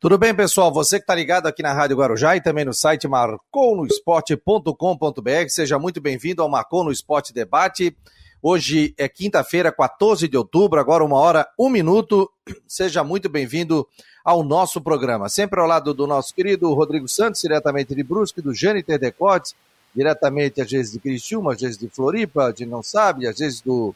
Tudo 0.00 0.16
bem, 0.16 0.32
pessoal? 0.32 0.72
Você 0.72 0.98
que 0.98 1.02
está 1.02 1.12
ligado 1.12 1.48
aqui 1.48 1.60
na 1.60 1.72
Rádio 1.72 1.96
Guarujá 1.96 2.36
e 2.36 2.40
também 2.40 2.64
no 2.64 2.72
site 2.72 3.08
marconosport.com.br, 3.08 5.48
seja 5.48 5.76
muito 5.76 6.00
bem-vindo 6.00 6.40
ao 6.40 6.48
Marcou 6.48 6.84
no 6.84 6.92
Esporte 6.92 7.34
Debate. 7.34 7.96
Hoje 8.40 8.94
é 8.96 9.08
quinta-feira, 9.08 9.72
14 9.72 10.28
de 10.28 10.36
outubro, 10.36 10.78
agora 10.78 11.04
uma 11.04 11.16
hora, 11.16 11.48
um 11.58 11.68
minuto. 11.68 12.30
Seja 12.68 13.02
muito 13.02 13.28
bem-vindo 13.28 13.88
ao 14.24 14.44
nosso 14.44 14.80
programa. 14.80 15.28
Sempre 15.28 15.58
ao 15.58 15.66
lado 15.66 15.92
do 15.92 16.06
nosso 16.06 16.32
querido 16.32 16.72
Rodrigo 16.74 17.08
Santos, 17.08 17.40
diretamente 17.40 17.92
de 17.92 18.04
Brusque, 18.04 18.40
do 18.40 18.54
Jâniter 18.54 19.00
Decotes, 19.00 19.56
diretamente 19.92 20.60
às 20.60 20.70
vezes 20.70 20.92
de 20.92 21.00
Criciúma, 21.00 21.54
às 21.54 21.60
vezes 21.60 21.76
de 21.76 21.88
Floripa, 21.88 22.52
de 22.52 22.64
não 22.64 22.84
sabe, 22.84 23.26
às 23.26 23.40
vezes 23.40 23.60
do, 23.60 23.92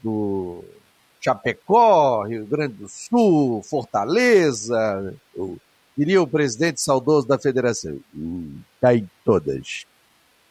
do 0.00 0.62
Chapecó, 1.22 2.24
Rio 2.24 2.44
Grande 2.44 2.74
do 2.74 2.88
Sul, 2.88 3.62
Fortaleza, 3.62 5.14
eu 5.34 5.56
diria 5.96 6.20
o 6.20 6.26
presidente 6.26 6.80
saudoso 6.80 7.28
da 7.28 7.38
federação. 7.38 7.98
Está 8.74 8.94
em 8.94 9.08
todas. 9.24 9.86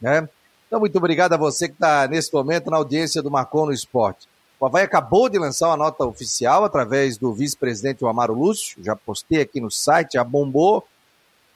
Né? 0.00 0.26
Então, 0.66 0.80
muito 0.80 0.96
obrigado 0.96 1.34
a 1.34 1.36
você 1.36 1.68
que 1.68 1.74
está 1.74 2.08
nesse 2.08 2.32
momento 2.32 2.70
na 2.70 2.78
audiência 2.78 3.22
do 3.22 3.30
Marcon 3.30 3.66
no 3.66 3.72
Esporte. 3.72 4.26
O 4.58 4.64
Havaí 4.64 4.84
acabou 4.84 5.28
de 5.28 5.38
lançar 5.38 5.68
uma 5.68 5.76
nota 5.76 6.04
oficial 6.04 6.64
através 6.64 7.18
do 7.18 7.34
vice-presidente 7.34 8.04
Amaro 8.06 8.32
Lúcio, 8.32 8.82
já 8.82 8.96
postei 8.96 9.42
aqui 9.42 9.60
no 9.60 9.70
site, 9.70 10.14
já 10.14 10.24
bombou. 10.24 10.86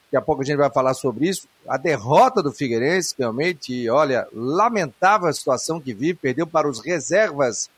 Daqui 0.05 0.17
a 0.17 0.21
pouco 0.21 0.41
a 0.41 0.45
gente 0.45 0.57
vai 0.57 0.69
falar 0.69 0.93
sobre 0.93 1.27
isso. 1.27 1.47
A 1.67 1.77
derrota 1.77 2.43
do 2.43 2.51
Figueirense, 2.51 3.15
realmente, 3.17 3.89
olha, 3.89 4.27
lamentável 4.33 5.27
a 5.27 5.33
situação 5.33 5.81
que 5.81 5.93
vive, 5.93 6.15
perdeu 6.15 6.45
para 6.45 6.69
os 6.69 6.79
reservas 6.79 7.69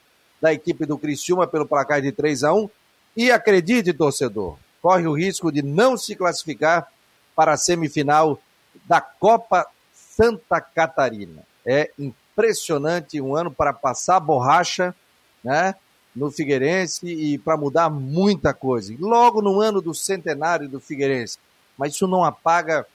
da 0.42 0.54
equipe 0.54 0.86
do 0.86 0.98
Criciúma 0.98 1.48
pelo 1.48 1.68
placar 1.68 2.02
de 2.02 2.12
3 2.12 2.44
a 2.44 2.54
1 2.54 2.70
e 3.16 3.32
acredite, 3.32 3.94
torcedor, 3.94 4.58
corre 4.82 5.08
o 5.08 5.14
risco 5.14 5.52
de 5.52 5.62
não 5.62 5.98
se 5.98 6.16
classificar 6.16 6.88
para 7.36 7.54
a 7.54 7.58
semifinal 7.58 8.40
da 8.86 9.02
Copa 9.02 9.68
Santa 9.94 10.62
Catarina. 10.62 11.44
É 11.66 11.92
impressionante 11.98 13.20
um 13.22 13.36
ano 13.36 13.52
para 13.52 13.74
passar 13.74 14.20
borracha, 14.20 14.96
né? 15.44 15.76
No 16.16 16.32
Figueirense 16.32 17.08
e 17.08 17.38
para 17.38 17.56
mudar 17.56 17.90
muita 17.90 18.54
coisa. 18.54 18.94
Logo 19.00 19.42
no 19.42 19.62
ano 19.62 19.82
do 19.82 19.94
centenário 19.94 20.68
do 20.68 20.80
Figueirense. 20.80 21.38
Mas 21.78 21.94
isso 21.94 22.08
não 22.08 22.24
apaga 22.24 22.86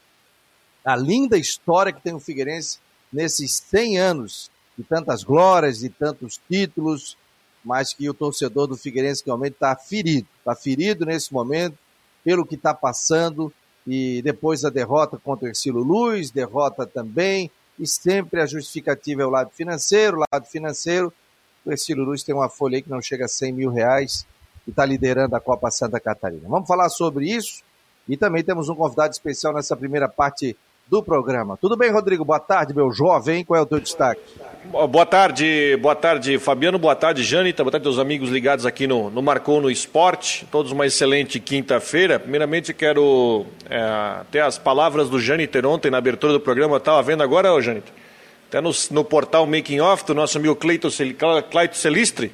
a 0.84 0.96
linda 0.96 1.38
história 1.38 1.92
que 1.92 2.02
tem 2.02 2.12
o 2.12 2.20
Figueirense 2.20 2.78
nesses 3.12 3.62
100 3.70 3.98
anos 3.98 4.50
de 4.76 4.84
tantas 4.84 5.22
glórias, 5.22 5.78
de 5.78 5.88
tantos 5.88 6.40
títulos, 6.48 7.16
mas 7.64 7.94
que 7.94 8.08
o 8.08 8.14
torcedor 8.14 8.66
do 8.66 8.76
Figueirense 8.76 9.22
realmente 9.24 9.54
está 9.54 9.74
ferido. 9.74 10.26
Está 10.38 10.54
ferido 10.54 11.06
nesse 11.06 11.32
momento 11.32 11.78
pelo 12.22 12.44
que 12.44 12.54
está 12.54 12.74
passando 12.74 13.52
e 13.86 14.22
depois 14.22 14.64
a 14.64 14.70
derrota 14.70 15.18
contra 15.18 15.46
o 15.46 15.48
Ercílio 15.48 15.82
Luz, 15.82 16.30
derrota 16.30 16.86
também, 16.86 17.50
e 17.78 17.86
sempre 17.86 18.40
a 18.40 18.46
justificativa 18.46 19.22
é 19.22 19.26
o 19.26 19.30
lado 19.30 19.50
financeiro, 19.50 20.18
o 20.18 20.24
lado 20.32 20.46
financeiro, 20.46 21.12
o 21.64 21.70
Ercílio 21.70 22.04
Luz 22.04 22.22
tem 22.22 22.34
uma 22.34 22.48
folha 22.48 22.76
aí 22.76 22.82
que 22.82 22.90
não 22.90 23.02
chega 23.02 23.24
a 23.24 23.28
100 23.28 23.52
mil 23.52 23.70
reais 23.70 24.26
e 24.66 24.70
está 24.70 24.84
liderando 24.84 25.34
a 25.34 25.40
Copa 25.40 25.70
Santa 25.70 25.98
Catarina. 25.98 26.48
Vamos 26.48 26.68
falar 26.68 26.88
sobre 26.88 27.26
isso 27.26 27.62
e 28.08 28.16
também 28.16 28.42
temos 28.42 28.68
um 28.68 28.74
convidado 28.74 29.12
especial 29.12 29.52
nessa 29.52 29.76
primeira 29.76 30.08
parte 30.08 30.56
do 30.86 31.02
programa. 31.02 31.56
Tudo 31.56 31.76
bem, 31.76 31.90
Rodrigo? 31.90 32.24
Boa 32.24 32.40
tarde, 32.40 32.74
meu 32.74 32.92
jovem. 32.92 33.44
Qual 33.44 33.58
é 33.58 33.62
o 33.62 33.66
teu 33.66 33.80
destaque? 33.80 34.22
Boa 34.64 35.04
tarde, 35.04 35.76
boa 35.76 35.94
tarde, 35.94 36.38
Fabiano. 36.38 36.78
Boa 36.78 36.96
tarde, 36.96 37.22
Janita. 37.22 37.62
Boa 37.62 37.70
tarde, 37.70 37.84
teus 37.84 37.98
amigos 37.98 38.30
ligados 38.30 38.64
aqui 38.64 38.86
no, 38.86 39.10
no 39.10 39.20
Marcou 39.20 39.60
no 39.60 39.70
Esporte. 39.70 40.46
Todos 40.50 40.72
uma 40.72 40.86
excelente 40.86 41.38
quinta-feira. 41.38 42.18
Primeiramente, 42.18 42.72
quero 42.72 43.44
é, 43.68 44.24
ter 44.30 44.40
as 44.40 44.56
palavras 44.56 45.10
do 45.10 45.20
Janiter 45.20 45.66
ontem 45.66 45.90
na 45.90 45.98
abertura 45.98 46.32
do 46.32 46.40
programa. 46.40 46.78
Estava 46.78 47.02
vendo 47.02 47.22
agora, 47.22 47.52
ô 47.52 47.60
Janiter? 47.60 47.92
Até 48.48 48.62
no, 48.62 48.70
no 48.90 49.04
portal 49.04 49.46
Making 49.46 49.80
Off 49.80 50.06
do 50.06 50.14
nosso 50.14 50.38
amigo 50.38 50.56
Cleito, 50.56 50.88
Cleito 51.50 51.76
Celistre. 51.76 52.32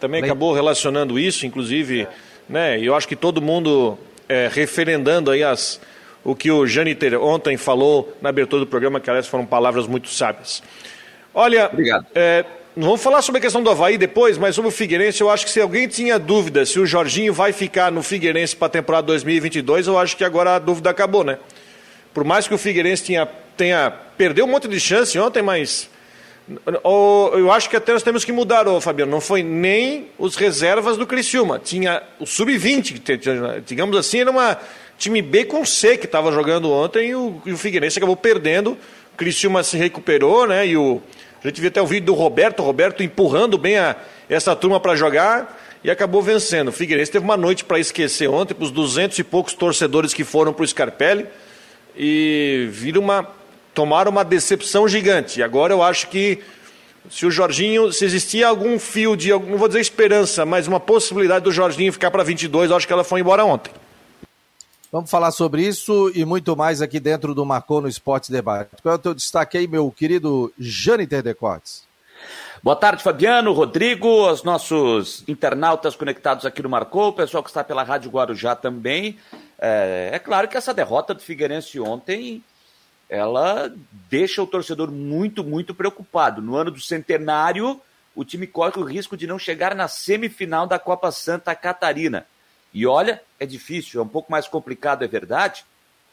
Também 0.00 0.24
acabou 0.24 0.52
relacionando 0.52 1.20
isso, 1.20 1.46
inclusive, 1.46 2.08
né? 2.48 2.80
Eu 2.80 2.96
acho 2.96 3.06
que 3.06 3.16
todo 3.16 3.40
mundo 3.40 3.96
é, 4.28 4.50
referendando 4.52 5.30
aí 5.30 5.44
as 5.44 5.80
o 6.24 6.34
que 6.34 6.50
o 6.50 6.66
Janiter 6.66 7.18
ontem 7.18 7.56
falou 7.56 8.14
na 8.20 8.28
abertura 8.28 8.60
do 8.60 8.66
programa, 8.66 9.00
que 9.00 9.08
aliás 9.08 9.26
foram 9.26 9.46
palavras 9.46 9.86
muito 9.86 10.08
sábias. 10.08 10.62
Olha, 11.34 11.70
Obrigado. 11.72 12.06
É, 12.14 12.44
vamos 12.76 13.02
falar 13.02 13.22
sobre 13.22 13.38
a 13.38 13.42
questão 13.42 13.62
do 13.62 13.70
Havaí 13.70 13.96
depois, 13.96 14.38
mas 14.38 14.54
sobre 14.54 14.68
o 14.68 14.72
Figueirense, 14.72 15.20
eu 15.20 15.30
acho 15.30 15.44
que 15.44 15.50
se 15.50 15.60
alguém 15.60 15.86
tinha 15.86 16.18
dúvida 16.18 16.64
se 16.66 16.78
o 16.78 16.86
Jorginho 16.86 17.32
vai 17.32 17.52
ficar 17.52 17.90
no 17.92 18.02
Figueirense 18.02 18.56
para 18.56 18.66
a 18.66 18.70
temporada 18.70 19.06
2022, 19.08 19.86
eu 19.86 19.98
acho 19.98 20.16
que 20.16 20.24
agora 20.24 20.56
a 20.56 20.58
dúvida 20.58 20.90
acabou, 20.90 21.24
né? 21.24 21.38
Por 22.12 22.24
mais 22.24 22.48
que 22.48 22.54
o 22.54 22.58
Figueirense 22.58 23.04
tenha, 23.04 23.26
tenha 23.56 23.90
perdeu 24.16 24.44
um 24.44 24.48
monte 24.48 24.66
de 24.66 24.80
chance 24.80 25.18
ontem, 25.18 25.42
mas 25.42 25.88
eu 26.84 27.52
acho 27.52 27.70
que 27.70 27.76
até 27.76 27.92
nós 27.92 28.02
temos 28.02 28.24
que 28.24 28.32
mudar, 28.32 28.66
ô, 28.66 28.80
Fabiano. 28.80 29.10
Não 29.10 29.20
foi 29.20 29.42
nem 29.42 30.08
os 30.18 30.34
reservas 30.36 30.96
do 30.96 31.06
Criciúma. 31.06 31.58
Tinha 31.58 32.02
o 32.18 32.26
sub-20, 32.26 33.62
digamos 33.64 33.96
assim, 33.96 34.20
era 34.20 34.30
uma 34.30 34.58
time 34.98 35.22
B 35.22 35.44
com 35.44 35.64
C 35.64 35.96
que 35.96 36.06
estava 36.06 36.32
jogando 36.32 36.70
ontem 36.70 37.10
e 37.10 37.14
o, 37.14 37.40
e 37.46 37.52
o 37.52 37.56
Figueirense 37.56 37.98
acabou 37.98 38.16
perdendo. 38.16 38.76
O 39.12 39.16
Criciúma 39.16 39.62
se 39.62 39.76
recuperou, 39.76 40.46
né? 40.46 40.66
E 40.66 40.76
o, 40.76 41.00
a 41.42 41.48
gente 41.48 41.60
viu 41.60 41.68
até 41.68 41.80
o 41.80 41.86
vídeo 41.86 42.06
do 42.06 42.14
Roberto, 42.14 42.62
Roberto 42.62 43.02
empurrando 43.02 43.56
bem 43.56 43.78
a, 43.78 43.96
essa 44.28 44.54
turma 44.54 44.78
para 44.78 44.94
jogar 44.94 45.58
e 45.82 45.90
acabou 45.90 46.20
vencendo. 46.22 46.68
O 46.68 46.72
Figueirense 46.72 47.10
teve 47.10 47.24
uma 47.24 47.36
noite 47.36 47.64
para 47.64 47.78
esquecer 47.78 48.28
ontem, 48.28 48.54
para 48.54 48.64
os 48.64 48.70
duzentos 48.70 49.18
e 49.18 49.24
poucos 49.24 49.54
torcedores 49.54 50.12
que 50.12 50.24
foram 50.24 50.52
para 50.52 50.62
o 50.62 50.66
Scarpelli 50.66 51.26
e 51.96 52.68
viram 52.70 53.00
uma, 53.00 53.26
tomaram 53.74 54.10
uma 54.10 54.24
decepção 54.24 54.86
gigante. 54.86 55.40
E 55.40 55.42
agora 55.42 55.72
eu 55.72 55.82
acho 55.82 56.08
que 56.08 56.40
se 57.08 57.24
o 57.24 57.30
Jorginho, 57.30 57.90
se 57.92 58.04
existia 58.04 58.46
algum 58.46 58.78
fio 58.78 59.16
de, 59.16 59.30
não 59.30 59.56
vou 59.56 59.68
dizer 59.68 59.80
esperança, 59.80 60.44
mas 60.44 60.66
uma 60.66 60.78
possibilidade 60.78 61.44
do 61.44 61.50
Jorginho 61.50 61.92
ficar 61.92 62.10
para 62.10 62.22
22, 62.22 62.70
eu 62.70 62.76
acho 62.76 62.86
que 62.86 62.92
ela 62.92 63.04
foi 63.04 63.20
embora 63.20 63.44
ontem. 63.44 63.72
Vamos 64.92 65.08
falar 65.08 65.30
sobre 65.30 65.62
isso 65.62 66.10
e 66.16 66.24
muito 66.24 66.56
mais 66.56 66.82
aqui 66.82 66.98
dentro 66.98 67.32
do 67.32 67.46
Marcou 67.46 67.80
no 67.80 67.86
Esporte 67.86 68.32
Debate. 68.32 68.82
Qual 68.82 68.92
é 68.92 68.96
o 68.96 69.00
teu 69.00 69.14
destaque 69.14 69.56
aí, 69.56 69.68
meu 69.68 69.88
querido 69.88 70.52
Jâniter 70.58 71.22
Decotes? 71.22 71.84
Boa 72.60 72.74
tarde, 72.74 73.00
Fabiano, 73.00 73.52
Rodrigo, 73.52 74.28
os 74.28 74.42
nossos 74.42 75.22
internautas 75.28 75.94
conectados 75.94 76.44
aqui 76.44 76.60
no 76.60 76.68
Marcou, 76.68 77.10
o 77.10 77.12
pessoal 77.12 77.40
que 77.40 77.50
está 77.50 77.62
pela 77.62 77.84
Rádio 77.84 78.10
Guarujá 78.10 78.56
também. 78.56 79.16
É, 79.60 80.10
é 80.12 80.18
claro 80.18 80.48
que 80.48 80.56
essa 80.56 80.74
derrota 80.74 81.14
do 81.14 81.22
Figueirense 81.22 81.78
ontem, 81.78 82.42
ela 83.08 83.72
deixa 84.10 84.42
o 84.42 84.46
torcedor 84.46 84.90
muito, 84.90 85.44
muito 85.44 85.72
preocupado. 85.72 86.42
No 86.42 86.56
ano 86.56 86.72
do 86.72 86.80
centenário, 86.80 87.80
o 88.12 88.24
time 88.24 88.44
corre 88.44 88.80
o 88.80 88.84
risco 88.84 89.16
de 89.16 89.28
não 89.28 89.38
chegar 89.38 89.72
na 89.72 89.86
semifinal 89.86 90.66
da 90.66 90.80
Copa 90.80 91.12
Santa 91.12 91.54
Catarina. 91.54 92.26
E 92.72 92.86
olha, 92.86 93.22
é 93.38 93.46
difícil, 93.46 94.00
é 94.00 94.04
um 94.04 94.08
pouco 94.08 94.30
mais 94.30 94.46
complicado, 94.46 95.04
é 95.04 95.08
verdade, 95.08 95.64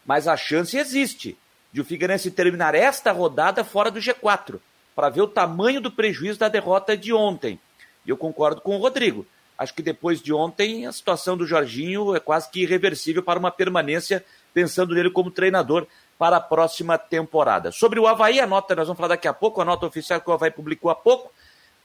mas 0.06 0.28
a 0.28 0.36
chance 0.36 0.78
existe 0.78 1.38
de 1.72 1.82
o 1.82 1.86
Figueirense 1.86 2.32
terminar 2.32 2.74
esta 2.74 3.12
rodada 3.12 3.64
fora 3.64 3.92
do 3.92 4.00
G4, 4.00 4.60
para 4.96 5.10
ver 5.10 5.22
o 5.22 5.28
tamanho 5.28 5.80
do 5.80 5.92
prejuízo 5.92 6.40
da 6.40 6.50
derrota 6.50 6.98
de 6.98 7.14
ontem. 7.14 7.60
E 8.06 8.10
eu 8.10 8.18
concordo 8.18 8.62
com 8.62 8.76
o 8.76 8.80
Rodrigo. 8.80 9.28
Acho 9.58 9.74
que 9.74 9.82
depois 9.82 10.22
de 10.22 10.34
ontem, 10.34 10.86
a 10.86 10.92
situação 10.92 11.36
do 11.36 11.46
Jorginho 11.46 12.16
é 12.16 12.20
quase 12.20 12.50
que 12.50 12.62
irreversível 12.62 13.22
para 13.22 13.40
uma 13.40 13.52
permanência, 13.52 14.24
pensando 14.54 14.96
nele 14.96 15.10
como 15.10 15.30
treinador 15.30 15.86
para 16.18 16.38
a 16.38 16.42
próxima 16.42 16.98
temporada. 16.98 17.72
Sobre 17.72 18.00
o 18.00 18.08
Havaí, 18.08 18.40
a 18.40 18.48
nota, 18.48 18.76
nós 18.76 18.88
vamos 18.88 18.98
falar 18.98 19.10
daqui 19.10 19.28
a 19.28 19.34
pouco, 19.34 19.62
a 19.62 19.66
nota 19.66 19.86
oficial 19.86 20.22
que 20.22 20.30
o 20.30 20.34
Havaí 20.34 20.52
publicou 20.52 20.90
há 20.90 20.96
pouco, 20.96 21.32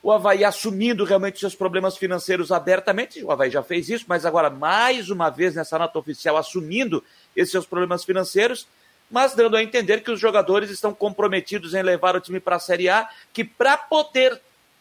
o 0.02 0.10
Havaí 0.10 0.44
assumindo 0.44 1.04
realmente 1.04 1.38
seus 1.38 1.54
problemas 1.54 1.96
financeiros 1.96 2.50
abertamente, 2.50 3.22
o 3.22 3.30
Havaí 3.30 3.50
já 3.50 3.62
fez 3.62 3.88
isso, 3.88 4.04
mas 4.08 4.26
agora 4.26 4.50
mais 4.50 5.10
uma 5.10 5.30
vez 5.30 5.54
nessa 5.54 5.78
nota 5.78 5.98
oficial 5.98 6.36
assumindo 6.36 7.04
esses 7.37 7.52
seus 7.52 7.66
problemas 7.66 8.02
financeiros, 8.02 8.66
mas 9.08 9.34
dando 9.34 9.56
a 9.56 9.62
entender 9.62 10.02
que 10.02 10.10
os 10.10 10.19
jogadores 10.19 10.70
estão 10.70 10.93
comprometidos 10.93 11.72
em 11.72 11.82
levar 11.82 12.16
o 12.16 12.20
time 12.20 12.40
para 12.40 12.56
a 12.56 12.60
Série 12.60 12.88
A, 12.88 13.08
que 13.32 13.44
para 13.44 13.76
poder 13.76 14.40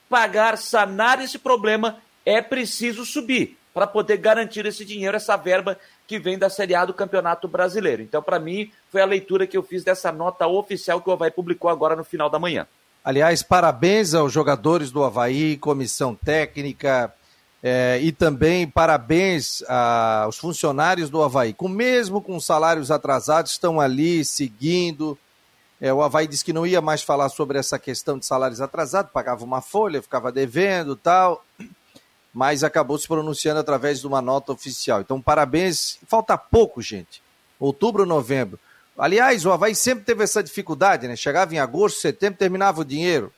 pagar, 0.10 0.58
sanar 0.58 1.22
esse 1.22 1.38
problema, 1.38 2.00
é 2.26 2.42
preciso 2.42 3.06
subir, 3.06 3.58
para 3.74 3.86
poder 3.86 4.18
garantir 4.18 4.66
esse 4.66 4.84
dinheiro, 4.84 5.16
essa 5.16 5.38
verba 5.38 5.78
que 6.08 6.18
vem 6.18 6.38
da 6.38 6.50
Série 6.50 6.74
A 6.74 6.84
do 6.84 6.94
Campeonato 6.94 7.48
Brasileiro. 7.48 8.02
Então, 8.02 8.24
para 8.24 8.40
mim, 8.40 8.72
foi 8.90 9.02
a 9.02 9.06
leitura 9.06 9.46
que 9.46 9.56
eu 9.56 9.64
fiz 9.64 9.84
dessa 9.84 10.12
nota 10.12 10.48
oficial 10.48 11.00
que 11.00 11.10
o 11.10 11.14
Havaí 11.14 11.32
publicou 11.32 11.70
agora 11.70 11.96
no 11.96 12.04
final 12.04 12.30
da 12.30 12.40
manhã. 12.40 12.68
Aliás, 13.04 13.42
parabéns 13.42 14.14
aos 14.14 14.32
jogadores 14.32 14.92
do 14.92 15.04
Havaí, 15.04 15.58
comissão 15.58 16.14
técnica, 16.14 17.12
é, 17.64 18.00
e 18.02 18.12
também 18.12 18.68
parabéns 18.68 19.64
aos 19.68 20.38
funcionários 20.38 21.10
do 21.10 21.22
Havaí. 21.24 21.52
Com, 21.54 21.68
mesmo 21.68 22.22
com 22.22 22.40
salários 22.40 22.92
atrasados, 22.92 23.54
estão 23.54 23.80
ali 23.80 24.24
seguindo. 24.24 25.18
É, 25.80 25.92
o 25.92 26.04
Havaí 26.04 26.28
disse 26.28 26.46
que 26.46 26.54
não 26.54 26.66
ia 26.66 26.80
mais 26.80 27.02
falar 27.02 27.30
sobre 27.30 27.58
essa 27.58 27.80
questão 27.80 28.20
de 28.20 28.26
salários 28.26 28.62
atrasados, 28.62 29.12
pagava 29.12 29.44
uma 29.44 29.62
folha, 29.62 30.02
ficava 30.02 30.32
devendo 30.32 30.96
tal. 30.96 31.44
mas 32.34 32.64
acabou 32.64 32.98
se 32.98 33.08
pronunciando 33.08 33.60
através 33.60 34.00
de 34.00 34.08
uma 34.08 34.22
nota 34.22 34.52
oficial. 34.52 35.02
Então, 35.02 35.22
parabéns. 35.22 35.98
Falta 36.08 36.38
pouco, 36.38 36.82
gente. 36.82 37.22
Outubro, 37.60 38.06
novembro. 38.06 38.60
Aliás, 38.98 39.46
o 39.46 39.52
Havaí 39.52 39.74
sempre 39.74 40.04
teve 40.04 40.24
essa 40.24 40.44
dificuldade, 40.44 41.08
né? 41.08 41.16
Chegava 41.16 41.54
em 41.56 41.60
agosto, 41.60 42.00
setembro, 42.00 42.38
terminava 42.38 42.82
o 42.82 42.86
dinheiro. 42.86 43.32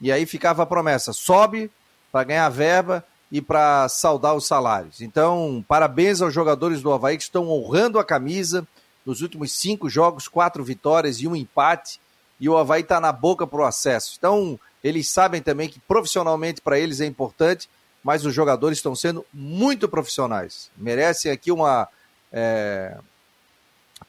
E 0.00 0.12
aí 0.12 0.26
ficava 0.26 0.62
a 0.62 0.66
promessa: 0.66 1.12
sobe 1.12 1.70
para 2.12 2.24
ganhar 2.24 2.48
verba 2.48 3.04
e 3.30 3.40
para 3.40 3.88
saldar 3.88 4.34
os 4.34 4.46
salários. 4.46 5.00
Então, 5.00 5.64
parabéns 5.66 6.22
aos 6.22 6.32
jogadores 6.32 6.80
do 6.80 6.92
Havaí 6.92 7.16
que 7.16 7.22
estão 7.22 7.48
honrando 7.48 7.98
a 7.98 8.04
camisa. 8.04 8.66
Nos 9.04 9.22
últimos 9.22 9.52
cinco 9.52 9.88
jogos, 9.88 10.28
quatro 10.28 10.62
vitórias 10.62 11.20
e 11.20 11.26
um 11.26 11.34
empate. 11.34 11.98
E 12.38 12.48
o 12.48 12.56
Havaí 12.56 12.82
está 12.82 13.00
na 13.00 13.10
boca 13.10 13.46
para 13.46 13.60
o 13.60 13.64
acesso. 13.64 14.14
Então, 14.18 14.60
eles 14.82 15.08
sabem 15.08 15.42
também 15.42 15.68
que 15.68 15.80
profissionalmente 15.80 16.60
para 16.60 16.78
eles 16.78 17.00
é 17.00 17.06
importante, 17.06 17.68
mas 18.02 18.24
os 18.24 18.34
jogadores 18.34 18.78
estão 18.78 18.94
sendo 18.94 19.24
muito 19.32 19.88
profissionais. 19.88 20.70
Merecem 20.76 21.32
aqui 21.32 21.50
uma. 21.50 21.88
É, 22.32 22.96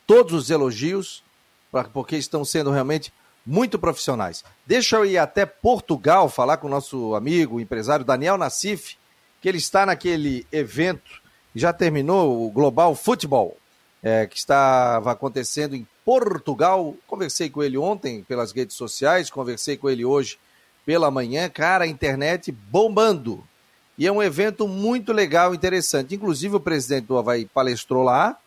todos 0.10 0.34
os 0.34 0.50
elogios, 0.50 1.24
porque 1.94 2.18
estão 2.18 2.44
sendo 2.44 2.72
realmente 2.72 3.14
muito 3.46 3.78
profissionais. 3.78 4.44
Deixa 4.66 4.96
eu 4.96 5.06
ir 5.06 5.20
até 5.20 5.46
Portugal 5.46 6.28
falar 6.28 6.58
com 6.58 6.66
o 6.66 6.70
nosso 6.70 7.14
amigo, 7.14 7.60
empresário 7.60 8.04
Daniel 8.04 8.36
Nassif, 8.36 8.96
que 9.40 9.48
ele 9.48 9.60
está 9.60 9.86
naquele 9.86 10.48
evento, 10.52 11.22
já 11.54 11.72
terminou 11.72 12.44
o 12.44 12.50
Global 12.50 12.96
Futebol, 12.96 13.56
é, 14.02 14.26
que 14.26 14.36
estava 14.36 15.12
acontecendo 15.12 15.76
em 15.76 15.88
Portugal. 16.04 16.96
Conversei 17.06 17.48
com 17.48 17.62
ele 17.62 17.78
ontem 17.78 18.24
pelas 18.24 18.52
redes 18.52 18.76
sociais, 18.76 19.30
conversei 19.30 19.78
com 19.78 19.92
ele 19.92 20.04
hoje 20.04 20.40
pela 20.88 21.12
manhã. 21.12 21.48
Cara, 21.50 21.84
a 21.84 21.88
internet 21.88 22.52
bombando. 22.52 23.44
E 23.96 24.08
é 24.08 24.12
um 24.12 24.24
evento 24.24 24.68
muito 24.68 25.14
legal, 25.14 25.54
interessante. 25.54 26.16
Inclusive, 26.16 26.56
o 26.56 26.60
presidente 26.60 27.06
do 27.06 27.16
Havaí 27.16 27.46
palestrou 27.46 28.02
lá, 28.02 28.40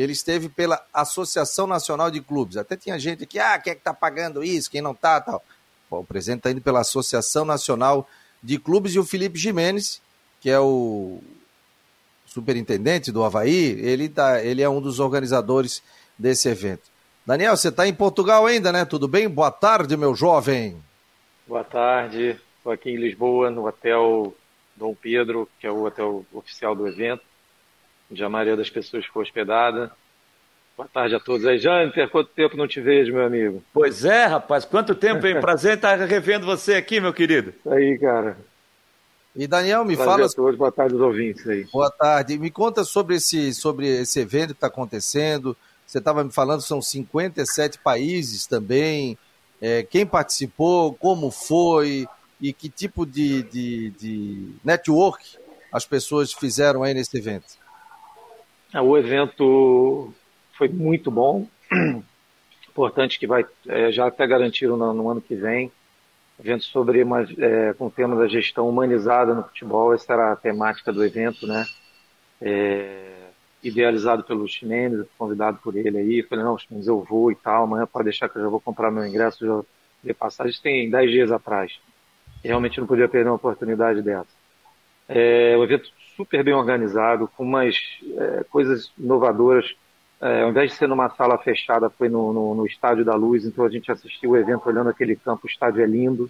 ele 0.00 0.12
esteve 0.12 0.48
pela 0.48 0.80
Associação 0.94 1.66
Nacional 1.66 2.08
de 2.08 2.20
Clubes. 2.20 2.56
Até 2.56 2.76
tinha 2.76 2.96
gente 3.00 3.24
aqui, 3.24 3.36
ah, 3.36 3.58
quem 3.58 3.72
é 3.72 3.74
que 3.74 3.82
tá 3.82 3.92
pagando 3.92 4.44
isso, 4.44 4.70
quem 4.70 4.80
não 4.80 4.94
tá, 4.94 5.20
tal. 5.20 5.42
O 5.90 6.04
presidente 6.04 6.38
está 6.38 6.52
indo 6.52 6.60
pela 6.60 6.80
Associação 6.80 7.44
Nacional 7.44 8.08
de 8.40 8.58
Clubes 8.58 8.94
e 8.94 8.98
o 9.00 9.04
Felipe 9.04 9.36
Jimenez, 9.36 10.00
que 10.40 10.50
é 10.50 10.60
o 10.60 11.20
superintendente 12.26 13.10
do 13.10 13.24
Havaí, 13.24 13.76
ele, 13.80 14.08
tá, 14.08 14.40
ele 14.44 14.62
é 14.62 14.68
um 14.68 14.80
dos 14.80 15.00
organizadores 15.00 15.82
desse 16.16 16.48
evento. 16.48 16.88
Daniel, 17.26 17.56
você 17.56 17.68
está 17.68 17.84
em 17.88 17.94
Portugal 17.94 18.46
ainda, 18.46 18.70
né? 18.70 18.84
Tudo 18.84 19.08
bem? 19.08 19.28
Boa 19.28 19.50
tarde, 19.50 19.96
meu 19.96 20.14
jovem. 20.14 20.80
Boa 21.44 21.64
tarde. 21.64 22.38
Estou 22.56 22.70
aqui 22.70 22.90
em 22.90 22.96
Lisboa, 22.96 23.50
no 23.50 23.66
Hotel 23.66 24.32
Dom 24.76 24.94
Pedro, 24.94 25.48
que 25.58 25.66
é 25.66 25.70
o 25.72 25.82
hotel 25.82 26.24
oficial 26.32 26.76
do 26.76 26.86
evento 26.86 27.27
onde 28.10 28.22
a 28.22 28.28
maioria 28.28 28.56
das 28.56 28.70
pessoas 28.70 29.04
ficou 29.04 29.22
hospedada. 29.22 29.90
Boa 30.76 30.88
tarde 30.88 31.14
a 31.16 31.20
todos 31.20 31.44
aí. 31.44 31.58
Jâniter, 31.58 32.08
quanto 32.08 32.30
tempo 32.30 32.56
não 32.56 32.68
te 32.68 32.80
vejo, 32.80 33.12
meu 33.12 33.26
amigo? 33.26 33.62
Pois 33.72 34.04
é, 34.04 34.26
rapaz, 34.26 34.64
quanto 34.64 34.94
tempo, 34.94 35.26
hein? 35.26 35.40
Prazer 35.40 35.74
estar 35.74 35.96
revendo 35.98 36.46
você 36.46 36.74
aqui, 36.74 37.00
meu 37.00 37.12
querido. 37.12 37.52
Isso 37.58 37.70
aí, 37.70 37.98
cara. 37.98 38.36
E 39.34 39.46
Daniel, 39.46 39.84
me 39.84 39.96
Prazer 39.96 40.12
fala. 40.12 40.26
A 40.26 40.30
todos. 40.30 40.56
Boa 40.56 40.72
tarde 40.72 40.94
aos 40.94 41.02
ouvintes 41.02 41.46
aí. 41.48 41.64
Boa 41.72 41.90
tarde. 41.90 42.38
Me 42.38 42.50
conta 42.50 42.84
sobre 42.84 43.16
esse, 43.16 43.52
sobre 43.52 43.88
esse 43.88 44.20
evento 44.20 44.48
que 44.48 44.54
está 44.54 44.68
acontecendo. 44.68 45.56
Você 45.84 45.98
estava 45.98 46.22
me 46.22 46.32
falando, 46.32 46.60
são 46.60 46.80
57 46.80 47.78
países 47.78 48.46
também. 48.46 49.18
É, 49.60 49.82
quem 49.82 50.06
participou, 50.06 50.94
como 50.94 51.30
foi 51.30 52.06
e 52.40 52.52
que 52.52 52.68
tipo 52.68 53.04
de, 53.04 53.42
de, 53.42 53.90
de 53.90 54.48
network 54.64 55.38
as 55.72 55.84
pessoas 55.84 56.32
fizeram 56.32 56.84
aí 56.84 56.94
nesse 56.94 57.16
evento? 57.18 57.57
É, 58.72 58.80
o 58.80 58.96
evento 58.96 60.12
foi 60.52 60.68
muito 60.68 61.10
bom. 61.10 61.46
Importante 62.68 63.18
que 63.18 63.26
vai 63.26 63.44
é, 63.66 63.90
já 63.90 64.06
até 64.06 64.26
garantiram 64.26 64.76
no, 64.76 64.92
no, 64.92 65.10
ano 65.10 65.20
que 65.20 65.34
vem. 65.34 65.72
Evento 66.38 66.64
sobre 66.64 67.02
uma, 67.02 67.22
é, 67.22 67.74
com 67.74 67.86
o 67.86 67.90
tema 67.90 68.14
da 68.14 68.28
gestão 68.28 68.68
humanizada 68.68 69.34
no 69.34 69.42
futebol. 69.42 69.92
Essa 69.92 70.12
era 70.12 70.32
a 70.32 70.36
temática 70.36 70.92
do 70.92 71.04
evento, 71.04 71.46
né? 71.46 71.64
É, 72.40 73.30
idealizado 73.62 74.22
pelo 74.22 74.46
Ximenes, 74.46 75.06
convidado 75.16 75.58
por 75.58 75.76
ele 75.76 75.98
aí. 75.98 76.22
Falei, 76.22 76.44
não, 76.44 76.56
Ximenes, 76.56 76.86
eu 76.86 77.02
vou 77.02 77.32
e 77.32 77.34
tal. 77.34 77.64
Amanhã 77.64 77.86
pode 77.86 78.04
deixar 78.04 78.28
que 78.28 78.36
eu 78.38 78.42
já 78.42 78.48
vou 78.48 78.60
comprar 78.60 78.90
meu 78.90 79.04
ingresso. 79.04 79.44
Já 79.44 79.62
de 80.02 80.14
passagem 80.14 80.60
tem 80.62 80.90
10 80.90 81.10
dias 81.10 81.32
atrás. 81.32 81.80
Realmente 82.44 82.78
não 82.78 82.86
podia 82.86 83.08
perder 83.08 83.30
uma 83.30 83.36
oportunidade 83.36 84.02
dessa. 84.02 84.28
É, 85.08 85.56
o 85.56 85.64
evento 85.64 85.90
super 86.18 86.42
bem 86.42 86.52
organizado, 86.52 87.30
com 87.36 87.44
umas 87.44 87.76
é, 88.16 88.44
coisas 88.50 88.90
inovadoras. 88.98 89.72
É, 90.20 90.42
ao 90.42 90.50
invés 90.50 90.72
de 90.72 90.76
ser 90.76 90.88
numa 90.88 91.08
sala 91.10 91.38
fechada, 91.38 91.88
foi 91.88 92.08
no, 92.08 92.32
no, 92.32 92.54
no, 92.56 92.66
Estádio 92.66 93.04
da 93.04 93.14
Luz, 93.14 93.44
então 93.44 93.64
a 93.64 93.70
gente 93.70 93.90
assistiu 93.92 94.30
o 94.30 94.36
evento 94.36 94.68
olhando 94.68 94.90
aquele 94.90 95.14
campo, 95.14 95.46
o 95.46 95.48
estádio 95.48 95.80
é 95.80 95.86
lindo, 95.86 96.28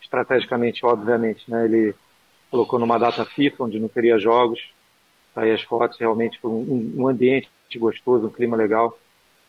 estrategicamente, 0.00 0.86
obviamente, 0.86 1.50
né, 1.50 1.64
ele 1.64 1.96
colocou 2.48 2.78
numa 2.78 2.96
data 2.96 3.24
FIFA, 3.24 3.64
onde 3.64 3.80
não 3.80 3.88
teria 3.88 4.20
jogos, 4.20 4.72
aí 5.34 5.50
as 5.50 5.62
fotos, 5.62 5.98
realmente 5.98 6.38
foi 6.40 6.48
um, 6.48 6.94
um 6.96 7.08
ambiente 7.08 7.50
gostoso, 7.76 8.28
um 8.28 8.30
clima 8.30 8.56
legal, 8.56 8.96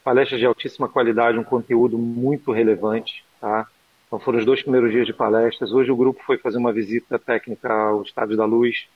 palestras 0.03 0.39
de 0.39 0.47
altíssima 0.47 0.89
qualidade, 0.89 1.37
um 1.37 1.43
conteúdo 1.43 1.95
muito 1.95 2.51
relevante, 2.51 3.23
tá? 3.39 3.67
Então 4.07 4.17
foram 4.17 4.39
os 4.39 4.45
dois 4.45 4.63
primeiros 4.63 4.91
dias 4.91 5.05
de 5.05 5.13
palestras. 5.13 5.71
Hoje 5.71 5.91
o 5.91 5.95
grupo 5.95 6.23
foi 6.25 6.39
fazer 6.39 6.57
uma 6.57 6.73
visita 6.73 7.19
técnica 7.19 7.71
ao 7.71 8.01
Estádio 8.01 8.35
da 8.35 8.45
Luz, 8.45 8.87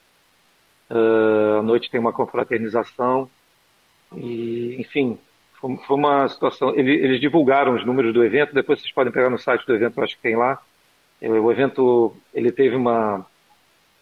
Uh, 0.90 1.60
à 1.60 1.62
noite 1.62 1.90
tem 1.90 2.00
uma 2.00 2.14
confraternização. 2.14 3.30
E, 4.16 4.78
enfim, 4.80 5.20
foi, 5.60 5.78
uma 5.90 6.28
situação. 6.28 6.74
Eles, 6.76 7.20
divulgaram 7.20 7.76
os 7.76 7.86
números 7.86 8.14
do 8.14 8.24
evento, 8.24 8.54
depois 8.54 8.80
vocês 8.80 8.94
podem 8.94 9.12
pegar 9.12 9.30
no 9.30 9.38
site 9.38 9.66
do 9.66 9.76
evento, 9.76 10.02
acho 10.02 10.16
que 10.16 10.22
tem 10.22 10.36
lá. 10.36 10.60
O 11.22 11.52
evento 11.52 12.16
ele 12.34 12.50
teve 12.52 12.76
uma 12.76 13.26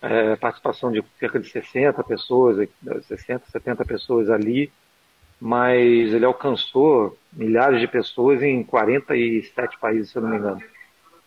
é, 0.01 0.35
participação 0.35 0.91
de 0.91 1.03
cerca 1.19 1.39
de 1.39 1.49
60 1.49 2.03
pessoas, 2.03 2.69
60, 3.03 3.49
70 3.49 3.85
pessoas 3.85 4.29
ali, 4.29 4.71
mas 5.41 6.13
ele 6.13 6.25
alcançou 6.25 7.17
milhares 7.33 7.79
de 7.79 7.87
pessoas 7.87 8.43
em 8.43 8.63
47 8.63 9.79
países, 9.79 10.11
se 10.11 10.17
eu 10.17 10.21
não 10.21 10.29
me 10.29 10.37
engano. 10.37 10.61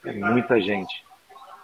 É 0.04 0.12
muita 0.12 0.60
gente. 0.60 1.04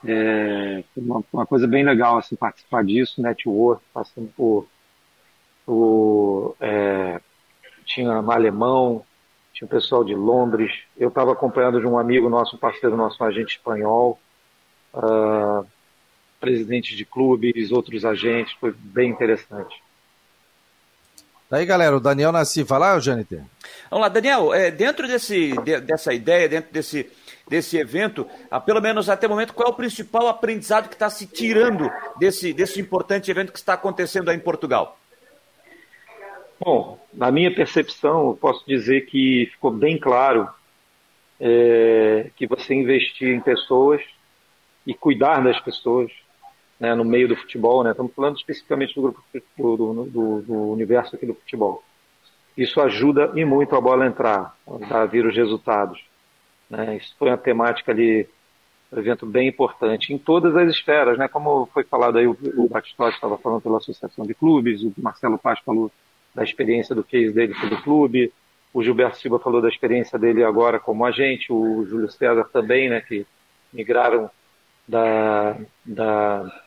É 0.09 0.85
uma, 0.97 1.23
uma, 1.33 1.47
coisa 1.47 1.67
bem 1.67 1.85
legal 1.85 2.19
assim, 2.19 2.37
participar 2.37 2.85
disso, 2.85 3.21
network, 3.21 3.83
passando 3.93 4.29
por. 4.37 4.69
por 5.65 6.57
é, 6.61 7.21
tinha 7.85 8.21
um 8.21 8.31
alemão, 8.31 9.05
tinha 9.53 9.67
um 9.67 9.71
pessoal 9.71 10.05
de 10.05 10.15
Londres. 10.15 10.73
Eu 10.97 11.09
estava 11.09 11.33
acompanhando 11.33 11.81
de 11.81 11.87
um 11.87 11.99
amigo 11.99 12.29
nosso, 12.29 12.59
parceiro 12.59 12.97
nosso, 12.97 13.23
um 13.23 13.27
agente 13.27 13.57
espanhol, 13.57 14.21
uh, 14.93 15.67
presidente 16.39 16.95
de 16.95 17.05
clubes, 17.05 17.73
outros 17.73 18.05
agentes, 18.05 18.53
foi 18.61 18.73
bem 18.73 19.11
interessante. 19.11 19.83
Daí, 21.49 21.65
galera, 21.65 21.97
o 21.97 22.01
Daniel 22.01 22.33
Nasci, 22.33 22.65
vai 22.65 22.79
lá, 22.79 22.99
Janiter. 22.99 23.43
Vamos 23.89 24.03
lá, 24.03 24.09
Daniel, 24.09 24.53
é, 24.53 24.71
dentro 24.71 25.07
desse, 25.07 25.53
de, 25.63 25.81
dessa 25.81 26.13
ideia, 26.13 26.49
dentro 26.49 26.73
desse 26.73 27.09
desse 27.49 27.77
evento, 27.77 28.27
a, 28.51 28.61
pelo 28.61 28.81
menos 28.81 29.09
até 29.09 29.27
o 29.27 29.31
momento, 29.31 29.55
qual 29.55 29.69
é 29.69 29.71
o 29.71 29.77
principal 29.77 30.29
aprendizado 30.29 30.89
que 30.89 30.95
está 30.95 31.09
se 31.09 31.27
tirando 31.27 31.91
desse, 32.19 32.53
desse 32.53 32.81
importante 32.81 33.31
evento 33.31 33.53
que 33.53 33.59
está 33.59 33.75
acontecendo 33.75 34.29
aí 34.29 34.37
em 34.37 34.41
Portugal? 34.41 34.99
Bom, 36.59 36.99
na 37.13 37.31
minha 37.31 37.55
percepção, 37.55 38.29
eu 38.29 38.35
posso 38.35 38.67
dizer 38.67 39.03
que 39.07 39.49
ficou 39.53 39.71
bem 39.71 39.99
claro 39.99 40.49
é, 41.39 42.31
que 42.35 42.47
você 42.47 42.75
investir 42.75 43.29
em 43.29 43.41
pessoas 43.41 44.03
e 44.87 44.95
cuidar 44.95 45.41
das 45.43 45.61
pessoas 45.61 46.11
né, 46.81 46.95
no 46.95 47.05
meio 47.05 47.29
do 47.29 47.37
futebol, 47.37 47.85
né, 47.85 47.91
estamos 47.91 48.13
falando 48.15 48.37
especificamente 48.37 48.95
do 48.95 49.03
grupo 49.03 49.23
do, 49.57 50.05
do, 50.05 50.43
do 50.43 50.55
universo 50.73 51.15
aqui 51.15 51.27
do 51.27 51.35
futebol. 51.35 51.83
Isso 52.57 52.81
ajuda 52.81 53.33
e 53.35 53.45
muito 53.45 53.77
a 53.77 53.81
bola 53.81 54.07
entrar, 54.07 54.57
a 54.91 55.05
vir 55.05 55.27
os 55.27 55.37
resultados. 55.37 56.03
Né? 56.69 56.97
Isso 56.97 57.15
foi 57.19 57.29
uma 57.29 57.39
temática 57.39 57.93
ali, 57.93 58.29
um 58.93 58.99
evento 58.99 59.27
bem 59.27 59.49
importante 59.49 60.13
em 60.13 60.19
todas 60.19 60.57
as 60.57 60.71
esferas, 60.71 61.19
né? 61.19 61.29
Como 61.29 61.67
foi 61.67 61.85
falado 61.85 62.19
aí, 62.19 62.27
o, 62.27 62.37
o 62.57 62.69
Batistotti 62.69 63.15
estava 63.15 63.39
falando 63.39 63.63
pela 63.63 63.79
Associação 63.79 64.27
de 64.27 64.35
Clubes, 64.35 64.83
o 64.83 64.93
Marcelo 64.99 65.39
Paz 65.39 65.61
falou 65.61 65.91
da 66.35 66.43
experiência 66.45 66.95
do 66.95 67.05
case 67.05 67.33
dele 67.33 67.55
pelo 67.55 67.81
clube, 67.83 68.33
o 68.73 68.83
Gilberto 68.83 69.17
Silva 69.19 69.39
falou 69.39 69.63
da 69.63 69.69
experiência 69.69 70.19
dele 70.19 70.45
agora 70.45 70.79
como 70.79 71.05
agente, 71.05 71.53
o 71.53 71.87
Júlio 71.87 72.11
César 72.11 72.45
também, 72.53 72.91
né? 72.91 73.01
Que 73.01 73.27
migraram 73.73 74.31
da, 74.87 75.57
da, 75.85 76.63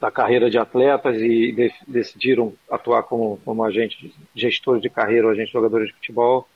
da 0.00 0.10
carreira 0.10 0.50
de 0.50 0.58
atletas 0.58 1.16
e 1.16 1.52
de, 1.52 1.72
decidiram 1.86 2.54
atuar 2.70 3.02
como, 3.04 3.38
como 3.44 3.64
agente, 3.64 4.14
gestor 4.34 4.80
de 4.80 4.88
carreira 4.88 5.26
ou 5.26 5.32
agente 5.32 5.48
de 5.48 5.52
jogadores 5.52 5.88
de 5.88 5.94
futebol. 5.94 6.48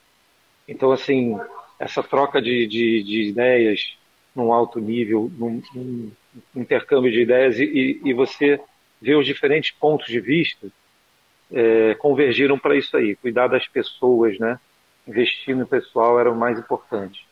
Então, 0.67 0.91
assim, 0.91 1.39
essa 1.79 2.01
troca 2.01 2.41
de, 2.41 2.67
de, 2.67 3.03
de 3.03 3.29
ideias 3.29 3.95
num 4.35 4.51
alto 4.51 4.79
nível, 4.79 5.31
num, 5.37 5.61
num, 5.73 6.11
intercâmbio 6.55 7.11
de 7.11 7.21
ideias 7.21 7.57
e, 7.57 8.01
e 8.03 8.13
você 8.13 8.59
vê 9.01 9.15
os 9.15 9.25
diferentes 9.25 9.71
pontos 9.71 10.07
de 10.07 10.19
vista 10.19 10.67
é, 11.51 11.95
convergiram 11.95 12.57
para 12.57 12.75
isso 12.75 12.95
aí, 12.97 13.15
cuidar 13.15 13.47
das 13.47 13.67
pessoas, 13.67 14.37
né? 14.39 14.59
Investir 15.07 15.55
no 15.55 15.67
pessoal 15.67 16.19
era 16.19 16.31
o 16.31 16.35
mais 16.35 16.57
importante. 16.57 17.25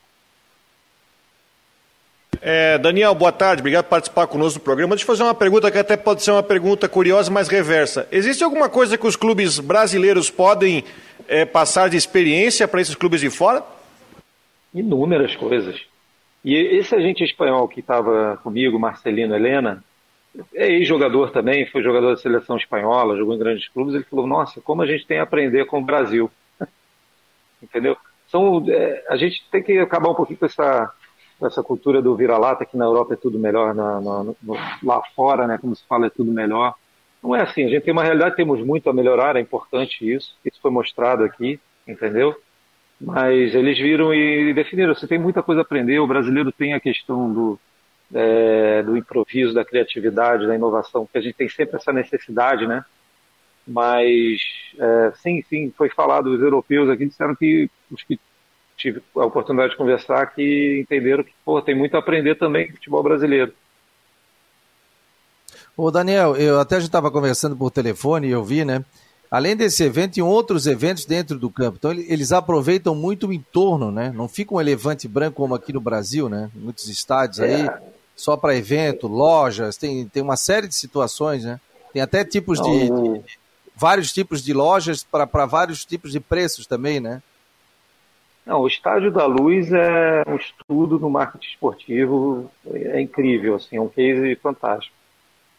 É, 2.41 2.77
Daniel, 2.77 3.15
boa 3.15 3.31
tarde, 3.31 3.61
obrigado 3.61 3.85
por 3.85 3.91
participar 3.91 4.27
conosco 4.27 4.59
do 4.59 4.63
programa. 4.63 4.95
Deixa 4.95 5.03
eu 5.03 5.07
fazer 5.07 5.23
uma 5.23 5.33
pergunta 5.33 5.71
que 5.71 5.77
até 5.77 5.95
pode 5.95 6.21
ser 6.21 6.31
uma 6.31 6.43
pergunta 6.43 6.89
curiosa, 6.89 7.31
mas 7.31 7.47
reversa. 7.47 8.07
Existe 8.11 8.43
alguma 8.43 8.69
coisa 8.69 8.97
que 8.97 9.07
os 9.07 9.15
clubes 9.15 9.59
brasileiros 9.59 10.29
podem 10.29 10.83
é, 11.27 11.45
passar 11.45 11.89
de 11.89 11.97
experiência 11.97 12.67
para 12.67 12.81
esses 12.81 12.95
clubes 12.95 13.21
de 13.21 13.29
fora? 13.29 13.63
Inúmeras 14.73 15.35
coisas. 15.35 15.79
E 16.43 16.55
esse 16.55 16.93
agente 16.95 17.23
espanhol 17.23 17.67
que 17.67 17.79
estava 17.79 18.37
comigo, 18.43 18.79
Marcelino 18.79 19.35
Helena, 19.35 19.83
é 20.53 20.67
ex-jogador 20.67 21.31
também, 21.31 21.65
foi 21.67 21.83
jogador 21.83 22.09
da 22.09 22.17
seleção 22.17 22.57
espanhola, 22.57 23.15
jogou 23.15 23.35
em 23.35 23.39
grandes 23.39 23.67
clubes. 23.69 23.93
Ele 23.93 24.03
falou: 24.03 24.27
Nossa, 24.27 24.59
como 24.61 24.81
a 24.81 24.85
gente 24.85 25.05
tem 25.05 25.19
a 25.19 25.23
aprender 25.23 25.65
com 25.65 25.79
o 25.79 25.85
Brasil. 25.85 26.29
Entendeu? 27.61 27.95
São, 28.27 28.65
é, 28.67 29.05
a 29.09 29.15
gente 29.15 29.47
tem 29.51 29.61
que 29.61 29.77
acabar 29.77 30.09
um 30.09 30.15
pouquinho 30.15 30.39
com 30.39 30.45
essa 30.45 30.91
essa 31.41 31.63
cultura 31.63 32.01
do 32.01 32.15
vira-lata, 32.15 32.65
que 32.65 32.77
na 32.77 32.85
Europa 32.85 33.13
é 33.13 33.17
tudo 33.17 33.39
melhor, 33.39 33.73
na, 33.73 33.99
na, 33.99 34.23
no, 34.23 34.37
lá 34.81 35.01
fora, 35.15 35.47
né, 35.47 35.57
como 35.57 35.75
se 35.75 35.85
fala, 35.87 36.07
é 36.07 36.09
tudo 36.09 36.31
melhor. 36.31 36.73
Não 37.21 37.35
é 37.35 37.41
assim, 37.41 37.65
a 37.65 37.69
gente 37.69 37.83
tem 37.83 37.93
uma 37.93 38.03
realidade, 38.03 38.35
temos 38.35 38.61
muito 38.61 38.89
a 38.89 38.93
melhorar, 38.93 39.35
é 39.35 39.39
importante 39.39 40.09
isso, 40.09 40.35
isso 40.43 40.59
foi 40.61 40.71
mostrado 40.71 41.23
aqui, 41.23 41.59
entendeu? 41.87 42.35
Mas 43.05 43.53
eles 43.53 43.77
viram 43.77 44.13
e 44.13 44.53
definiram, 44.53 44.95
você 44.95 45.05
tem 45.05 45.19
muita 45.19 45.43
coisa 45.43 45.59
a 45.59 45.63
aprender, 45.63 45.99
o 45.99 46.07
brasileiro 46.07 46.53
tem 46.53 46.73
a 46.73 46.79
questão 46.79 47.31
do, 47.31 47.59
é, 48.13 48.81
do 48.81 48.95
improviso, 48.95 49.53
da 49.53 49.65
criatividade, 49.65 50.47
da 50.47 50.55
inovação, 50.55 51.05
que 51.11 51.17
a 51.17 51.21
gente 51.21 51.35
tem 51.35 51.49
sempre 51.49 51.75
essa 51.75 51.91
necessidade, 51.91 52.65
né? 52.65 52.85
Mas, 53.67 54.41
é, 54.79 55.11
sim, 55.15 55.43
sim, 55.49 55.73
foi 55.77 55.89
falado, 55.89 56.27
os 56.27 56.41
europeus 56.41 56.89
aqui 56.89 57.05
disseram 57.05 57.35
que 57.35 57.69
os 57.91 58.01
que 58.03 58.17
tive 58.77 59.01
a 59.17 59.25
oportunidade 59.25 59.71
de 59.71 59.77
conversar 59.77 60.27
que 60.27 60.79
entenderam 60.81 61.25
que 61.25 61.33
pô, 61.43 61.61
tem 61.61 61.75
muito 61.75 61.95
a 61.95 61.99
aprender 61.99 62.35
também 62.35 62.67
com 62.67 62.73
futebol 62.73 63.03
brasileiro. 63.03 63.53
Ô 65.75 65.91
Daniel, 65.91 66.37
eu 66.37 66.57
até 66.59 66.79
já 66.79 66.85
estava 66.85 67.11
conversando 67.11 67.55
por 67.55 67.69
telefone 67.69 68.27
e 68.27 68.31
eu 68.31 68.43
vi, 68.43 68.63
né? 68.63 68.83
Além 69.33 69.55
desse 69.55 69.83
evento, 69.83 70.13
tem 70.13 70.23
outros 70.23 70.67
eventos 70.67 71.05
dentro 71.05 71.39
do 71.39 71.49
campo. 71.49 71.77
Então 71.79 71.91
eles 71.91 72.31
aproveitam 72.31 72.93
muito 72.93 73.25
o 73.25 73.33
entorno, 73.33 73.91
né? 73.91 74.11
Não 74.13 74.27
fica 74.27 74.53
um 74.53 74.61
elefante 74.61 75.07
branco 75.07 75.37
como 75.37 75.55
aqui 75.55 75.73
no 75.73 75.81
Brasil, 75.81 76.29
né? 76.29 76.51
Muitos 76.53 76.87
estádios 76.87 77.39
é. 77.39 77.45
aí, 77.45 77.69
só 78.15 78.37
para 78.37 78.55
evento, 78.55 79.07
lojas, 79.07 79.75
tem, 79.75 80.07
tem 80.07 80.21
uma 80.21 80.37
série 80.37 80.67
de 80.67 80.75
situações, 80.75 81.45
né? 81.45 81.59
Tem 81.91 81.99
até 81.99 82.23
tipos 82.23 82.59
Não, 82.59 82.69
de, 82.69 83.21
de, 83.21 83.23
vários 83.75 84.13
tipos 84.13 84.43
de 84.43 84.53
lojas 84.53 85.03
para 85.03 85.47
vários 85.47 85.83
tipos 85.83 86.11
de 86.11 86.19
preços 86.19 86.67
também, 86.67 86.99
né? 86.99 87.19
Não, 88.45 88.59
o 88.59 88.67
Estádio 88.67 89.11
da 89.11 89.25
Luz 89.25 89.73
é 89.73 90.23
um 90.27 90.35
estudo 90.35 90.99
no 90.99 91.09
marketing 91.09 91.47
esportivo, 91.47 92.51
é 92.71 93.01
incrível, 93.01 93.55
assim, 93.55 93.77
é 93.77 93.81
um 93.81 93.89
case 93.89 94.35
fantástico. 94.35 94.95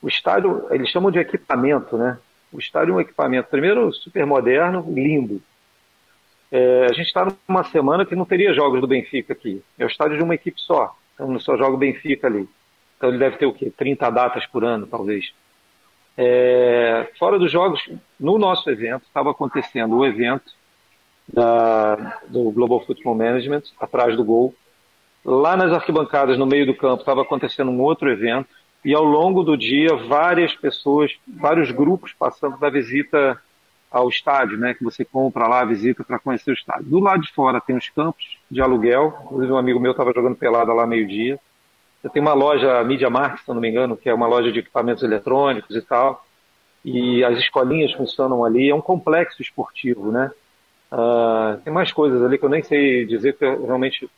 O 0.00 0.06
estádio, 0.06 0.64
eles 0.70 0.90
chamam 0.90 1.10
de 1.10 1.18
equipamento, 1.18 1.96
né? 1.96 2.18
O 2.54 2.60
estádio 2.60 2.92
é 2.92 2.96
um 2.96 3.00
equipamento, 3.00 3.48
primeiro, 3.50 3.92
super 3.92 4.24
moderno, 4.24 4.84
lindo. 4.88 5.42
É, 6.52 6.84
a 6.84 6.92
gente 6.92 7.08
está 7.08 7.26
numa 7.48 7.64
semana 7.64 8.06
que 8.06 8.14
não 8.14 8.24
teria 8.24 8.54
jogos 8.54 8.80
do 8.80 8.86
Benfica 8.86 9.32
aqui. 9.32 9.60
É 9.76 9.84
o 9.84 9.88
estádio 9.88 10.16
de 10.16 10.22
uma 10.22 10.36
equipe 10.36 10.60
só. 10.60 10.96
Então 11.14 11.36
só 11.40 11.56
joga 11.56 11.74
o 11.74 11.78
Benfica 11.78 12.28
ali. 12.28 12.48
Então 12.96 13.08
ele 13.08 13.18
deve 13.18 13.38
ter 13.38 13.46
o 13.46 13.52
quê? 13.52 13.72
30 13.76 14.08
datas 14.08 14.46
por 14.46 14.64
ano, 14.64 14.86
talvez. 14.86 15.34
É, 16.16 17.10
fora 17.18 17.40
dos 17.40 17.50
jogos, 17.50 17.82
no 18.20 18.38
nosso 18.38 18.70
evento, 18.70 19.02
estava 19.02 19.32
acontecendo 19.32 19.96
o 19.96 20.06
evento 20.06 20.52
da, 21.26 22.20
do 22.28 22.52
Global 22.52 22.86
Football 22.86 23.16
Management, 23.16 23.62
atrás 23.80 24.16
do 24.16 24.24
gol. 24.24 24.54
Lá 25.24 25.56
nas 25.56 25.72
arquibancadas, 25.72 26.38
no 26.38 26.46
meio 26.46 26.66
do 26.66 26.74
campo, 26.74 27.00
estava 27.00 27.22
acontecendo 27.22 27.72
um 27.72 27.80
outro 27.80 28.08
evento. 28.08 28.48
E 28.84 28.94
ao 28.94 29.04
longo 29.04 29.42
do 29.42 29.56
dia, 29.56 29.96
várias 29.96 30.54
pessoas, 30.54 31.12
vários 31.26 31.70
grupos 31.70 32.12
passando 32.12 32.58
da 32.58 32.68
visita 32.68 33.40
ao 33.90 34.08
estádio, 34.08 34.58
né? 34.58 34.74
Que 34.74 34.84
você 34.84 35.04
compra 35.04 35.46
lá 35.46 35.60
a 35.60 35.64
visita 35.64 36.04
para 36.04 36.18
conhecer 36.18 36.50
o 36.50 36.54
estádio. 36.54 36.84
Do 36.84 36.98
lado 36.98 37.22
de 37.22 37.32
fora 37.32 37.60
tem 37.60 37.76
os 37.76 37.88
campos 37.88 38.38
de 38.50 38.60
aluguel. 38.60 39.16
Inclusive 39.24 39.52
um 39.52 39.56
amigo 39.56 39.80
meu 39.80 39.92
estava 39.92 40.12
jogando 40.12 40.36
pelada 40.36 40.72
lá 40.72 40.86
meio-dia. 40.86 41.38
Tem 42.12 42.20
uma 42.20 42.34
loja 42.34 42.84
Media 42.84 43.08
Market, 43.08 43.40
se 43.40 43.48
não 43.48 43.60
me 43.60 43.70
engano, 43.70 43.96
que 43.96 44.10
é 44.10 44.14
uma 44.14 44.26
loja 44.26 44.52
de 44.52 44.58
equipamentos 44.58 45.02
eletrônicos 45.02 45.74
e 45.74 45.80
tal. 45.80 46.26
E 46.84 47.24
as 47.24 47.38
escolinhas 47.38 47.92
funcionam 47.92 48.44
ali. 48.44 48.68
É 48.68 48.74
um 48.74 48.82
complexo 48.82 49.40
esportivo, 49.40 50.12
né? 50.12 50.30
Uh, 50.92 51.56
tem 51.64 51.72
mais 51.72 51.90
coisas 51.92 52.22
ali 52.22 52.36
que 52.36 52.44
eu 52.44 52.50
nem 52.50 52.62
sei 52.62 53.06
dizer, 53.06 53.38
que 53.38 53.44
eu 53.44 53.64
realmente 53.64 54.08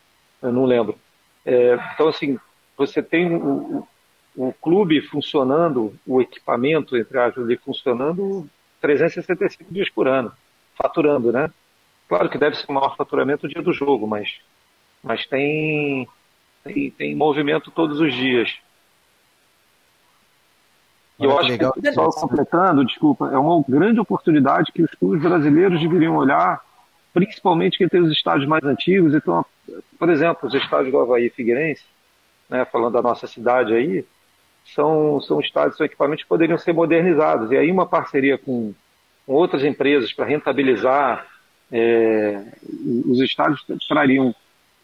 eu 0.42 0.52
não 0.52 0.64
lembro. 0.64 0.99
É, 1.44 1.78
então, 1.94 2.08
assim, 2.08 2.38
você 2.76 3.02
tem 3.02 3.28
o, 4.37 4.52
clube 4.52 5.00
funcionando, 5.00 5.95
o 6.07 6.21
equipamento, 6.21 6.97
entre 6.97 7.19
aspas, 7.19 7.45
ali 7.45 7.57
funcionando 7.57 8.49
365 8.81 9.73
dias 9.73 9.88
por 9.90 10.07
ano, 10.07 10.33
faturando, 10.76 11.33
né? 11.33 11.50
Claro 12.09 12.28
que 12.28 12.38
deve 12.38 12.57
ser 12.57 12.66
o 12.69 12.73
maior 12.73 12.97
faturamento 12.97 13.47
o 13.47 13.49
dia 13.49 13.62
do 13.62 13.73
jogo, 13.73 14.07
mas, 14.07 14.37
mas 15.02 15.26
tem, 15.26 16.07
tem, 16.62 16.90
tem 16.90 17.16
movimento 17.16 17.71
todos 17.71 17.99
os 17.99 18.14
dias. 18.14 18.55
E 21.19 21.25
eu 21.25 21.38
acho 21.38 21.49
legal. 21.49 21.73
que, 21.73 21.93
só 21.93 22.11
completando, 22.11 22.85
desculpa, 22.85 23.31
é 23.33 23.38
uma 23.38 23.64
grande 23.66 23.99
oportunidade 23.99 24.71
que 24.71 24.83
os 24.83 24.90
clubes 24.93 25.23
brasileiros 25.23 25.81
deveriam 25.81 26.14
olhar 26.14 26.61
principalmente 27.16 27.78
quem 27.78 27.88
tem 27.88 28.02
os 28.02 28.12
estádios 28.12 28.47
mais 28.47 28.62
antigos. 28.62 29.14
Então, 29.14 29.45
por 29.99 30.11
exemplo, 30.11 30.47
os 30.47 30.55
estádios 30.55 30.93
do 30.93 31.00
Havaí 31.00 31.31
Figueirense, 31.31 31.83
né, 32.47 32.66
falando 32.66 32.93
da 32.93 33.00
nossa 33.00 33.26
cidade 33.26 33.73
aí, 33.73 34.05
são, 34.75 35.20
são 35.20 35.40
estádios, 35.40 35.76
são 35.76 35.87
equipamentos 35.87 36.23
que 36.23 36.28
poderiam 36.28 36.58
ser 36.58 36.73
modernizados. 36.73 37.50
E 37.50 37.56
aí 37.56 37.70
uma 37.70 37.87
parceria 37.87 38.37
com, 38.38 38.75
com 39.26 39.32
outras 39.32 39.64
empresas 39.64 40.12
para 40.12 40.25
rentabilizar 40.25 41.26
é, 41.70 42.42
os 43.06 43.20
estádios 43.20 43.64
trariam 43.88 44.35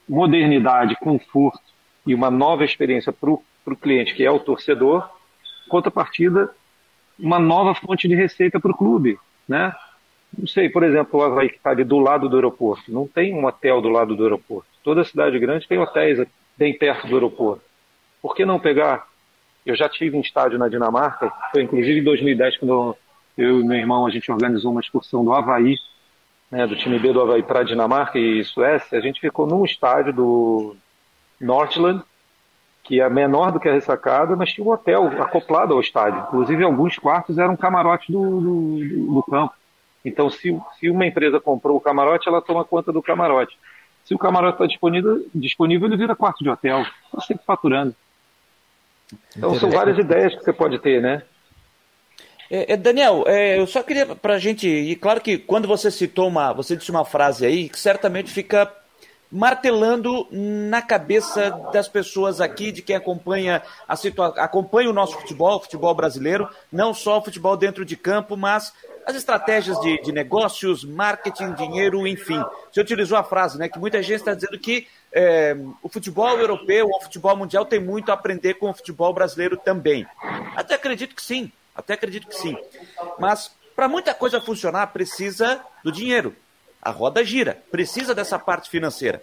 modernidade, 0.08 0.96
conforto 0.96 1.60
e 2.06 2.14
uma 2.14 2.30
nova 2.30 2.64
experiência 2.64 3.12
para 3.12 3.30
o 3.30 3.76
cliente, 3.80 4.14
que 4.14 4.24
é 4.24 4.30
o 4.30 4.40
torcedor, 4.40 5.08
contrapartida, 5.68 6.50
uma 7.18 7.38
nova 7.38 7.74
fonte 7.74 8.08
de 8.08 8.14
receita 8.14 8.58
para 8.58 8.72
o 8.72 8.76
clube, 8.76 9.18
né? 9.48 9.72
Não 10.36 10.46
sei, 10.46 10.68
por 10.68 10.82
exemplo, 10.82 11.20
o 11.20 11.22
Havaí 11.22 11.50
que 11.50 11.56
está 11.56 11.70
ali 11.70 11.84
do 11.84 11.98
lado 11.98 12.28
do 12.28 12.36
aeroporto. 12.36 12.90
Não 12.90 13.06
tem 13.06 13.34
um 13.34 13.44
hotel 13.44 13.82
do 13.82 13.90
lado 13.90 14.16
do 14.16 14.22
aeroporto. 14.22 14.66
Toda 14.82 15.04
cidade 15.04 15.38
grande 15.38 15.68
tem 15.68 15.78
hotéis 15.78 16.26
bem 16.56 16.76
perto 16.76 17.06
do 17.06 17.14
aeroporto. 17.14 17.62
Por 18.20 18.34
que 18.34 18.44
não 18.44 18.58
pegar? 18.58 19.06
Eu 19.64 19.76
já 19.76 19.88
tive 19.88 20.16
um 20.16 20.21
estádio 20.21 20.59
na 20.59 20.69
Dinamarca, 20.69 21.33
foi 21.52 21.62
inclusive 21.62 22.00
em 22.00 22.04
2010, 22.04 22.59
quando 22.59 22.97
eu 23.38 23.61
e 23.61 23.64
meu 23.64 23.78
irmão 23.78 24.07
a 24.07 24.11
gente 24.11 24.31
organizou 24.31 24.73
uma 24.73 24.81
excursão 24.81 25.25
do 25.25 25.33
Havaí, 25.33 25.76
né, 26.50 26.66
do 26.66 26.76
time 26.76 26.99
B 26.99 27.12
do 27.12 27.21
Havaí 27.21 27.42
para 27.42 27.61
a 27.61 27.64
Dinamarca 27.64 28.19
e 28.19 28.45
Suécia. 28.45 28.99
A 28.99 29.00
gente 29.00 29.21
ficou 29.21 29.47
num 29.47 29.64
estádio 29.64 30.12
do 30.12 30.76
Nordland, 31.40 32.02
que 32.83 33.00
é 33.00 33.09
menor 33.09 33.52
do 33.52 33.61
que 33.61 33.69
a 33.69 33.73
ressacada, 33.73 34.37
mas 34.37 34.52
tinha 34.52 34.66
um 34.66 34.71
hotel 34.71 35.07
acoplado 35.23 35.73
ao 35.73 35.81
estádio. 35.81 36.25
Inclusive, 36.28 36.64
alguns 36.64 36.99
quartos 36.99 37.38
eram 37.38 37.57
camarote 37.57 38.11
do, 38.11 38.40
do, 38.40 39.14
do 39.14 39.23
campo. 39.23 39.54
Então, 40.04 40.28
se, 40.28 40.61
se 40.78 40.90
uma 40.90 41.07
empresa 41.07 41.40
comprou 41.40 41.76
o 41.76 41.81
camarote, 41.81 42.28
ela 42.28 42.42
toma 42.42 42.64
conta 42.64 42.92
do 42.92 43.00
camarote. 43.00 43.57
Se 44.04 44.14
o 44.14 44.19
camarote 44.19 44.54
está 44.54 44.66
disponível, 44.66 45.25
disponível, 45.33 45.87
ele 45.87 45.97
vira 45.97 46.16
quarto 46.16 46.42
de 46.42 46.50
hotel. 46.50 46.83
Está 47.07 47.21
sempre 47.21 47.45
faturando. 47.45 47.95
Então, 49.37 49.59
são 49.59 49.71
várias 49.71 49.99
ideias 49.99 50.35
que 50.35 50.45
você 50.45 50.52
pode 50.52 50.78
ter, 50.78 51.00
né? 51.00 51.23
É, 52.50 52.75
é, 52.75 52.76
Daniel, 52.76 53.25
é, 53.26 53.59
eu 53.59 53.66
só 53.66 53.83
queria 53.83 54.07
para 54.14 54.35
a 54.35 54.38
gente, 54.38 54.69
e 54.69 54.95
claro 54.95 55.21
que 55.21 55.38
quando 55.38 55.66
você 55.66 55.90
citou 55.90 56.28
uma, 56.28 56.52
você 56.52 56.76
disse 56.76 56.90
uma 56.90 57.04
frase 57.04 57.47
aí 57.47 57.69
que 57.69 57.81
certamente 57.81 58.31
fica 58.31 58.71
martelando 59.31 60.28
na 60.31 60.83
cabeça 60.83 61.50
das 61.73 61.88
pessoas 61.88 62.42
aqui, 62.42 62.71
de 62.71 62.83
quem 62.83 62.95
acompanha 62.95 63.62
a 63.88 63.97
situa 63.97 64.35
acompanha 64.37 64.90
o 64.90 64.92
nosso 64.92 65.19
futebol, 65.19 65.57
o 65.57 65.61
futebol 65.61 65.95
brasileiro, 65.95 66.47
não 66.71 66.92
só 66.92 67.19
o 67.19 67.25
futebol 67.25 67.57
dentro 67.57 67.87
de 67.87 67.97
campo, 67.97 68.37
mas 68.37 68.75
as 69.07 69.16
estratégias 69.16 69.81
de, 69.81 70.02
de 70.02 70.12
negócios, 70.12 70.85
marketing, 70.85 71.54
dinheiro, 71.54 72.07
enfim. 72.07 72.40
Você 72.71 72.83
utilizou 72.83 73.16
a 73.16 73.25
frase, 73.25 73.59
né, 73.59 73.69
que 73.69 73.78
muita 73.78 74.02
gente 74.02 74.16
está 74.16 74.35
dizendo 74.35 74.59
que 74.59 74.87
é, 75.12 75.57
o 75.83 75.88
futebol 75.88 76.38
europeu, 76.38 76.88
o 76.88 77.00
futebol 77.00 77.37
mundial 77.37 77.66
tem 77.66 77.78
muito 77.78 78.11
a 78.11 78.14
aprender 78.14 78.54
com 78.54 78.71
o 78.71 78.75
futebol 78.75 79.12
brasileiro 79.12 79.57
também. 79.57 80.07
Até 80.57 80.75
acredito 80.75 81.14
que 81.14 81.23
sim, 81.23 81.52
até 81.75 81.95
acredito 81.95 82.26
que 82.26 82.37
sim. 82.37 82.57
Mas 83.19 83.50
para 83.76 83.88
muita 83.88 84.14
coisa 84.14 84.40
funcionar, 84.40 84.87
precisa 84.88 85.61
do 85.85 85.92
dinheiro. 85.92 86.35
A 86.81 86.90
roda 86.90 87.25
gira, 87.25 87.62
precisa 87.71 88.14
dessa 88.14 88.38
parte 88.38 88.69
financeira. 88.69 89.23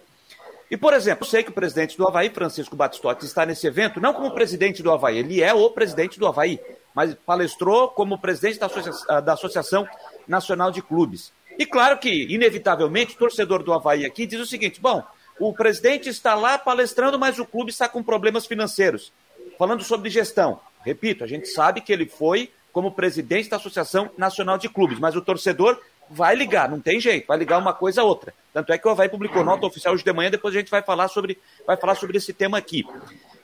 E, 0.70 0.76
por 0.76 0.94
exemplo, 0.94 1.26
sei 1.26 1.42
que 1.42 1.50
o 1.50 1.54
presidente 1.54 1.96
do 1.96 2.06
Havaí, 2.06 2.30
Francisco 2.30 2.76
Batistotti, 2.76 3.24
está 3.24 3.44
nesse 3.44 3.66
evento, 3.66 4.00
não 4.00 4.14
como 4.14 4.30
presidente 4.30 4.82
do 4.82 4.92
Havaí, 4.92 5.18
ele 5.18 5.42
é 5.42 5.52
o 5.52 5.68
presidente 5.70 6.18
do 6.18 6.28
Havaí, 6.28 6.60
mas 6.94 7.14
palestrou 7.26 7.88
como 7.88 8.18
presidente 8.18 8.60
da, 8.60 8.66
Associa 8.66 9.20
da 9.20 9.32
Associação 9.32 9.88
Nacional 10.28 10.70
de 10.70 10.80
Clubes. 10.80 11.32
E 11.58 11.66
claro 11.66 11.98
que, 11.98 12.32
inevitavelmente, 12.32 13.14
o 13.14 13.18
torcedor 13.18 13.64
do 13.64 13.72
Havaí 13.72 14.06
aqui 14.06 14.26
diz 14.26 14.40
o 14.40 14.46
seguinte: 14.46 14.80
bom, 14.80 15.02
o 15.40 15.52
presidente 15.54 16.08
está 16.08 16.34
lá 16.34 16.58
palestrando, 16.58 17.18
mas 17.18 17.38
o 17.38 17.46
clube 17.46 17.70
está 17.70 17.88
com 17.88 18.02
problemas 18.02 18.46
financeiros. 18.46 19.12
Falando 19.58 19.82
sobre 19.82 20.10
gestão, 20.10 20.60
repito, 20.84 21.24
a 21.24 21.26
gente 21.26 21.48
sabe 21.48 21.80
que 21.80 21.92
ele 21.92 22.06
foi 22.06 22.50
como 22.72 22.92
presidente 22.92 23.48
da 23.48 23.56
Associação 23.56 24.10
Nacional 24.16 24.58
de 24.58 24.68
Clubes, 24.68 24.98
mas 24.98 25.16
o 25.16 25.22
torcedor 25.22 25.80
vai 26.08 26.34
ligar, 26.34 26.68
não 26.68 26.80
tem 26.80 27.00
jeito, 27.00 27.26
vai 27.26 27.38
ligar 27.38 27.58
uma 27.58 27.72
coisa 27.72 28.02
a 28.02 28.04
outra. 28.04 28.34
Tanto 28.52 28.72
é 28.72 28.78
que 28.78 28.86
o 28.86 28.90
Havaí 28.90 29.08
publicou 29.08 29.44
nota 29.44 29.66
oficial 29.66 29.94
hoje 29.94 30.04
de 30.04 30.12
manhã, 30.12 30.30
depois 30.30 30.54
a 30.54 30.58
gente 30.58 30.70
vai 30.70 30.82
falar 30.82 31.08
sobre, 31.08 31.38
vai 31.66 31.76
falar 31.76 31.94
sobre 31.94 32.18
esse 32.18 32.32
tema 32.32 32.58
aqui. 32.58 32.84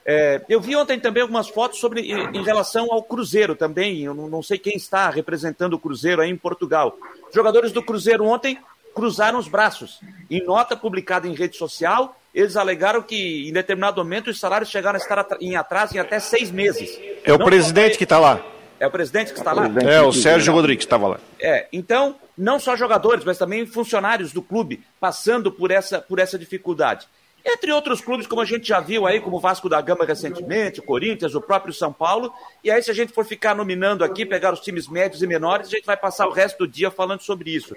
É, 0.04 0.40
eu 0.48 0.60
vi 0.60 0.76
ontem 0.76 1.00
também 1.00 1.22
algumas 1.22 1.48
fotos 1.48 1.80
sobre 1.80 2.00
em, 2.00 2.44
relação 2.44 2.92
ao 2.92 3.02
Cruzeiro 3.02 3.56
também. 3.56 4.02
Eu 4.02 4.14
não, 4.14 4.28
não, 4.28 4.42
sei 4.42 4.56
quem 4.56 4.76
está 4.76 5.10
representando 5.10 5.74
o 5.74 5.78
Cruzeiro 5.78 6.22
aí 6.22 6.30
em 6.30 6.36
Portugal. 6.36 6.96
Jogadores 7.34 7.72
do 7.72 7.82
Cruzeiro 7.82 8.24
ontem 8.24 8.56
cruzaram 8.96 9.38
os 9.38 9.46
braços. 9.46 10.00
Em 10.30 10.42
nota 10.42 10.74
publicada 10.74 11.28
em 11.28 11.34
rede 11.34 11.56
social, 11.56 12.18
eles 12.34 12.56
alegaram 12.56 13.02
que 13.02 13.46
em 13.46 13.52
determinado 13.52 14.02
momento 14.02 14.30
os 14.30 14.40
salários 14.40 14.70
chegaram 14.70 14.98
a 14.98 15.02
estar 15.02 15.36
em 15.38 15.54
atraso 15.54 15.94
em 15.94 16.00
até 16.00 16.18
seis 16.18 16.50
meses. 16.50 16.98
É 17.22 17.32
o 17.32 17.38
não 17.38 17.44
presidente 17.44 17.98
que 17.98 18.04
está 18.04 18.18
lá. 18.18 18.40
É 18.80 18.86
o 18.86 18.90
presidente 18.90 19.32
que 19.32 19.38
está 19.38 19.52
lá? 19.52 19.70
É, 19.82 20.00
o 20.00 20.12
Sérgio 20.12 20.52
Rodrigues 20.52 20.84
estava 20.84 21.06
lá. 21.06 21.20
É, 21.38 21.66
então, 21.72 22.16
não 22.36 22.58
só 22.58 22.74
jogadores, 22.74 23.24
mas 23.24 23.38
também 23.38 23.66
funcionários 23.66 24.32
do 24.32 24.42
clube 24.42 24.82
passando 24.98 25.52
por 25.52 25.70
essa, 25.70 26.00
por 26.00 26.18
essa 26.18 26.38
dificuldade. 26.38 27.06
Entre 27.44 27.70
outros 27.70 28.00
clubes, 28.00 28.26
como 28.26 28.40
a 28.40 28.44
gente 28.44 28.66
já 28.66 28.80
viu 28.80 29.06
aí, 29.06 29.20
como 29.20 29.36
o 29.36 29.40
Vasco 29.40 29.68
da 29.68 29.80
Gama 29.80 30.04
recentemente, 30.04 30.80
o 30.80 30.82
Corinthians, 30.82 31.34
o 31.34 31.40
próprio 31.40 31.72
São 31.72 31.92
Paulo. 31.92 32.32
E 32.64 32.70
aí, 32.70 32.82
se 32.82 32.90
a 32.90 32.94
gente 32.94 33.12
for 33.12 33.24
ficar 33.24 33.54
nominando 33.54 34.02
aqui, 34.02 34.26
pegar 34.26 34.52
os 34.52 34.60
times 34.60 34.88
médios 34.88 35.22
e 35.22 35.26
menores, 35.26 35.68
a 35.68 35.70
gente 35.70 35.86
vai 35.86 35.96
passar 35.96 36.26
o 36.26 36.32
resto 36.32 36.58
do 36.58 36.68
dia 36.68 36.90
falando 36.90 37.20
sobre 37.20 37.50
isso. 37.54 37.76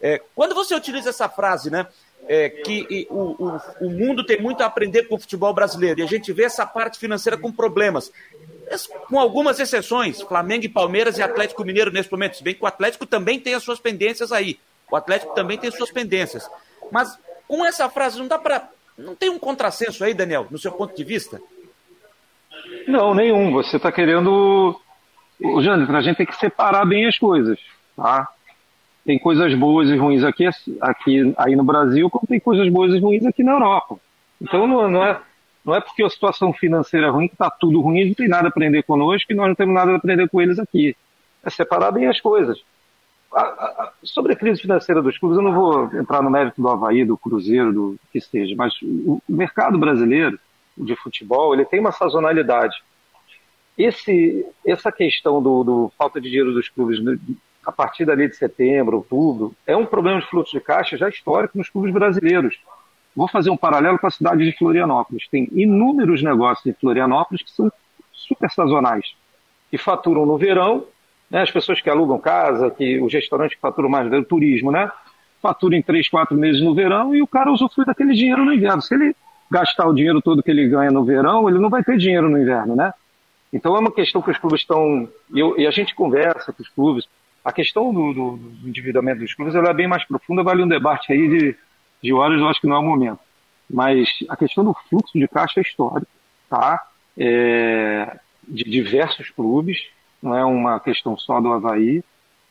É, 0.00 0.20
quando 0.34 0.54
você 0.54 0.74
utiliza 0.74 1.10
essa 1.10 1.28
frase, 1.28 1.70
né? 1.70 1.86
É, 2.26 2.50
que 2.50 3.06
o, 3.08 3.42
o, 3.42 3.60
o 3.80 3.90
mundo 3.90 4.26
tem 4.26 4.38
muito 4.42 4.62
a 4.62 4.66
aprender 4.66 5.04
com 5.04 5.14
o 5.14 5.18
futebol 5.18 5.54
brasileiro 5.54 6.00
e 6.00 6.02
a 6.02 6.06
gente 6.06 6.30
vê 6.30 6.44
essa 6.44 6.66
parte 6.66 6.98
financeira 6.98 7.38
com 7.38 7.50
problemas 7.50 8.12
com 9.08 9.18
algumas 9.18 9.58
exceções, 9.58 10.20
Flamengo 10.20 10.64
e 10.64 10.68
Palmeiras 10.68 11.16
e 11.16 11.22
Atlético 11.22 11.64
Mineiro 11.64 11.90
nesse 11.90 12.10
momento, 12.10 12.36
se 12.36 12.44
bem 12.44 12.54
que 12.54 12.62
o 12.62 12.66
Atlético 12.66 13.06
também 13.06 13.40
tem 13.40 13.54
as 13.54 13.62
suas 13.62 13.80
pendências 13.80 14.32
aí. 14.32 14.58
O 14.90 14.96
Atlético 14.96 15.34
também 15.34 15.56
tem 15.56 15.70
suas 15.70 15.90
pendências. 15.90 16.48
Mas 16.90 17.18
com 17.46 17.64
essa 17.64 17.88
frase, 17.88 18.18
não 18.18 18.28
dá 18.28 18.38
para. 18.38 18.68
Não 18.96 19.14
tem 19.14 19.30
um 19.30 19.38
contrassenso 19.38 20.04
aí, 20.04 20.12
Daniel, 20.12 20.46
no 20.50 20.58
seu 20.58 20.72
ponto 20.72 20.94
de 20.94 21.04
vista? 21.04 21.40
Não, 22.86 23.14
nenhum. 23.14 23.52
Você 23.52 23.76
está 23.76 23.92
querendo. 23.92 24.78
Jânio, 25.62 25.94
a 25.96 26.00
gente 26.00 26.16
tem 26.16 26.26
que 26.26 26.36
separar 26.36 26.84
bem 26.84 27.06
as 27.06 27.16
coisas, 27.16 27.58
tá? 27.96 28.28
Tem 29.08 29.18
coisas 29.18 29.54
boas 29.54 29.88
e 29.88 29.96
ruins 29.96 30.22
aqui, 30.22 30.46
aqui 30.82 31.32
aí 31.38 31.56
no 31.56 31.64
Brasil, 31.64 32.10
como 32.10 32.26
tem 32.26 32.38
coisas 32.38 32.68
boas 32.68 32.92
e 32.92 32.98
ruins 32.98 33.24
aqui 33.24 33.42
na 33.42 33.52
Europa. 33.52 33.98
Então 34.38 34.66
não, 34.66 34.86
não 34.86 35.02
é 35.02 35.18
não 35.64 35.74
é 35.74 35.80
porque 35.80 36.02
a 36.02 36.10
situação 36.10 36.52
financeira 36.52 37.06
é 37.06 37.08
ruim 37.08 37.26
que 37.26 37.32
está 37.32 37.48
tudo 37.48 37.80
ruim, 37.80 38.08
não 38.08 38.14
tem 38.14 38.28
nada 38.28 38.48
a 38.48 38.50
aprender 38.50 38.82
conosco 38.82 39.32
e 39.32 39.34
nós 39.34 39.48
não 39.48 39.54
temos 39.54 39.74
nada 39.74 39.92
a 39.92 39.96
aprender 39.96 40.28
com 40.28 40.42
eles 40.42 40.58
aqui. 40.58 40.94
É 41.42 41.48
separar 41.48 41.90
bem 41.90 42.06
as 42.06 42.20
coisas. 42.20 42.62
A, 43.32 43.40
a, 43.40 43.92
sobre 44.02 44.34
a 44.34 44.36
crise 44.36 44.60
financeira 44.60 45.00
dos 45.00 45.16
clubes, 45.16 45.38
eu 45.38 45.42
não 45.42 45.54
vou 45.54 45.84
entrar 45.98 46.22
no 46.22 46.28
mérito 46.28 46.60
do 46.60 46.68
Havaí, 46.68 47.02
do 47.02 47.16
Cruzeiro, 47.16 47.72
do 47.72 47.96
que 48.12 48.20
seja, 48.20 48.54
mas 48.58 48.74
o, 48.82 49.22
o 49.26 49.32
mercado 49.32 49.78
brasileiro 49.78 50.38
de 50.76 50.94
futebol 50.96 51.54
ele 51.54 51.64
tem 51.64 51.80
uma 51.80 51.92
sazonalidade. 51.92 52.76
Esse, 53.78 54.44
essa 54.66 54.92
questão 54.92 55.42
do, 55.42 55.64
do 55.64 55.92
falta 55.96 56.20
de 56.20 56.28
dinheiro 56.28 56.52
dos 56.52 56.68
clubes 56.68 57.02
né, 57.02 57.18
a 57.68 57.72
partir 57.72 58.06
dali 58.06 58.26
de 58.26 58.34
setembro, 58.34 58.96
outubro, 58.96 59.54
é 59.66 59.76
um 59.76 59.84
problema 59.84 60.18
de 60.18 60.26
fluxo 60.26 60.52
de 60.52 60.60
caixa 60.64 60.96
já 60.96 61.06
histórico 61.06 61.58
nos 61.58 61.68
clubes 61.68 61.92
brasileiros. 61.92 62.58
Vou 63.14 63.28
fazer 63.28 63.50
um 63.50 63.58
paralelo 63.58 63.98
com 63.98 64.06
a 64.06 64.10
cidade 64.10 64.42
de 64.42 64.56
Florianópolis. 64.56 65.28
Tem 65.28 65.46
inúmeros 65.52 66.22
negócios 66.22 66.64
em 66.64 66.72
Florianópolis 66.72 67.42
que 67.42 67.50
são 67.50 67.70
super 68.10 68.50
sazonais, 68.50 69.14
que 69.70 69.76
faturam 69.76 70.24
no 70.24 70.38
verão, 70.38 70.86
né, 71.30 71.42
as 71.42 71.50
pessoas 71.50 71.78
que 71.82 71.90
alugam 71.90 72.18
casa, 72.18 72.70
que 72.70 72.98
os 73.02 73.12
restaurantes 73.12 73.54
que 73.54 73.60
faturam 73.60 73.90
mais 73.90 74.10
o 74.10 74.24
turismo, 74.24 74.72
né, 74.72 74.90
faturam 75.42 75.76
em 75.76 75.82
três, 75.82 76.08
quatro 76.08 76.38
meses 76.38 76.62
no 76.62 76.74
verão 76.74 77.14
e 77.14 77.20
o 77.20 77.26
cara 77.26 77.52
usufrui 77.52 77.84
daquele 77.84 78.14
dinheiro 78.14 78.46
no 78.46 78.54
inverno. 78.54 78.80
Se 78.80 78.94
ele 78.94 79.14
gastar 79.50 79.86
o 79.86 79.92
dinheiro 79.92 80.22
todo 80.22 80.42
que 80.42 80.50
ele 80.50 80.66
ganha 80.68 80.90
no 80.90 81.04
verão, 81.04 81.50
ele 81.50 81.58
não 81.58 81.68
vai 81.68 81.84
ter 81.84 81.98
dinheiro 81.98 82.30
no 82.30 82.38
inverno, 82.38 82.74
né? 82.74 82.94
Então 83.52 83.76
é 83.76 83.78
uma 83.78 83.92
questão 83.92 84.22
que 84.22 84.30
os 84.30 84.38
clubes 84.38 84.60
estão. 84.60 85.06
E, 85.34 85.38
eu, 85.38 85.58
e 85.58 85.66
a 85.66 85.70
gente 85.70 85.94
conversa 85.94 86.50
com 86.50 86.62
os 86.62 86.68
clubes. 86.70 87.06
A 87.48 87.52
questão 87.52 87.92
do, 87.92 88.12
do, 88.12 88.36
do 88.36 88.68
endividamento 88.68 89.20
dos 89.20 89.34
clubes 89.34 89.54
é 89.54 89.74
bem 89.74 89.88
mais 89.88 90.04
profunda, 90.04 90.42
vale 90.42 90.62
um 90.62 90.68
debate 90.68 91.12
aí 91.12 91.28
de 91.28 91.56
de 92.02 92.12
horas 92.12 92.40
eu 92.40 92.48
acho 92.48 92.60
que 92.60 92.66
não 92.66 92.76
é 92.76 92.78
o 92.78 92.82
momento. 92.82 93.20
Mas 93.68 94.08
a 94.28 94.36
questão 94.36 94.64
do 94.64 94.74
fluxo 94.88 95.18
de 95.18 95.28
caixa 95.28 95.60
é 95.60 95.62
histórico, 95.62 96.10
tá? 96.48 96.82
É, 97.16 98.18
de 98.46 98.64
diversos 98.64 99.30
clubes, 99.30 99.86
não 100.22 100.34
é 100.34 100.44
uma 100.44 100.80
questão 100.80 101.16
só 101.16 101.40
do 101.40 101.52
Havaí. 101.52 102.02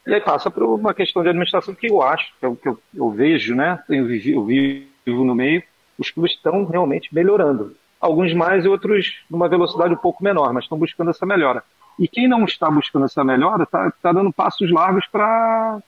E 0.05 0.13
aí 0.13 0.21
passa 0.21 0.51
por 0.51 0.63
uma 0.63 0.93
questão 0.93 1.23
de 1.23 1.29
administração 1.29 1.73
que 1.73 1.89
eu 1.89 2.01
acho, 2.01 2.31
que 2.39 2.45
é 2.45 2.47
o 2.47 2.55
que 2.55 2.69
eu, 2.69 2.79
eu 2.93 3.10
vejo, 3.10 3.55
né? 3.55 3.81
Eu, 3.89 4.05
vivi, 4.05 4.31
eu 4.33 4.45
vivo 4.45 5.23
no 5.23 5.33
meio, 5.33 5.63
os 5.97 6.12
clubes 6.12 6.33
estão 6.33 6.65
realmente 6.65 7.13
melhorando. 7.13 7.75
Alguns 7.99 8.33
mais 8.33 8.63
e 8.63 8.67
outros 8.67 9.23
numa 9.29 9.49
velocidade 9.49 9.93
um 9.93 9.97
pouco 9.97 10.23
menor, 10.23 10.53
mas 10.53 10.65
estão 10.65 10.77
buscando 10.77 11.10
essa 11.10 11.25
melhora. 11.25 11.63
E 11.99 12.07
quem 12.07 12.27
não 12.27 12.45
está 12.45 12.69
buscando 12.69 13.05
essa 13.05 13.23
melhora 13.23 13.63
está 13.63 13.91
tá 14.01 14.12
dando 14.12 14.31
passos 14.31 14.71
largos 14.71 15.05
para 15.07 15.81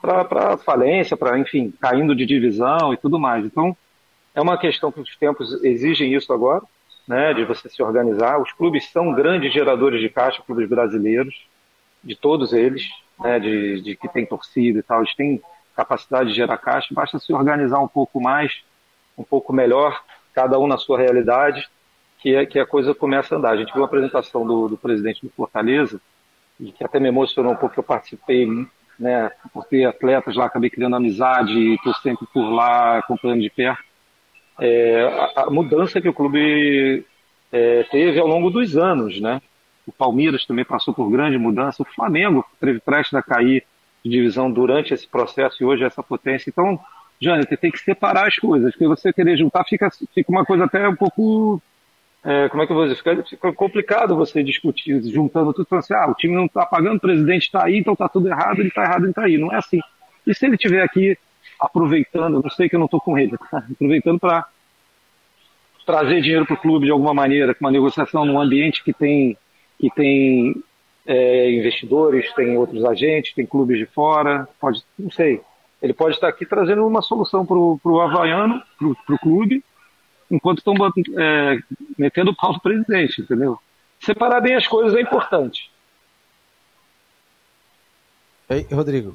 para 0.00 0.56
falência, 0.56 1.16
para, 1.16 1.38
enfim, 1.38 1.72
caindo 1.80 2.16
de 2.16 2.26
divisão 2.26 2.92
e 2.92 2.96
tudo 2.96 3.20
mais. 3.20 3.44
Então, 3.44 3.76
é 4.34 4.40
uma 4.40 4.58
questão 4.58 4.90
que 4.90 5.00
os 5.00 5.16
tempos 5.16 5.62
exigem 5.62 6.12
isso 6.12 6.32
agora, 6.32 6.62
né, 7.06 7.32
de 7.32 7.44
você 7.44 7.68
se 7.68 7.80
organizar. 7.80 8.40
Os 8.40 8.52
clubes 8.52 8.90
são 8.90 9.12
grandes 9.12 9.52
geradores 9.52 10.00
de 10.00 10.08
caixa, 10.08 10.42
clubes 10.44 10.68
brasileiros, 10.68 11.46
de 12.02 12.16
todos 12.16 12.52
eles, 12.52 12.82
né, 13.20 13.38
de, 13.38 13.80
de 13.80 13.96
que 13.96 14.08
tem 14.08 14.26
torcida 14.26 14.80
e 14.80 14.82
tal, 14.82 14.98
eles 15.00 15.14
têm 15.14 15.40
capacidade 15.76 16.30
de 16.30 16.34
gerar 16.34 16.58
caixa, 16.58 16.88
basta 16.92 17.18
se 17.20 17.32
organizar 17.32 17.78
um 17.78 17.88
pouco 17.88 18.20
mais, 18.20 18.62
um 19.16 19.22
pouco 19.22 19.52
melhor, 19.52 20.02
cada 20.34 20.58
um 20.58 20.66
na 20.66 20.78
sua 20.78 20.98
realidade, 20.98 21.68
que, 22.22 22.36
é, 22.36 22.46
que 22.46 22.58
a 22.58 22.64
coisa 22.64 22.94
começa 22.94 23.34
a 23.34 23.38
andar. 23.38 23.50
A 23.50 23.56
gente 23.56 23.72
viu 23.72 23.82
uma 23.82 23.86
apresentação 23.86 24.46
do, 24.46 24.68
do 24.68 24.76
presidente 24.78 25.20
do 25.22 25.30
Fortaleza, 25.30 26.00
e 26.60 26.70
que 26.70 26.84
até 26.84 27.00
me 27.00 27.08
emocionou 27.08 27.52
um 27.52 27.56
pouco, 27.56 27.78
eu 27.78 27.82
participei 27.82 28.46
né, 28.98 29.30
por 29.52 29.64
ter 29.64 29.84
atletas 29.84 30.36
lá, 30.36 30.46
acabei 30.46 30.70
criando 30.70 30.94
amizade 30.94 31.74
estou 31.74 31.92
sempre 31.94 32.24
por 32.32 32.48
lá 32.48 32.98
acompanhando 32.98 33.40
de 33.40 33.50
perto. 33.50 33.82
É, 34.60 35.02
a, 35.34 35.42
a, 35.42 35.50
mudança 35.50 36.00
que 36.00 36.08
o 36.08 36.14
clube 36.14 37.04
é, 37.50 37.82
teve 37.84 38.20
ao 38.20 38.28
longo 38.28 38.50
dos 38.50 38.76
anos, 38.76 39.20
né? 39.20 39.42
O 39.84 39.90
Palmeiras 39.90 40.46
também 40.46 40.64
passou 40.64 40.94
por 40.94 41.10
grande 41.10 41.36
mudança, 41.36 41.82
o 41.82 41.86
Flamengo 41.86 42.44
teve 42.60 42.78
prestes 42.78 43.14
a 43.14 43.22
cair 43.22 43.64
de 44.04 44.10
divisão 44.10 44.48
durante 44.48 44.94
esse 44.94 45.08
processo 45.08 45.60
e 45.60 45.66
hoje 45.66 45.82
é 45.82 45.86
essa 45.86 46.02
potência. 46.02 46.48
Então, 46.48 46.78
Jânio, 47.20 47.44
tem 47.46 47.72
que 47.72 47.78
separar 47.78 48.28
as 48.28 48.36
coisas, 48.36 48.70
porque 48.72 48.86
você 48.86 49.12
querer 49.12 49.36
juntar 49.36 49.64
fica, 49.64 49.90
fica 50.14 50.30
uma 50.30 50.44
coisa 50.44 50.66
até 50.66 50.88
um 50.88 50.94
pouco 50.94 51.60
é, 52.24 52.48
como 52.48 52.62
é 52.62 52.66
que 52.66 52.72
eu 52.72 52.76
vou 52.76 52.86
dizer? 52.86 53.24
Fica, 53.28 53.52
complicado 53.52 54.14
você 54.14 54.42
discutir, 54.44 55.02
juntando 55.10 55.52
tudo, 55.52 55.66
falando 55.66 55.82
assim, 55.82 55.94
ah, 55.94 56.08
o 56.08 56.14
time 56.14 56.34
não 56.34 56.46
está 56.46 56.64
pagando, 56.64 56.96
o 56.96 57.00
presidente 57.00 57.42
está 57.42 57.64
aí, 57.64 57.78
então 57.78 57.94
está 57.94 58.08
tudo 58.08 58.28
errado, 58.28 58.60
ele 58.60 58.68
está 58.68 58.84
errado, 58.84 59.02
ele 59.02 59.10
está 59.10 59.24
aí. 59.24 59.36
Não 59.36 59.52
é 59.52 59.56
assim. 59.56 59.80
E 60.24 60.32
se 60.32 60.46
ele 60.46 60.54
estiver 60.54 60.82
aqui 60.82 61.18
aproveitando, 61.58 62.40
não 62.40 62.50
sei 62.50 62.68
que 62.68 62.76
eu 62.76 62.78
não 62.78 62.86
estou 62.86 63.00
com 63.00 63.18
ele, 63.18 63.36
tá? 63.50 63.64
aproveitando 63.72 64.20
para 64.20 64.46
trazer 65.84 66.20
dinheiro 66.20 66.46
para 66.46 66.54
o 66.54 66.60
clube 66.60 66.86
de 66.86 66.92
alguma 66.92 67.12
maneira, 67.12 67.54
com 67.54 67.64
uma 67.64 67.72
negociação 67.72 68.24
num 68.24 68.40
ambiente 68.40 68.84
que 68.84 68.92
tem, 68.92 69.36
que 69.80 69.90
tem 69.90 70.54
é, 71.04 71.50
investidores, 71.50 72.32
tem 72.34 72.56
outros 72.56 72.84
agentes, 72.84 73.34
tem 73.34 73.44
clubes 73.44 73.78
de 73.78 73.86
fora, 73.86 74.48
pode, 74.60 74.82
não 74.96 75.10
sei. 75.10 75.40
Ele 75.82 75.92
pode 75.92 76.14
estar 76.14 76.28
aqui 76.28 76.46
trazendo 76.46 76.86
uma 76.86 77.02
solução 77.02 77.44
para 77.44 77.56
o 77.56 78.00
Havaiano, 78.00 78.62
para 78.78 79.14
o 79.14 79.18
clube, 79.18 79.64
enquanto 80.32 80.58
estão 80.58 80.74
é, 81.18 81.58
metendo 81.98 82.30
o 82.30 82.34
pau 82.34 82.54
no 82.54 82.60
presidente, 82.60 83.20
entendeu? 83.20 83.58
Separar 84.00 84.40
bem 84.40 84.54
as 84.56 84.66
coisas 84.66 84.96
é 84.96 85.02
importante. 85.02 85.70
Ei, 88.48 88.66
Rodrigo, 88.72 89.14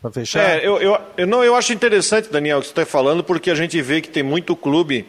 para 0.00 0.10
fechar. 0.10 0.40
É, 0.40 0.66
eu, 0.66 0.80
eu, 0.80 0.98
eu, 1.18 1.26
não, 1.26 1.44
eu 1.44 1.54
acho 1.54 1.72
interessante, 1.72 2.30
Daniel, 2.32 2.58
o 2.58 2.60
que 2.62 2.68
você 2.68 2.72
está 2.72 2.86
falando, 2.86 3.22
porque 3.22 3.50
a 3.50 3.54
gente 3.54 3.80
vê 3.80 4.00
que 4.00 4.08
tem 4.08 4.22
muito 4.22 4.56
clube. 4.56 5.06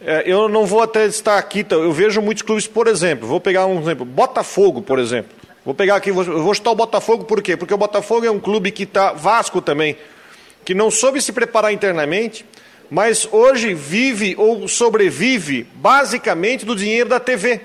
É, 0.00 0.22
eu 0.24 0.48
não 0.48 0.64
vou 0.66 0.82
até 0.82 1.04
estar 1.06 1.36
aqui, 1.36 1.64
tá, 1.64 1.74
eu 1.74 1.92
vejo 1.92 2.22
muitos 2.22 2.42
clubes, 2.42 2.66
por 2.66 2.86
exemplo, 2.86 3.26
vou 3.26 3.40
pegar 3.40 3.66
um 3.66 3.80
exemplo, 3.80 4.04
Botafogo, 4.04 4.82
por 4.82 4.98
exemplo. 4.98 5.34
Vou 5.64 5.74
pegar 5.74 5.96
aqui, 5.96 6.12
vou, 6.12 6.24
vou 6.24 6.54
chutar 6.54 6.70
o 6.70 6.76
Botafogo 6.76 7.24
por 7.24 7.42
quê? 7.42 7.56
Porque 7.56 7.74
o 7.74 7.78
Botafogo 7.78 8.24
é 8.24 8.30
um 8.30 8.38
clube 8.38 8.70
que 8.70 8.84
está, 8.84 9.12
Vasco 9.12 9.60
também, 9.60 9.96
que 10.64 10.74
não 10.74 10.90
soube 10.90 11.20
se 11.20 11.32
preparar 11.32 11.72
internamente, 11.72 12.44
mas 12.90 13.28
hoje 13.30 13.74
vive 13.74 14.34
ou 14.38 14.66
sobrevive 14.68 15.66
basicamente 15.74 16.64
do 16.64 16.76
dinheiro 16.76 17.08
da 17.08 17.20
TV. 17.20 17.60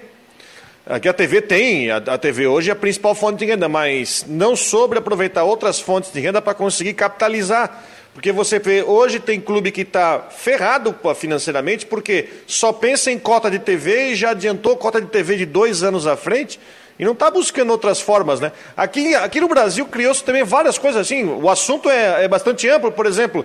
Aqui 0.86 1.08
a 1.08 1.14
TV 1.14 1.42
tem, 1.42 1.92
a, 1.92 1.98
a 1.98 2.18
TV 2.18 2.48
hoje 2.48 2.70
é 2.70 2.74
a 2.74 2.76
principal 2.76 3.14
fonte 3.14 3.40
de 3.40 3.46
renda, 3.46 3.70
mas 3.70 4.26
não 4.28 4.56
sobre 4.56 4.98
aproveitar 4.98 5.44
outras 5.44 5.80
fontes 5.80 6.12
de 6.12 6.20
renda 6.20 6.42
para 6.42 6.54
conseguir 6.54 6.94
capitalizar. 6.94 7.84
Porque 8.14 8.32
você 8.32 8.60
vê, 8.60 8.84
hoje 8.84 9.20
tem 9.20 9.40
clube 9.40 9.72
que 9.72 9.82
está 9.82 10.28
ferrado 10.32 10.94
financeiramente 11.16 11.86
porque 11.86 12.28
só 12.46 12.74
pensa 12.74 13.10
em 13.10 13.18
cota 13.18 13.50
de 13.50 13.60
TV 13.60 14.10
e 14.10 14.16
já 14.16 14.32
adiantou 14.32 14.76
cota 14.76 15.00
de 15.00 15.08
TV 15.08 15.38
de 15.38 15.46
dois 15.46 15.82
anos 15.82 16.06
à 16.06 16.18
frente 16.18 16.60
e 17.02 17.04
não 17.04 17.14
está 17.14 17.32
buscando 17.32 17.72
outras 17.72 18.00
formas, 18.00 18.40
né? 18.40 18.52
Aqui, 18.78 19.16
aqui 19.16 19.42
no 19.42 19.48
Brasil 19.48 19.88
criou-se 19.88 20.24
também 20.24 20.44
várias 20.44 20.78
coisas 20.78 21.02
assim. 21.02 21.24
O 21.24 21.50
assunto 21.50 21.90
é, 21.90 22.26
é 22.26 22.28
bastante 22.28 22.70
amplo, 22.70 22.92
por 22.92 23.08
exemplo. 23.08 23.44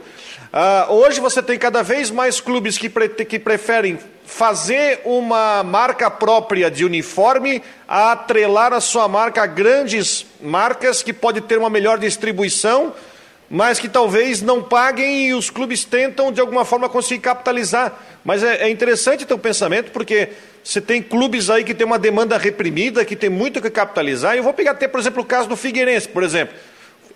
Uh, 0.53 0.93
hoje 0.93 1.21
você 1.21 1.43
tem 1.43 1.59
cada 1.59 1.83
vez 1.83 2.11
mais 2.11 2.39
clubes 2.39 2.77
que, 2.77 2.91
pre 2.91 3.09
que 3.09 3.39
preferem 3.39 3.99
fazer 4.27 5.01
uma 5.07 5.63
marca 5.63 6.11
própria 6.11 6.71
de 6.71 6.85
uniforme 6.85 7.63
a 7.89 8.13
atrelar 8.13 8.75
a 8.75 8.81
sua 8.81 9.09
marca 9.09 9.43
a 9.43 9.47
grandes 9.47 10.27
marcas 10.39 11.03
que 11.03 11.15
pode 11.15 11.41
ter 11.41 11.57
uma 11.57 11.71
melhor 11.71 11.99
distribuição 11.99 12.93
mas 13.49 13.79
que 13.79 13.89
talvez 13.89 14.43
não 14.43 14.63
paguem 14.63 15.29
e 15.29 15.35
os 15.35 15.51
clubes 15.51 15.85
tentam 15.85 16.33
de 16.33 16.41
alguma 16.41 16.65
forma 16.65 16.89
conseguir 16.89 17.21
capitalizar. 17.21 17.93
Mas 18.25 18.43
é, 18.43 18.65
é 18.65 18.71
interessante 18.71 19.27
o 19.33 19.39
pensamento, 19.39 19.93
porque 19.93 20.31
você 20.65 20.81
tem 20.81 21.01
clubes 21.01 21.49
aí 21.49 21.63
que 21.63 21.75
tem 21.75 21.87
uma 21.87 21.99
demanda 21.99 22.37
reprimida, 22.37 23.05
que 23.05 23.15
tem 23.15 23.31
muito 23.31 23.63
que 23.63 23.71
capitalizar. 23.71 24.35
E 24.35 24.39
eu 24.39 24.43
vou 24.43 24.53
pegar 24.53 24.73
até, 24.73 24.89
por 24.89 24.99
exemplo, 24.99 25.23
o 25.23 25.25
caso 25.25 25.49
do 25.49 25.57
Figueirense, 25.57 26.09
por 26.09 26.23
exemplo. 26.23 26.57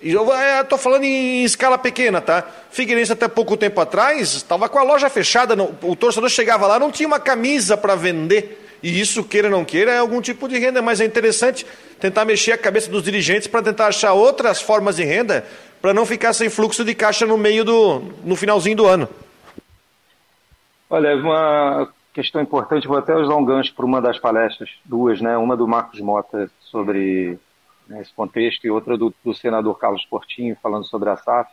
Eu 0.03 0.27
estou 0.63 0.79
falando 0.79 1.05
em, 1.05 1.43
em, 1.43 1.45
escala 1.45 1.77
pequena, 1.77 2.21
tá? 2.21 2.47
Figueirense 2.71 3.13
até 3.13 3.29
pouco 3.29 3.57
tempo 3.57 3.81
atrás 3.81 4.33
estava 4.33 4.69
com 4.69 4.79
a 4.79 4.83
loja 4.83 5.11
fechada, 5.11 5.55
não, 5.55 5.77
o 5.83 5.95
torcedor 5.95 6.31
chegava 6.31 6.67
lá, 6.67 6.79
não 6.79 6.91
tinha 6.91 7.07
uma 7.07 7.21
camisa 7.21 7.77
para 7.77 7.95
vender. 7.95 8.70
E 8.83 9.01
isso, 9.01 9.25
queira 9.25 9.49
ou 9.49 9.53
não 9.53 9.65
queira, 9.65 9.93
é 9.93 9.99
algum 9.99 10.21
tipo 10.21 10.49
de 10.49 10.59
renda, 10.59 10.81
mas 10.81 11.01
é 11.01 11.05
interessante 11.05 11.67
tentar 12.01 12.25
mexer 12.25 12.53
a 12.53 12.59
cabeça 12.59 12.91
dos 12.91 13.03
dirigentes 13.03 13.47
para 13.47 13.63
tentar 13.63 13.89
achar 13.89 14.13
outras 14.15 14.63
formas 14.63 14.97
de 14.97 15.05
renda 15.05 15.45
para 15.81 15.93
não 15.93 16.07
ficar 16.07 16.33
sem 16.33 16.49
fluxo 16.49 16.85
de 16.85 16.95
caixa 16.95 17.27
no 17.27 17.37
meio 17.37 17.65
do 17.65 18.01
no 18.25 18.37
finalzinho 18.37 18.77
do 18.77 18.87
ano. 18.87 19.09
Olha, 20.89 21.15
uma 21.17 21.89
questão 22.13 22.43
importante, 22.43 22.89
vou 22.89 22.99
até 22.99 23.15
usar 23.15 23.37
um 23.37 23.45
gancho 23.45 23.75
para 23.75 23.87
uma 23.87 24.01
das 24.01 24.19
palestras, 24.19 24.71
duas, 24.85 25.21
né? 25.21 25.37
Uma 25.37 25.57
do 25.57 25.69
Marcos 25.69 26.01
Mota 26.01 26.51
sobre 26.61 27.39
né, 27.87 28.01
esse 28.01 28.13
contexto 28.13 28.65
e 28.65 28.71
outra 28.71 28.97
do, 28.97 29.15
do, 29.25 29.35
senador 29.35 29.79
Carlos 29.79 30.05
Portinho 30.07 30.57
falando 30.63 30.85
sobre 30.87 31.11
a 31.11 31.17
SAF. 31.17 31.51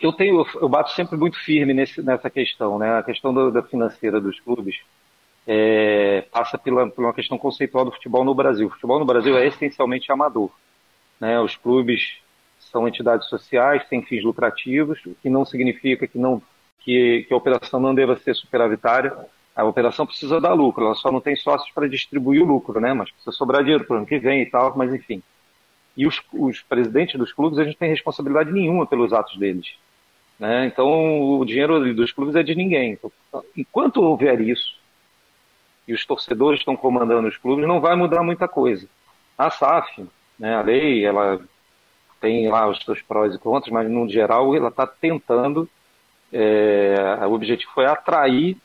Eu 0.00 0.12
tenho, 0.12 0.46
eu 0.60 0.68
bato 0.68 0.92
sempre 0.92 1.16
muito 1.16 1.38
firme 1.38 1.74
nesse, 1.74 2.02
nessa 2.02 2.30
questão, 2.30 2.78
né? 2.78 2.98
A 2.98 3.02
questão 3.02 3.32
do, 3.32 3.50
da 3.50 3.62
financeira 3.62 4.20
dos 4.20 4.38
clubes 4.40 4.76
é, 5.46 6.22
passa 6.32 6.58
pela, 6.58 6.88
por 6.88 7.04
uma 7.04 7.14
questão 7.14 7.38
conceitual 7.38 7.84
do 7.84 7.92
futebol 7.92 8.24
no 8.24 8.34
Brasil. 8.34 8.66
O 8.66 8.70
futebol 8.70 8.98
no 8.98 9.04
Brasil 9.04 9.36
é 9.38 9.46
essencialmente 9.46 10.10
amador, 10.10 10.50
né? 11.20 11.40
Os 11.40 11.56
clubes 11.56 12.18
são 12.58 12.88
entidades 12.88 13.28
sociais 13.28 13.86
sem 13.88 14.02
fins 14.02 14.24
lucrativos, 14.24 14.98
o 15.06 15.14
que 15.14 15.30
não 15.30 15.44
significa 15.44 16.06
que, 16.06 16.18
não, 16.18 16.42
que, 16.80 17.24
que 17.28 17.32
a 17.32 17.36
operação 17.36 17.78
não 17.78 17.94
deva 17.94 18.16
ser 18.16 18.34
superavitária. 18.34 19.16
A 19.54 19.64
operação 19.64 20.04
precisa 20.04 20.40
dar 20.40 20.52
lucro, 20.52 20.84
ela 20.84 20.94
só 20.94 21.10
não 21.10 21.20
tem 21.20 21.34
sócios 21.36 21.70
para 21.72 21.88
distribuir 21.88 22.42
o 22.42 22.46
lucro, 22.46 22.80
né? 22.80 22.92
Mas 22.92 23.10
precisa 23.10 23.32
sobrar 23.32 23.62
dinheiro 23.62 23.84
para 23.84 23.94
o 23.94 23.96
ano 23.98 24.06
que 24.06 24.18
vem 24.18 24.42
e 24.42 24.46
tal, 24.46 24.76
mas 24.76 24.92
enfim. 24.92 25.22
E 25.96 26.06
os, 26.06 26.20
os 26.32 26.60
presidentes 26.60 27.18
dos 27.18 27.32
clubes, 27.32 27.58
a 27.58 27.64
gente 27.64 27.78
tem 27.78 27.88
responsabilidade 27.88 28.52
nenhuma 28.52 28.86
pelos 28.86 29.12
atos 29.14 29.38
deles. 29.38 29.74
Né? 30.38 30.66
Então, 30.66 31.38
o 31.38 31.44
dinheiro 31.46 31.94
dos 31.94 32.12
clubes 32.12 32.34
é 32.34 32.42
de 32.42 32.54
ninguém. 32.54 32.92
Então, 32.92 33.10
enquanto 33.56 34.02
houver 34.02 34.38
isso, 34.42 34.76
e 35.86 35.94
os 35.94 36.04
torcedores 36.04 36.60
estão 36.60 36.76
comandando 36.76 37.28
os 37.28 37.36
clubes, 37.36 37.66
não 37.66 37.80
vai 37.80 37.94
mudar 37.94 38.22
muita 38.22 38.48
coisa. 38.48 38.88
A 39.38 39.50
SAF, 39.50 40.06
né, 40.38 40.54
a 40.54 40.62
lei, 40.62 41.04
ela 41.04 41.40
tem 42.20 42.48
lá 42.48 42.68
os 42.68 42.82
seus 42.84 43.02
prós 43.02 43.34
e 43.34 43.38
contras, 43.38 43.72
mas 43.72 43.90
no 43.90 44.08
geral 44.08 44.54
ela 44.54 44.68
está 44.68 44.86
tentando. 44.86 45.68
É, 46.32 46.94
o 47.26 47.32
objetivo 47.32 47.70
foi 47.72 47.86
atrair 47.86 48.56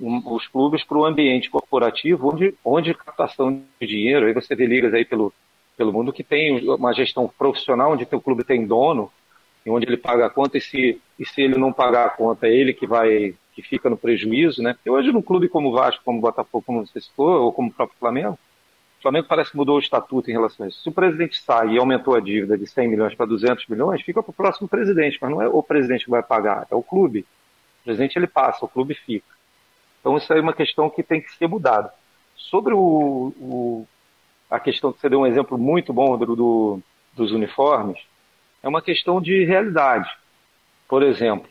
os 0.00 0.46
clubes 0.46 0.84
para 0.84 0.98
o 0.98 1.04
ambiente 1.04 1.50
corporativo, 1.50 2.32
onde, 2.32 2.54
onde 2.64 2.94
captação 2.94 3.62
de 3.80 3.86
dinheiro, 3.86 4.26
aí 4.26 4.32
você 4.32 4.54
vê 4.54 4.66
ligas 4.66 4.94
aí 4.94 5.04
pelo, 5.04 5.32
pelo 5.76 5.92
mundo 5.92 6.12
que 6.12 6.22
tem 6.22 6.68
uma 6.68 6.92
gestão 6.92 7.28
profissional, 7.36 7.92
onde 7.92 8.06
o 8.10 8.20
clube 8.20 8.44
tem 8.44 8.66
dono, 8.66 9.10
e 9.66 9.70
onde 9.70 9.86
ele 9.86 9.96
paga 9.96 10.26
a 10.26 10.30
conta, 10.30 10.56
e 10.56 10.60
se, 10.60 11.00
e 11.18 11.26
se 11.26 11.42
ele 11.42 11.58
não 11.58 11.72
pagar 11.72 12.06
a 12.06 12.10
conta, 12.10 12.46
é 12.46 12.52
ele 12.52 12.72
que 12.72 12.86
vai 12.86 13.34
que 13.58 13.62
fica 13.68 13.90
no 13.90 13.96
prejuízo, 13.96 14.62
né? 14.62 14.72
Porque 14.72 14.88
hoje 14.88 15.10
num 15.10 15.20
clube 15.20 15.48
como 15.48 15.70
o 15.70 15.72
Vasco, 15.72 16.04
como 16.04 16.18
o 16.18 16.20
Botafogo, 16.20 16.62
como 16.64 16.86
você 16.86 17.00
citou, 17.00 17.42
ou 17.42 17.52
como 17.52 17.70
o 17.70 17.72
próprio 17.72 17.98
Flamengo, 17.98 18.38
o 18.98 19.02
Flamengo 19.02 19.26
parece 19.28 19.50
que 19.50 19.56
mudou 19.56 19.74
o 19.74 19.80
estatuto 19.80 20.30
em 20.30 20.32
relação 20.32 20.64
a 20.64 20.68
isso. 20.68 20.80
Se 20.80 20.88
o 20.88 20.92
presidente 20.92 21.40
sai 21.40 21.70
e 21.70 21.78
aumentou 21.78 22.14
a 22.14 22.20
dívida 22.20 22.56
de 22.56 22.68
100 22.68 22.86
milhões 22.86 23.16
para 23.16 23.26
200 23.26 23.66
milhões, 23.66 24.02
fica 24.02 24.22
para 24.22 24.30
o 24.30 24.34
próximo 24.34 24.68
presidente, 24.68 25.18
mas 25.20 25.28
não 25.28 25.42
é 25.42 25.48
o 25.48 25.60
presidente 25.60 26.04
que 26.04 26.10
vai 26.10 26.22
pagar, 26.22 26.68
é 26.70 26.74
o 26.76 26.82
clube. 26.84 27.26
O 27.80 27.84
presidente 27.84 28.16
ele 28.16 28.28
passa, 28.28 28.64
o 28.64 28.68
clube 28.68 28.94
fica. 28.94 29.26
Então 30.00 30.16
isso 30.16 30.32
é 30.32 30.40
uma 30.40 30.52
questão 30.52 30.88
que 30.88 31.02
tem 31.02 31.20
que 31.20 31.32
ser 31.32 31.48
mudada. 31.48 31.92
Sobre 32.36 32.72
o, 32.72 33.34
o 33.40 33.88
a 34.48 34.60
questão 34.60 34.92
que 34.92 35.00
você 35.00 35.08
deu 35.08 35.20
um 35.20 35.26
exemplo 35.26 35.58
muito 35.58 35.92
bom 35.92 36.16
do, 36.16 36.36
do, 36.36 36.80
dos 37.12 37.32
uniformes, 37.32 37.98
é 38.62 38.68
uma 38.68 38.80
questão 38.80 39.20
de 39.20 39.44
realidade. 39.44 40.08
Por 40.88 41.02
exemplo, 41.02 41.50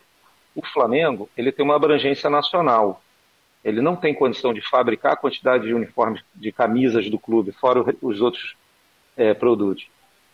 o 0.58 0.66
Flamengo 0.66 1.30
ele 1.38 1.52
tem 1.52 1.64
uma 1.64 1.76
abrangência 1.76 2.32
nacional. 2.32 3.02
Ele 3.64 3.80
não 3.80 3.96
tem 3.96 4.14
condição 4.14 4.54
de 4.54 4.62
fabricar 4.62 5.14
a 5.14 5.18
quantidade 5.18 5.68
de 5.68 5.74
uniformes, 5.74 6.24
de 6.34 6.52
camisas 6.52 7.10
do 7.10 7.20
clube, 7.20 7.52
fora 7.52 7.86
os 8.02 8.22
outros 8.22 8.56
é, 9.16 9.36
produtos 9.36 9.88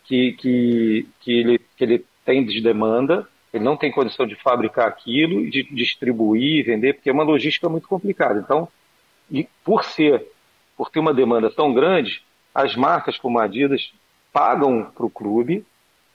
que, 0.04 0.32
que, 0.32 1.08
que, 1.20 1.32
ele, 1.32 1.58
que 1.58 1.84
ele 1.84 2.04
tem 2.24 2.44
de 2.44 2.62
demanda. 2.62 3.28
Ele 3.52 3.62
não 3.62 3.76
tem 3.76 3.92
condição 3.92 4.26
de 4.26 4.34
fabricar 4.34 4.88
aquilo, 4.88 5.48
de 5.48 5.62
distribuir, 5.62 6.64
vender, 6.64 6.94
porque 6.94 7.10
é 7.10 7.12
uma 7.12 7.22
logística 7.22 7.68
muito 7.68 7.86
complicada. 7.86 8.40
Então, 8.40 8.66
e 9.30 9.46
por 9.62 9.84
ser, 9.84 10.26
por 10.76 10.90
ter 10.90 11.00
uma 11.00 11.14
demanda 11.14 11.50
tão 11.50 11.72
grande, 11.72 12.22
as 12.54 12.74
marcas 12.74 13.18
como 13.18 13.38
a 13.38 13.44
Adidas 13.44 13.92
pagam 14.32 14.90
para 14.94 15.06
o 15.06 15.10
clube, 15.10 15.64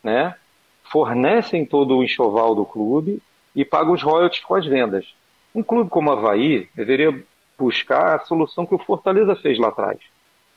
né? 0.03 0.35
fornecem 0.83 1.65
todo 1.65 1.97
o 1.97 2.03
enxoval 2.03 2.55
do 2.55 2.65
clube 2.65 3.21
e 3.59 3.65
pagam 3.65 3.91
os 3.91 4.01
royalties 4.01 4.41
com 4.41 4.55
as 4.55 4.65
vendas. 4.65 5.05
Um 5.53 5.61
clube 5.61 5.89
como 5.89 6.09
o 6.09 6.13
Havaí 6.13 6.69
deveria 6.73 7.25
buscar 7.57 8.15
a 8.15 8.19
solução 8.19 8.65
que 8.65 8.73
o 8.73 8.79
Fortaleza 8.79 9.35
fez 9.35 9.59
lá 9.59 9.67
atrás. 9.67 9.99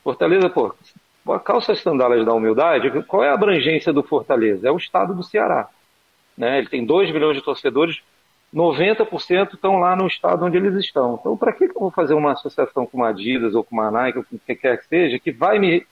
Fortaleza, 0.05 0.49
pô, 0.49 0.73
calça 1.41 1.73
as 1.73 1.81
sandálias 1.81 2.25
da 2.25 2.33
humildade, 2.33 3.03
qual 3.09 3.25
é 3.25 3.29
a 3.29 3.35
abrangência 3.35 3.93
do 3.93 4.05
Fortaleza? 4.05 4.69
É 4.69 4.71
o 4.71 4.77
estado 4.77 5.17
do 5.17 5.25
Ceará. 5.25 5.69
Né? 6.39 6.59
Ele 6.59 6.69
tem 6.69 6.87
2 6.87 7.11
milhões 7.11 7.37
de 7.37 7.43
torcedores, 7.43 8.01
90% 8.55 9.55
estão 9.55 9.81
lá 9.81 9.97
no 9.97 10.07
estado 10.07 10.45
onde 10.45 10.57
eles 10.57 10.77
estão. 10.77 11.19
Então, 11.21 11.37
para 11.37 11.53
que 11.53 11.65
eu 11.65 11.73
vou 11.75 11.91
fazer 11.91 12.15
uma 12.15 12.35
associação 12.35 12.87
com 12.87 12.99
uma 12.99 13.09
Adidas 13.09 13.53
ou 13.53 13.65
com 13.65 13.75
uma 13.75 13.91
Nike, 13.91 14.19
ou 14.19 14.25
com 14.25 14.37
o 14.37 14.39
que 14.39 14.55
quer 14.55 14.79
que 14.79 14.87
seja, 14.87 15.19
que 15.19 15.33
vai 15.33 15.59
me, 15.59 15.85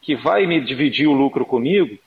que 0.00 0.16
vai 0.16 0.46
me 0.46 0.62
dividir 0.62 1.08
o 1.08 1.12
lucro 1.12 1.44
comigo? 1.44 1.98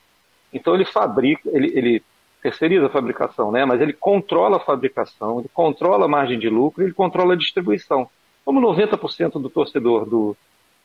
Então, 0.52 0.74
ele 0.74 0.84
fabrica, 0.84 1.48
ele, 1.52 1.70
ele 1.78 2.02
terceiriza 2.42 2.86
a 2.86 2.90
fabricação, 2.90 3.50
né? 3.50 3.64
mas 3.64 3.80
ele 3.80 3.92
controla 3.92 4.56
a 4.56 4.60
fabricação, 4.60 5.40
ele 5.40 5.50
controla 5.52 6.04
a 6.04 6.08
margem 6.08 6.38
de 6.38 6.48
lucro, 6.48 6.84
ele 6.84 6.92
controla 6.92 7.34
a 7.34 7.36
distribuição. 7.36 8.08
Como 8.44 8.60
90% 8.60 9.40
do 9.40 9.50
torcedor 9.50 10.08
do, 10.08 10.36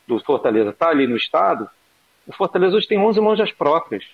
do 0.07 0.19
Fortaleza 0.19 0.71
está 0.71 0.89
ali 0.89 1.07
no 1.07 1.15
estado, 1.15 1.69
o 2.27 2.33
Fortaleza 2.33 2.75
hoje 2.75 2.87
tem 2.87 2.97
11 2.97 3.19
lojas 3.19 3.51
próprias. 3.51 4.05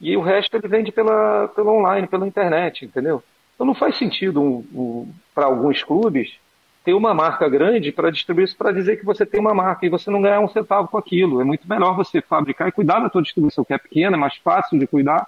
E 0.00 0.16
o 0.16 0.20
resto 0.20 0.56
ele 0.56 0.68
vende 0.68 0.92
pela, 0.92 1.48
pela 1.48 1.72
online, 1.72 2.06
pela 2.06 2.26
internet, 2.26 2.84
entendeu? 2.84 3.22
Então 3.54 3.66
não 3.66 3.74
faz 3.74 3.96
sentido 3.96 4.42
um, 4.42 4.66
um, 4.74 5.14
para 5.34 5.46
alguns 5.46 5.82
clubes 5.82 6.36
ter 6.84 6.92
uma 6.92 7.14
marca 7.14 7.48
grande 7.48 7.90
para 7.90 8.10
distribuir 8.10 8.44
isso 8.44 8.56
para 8.56 8.70
dizer 8.70 8.98
que 8.98 9.06
você 9.06 9.24
tem 9.24 9.40
uma 9.40 9.54
marca 9.54 9.86
e 9.86 9.88
você 9.88 10.10
não 10.10 10.20
ganhar 10.20 10.40
um 10.40 10.48
centavo 10.48 10.88
com 10.88 10.98
aquilo. 10.98 11.40
É 11.40 11.44
muito 11.44 11.66
melhor 11.66 11.96
você 11.96 12.20
fabricar 12.20 12.68
e 12.68 12.72
cuidar 12.72 13.00
da 13.00 13.08
sua 13.08 13.22
distribuição, 13.22 13.64
que 13.64 13.72
é 13.72 13.78
pequena, 13.78 14.16
é 14.16 14.20
mais 14.20 14.36
fácil 14.36 14.78
de 14.78 14.86
cuidar, 14.86 15.26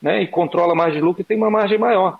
né, 0.00 0.22
e 0.22 0.26
controla 0.26 0.74
mais 0.74 0.94
de 0.94 1.00
lucro 1.00 1.22
e 1.22 1.24
tem 1.24 1.36
uma 1.36 1.50
margem 1.50 1.78
maior. 1.78 2.18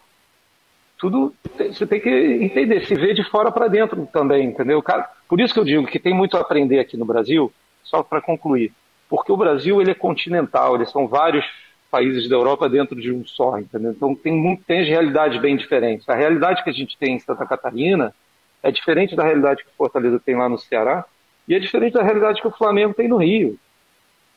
Tudo 0.99 1.33
você 1.57 1.87
tem 1.87 2.01
que 2.01 2.11
entender, 2.11 2.85
se 2.85 2.95
vê 2.95 3.15
de 3.15 3.23
fora 3.31 3.53
para 3.53 3.69
dentro 3.69 4.09
também, 4.13 4.49
entendeu? 4.49 4.83
Por 5.29 5.41
isso 5.41 5.55
que 5.55 5.61
eu 5.61 5.65
digo 5.65 5.87
que 5.87 5.99
tem 5.99 6.13
muito 6.13 6.37
a 6.37 6.41
aprender 6.41 6.81
aqui 6.81 6.97
no 6.97 7.05
Brasil, 7.05 7.53
só 7.85 8.03
para 8.03 8.21
concluir. 8.21 8.73
Porque 9.09 9.31
o 9.31 9.37
Brasil 9.37 9.81
ele 9.81 9.93
é 9.93 9.95
continental, 9.95 10.75
eles 10.75 10.91
são 10.91 11.07
vários 11.07 11.45
países 11.89 12.29
da 12.29 12.35
Europa 12.35 12.69
dentro 12.69 13.01
de 13.01 13.13
um 13.13 13.25
só, 13.25 13.59
entendeu? 13.59 13.93
Então 13.93 14.15
tem, 14.15 14.57
tem 14.67 14.85
realidades 14.85 15.41
bem 15.41 15.57
diferentes. 15.57 16.09
A 16.09 16.17
realidade 16.17 16.65
que 16.65 16.71
a 16.71 16.73
gente 16.73 16.99
tem 16.99 17.15
em 17.15 17.21
Santa 17.21 17.47
Catarina 17.47 18.13
é 18.61 18.73
diferente 18.73 19.15
da 19.15 19.23
realidade 19.23 19.63
que 19.63 19.71
o 19.71 19.77
Fortaleza 19.77 20.19
tem 20.19 20.37
lá 20.37 20.49
no 20.49 20.59
Ceará 20.59 21.05
e 21.47 21.55
é 21.55 21.61
diferente 21.61 21.95
da 21.95 22.03
realidade 22.03 22.43
que 22.43 22.49
o 22.49 22.51
Flamengo 22.53 22.93
tem 22.93 23.07
no 23.07 23.17
Rio. 23.19 23.57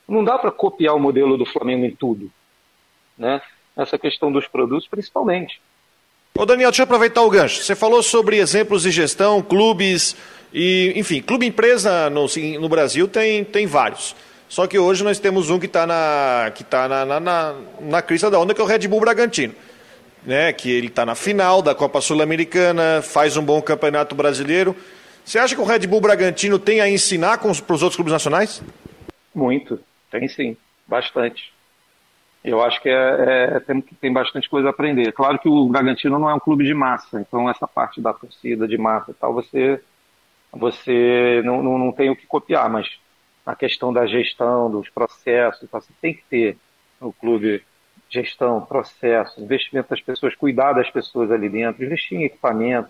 Não 0.07 0.23
dá 0.23 0.37
para 0.37 0.51
copiar 0.51 0.95
o 0.95 0.99
modelo 0.99 1.37
do 1.37 1.45
Flamengo 1.45 1.85
em 1.85 1.95
tudo 1.95 2.31
né? 3.21 3.41
Essa 3.77 3.97
questão 3.97 4.31
dos 4.31 4.47
produtos, 4.47 4.87
principalmente. 4.89 5.61
Ô 6.35 6.45
Daniel, 6.45 6.71
deixa 6.71 6.81
eu 6.81 6.85
aproveitar 6.85 7.21
o 7.21 7.29
gancho. 7.29 7.61
Você 7.61 7.75
falou 7.75 8.01
sobre 8.01 8.37
exemplos 8.37 8.83
de 8.83 8.91
gestão, 8.91 9.41
clubes 9.41 10.15
e, 10.53 10.91
enfim, 10.95 11.21
clube 11.21 11.45
empresa 11.45 12.09
no, 12.09 12.25
no 12.59 12.67
Brasil 12.67 13.07
tem, 13.07 13.43
tem 13.43 13.67
vários. 13.67 14.15
Só 14.49 14.67
que 14.67 14.77
hoje 14.77 15.03
nós 15.03 15.19
temos 15.19 15.49
um 15.49 15.59
que 15.59 15.65
está 15.65 15.87
na, 15.87 16.51
que 16.53 16.63
tá 16.63 16.87
na, 16.87 17.05
na, 17.05 17.19
na, 17.19 17.55
na 17.79 18.01
crista 18.01 18.29
da 18.29 18.39
onda, 18.39 18.53
que 18.53 18.59
é 18.59 18.63
o 18.63 18.67
Red 18.67 18.87
Bull 18.87 18.99
Bragantino. 18.99 19.53
Né, 20.23 20.53
que 20.53 20.69
ele 20.69 20.85
está 20.85 21.03
na 21.03 21.15
final 21.15 21.63
da 21.63 21.73
Copa 21.73 21.99
Sul-Americana, 21.99 23.01
faz 23.01 23.37
um 23.37 23.43
bom 23.43 23.59
campeonato 23.59 24.13
brasileiro. 24.13 24.75
Você 25.25 25.39
acha 25.39 25.55
que 25.55 25.61
o 25.61 25.65
Red 25.65 25.87
Bull 25.87 25.99
Bragantino 25.99 26.59
tem 26.59 26.79
a 26.79 26.87
ensinar 26.87 27.39
para 27.39 27.49
os 27.49 27.81
outros 27.81 27.95
clubes 27.95 28.13
nacionais? 28.13 28.61
Muito, 29.33 29.79
tem 30.11 30.27
sim, 30.27 30.55
bastante. 30.87 31.51
Eu 32.43 32.61
acho 32.61 32.81
que 32.81 32.89
é, 32.89 33.55
é, 33.55 33.59
tem, 33.59 33.81
tem 33.81 34.11
bastante 34.11 34.49
coisa 34.49 34.69
a 34.69 34.71
aprender. 34.71 35.11
Claro 35.11 35.37
que 35.37 35.47
o 35.47 35.67
Bragantino 35.67 36.17
não 36.17 36.29
é 36.29 36.33
um 36.33 36.39
clube 36.39 36.65
de 36.65 36.73
massa, 36.73 37.21
então 37.21 37.49
essa 37.49 37.67
parte 37.67 38.01
da 38.01 38.13
torcida 38.13 38.67
de 38.67 38.77
massa 38.77 39.11
e 39.11 39.13
tal, 39.13 39.33
você, 39.33 39.81
você 40.51 41.41
não, 41.45 41.61
não, 41.61 41.77
não 41.77 41.91
tem 41.91 42.09
o 42.09 42.15
que 42.15 42.25
copiar, 42.25 42.69
mas 42.69 42.87
a 43.45 43.55
questão 43.55 43.93
da 43.93 44.07
gestão, 44.07 44.71
dos 44.71 44.89
processos, 44.89 45.63
então, 45.63 45.79
você 45.79 45.93
tem 46.01 46.13
que 46.15 46.23
ter 46.29 46.57
no 46.99 47.13
clube 47.13 47.63
gestão, 48.09 48.65
processo, 48.65 49.41
investimento 49.41 49.89
das 49.89 50.01
pessoas, 50.01 50.35
cuidar 50.35 50.73
das 50.73 50.89
pessoas 50.89 51.31
ali 51.31 51.47
dentro, 51.47 51.83
investir 51.83 52.19
em 52.19 52.25
equipamento. 52.25 52.89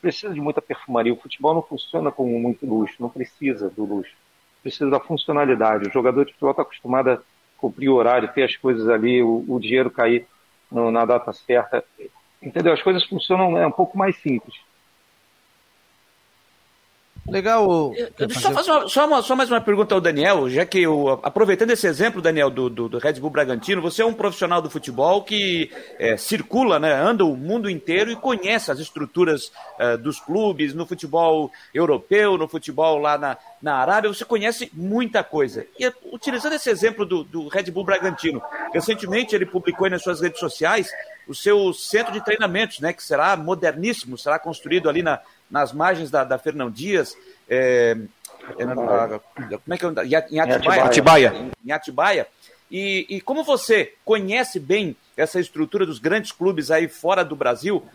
Precisa 0.00 0.34
de 0.34 0.40
muita 0.40 0.60
perfumaria. 0.60 1.12
O 1.12 1.16
futebol 1.16 1.54
não 1.54 1.62
funciona 1.62 2.12
com 2.12 2.26
muito 2.38 2.66
luxo, 2.66 2.96
não 3.00 3.08
precisa 3.08 3.70
do 3.70 3.84
luxo. 3.84 4.12
Precisa 4.62 4.90
da 4.90 5.00
funcionalidade. 5.00 5.88
O 5.88 5.92
jogador 5.92 6.24
de 6.24 6.32
futebol 6.32 6.50
está 6.50 6.62
acostumado 6.62 7.10
a 7.10 7.18
cumprir 7.62 7.88
o 7.88 7.94
horário, 7.94 8.32
ter 8.32 8.42
as 8.42 8.56
coisas 8.56 8.88
ali, 8.88 9.22
o, 9.22 9.44
o 9.46 9.60
dinheiro 9.60 9.88
cair 9.88 10.26
no, 10.70 10.90
na 10.90 11.04
data 11.04 11.32
certa. 11.32 11.84
Entendeu? 12.42 12.72
As 12.72 12.82
coisas 12.82 13.04
funcionam 13.04 13.56
é 13.56 13.64
um 13.64 13.70
pouco 13.70 13.96
mais 13.96 14.16
simples. 14.16 14.56
Legal. 17.26 17.92
Deixa 18.18 18.24
eu 18.24 18.40
só 18.40 18.50
fazer 18.50 18.70
uma, 18.72 18.88
só, 18.88 19.06
uma, 19.06 19.22
só, 19.22 19.36
mais 19.36 19.48
uma 19.48 19.60
pergunta 19.60 19.94
ao 19.94 20.00
Daniel, 20.00 20.50
já 20.50 20.66
que 20.66 20.82
eu, 20.82 21.20
aproveitando 21.22 21.70
esse 21.70 21.86
exemplo, 21.86 22.20
Daniel, 22.20 22.50
do, 22.50 22.68
do, 22.68 22.88
do 22.88 22.98
Red 22.98 23.14
Bull 23.14 23.30
Bragantino, 23.30 23.80
você 23.80 24.02
é 24.02 24.04
um 24.04 24.12
profissional 24.12 24.60
do 24.60 24.68
futebol 24.68 25.22
que 25.22 25.70
é, 26.00 26.16
circula, 26.16 26.80
né, 26.80 26.92
anda 26.92 27.24
o 27.24 27.36
mundo 27.36 27.70
inteiro 27.70 28.10
e 28.10 28.16
conhece 28.16 28.72
as 28.72 28.80
estruturas 28.80 29.52
é, 29.78 29.96
dos 29.96 30.18
clubes 30.18 30.74
no 30.74 30.84
futebol 30.84 31.50
europeu, 31.72 32.36
no 32.36 32.48
futebol 32.48 32.98
lá 32.98 33.16
na, 33.16 33.38
na 33.62 33.76
Arábia, 33.76 34.12
você 34.12 34.24
conhece 34.24 34.68
muita 34.72 35.22
coisa. 35.22 35.64
E 35.78 35.92
utilizando 36.12 36.54
esse 36.54 36.70
exemplo 36.70 37.06
do, 37.06 37.22
do 37.22 37.46
Red 37.46 37.70
Bull 37.70 37.84
Bragantino, 37.84 38.42
recentemente 38.74 39.34
ele 39.34 39.46
publicou 39.46 39.88
nas 39.88 40.02
suas 40.02 40.20
redes 40.20 40.40
sociais 40.40 40.90
o 41.26 41.34
seu 41.34 41.72
centro 41.72 42.12
de 42.12 42.24
treinamentos, 42.24 42.80
né, 42.80 42.92
que 42.92 43.02
será 43.02 43.36
moderníssimo, 43.36 44.18
será 44.18 44.38
construído 44.38 44.88
ali 44.88 45.02
na, 45.02 45.20
nas 45.50 45.72
margens 45.72 46.10
da, 46.10 46.24
da 46.24 46.38
Fernão 46.38 46.70
Dias, 46.70 47.16
é, 47.48 47.96
é, 48.58 48.64
como 49.58 49.74
é 49.74 49.78
que 49.78 49.86
é? 49.86 50.26
Em 50.30 50.40
Atibaia. 50.40 50.84
Atibaia. 50.84 51.50
Em 51.64 51.72
Atibaia. 51.72 52.26
E, 52.70 53.06
e 53.08 53.20
como 53.20 53.44
você 53.44 53.94
conhece 54.04 54.58
bem 54.58 54.96
essa 55.16 55.38
estrutura 55.38 55.84
dos 55.84 55.98
grandes 55.98 56.32
clubes 56.32 56.70
aí 56.70 56.88
fora 56.88 57.24
do 57.24 57.36
Brasil, 57.36 57.86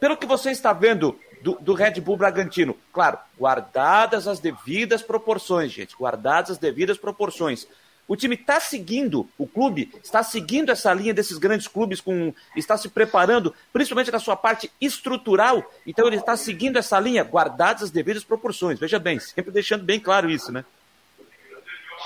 pelo 0.00 0.16
que 0.16 0.26
você 0.26 0.50
está 0.50 0.72
vendo 0.72 1.18
do, 1.42 1.56
do, 1.60 1.74
Red 1.74 2.00
Bull 2.00 2.16
Bragantino, 2.16 2.76
claro, 2.92 3.18
guardadas 3.38 4.26
as 4.26 4.40
devidas 4.40 5.02
proporções, 5.02 5.70
gente, 5.70 5.96
guardadas 5.96 6.52
as 6.52 6.58
devidas 6.58 6.98
proporções. 6.98 7.68
O 8.08 8.14
time 8.14 8.36
está 8.36 8.60
seguindo, 8.60 9.28
o 9.36 9.46
clube 9.46 9.90
está 10.02 10.22
seguindo 10.22 10.70
essa 10.70 10.94
linha 10.94 11.12
desses 11.12 11.38
grandes 11.38 11.66
clubes, 11.66 12.00
com, 12.00 12.32
está 12.54 12.76
se 12.76 12.88
preparando, 12.88 13.52
principalmente 13.72 14.12
na 14.12 14.20
sua 14.20 14.36
parte 14.36 14.70
estrutural. 14.80 15.64
Então 15.84 16.06
ele 16.06 16.16
está 16.16 16.36
seguindo 16.36 16.76
essa 16.76 17.00
linha, 17.00 17.24
guardadas 17.24 17.84
as 17.84 17.90
devidas 17.90 18.22
proporções. 18.22 18.78
Veja 18.78 18.98
bem, 18.98 19.18
sempre 19.18 19.50
deixando 19.50 19.84
bem 19.84 19.98
claro 19.98 20.30
isso, 20.30 20.52
né? 20.52 20.64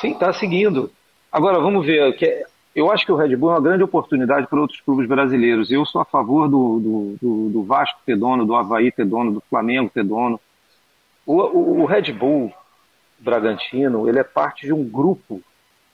Sim, 0.01 0.13
está 0.13 0.33
seguindo. 0.33 0.91
Agora 1.31 1.61
vamos 1.61 1.85
ver. 1.85 2.17
Que 2.17 2.47
eu 2.75 2.91
acho 2.91 3.05
que 3.05 3.13
o 3.13 3.17
Red 3.17 3.37
Bull 3.37 3.51
é 3.51 3.55
uma 3.55 3.61
grande 3.61 3.83
oportunidade 3.83 4.47
para 4.47 4.61
outros 4.61 4.81
clubes 4.81 5.07
brasileiros. 5.07 5.71
Eu 5.71 5.85
sou 5.85 6.01
a 6.01 6.05
favor 6.07 6.49
do, 6.49 6.81
do, 6.81 7.17
do, 7.21 7.49
do 7.51 7.63
Vasco 7.65 8.01
ter 8.07 8.17
dono, 8.17 8.47
do 8.47 8.55
Havaí 8.55 8.91
ter 8.91 9.05
dono, 9.05 9.33
do 9.33 9.43
Flamengo 9.51 9.91
ter 9.93 10.05
dono. 10.05 10.41
O, 11.27 11.35
o, 11.35 11.81
o 11.83 11.85
Red 11.85 12.13
Bull 12.13 12.51
Bragantino 13.19 14.09
ele 14.09 14.19
é 14.19 14.25
parte 14.25 14.65
de 14.65 14.73
um 14.73 14.83
grupo 14.83 15.43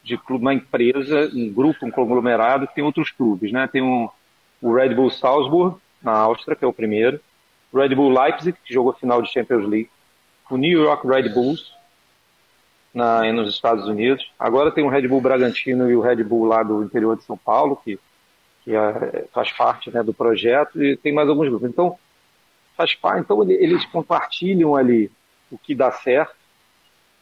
de 0.06 0.16
clube, 0.16 0.44
uma 0.44 0.54
empresa, 0.54 1.28
um 1.34 1.52
grupo, 1.52 1.84
um 1.84 1.90
conglomerado 1.90 2.68
que 2.68 2.76
tem 2.76 2.84
outros 2.84 3.10
clubes, 3.10 3.50
né? 3.50 3.66
Tem 3.66 3.82
um, 3.82 4.08
o 4.62 4.72
Red 4.72 4.94
Bull 4.94 5.10
Salzburg, 5.10 5.76
na 6.00 6.12
Áustria, 6.12 6.54
que 6.54 6.64
é 6.64 6.68
o 6.68 6.72
primeiro, 6.72 7.20
o 7.72 7.78
Red 7.78 7.92
Bull 7.94 8.12
Leipzig, 8.12 8.56
que 8.64 8.72
jogou 8.72 8.92
final 8.92 9.20
de 9.20 9.32
Champions 9.32 9.68
League, 9.68 9.90
o 10.48 10.56
New 10.56 10.80
York 10.80 11.04
Red 11.06 11.30
Bulls, 11.30 11.72
na, 12.94 13.30
nos 13.32 13.52
Estados 13.52 13.88
Unidos. 13.88 14.30
Agora 14.38 14.70
tem 14.70 14.84
o 14.84 14.88
Red 14.88 15.08
Bull 15.08 15.20
Bragantino 15.20 15.90
e 15.90 15.96
o 15.96 16.00
Red 16.00 16.22
Bull 16.22 16.44
lá 16.44 16.62
do 16.62 16.84
interior 16.84 17.16
de 17.16 17.24
São 17.24 17.36
Paulo, 17.36 17.76
que, 17.84 17.98
que 18.64 18.76
é, 18.76 19.26
faz 19.32 19.50
parte 19.50 19.90
né, 19.90 20.04
do 20.04 20.14
projeto, 20.14 20.80
e 20.80 20.96
tem 20.96 21.12
mais 21.12 21.28
alguns 21.28 21.48
grupos. 21.48 21.68
Então, 21.68 21.98
faz 22.76 22.94
parte, 22.94 23.22
então 23.22 23.42
eles 23.50 23.84
compartilham 23.86 24.76
ali 24.76 25.10
o 25.50 25.58
que 25.58 25.74
dá 25.74 25.90
certo, 25.90 26.36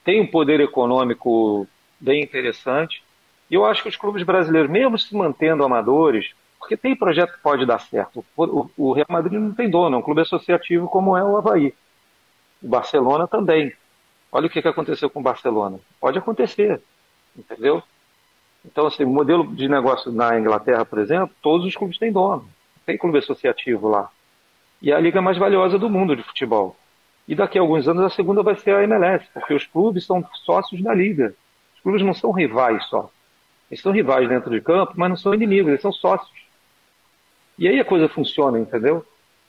tem 0.04 0.20
um 0.20 0.26
poder 0.26 0.60
econômico 0.60 1.66
bem 2.00 2.22
interessante. 2.22 3.02
E 3.50 3.54
eu 3.54 3.64
acho 3.64 3.82
que 3.82 3.88
os 3.88 3.96
clubes 3.96 4.22
brasileiros, 4.22 4.70
mesmo 4.70 4.98
se 4.98 5.14
mantendo 5.14 5.64
amadores, 5.64 6.32
porque 6.58 6.76
tem 6.76 6.96
projeto 6.96 7.34
que 7.34 7.42
pode 7.42 7.66
dar 7.66 7.78
certo. 7.78 8.24
O, 8.36 8.92
Real 8.92 9.06
Madrid 9.08 9.38
não 9.38 9.52
tem 9.52 9.68
dono, 9.68 9.96
é 9.96 9.98
um 9.98 10.02
clube 10.02 10.22
associativo 10.22 10.88
como 10.88 11.16
é 11.16 11.22
o 11.22 11.36
Havaí. 11.36 11.74
O 12.62 12.68
Barcelona 12.68 13.28
também. 13.28 13.72
Olha 14.32 14.46
o 14.46 14.50
que, 14.50 14.62
que 14.62 14.68
aconteceu 14.68 15.10
com 15.10 15.20
o 15.20 15.22
Barcelona. 15.22 15.78
Pode 16.00 16.18
acontecer, 16.18 16.80
entendeu? 17.36 17.82
Então, 18.64 18.86
assim, 18.86 19.04
o 19.04 19.10
modelo 19.10 19.46
de 19.54 19.68
negócio 19.68 20.10
na 20.10 20.38
Inglaterra, 20.38 20.86
por 20.86 20.98
exemplo, 20.98 21.34
todos 21.42 21.66
os 21.66 21.76
clubes 21.76 21.98
têm 21.98 22.10
dono. 22.10 22.48
Tem 22.86 22.96
clube 22.96 23.18
associativo 23.18 23.88
lá. 23.88 24.10
E 24.80 24.90
é 24.90 24.94
a 24.94 25.00
liga 25.00 25.20
mais 25.20 25.36
valiosa 25.36 25.78
do 25.78 25.90
mundo 25.90 26.16
de 26.16 26.22
futebol. 26.22 26.76
E 27.28 27.34
daqui 27.34 27.58
a 27.58 27.60
alguns 27.60 27.86
anos 27.86 28.04
a 28.04 28.10
segunda 28.10 28.42
vai 28.42 28.56
ser 28.56 28.74
a 28.74 28.82
MLS, 28.84 29.26
porque 29.32 29.52
os 29.52 29.66
clubes 29.66 30.06
são 30.06 30.24
sócios 30.44 30.82
da 30.82 30.94
liga 30.94 31.34
clubes 31.84 32.02
não 32.02 32.14
são 32.14 32.32
rivais 32.32 32.84
só. 32.86 33.10
Eles 33.70 33.82
são 33.82 33.92
rivais 33.92 34.28
dentro 34.28 34.50
de 34.50 34.60
campo, 34.60 34.94
mas 34.96 35.10
não 35.10 35.16
são 35.16 35.34
inimigos, 35.34 35.68
eles 35.68 35.82
são 35.82 35.92
sócios. 35.92 36.44
E 37.58 37.68
aí 37.68 37.78
a 37.78 37.84
coisa 37.84 38.08
funciona, 38.08 38.58
entendeu? 38.58 39.04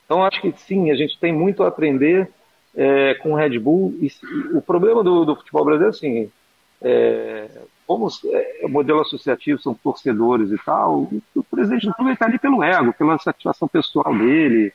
Então 0.06 0.24
acho 0.24 0.40
que 0.42 0.52
sim, 0.52 0.92
a 0.92 0.96
gente 0.96 1.20
tem 1.20 1.34
muito 1.34 1.64
a 1.64 1.68
aprender 1.68 2.30
é, 2.76 3.16
com 3.16 3.32
o 3.32 3.36
Red 3.36 3.58
Bull. 3.58 3.96
E, 4.00 4.12
o 4.54 4.62
problema 4.62 5.04
do, 5.04 5.26
do 5.26 5.36
futebol 5.36 5.66
brasileiro 5.66 5.96
é 5.96 5.98
assim, 5.98 6.32
é, 6.82 7.50
como 7.88 8.08
é, 8.32 8.62
o 8.64 8.70
modelo 8.70 9.02
associativo 9.02 9.60
são 9.60 9.74
torcedores 9.74 10.52
e 10.52 10.58
tal, 10.64 11.10
o 11.36 11.44
presidente 11.44 11.88
do 11.88 11.94
clube 11.94 12.12
está 12.12 12.26
ali 12.26 12.38
pelo 12.38 12.64
ego, 12.64 12.94
pela 12.94 13.18
satisfação 13.18 13.68
pessoal 13.68 14.16
dele. 14.16 14.72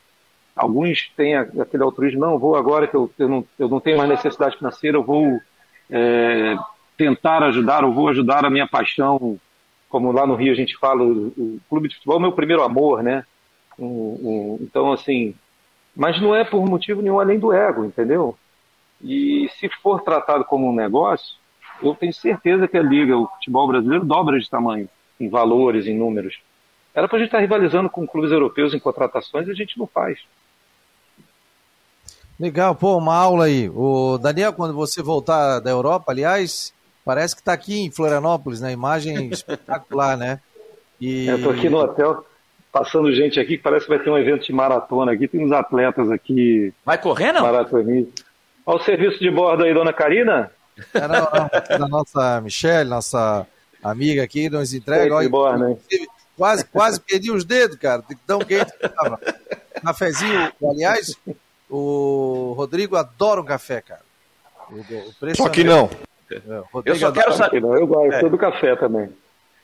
Alguns 0.53 1.09
têm 1.15 1.35
aquele 1.35 1.83
altruísmo, 1.83 2.19
não, 2.19 2.37
vou 2.37 2.55
agora 2.55 2.85
que 2.85 2.95
eu, 2.95 3.09
eu, 3.17 3.29
não, 3.29 3.45
eu 3.57 3.69
não 3.69 3.79
tenho 3.79 3.97
mais 3.97 4.09
necessidade 4.09 4.57
financeira, 4.57 4.97
eu 4.97 5.03
vou 5.03 5.39
é, 5.89 6.57
tentar 6.97 7.43
ajudar, 7.43 7.83
ou 7.83 7.93
vou 7.93 8.07
ajudar 8.09 8.45
a 8.45 8.49
minha 8.49 8.67
paixão, 8.67 9.39
como 9.89 10.11
lá 10.11 10.25
no 10.25 10.35
Rio 10.35 10.51
a 10.51 10.55
gente 10.55 10.77
fala, 10.77 11.03
o, 11.03 11.27
o 11.27 11.59
clube 11.69 11.89
de 11.89 11.95
futebol 11.95 12.15
é 12.15 12.19
o 12.19 12.21
meu 12.21 12.31
primeiro 12.31 12.63
amor, 12.63 13.03
né? 13.03 13.25
então, 14.59 14.91
assim, 14.91 15.33
mas 15.95 16.21
não 16.21 16.35
é 16.35 16.43
por 16.43 16.63
motivo 16.67 17.01
nenhum 17.01 17.19
além 17.19 17.39
do 17.39 17.51
ego, 17.51 17.83
entendeu? 17.83 18.37
E 19.01 19.49
se 19.59 19.67
for 19.81 20.01
tratado 20.01 20.45
como 20.45 20.69
um 20.69 20.75
negócio, 20.75 21.35
eu 21.81 21.95
tenho 21.95 22.13
certeza 22.13 22.67
que 22.67 22.77
a 22.77 22.83
liga, 22.83 23.17
o 23.17 23.27
futebol 23.27 23.67
brasileiro, 23.67 24.05
dobra 24.05 24.39
de 24.39 24.49
tamanho, 24.49 24.87
em 25.19 25.27
valores, 25.27 25.87
em 25.87 25.97
números. 25.97 26.39
Era 26.93 27.07
para 27.07 27.17
a 27.17 27.19
gente 27.19 27.29
estar 27.29 27.39
rivalizando 27.39 27.89
com 27.89 28.05
clubes 28.05 28.31
europeus 28.31 28.73
em 28.73 28.79
contratações 28.79 29.47
e 29.47 29.51
a 29.51 29.55
gente 29.55 29.79
não 29.79 29.87
faz. 29.87 30.19
Legal, 32.39 32.75
pô, 32.75 32.97
uma 32.97 33.15
aula 33.15 33.45
aí. 33.45 33.69
O 33.69 34.17
Daniel, 34.17 34.53
quando 34.53 34.73
você 34.73 35.01
voltar 35.01 35.59
da 35.59 35.71
Europa, 35.71 36.11
aliás, 36.11 36.73
Parece 37.03 37.35
que 37.35 37.41
está 37.41 37.53
aqui 37.53 37.79
em 37.79 37.91
Florianópolis, 37.91 38.61
né? 38.61 38.71
Imagem 38.71 39.29
espetacular, 39.33 40.17
né? 40.17 40.39
E... 40.99 41.27
Eu 41.27 41.37
estou 41.37 41.51
aqui 41.51 41.69
no 41.69 41.79
hotel, 41.79 42.25
passando 42.71 43.13
gente 43.13 43.39
aqui, 43.39 43.57
que 43.57 43.63
parece 43.63 43.85
que 43.85 43.89
vai 43.91 43.99
ter 43.99 44.09
um 44.09 44.17
evento 44.17 44.45
de 44.45 44.53
maratona 44.53 45.11
aqui. 45.11 45.27
Tem 45.27 45.43
uns 45.43 45.51
atletas 45.51 46.11
aqui. 46.11 46.73
Vai 46.85 46.97
correr, 46.97 47.31
não? 47.31 47.41
Maratonistas. 47.41 48.25
Olha 48.65 48.79
o 48.79 48.83
serviço 48.83 49.19
de 49.19 49.31
bordo 49.31 49.63
aí, 49.63 49.73
dona 49.73 49.91
Karina. 49.91 50.51
É, 50.93 51.07
não, 51.07 51.09
não, 51.09 51.79
da 51.79 51.87
nossa 51.87 52.41
Michelle, 52.41 52.89
nossa 52.89 53.45
amiga 53.83 54.23
aqui, 54.23 54.49
nos 54.49 54.73
entrega. 54.73 55.15
Olha, 55.15 55.29
bordo, 55.29 55.67
né? 55.67 55.77
Quase, 56.37 56.65
quase 56.65 56.99
perdi 56.99 57.31
os 57.31 57.43
dedos, 57.43 57.77
cara. 57.77 58.03
Tão 58.25 58.39
quente 58.39 58.71
que 58.71 58.89
tava. 58.89 59.19
Cafezinho, 59.83 60.51
aliás, 60.63 61.15
o 61.69 62.53
Rodrigo 62.55 62.95
adora 62.95 63.41
um 63.41 63.45
café, 63.45 63.81
cara. 63.81 64.01
Só 65.35 65.49
que 65.49 65.63
não. 65.63 65.89
É, 66.35 66.61
eu 66.85 66.95
só 66.95 67.11
quero 67.11 67.33
saber. 67.33 67.63
Eu 67.63 67.87
gosto 67.87 68.25
é. 68.25 68.29
do 68.29 68.37
café 68.37 68.75
também. 68.75 69.09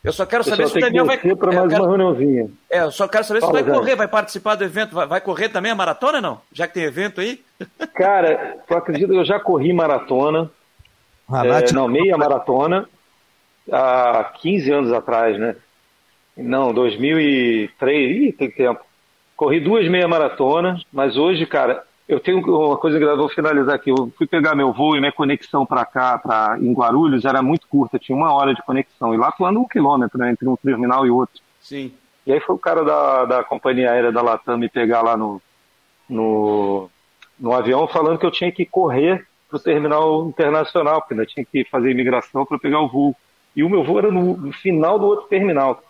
Eu 0.03 0.13
só 0.13 0.25
quero 0.25 0.43
saber 0.43 0.67
se 0.67 0.77
o 0.77 0.81
Daniel 0.81 1.05
vai. 1.05 1.17
para 1.17 1.51
mais 1.51 1.69
quero... 1.69 1.83
uma 1.83 1.89
reuniãozinha. 1.89 2.49
É, 2.69 2.81
eu 2.81 2.91
só 2.91 3.07
quero 3.07 3.23
saber 3.23 3.41
Fala, 3.41 3.57
se 3.57 3.63
vai 3.63 3.73
correr, 3.73 3.95
vai 3.95 4.07
participar 4.07 4.55
do 4.55 4.63
evento. 4.63 4.95
Vai, 4.95 5.07
vai 5.07 5.21
correr 5.21 5.49
também 5.49 5.71
a 5.71 5.75
maratona 5.75 6.21
não? 6.21 6.41
Já 6.51 6.67
que 6.67 6.75
tem 6.75 6.83
evento 6.83 7.19
aí? 7.19 7.43
Cara, 7.93 8.57
tu 8.67 8.73
acredita 8.75 9.11
que 9.11 9.19
eu 9.19 9.25
já 9.25 9.39
corri 9.39 9.73
maratona? 9.73 10.49
Ah, 11.29 11.45
é, 11.45 11.73
não, 11.73 11.87
meia 11.87 12.17
maratona 12.17 12.87
há 13.71 14.31
15 14.41 14.71
anos 14.71 14.93
atrás, 14.93 15.37
né? 15.37 15.55
Não, 16.37 16.73
2003, 16.73 18.17
ih, 18.17 18.31
tem 18.31 18.49
tempo. 18.49 18.85
Corri 19.35 19.59
duas 19.59 19.87
meia 19.89 20.07
maratonas, 20.07 20.83
mas 20.91 21.17
hoje, 21.17 21.45
cara, 21.45 21.83
eu 22.07 22.19
tenho 22.19 22.39
uma 22.39 22.77
coisa 22.77 22.97
que 22.97 23.03
eu 23.03 23.17
vou 23.17 23.27
finalizar 23.27 23.75
aqui. 23.75 23.89
Eu 23.89 24.11
fui 24.17 24.25
pegar 24.25 24.55
meu 24.55 24.71
voo 24.71 24.95
e 24.95 24.99
minha 24.99 25.11
conexão 25.11 25.65
para 25.65 25.83
cá, 25.85 26.17
para 26.17 26.57
em 26.59 26.71
Guarulhos, 26.71 27.25
era 27.25 27.41
muito 27.41 27.67
curta, 27.67 27.99
tinha 27.99 28.17
uma 28.17 28.33
hora 28.33 28.53
de 28.53 28.61
conexão. 28.63 29.13
E 29.13 29.17
lá 29.17 29.31
tu 29.31 29.45
anda 29.45 29.59
um 29.59 29.67
quilômetro 29.67 30.17
né, 30.17 30.31
entre 30.31 30.47
um 30.47 30.55
terminal 30.55 31.05
e 31.05 31.09
outro. 31.09 31.41
Sim. 31.59 31.91
E 32.25 32.31
aí 32.31 32.39
foi 32.39 32.55
o 32.55 32.59
cara 32.59 32.83
da, 32.83 33.25
da 33.25 33.43
companhia 33.43 33.91
aérea 33.91 34.11
da 34.11 34.21
Latam 34.21 34.57
me 34.57 34.69
pegar 34.69 35.01
lá 35.01 35.17
no, 35.17 35.41
no, 36.09 36.89
no 37.37 37.53
avião 37.53 37.87
falando 37.87 38.19
que 38.19 38.25
eu 38.25 38.31
tinha 38.31 38.51
que 38.51 38.65
correr 38.65 39.25
para 39.49 39.57
o 39.57 39.61
terminal 39.61 40.27
internacional, 40.27 41.01
porque 41.01 41.13
ainda 41.13 41.25
tinha 41.25 41.45
que 41.45 41.65
fazer 41.65 41.91
imigração 41.91 42.45
para 42.45 42.59
pegar 42.59 42.81
o 42.81 42.87
voo. 42.87 43.15
E 43.55 43.63
o 43.63 43.69
meu 43.69 43.83
voo 43.83 43.99
era 43.99 44.11
no, 44.11 44.37
no 44.37 44.53
final 44.53 44.97
do 44.97 45.05
outro 45.05 45.27
terminal. 45.27 45.81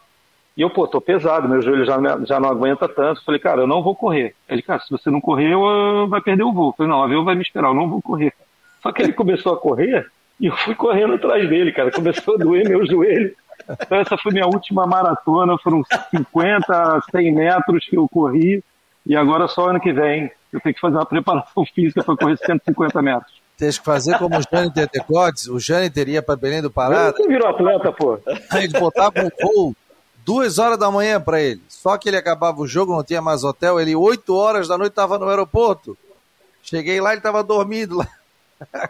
E 0.57 0.61
eu, 0.61 0.71
pô, 0.71 0.87
tô 0.87 0.99
pesado, 0.99 1.47
meu 1.47 1.61
joelho 1.61 1.85
já, 1.85 1.99
já 2.25 2.39
não 2.39 2.49
aguenta 2.49 2.89
tanto. 2.89 3.23
Falei, 3.23 3.39
cara, 3.39 3.61
eu 3.61 3.67
não 3.67 3.83
vou 3.83 3.95
correr. 3.95 4.33
Ele, 4.49 4.63
cara, 4.63 4.79
se 4.79 4.89
você 4.89 5.11
não 5.11 5.21
correr, 5.21 5.53
eu, 5.53 6.07
vai 6.09 6.19
perder 6.19 6.41
o 6.41 6.51
voo. 6.51 6.73
Falei, 6.75 6.91
não, 6.91 6.99
o 6.99 7.03
avião 7.03 7.23
vai 7.23 7.35
me 7.35 7.43
esperar, 7.43 7.67
eu 7.67 7.75
não 7.75 7.87
vou 7.87 8.01
correr. 8.01 8.33
Só 8.81 8.91
que 8.91 9.03
ele 9.03 9.13
começou 9.13 9.53
a 9.53 9.57
correr 9.57 10.07
e 10.39 10.47
eu 10.47 10.57
fui 10.57 10.73
correndo 10.73 11.13
atrás 11.13 11.47
dele, 11.47 11.71
cara. 11.71 11.91
Começou 11.91 12.33
a 12.33 12.37
doer 12.37 12.67
meu 12.67 12.83
joelho. 12.87 13.35
Então 13.69 13.99
essa 13.99 14.17
foi 14.17 14.31
minha 14.31 14.47
última 14.47 14.87
maratona, 14.87 15.59
foram 15.59 15.83
50, 16.09 17.01
100 17.11 17.33
metros 17.33 17.85
que 17.85 17.95
eu 17.95 18.07
corri. 18.09 18.63
E 19.05 19.15
agora 19.15 19.47
só 19.47 19.69
ano 19.69 19.79
que 19.79 19.93
vem 19.93 20.31
eu 20.51 20.59
tenho 20.59 20.73
que 20.73 20.81
fazer 20.81 20.95
uma 20.95 21.05
preparação 21.05 21.65
física 21.73 22.03
para 22.03 22.17
correr 22.17 22.37
150 22.37 22.99
metros. 23.03 23.31
Tem 23.59 23.69
que 23.69 23.79
fazer 23.83 24.17
como 24.17 24.37
o 24.37 24.41
Jânio 24.41 24.71
Tetecotes, 24.71 25.47
o 25.47 25.59
Jânio 25.59 25.91
teria 25.91 26.21
para 26.21 26.35
Belém 26.35 26.61
do 26.61 26.71
Pará. 26.71 27.11
Você 27.11 27.27
virou 27.27 27.47
atleta, 27.47 27.91
pô. 27.91 28.19
Aí 28.51 28.67
botava 28.69 29.13
um 29.19 29.29
voo 29.41 29.75
duas 30.27 30.59
horas 30.59 30.77
da 30.77 30.91
manhã 30.91 31.21
para 31.21 31.41
ele. 31.41 31.61
Só 31.69 31.97
que 31.97 32.09
ele 32.09 32.17
acabava 32.17 32.59
o 32.59 32.67
jogo, 32.67 32.93
não 32.93 33.01
tinha 33.01 33.21
mais 33.21 33.45
hotel. 33.45 33.79
Ele, 33.79 33.95
oito 33.95 34.35
horas 34.35 34.67
da 34.67 34.77
noite, 34.77 34.91
estava 34.91 35.17
no 35.17 35.29
aeroporto. 35.29 35.97
Cheguei 36.61 36.99
lá, 36.99 37.11
ele 37.11 37.19
estava 37.19 37.41
dormindo 37.41 37.95
lá. 37.95 38.07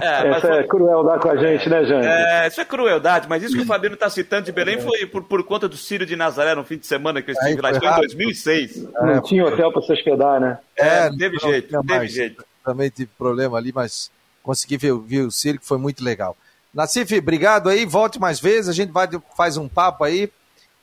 É, 0.00 0.28
Essa 0.28 0.54
é 0.54 0.62
crueldade 0.62 1.20
com 1.20 1.28
a 1.28 1.36
gente, 1.36 1.68
né, 1.68 1.84
Jânio? 1.84 2.08
É, 2.08 2.46
isso 2.46 2.60
é 2.60 2.64
crueldade, 2.64 3.28
mas 3.28 3.42
isso 3.42 3.54
que 3.54 3.62
o 3.62 3.66
Fabiano 3.66 3.94
está 3.94 4.08
citando 4.08 4.46
de 4.46 4.52
Belém 4.52 4.80
foi 4.80 5.04
por, 5.04 5.24
por 5.24 5.44
conta 5.44 5.68
do 5.68 5.76
Círio 5.76 6.06
de 6.06 6.16
Nazaré 6.16 6.54
no 6.54 6.64
fim 6.64 6.78
de 6.78 6.86
semana 6.86 7.20
que 7.20 7.30
eu 7.30 7.34
estive 7.34 7.60
lá, 7.60 7.74
foi 7.74 7.88
em 7.88 7.96
2006. 7.96 8.84
Não 8.92 9.10
é, 9.10 9.20
tinha 9.20 9.44
hotel 9.44 9.70
para 9.70 9.82
se 9.82 9.92
hospedar, 9.92 10.40
né? 10.40 10.58
É, 10.76 11.10
não 11.10 11.18
teve 11.18 11.36
jeito, 11.38 11.72
não 11.72 11.84
teve 11.84 12.06
jeito. 12.08 12.44
Também 12.64 12.88
tive 12.88 13.10
problema 13.18 13.58
ali, 13.58 13.72
mas 13.74 14.10
consegui 14.42 14.78
ver, 14.78 14.96
ver 15.00 15.22
o 15.22 15.30
Círio, 15.30 15.60
que 15.60 15.66
foi 15.66 15.78
muito 15.78 16.02
legal. 16.02 16.34
Nacife, 16.72 17.18
obrigado 17.18 17.68
aí, 17.68 17.84
volte 17.84 18.18
mais 18.18 18.40
vezes, 18.40 18.68
a 18.68 18.72
gente 18.72 18.92
vai, 18.92 19.08
faz 19.36 19.58
um 19.58 19.68
papo 19.68 20.04
aí. 20.04 20.30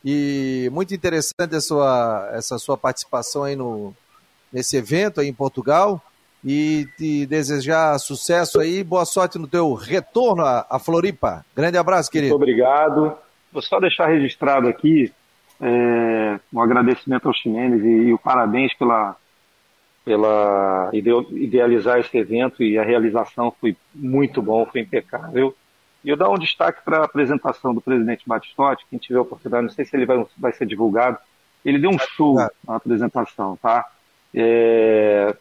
E 0.04 0.70
muito 0.72 0.94
interessante 0.94 1.56
a 1.56 1.62
sua, 1.62 2.30
essa 2.34 2.58
sua 2.58 2.78
participação 2.78 3.44
aí 3.44 3.56
no, 3.56 3.94
nesse 4.52 4.78
evento 4.78 5.20
aí 5.20 5.28
em 5.28 5.34
Portugal. 5.34 6.02
E 6.44 6.88
te 6.98 7.26
desejar 7.26 8.00
sucesso 8.00 8.62
aí, 8.62 8.82
boa 8.82 9.04
sorte 9.04 9.38
no 9.38 9.46
teu 9.48 9.74
retorno 9.74 10.44
à, 10.46 10.80
Floripa. 10.80 11.46
Grande 11.54 11.78
abraço, 11.78 12.10
querido. 12.10 12.32
Muito 12.32 12.42
obrigado. 12.42 13.14
Vou 13.52 13.62
só 13.62 13.78
deixar 13.78 14.08
registrado 14.08 14.70
aqui 14.70 15.12
é, 15.60 16.40
um 16.54 16.62
agradecimento 16.62 17.28
ao 17.28 17.34
Ximenes 17.34 17.84
e, 17.84 18.08
e 18.08 18.14
o 18.14 18.18
parabéns 18.18 18.74
pela, 18.76 19.18
pela 20.06 20.90
idealizar 20.94 22.00
esse 22.00 22.18
evento 22.18 22.64
e 22.64 22.78
a 22.78 22.84
realização 22.84 23.54
foi 23.60 23.76
muito 23.94 24.42
bom, 24.42 24.66
foi 24.66 24.82
impecável. 24.82 25.54
E 26.04 26.10
eu 26.10 26.16
dar 26.16 26.30
um 26.30 26.38
destaque 26.38 26.82
para 26.84 27.00
a 27.00 27.06
apresentação 27.06 27.74
do 27.74 27.82
presidente 27.82 28.24
Batistotti, 28.26 28.86
quem 28.90 29.00
tiver 29.00 29.20
a 29.20 29.24
oportunidade, 29.24 29.64
não 29.64 29.74
sei 29.74 29.86
se 29.86 29.96
ele 29.96 30.06
vai, 30.06 30.26
vai 30.38 30.54
ser 30.54 30.66
divulgado, 30.66 31.18
ele 31.64 31.78
deu 31.78 31.90
um 31.90 32.00
show 32.00 32.36
na 32.36 32.76
apresentação, 32.76 33.58
tá? 33.58 33.86
É... 34.34 35.36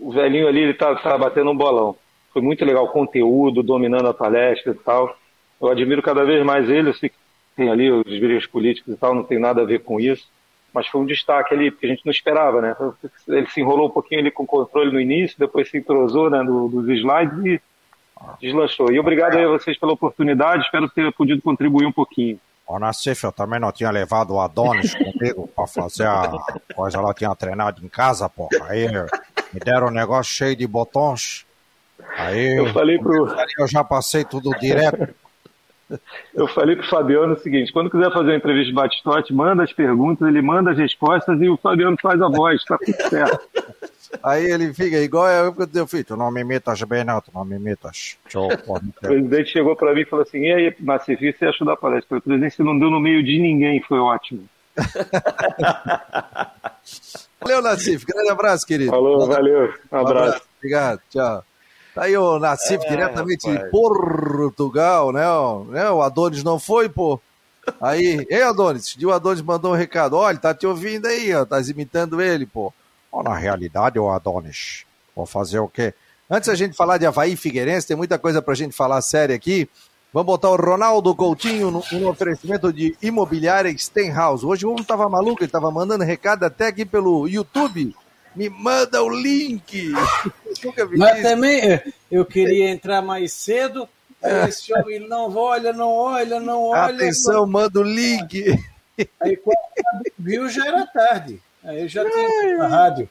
O 0.00 0.10
velhinho 0.10 0.48
ali, 0.48 0.60
ele 0.60 0.74
tá, 0.74 0.94
tá 0.96 1.18
batendo 1.18 1.50
um 1.50 1.56
bolão. 1.56 1.96
Foi 2.32 2.40
muito 2.40 2.64
legal 2.64 2.84
o 2.84 2.92
conteúdo, 2.92 3.62
dominando 3.62 4.08
a 4.08 4.14
palestra 4.14 4.72
e 4.72 4.74
tal. 4.74 5.16
Eu 5.60 5.68
admiro 5.68 6.02
cada 6.02 6.24
vez 6.24 6.44
mais 6.44 6.68
ele, 6.68 6.88
eu 6.88 6.94
sei 6.94 7.10
que 7.10 7.16
tem 7.54 7.70
ali 7.70 7.90
os 7.90 8.04
vídeos 8.04 8.46
políticos 8.46 8.94
e 8.94 8.96
tal, 8.96 9.14
não 9.14 9.22
tem 9.22 9.38
nada 9.38 9.60
a 9.60 9.66
ver 9.66 9.80
com 9.80 10.00
isso. 10.00 10.26
Mas 10.72 10.88
foi 10.88 11.02
um 11.02 11.06
destaque 11.06 11.52
ali, 11.52 11.70
porque 11.70 11.84
a 11.84 11.88
gente 11.90 12.06
não 12.06 12.10
esperava, 12.10 12.62
né? 12.62 12.74
Ele 13.28 13.46
se 13.48 13.60
enrolou 13.60 13.88
um 13.88 13.92
pouquinho 13.92 14.22
ali 14.22 14.30
com 14.30 14.44
o 14.44 14.46
controle 14.46 14.90
no 14.90 15.00
início, 15.00 15.38
depois 15.38 15.68
se 15.68 15.76
entrosou 15.76 16.30
né, 16.30 16.42
dos 16.42 16.88
slides 16.88 17.44
e 17.44 17.60
deslanchou. 18.40 18.90
E 18.92 18.98
obrigado 18.98 19.36
aí 19.36 19.44
a 19.44 19.48
vocês 19.48 19.78
pela 19.78 19.92
oportunidade, 19.92 20.64
espero 20.64 20.88
ter 20.88 21.12
podido 21.12 21.42
contribuir 21.42 21.86
um 21.86 21.92
pouquinho. 21.92 22.38
Ô, 22.66 22.78
Nassif, 22.78 23.24
eu 23.24 23.32
também 23.32 23.60
não 23.60 23.72
tinha 23.72 23.90
levado 23.90 24.32
o 24.32 24.40
Adonis 24.40 24.94
comigo 24.94 25.48
pra 25.54 25.66
fazer 25.66 26.06
a 26.06 26.32
coisa 26.74 27.00
lá, 27.00 27.12
tinha 27.12 27.34
treinado 27.34 27.84
em 27.84 27.88
casa, 27.88 28.28
pô. 28.28 28.48
Aí 28.68 28.86
me 29.52 29.60
deram 29.60 29.88
um 29.88 29.90
negócio 29.90 30.32
cheio 30.32 30.56
de 30.56 30.66
botões. 30.66 31.44
Aí 32.16 32.58
eu 32.58 32.72
falei 32.72 32.98
pro. 32.98 33.34
Eu 33.58 33.68
já 33.68 33.84
passei 33.84 34.24
tudo 34.24 34.50
direto. 34.58 35.14
Eu 36.34 36.46
falei 36.48 36.76
pro 36.76 36.88
Fabiano 36.88 37.34
o 37.34 37.38
seguinte: 37.38 37.72
quando 37.72 37.90
quiser 37.90 38.12
fazer 38.12 38.30
uma 38.30 38.36
entrevista 38.36 38.68
de 38.68 38.74
Batistote, 38.74 39.32
manda 39.32 39.62
as 39.62 39.72
perguntas, 39.72 40.26
ele 40.26 40.42
manda 40.42 40.70
as 40.70 40.78
respostas 40.78 41.40
e 41.40 41.48
o 41.48 41.56
Fabiano 41.56 41.96
faz 42.00 42.20
a 42.20 42.28
voz, 42.28 42.62
tá 42.64 42.78
tudo 42.78 43.08
certo. 43.08 43.40
Aí 44.22 44.44
ele 44.44 44.74
fica 44.74 44.98
igual 44.98 45.26
eu 45.28 45.54
que 45.54 45.78
eu 45.78 45.86
fiz, 45.86 46.04
tu 46.04 46.16
não 46.16 46.30
me 46.30 46.42
imitas 46.42 46.82
bem 46.82 47.02
não, 47.02 47.18
tu 47.20 47.30
não 47.34 47.46
me 47.46 47.56
imitas. 47.56 48.18
Show, 48.28 48.48
o 48.68 48.92
presidente 49.00 49.50
chegou 49.50 49.74
para 49.74 49.94
mim 49.94 50.02
e 50.02 50.04
falou 50.04 50.22
assim, 50.22 50.40
e 50.40 50.52
aí, 50.52 50.76
Nacifi, 50.80 51.32
você 51.32 51.46
achou 51.46 51.66
da 51.66 51.76
palestra? 51.76 52.18
O 52.18 52.20
presidente, 52.20 52.56
você 52.56 52.62
não 52.62 52.78
deu 52.78 52.90
no 52.90 53.00
meio 53.00 53.24
de 53.24 53.40
ninguém, 53.40 53.80
foi 53.80 53.98
ótimo. 53.98 54.44
valeu, 57.40 57.62
Nacife, 57.62 58.04
grande 58.04 58.30
abraço, 58.30 58.66
querido. 58.66 58.90
Falou, 58.90 59.26
valeu, 59.26 59.60
um 59.60 59.64
abraço. 59.64 59.82
Um 59.92 59.98
abraço. 59.98 60.42
Obrigado, 60.58 61.00
tchau. 61.08 61.44
Tá 61.94 62.04
aí 62.04 62.16
o 62.16 62.38
Nacife, 62.38 62.86
é, 62.86 62.88
diretamente 62.88 63.46
rapaz. 63.46 63.64
de 63.64 63.70
Portugal, 63.70 65.12
né? 65.12 65.24
né? 65.68 65.90
O 65.90 66.00
Adonis 66.00 66.42
não 66.42 66.58
foi, 66.58 66.88
pô. 66.88 67.20
Aí, 67.80 68.24
ei 68.30 68.42
Adonis, 68.42 68.96
o 68.96 69.10
Adonis 69.10 69.42
mandou 69.42 69.72
um 69.72 69.76
recado, 69.76 70.16
olha, 70.16 70.38
tá 70.38 70.54
te 70.54 70.66
ouvindo 70.66 71.06
aí, 71.06 71.34
ó, 71.34 71.44
tá 71.44 71.60
imitando 71.60 72.20
ele, 72.20 72.46
pô. 72.46 72.72
Ou 73.10 73.22
na 73.22 73.36
realidade, 73.36 73.98
o 73.98 74.10
Adonis, 74.10 74.84
vou 75.14 75.26
fazer 75.26 75.58
o 75.58 75.68
quê? 75.68 75.92
Antes 76.30 76.48
a 76.48 76.54
gente 76.54 76.74
falar 76.74 76.96
de 76.96 77.04
Havaí 77.04 77.36
Figueirense, 77.36 77.86
tem 77.86 77.96
muita 77.96 78.18
coisa 78.18 78.40
pra 78.40 78.54
gente 78.54 78.74
falar 78.74 79.02
séria 79.02 79.36
aqui. 79.36 79.68
Vamos 80.12 80.26
botar 80.26 80.50
o 80.50 80.56
Ronaldo 80.56 81.14
Coutinho 81.14 81.70
no, 81.70 81.82
no 81.92 82.08
oferecimento 82.08 82.72
de 82.72 82.96
imobiliária 83.02 83.76
Stenhouse. 83.76 84.44
Hoje 84.44 84.64
o 84.64 84.70
homem 84.70 84.84
tava 84.84 85.08
maluco, 85.08 85.42
ele 85.42 85.50
tava 85.50 85.70
mandando 85.70 86.04
recado 86.04 86.44
até 86.44 86.66
aqui 86.68 86.84
pelo 86.84 87.28
YouTube. 87.28 87.94
Me 88.34 88.48
manda 88.48 89.02
o 89.02 89.08
link. 89.08 89.92
Mas 90.96 91.18
isso. 91.18 91.22
também 91.22 91.82
eu 92.10 92.24
queria 92.24 92.70
entrar 92.70 93.02
mais 93.02 93.32
cedo. 93.32 93.88
É. 94.22 94.48
Esse 94.48 94.72
homem 94.72 95.00
não 95.00 95.34
olha, 95.34 95.72
não 95.72 95.90
olha, 95.90 96.38
não 96.38 96.62
olha. 96.62 96.94
Atenção, 96.94 97.40
não... 97.40 97.46
manda 97.46 97.80
o 97.80 97.82
link. 97.82 98.44
Aí 99.20 99.36
quando 99.36 99.58
viu 100.18 100.48
já 100.48 100.66
era 100.66 100.86
tarde. 100.86 101.40
Aí 101.64 101.88
já 101.88 102.08
tinha 102.08 102.58
na 102.58 102.66
rádio. 102.68 103.08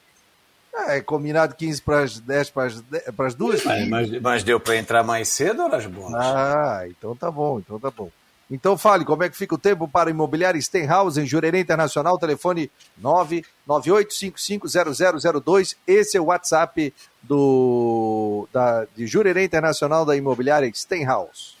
É, 0.74 1.00
combinado 1.02 1.54
15 1.54 1.82
para 1.82 2.00
as 2.00 2.18
10 2.18 2.50
para 2.50 3.26
as, 3.26 3.34
duas? 3.34 3.62
Mas, 3.62 3.88
mas, 3.88 4.22
mas 4.22 4.42
deu 4.42 4.58
para 4.58 4.76
entrar 4.76 5.02
mais 5.02 5.28
cedo, 5.28 5.62
horas 5.62 5.84
boas? 5.84 6.14
Ah, 6.14 6.84
então 6.86 7.14
tá 7.14 7.30
bom, 7.30 7.58
então 7.58 7.78
tá 7.78 7.90
bom. 7.90 8.10
Então 8.52 8.76
fale, 8.76 9.04
como 9.04 9.24
é 9.24 9.30
que 9.30 9.36
fica 9.36 9.54
o 9.54 9.58
tempo 9.58 9.88
para 9.88 10.10
imobiliária 10.10 10.60
Stenhouse 10.60 11.18
em 11.18 11.26
Jurerê 11.26 11.60
Internacional, 11.60 12.18
telefone 12.18 12.70
998550002. 13.02 15.76
Esse 15.86 16.18
é 16.18 16.20
o 16.20 16.26
WhatsApp 16.26 16.92
do, 17.22 18.46
da, 18.52 18.86
de 18.94 19.06
Jurerê 19.06 19.44
Internacional 19.44 20.04
da 20.04 20.14
imobiliária 20.14 20.70
Stenhouse. 20.74 21.54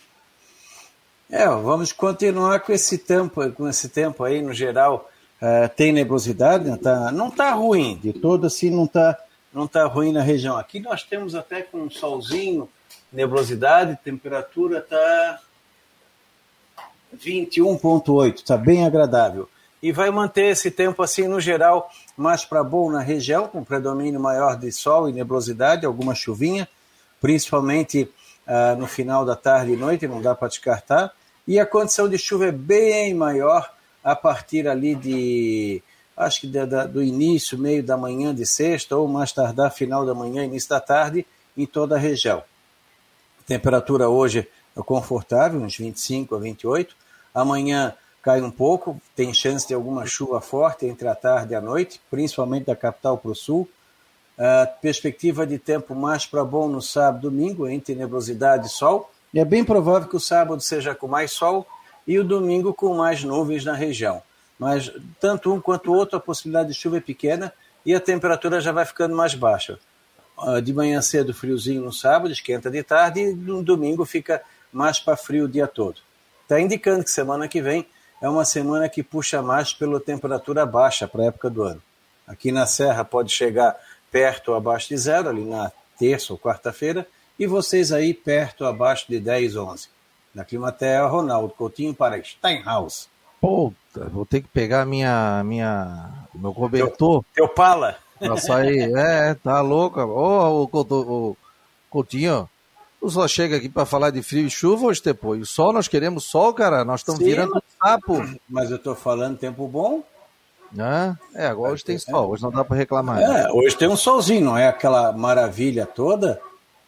É, 1.30 1.48
vamos 1.48 1.92
continuar 1.92 2.60
com 2.60 2.72
esse 2.72 2.98
tempo, 2.98 3.50
com 3.52 3.66
esse 3.66 3.88
tempo 3.88 4.22
aí 4.22 4.42
no 4.42 4.52
geral 4.52 5.08
Uh, 5.42 5.68
tem 5.74 5.92
nebulosidade, 5.92 6.68
não 6.68 6.76
está 6.76 7.10
não 7.10 7.28
tá 7.28 7.50
ruim, 7.50 7.98
de 8.00 8.12
todo 8.12 8.46
assim 8.46 8.70
não 8.70 8.84
está 8.84 9.18
não 9.52 9.66
tá 9.66 9.84
ruim 9.86 10.12
na 10.12 10.22
região. 10.22 10.56
Aqui 10.56 10.78
nós 10.78 11.02
temos 11.02 11.34
até 11.34 11.62
com 11.62 11.78
um 11.78 11.90
solzinho, 11.90 12.68
nebulosidade, 13.12 13.98
temperatura 14.04 14.78
está 14.78 15.40
21,8, 17.16 18.36
está 18.36 18.56
bem 18.56 18.84
agradável. 18.84 19.48
E 19.82 19.90
vai 19.90 20.10
manter 20.10 20.50
esse 20.52 20.70
tempo 20.70 21.02
assim 21.02 21.26
no 21.26 21.40
geral, 21.40 21.90
mais 22.16 22.44
para 22.44 22.62
bom 22.62 22.90
na 22.90 23.00
região, 23.00 23.48
com 23.48 23.64
predomínio 23.64 24.20
maior 24.20 24.56
de 24.56 24.70
sol 24.70 25.08
e 25.08 25.12
nebulosidade, 25.12 25.84
alguma 25.84 26.14
chuvinha, 26.14 26.68
principalmente 27.20 28.08
uh, 28.46 28.78
no 28.78 28.86
final 28.86 29.24
da 29.24 29.34
tarde 29.34 29.72
e 29.72 29.76
noite, 29.76 30.06
não 30.06 30.22
dá 30.22 30.34
para 30.34 30.48
descartar 30.48 31.12
e 31.46 31.58
a 31.58 31.66
condição 31.66 32.08
de 32.08 32.18
chuva 32.18 32.46
é 32.46 32.52
bem 32.52 33.14
maior 33.14 33.72
a 34.02 34.14
partir 34.14 34.68
ali 34.68 34.94
de, 34.94 35.82
acho 36.16 36.42
que 36.42 36.46
do 36.46 37.02
início, 37.02 37.58
meio 37.58 37.82
da 37.82 37.96
manhã 37.96 38.34
de 38.34 38.46
sexta, 38.46 38.96
ou 38.96 39.08
mais 39.08 39.32
tardar, 39.32 39.72
final 39.72 40.06
da 40.06 40.14
manhã, 40.14 40.44
início 40.44 40.68
da 40.68 40.80
tarde, 40.80 41.26
em 41.56 41.66
toda 41.66 41.96
a 41.96 41.98
região. 41.98 42.42
Temperatura 43.46 44.08
hoje 44.08 44.48
confortável, 44.76 45.60
uns 45.60 45.76
25 45.76 46.34
a 46.34 46.38
28. 46.38 46.94
Amanhã 47.34 47.94
cai 48.22 48.40
um 48.40 48.50
pouco, 48.50 49.00
tem 49.16 49.34
chance 49.34 49.66
de 49.66 49.74
alguma 49.74 50.06
chuva 50.06 50.40
forte 50.40 50.86
entre 50.86 51.08
a 51.08 51.14
tarde 51.14 51.52
e 51.52 51.56
a 51.56 51.60
noite, 51.60 52.00
principalmente 52.10 52.66
da 52.66 52.76
capital 52.76 53.18
para 53.18 53.30
o 53.30 53.34
sul. 53.34 53.68
A 54.38 54.66
perspectiva 54.66 55.46
de 55.46 55.58
tempo 55.58 55.94
mais 55.94 56.24
para 56.24 56.44
bom 56.44 56.68
no 56.68 56.80
sábado 56.80 57.26
e 57.26 57.30
domingo, 57.30 57.68
entre 57.68 57.94
nebulosidade 57.94 58.66
e 58.66 58.70
sol. 58.70 59.10
E 59.34 59.40
é 59.40 59.44
bem 59.44 59.64
provável 59.64 60.08
que 60.08 60.16
o 60.16 60.20
sábado 60.20 60.60
seja 60.62 60.94
com 60.94 61.08
mais 61.08 61.32
sol 61.32 61.66
e 62.06 62.18
o 62.18 62.24
domingo 62.24 62.72
com 62.72 62.94
mais 62.94 63.24
nuvens 63.24 63.64
na 63.64 63.74
região. 63.74 64.22
Mas 64.58 64.92
tanto 65.20 65.52
um 65.52 65.60
quanto 65.60 65.90
o 65.90 65.94
outro, 65.94 66.16
a 66.16 66.20
possibilidade 66.20 66.68
de 66.68 66.74
chuva 66.74 66.98
é 66.98 67.00
pequena 67.00 67.52
e 67.84 67.94
a 67.94 68.00
temperatura 68.00 68.60
já 68.60 68.72
vai 68.72 68.84
ficando 68.84 69.14
mais 69.14 69.34
baixa. 69.34 69.78
Ah, 70.38 70.60
de 70.60 70.72
manhã 70.72 71.00
cedo, 71.02 71.34
friozinho 71.34 71.82
no 71.82 71.92
sábado, 71.92 72.32
esquenta 72.32 72.70
de 72.70 72.82
tarde 72.82 73.20
e 73.20 73.34
no 73.34 73.62
domingo 73.62 74.04
fica 74.04 74.42
mais 74.72 74.98
para 74.98 75.16
frio 75.16 75.44
o 75.44 75.48
dia 75.48 75.66
todo. 75.66 76.00
Está 76.42 76.60
indicando 76.60 77.04
que 77.04 77.10
semana 77.10 77.46
que 77.48 77.60
vem 77.60 77.86
é 78.20 78.28
uma 78.28 78.44
semana 78.44 78.88
que 78.88 79.02
puxa 79.02 79.42
mais 79.42 79.72
pela 79.72 80.00
temperatura 80.00 80.64
baixa 80.64 81.08
para 81.08 81.22
a 81.22 81.26
época 81.26 81.50
do 81.50 81.62
ano. 81.62 81.82
Aqui 82.26 82.52
na 82.52 82.66
Serra 82.66 83.04
pode 83.04 83.32
chegar 83.32 83.76
perto 84.10 84.52
ou 84.52 84.56
abaixo 84.56 84.88
de 84.88 84.96
zero, 84.96 85.28
ali 85.28 85.44
na 85.44 85.72
terça 85.98 86.32
ou 86.32 86.38
quarta-feira, 86.38 87.06
e 87.38 87.46
vocês 87.46 87.90
aí 87.90 88.14
perto, 88.14 88.64
abaixo 88.64 89.06
de 89.08 89.18
10, 89.18 89.56
11. 89.56 89.88
Na 90.34 90.44
Climaterra, 90.44 91.06
Ronaldo 91.06 91.52
Coutinho 91.54 91.94
para 91.94 92.22
Steinhaus. 92.22 93.08
Puta, 93.40 94.08
vou 94.08 94.24
ter 94.24 94.40
que 94.42 94.48
pegar 94.48 94.86
minha, 94.86 95.42
minha, 95.44 96.10
meu 96.34 96.54
cobertor. 96.54 97.24
Teu, 97.34 97.46
teu 97.46 97.48
pala. 97.48 97.96
Pra 98.18 98.36
sair. 98.36 98.96
É, 98.96 99.34
tá 99.34 99.60
louco. 99.60 100.00
Ô, 100.00 100.62
ô, 100.62 101.36
Coutinho, 101.90 102.48
tu 103.02 103.10
só 103.10 103.26
chega 103.26 103.56
aqui 103.56 103.68
para 103.68 103.84
falar 103.84 104.10
de 104.10 104.22
frio 104.22 104.46
e 104.46 104.50
chuva 104.50 104.86
hoje 104.86 105.02
depois. 105.04 105.42
O 105.42 105.46
sol, 105.46 105.72
nós 105.72 105.88
queremos 105.88 106.22
sol, 106.24 106.54
cara. 106.54 106.84
Nós 106.84 107.00
estamos 107.00 107.20
virando 107.20 107.56
um 107.56 107.60
sapo. 107.84 108.22
Mas 108.48 108.70
eu 108.70 108.78
tô 108.78 108.94
falando 108.94 109.36
tempo 109.36 109.66
bom. 109.66 110.04
É, 111.34 111.46
agora 111.48 111.72
hoje 111.72 111.84
tem 111.84 111.98
sol, 111.98 112.30
hoje 112.30 112.42
não 112.42 112.50
dá 112.52 112.64
para 112.64 112.76
reclamar. 112.76 113.20
É, 113.20 113.50
hoje 113.52 113.76
tem 113.76 113.88
um 113.88 113.96
solzinho, 113.96 114.44
não 114.44 114.56
é 114.56 114.68
aquela 114.68 115.12
maravilha 115.12 115.84
toda, 115.84 116.40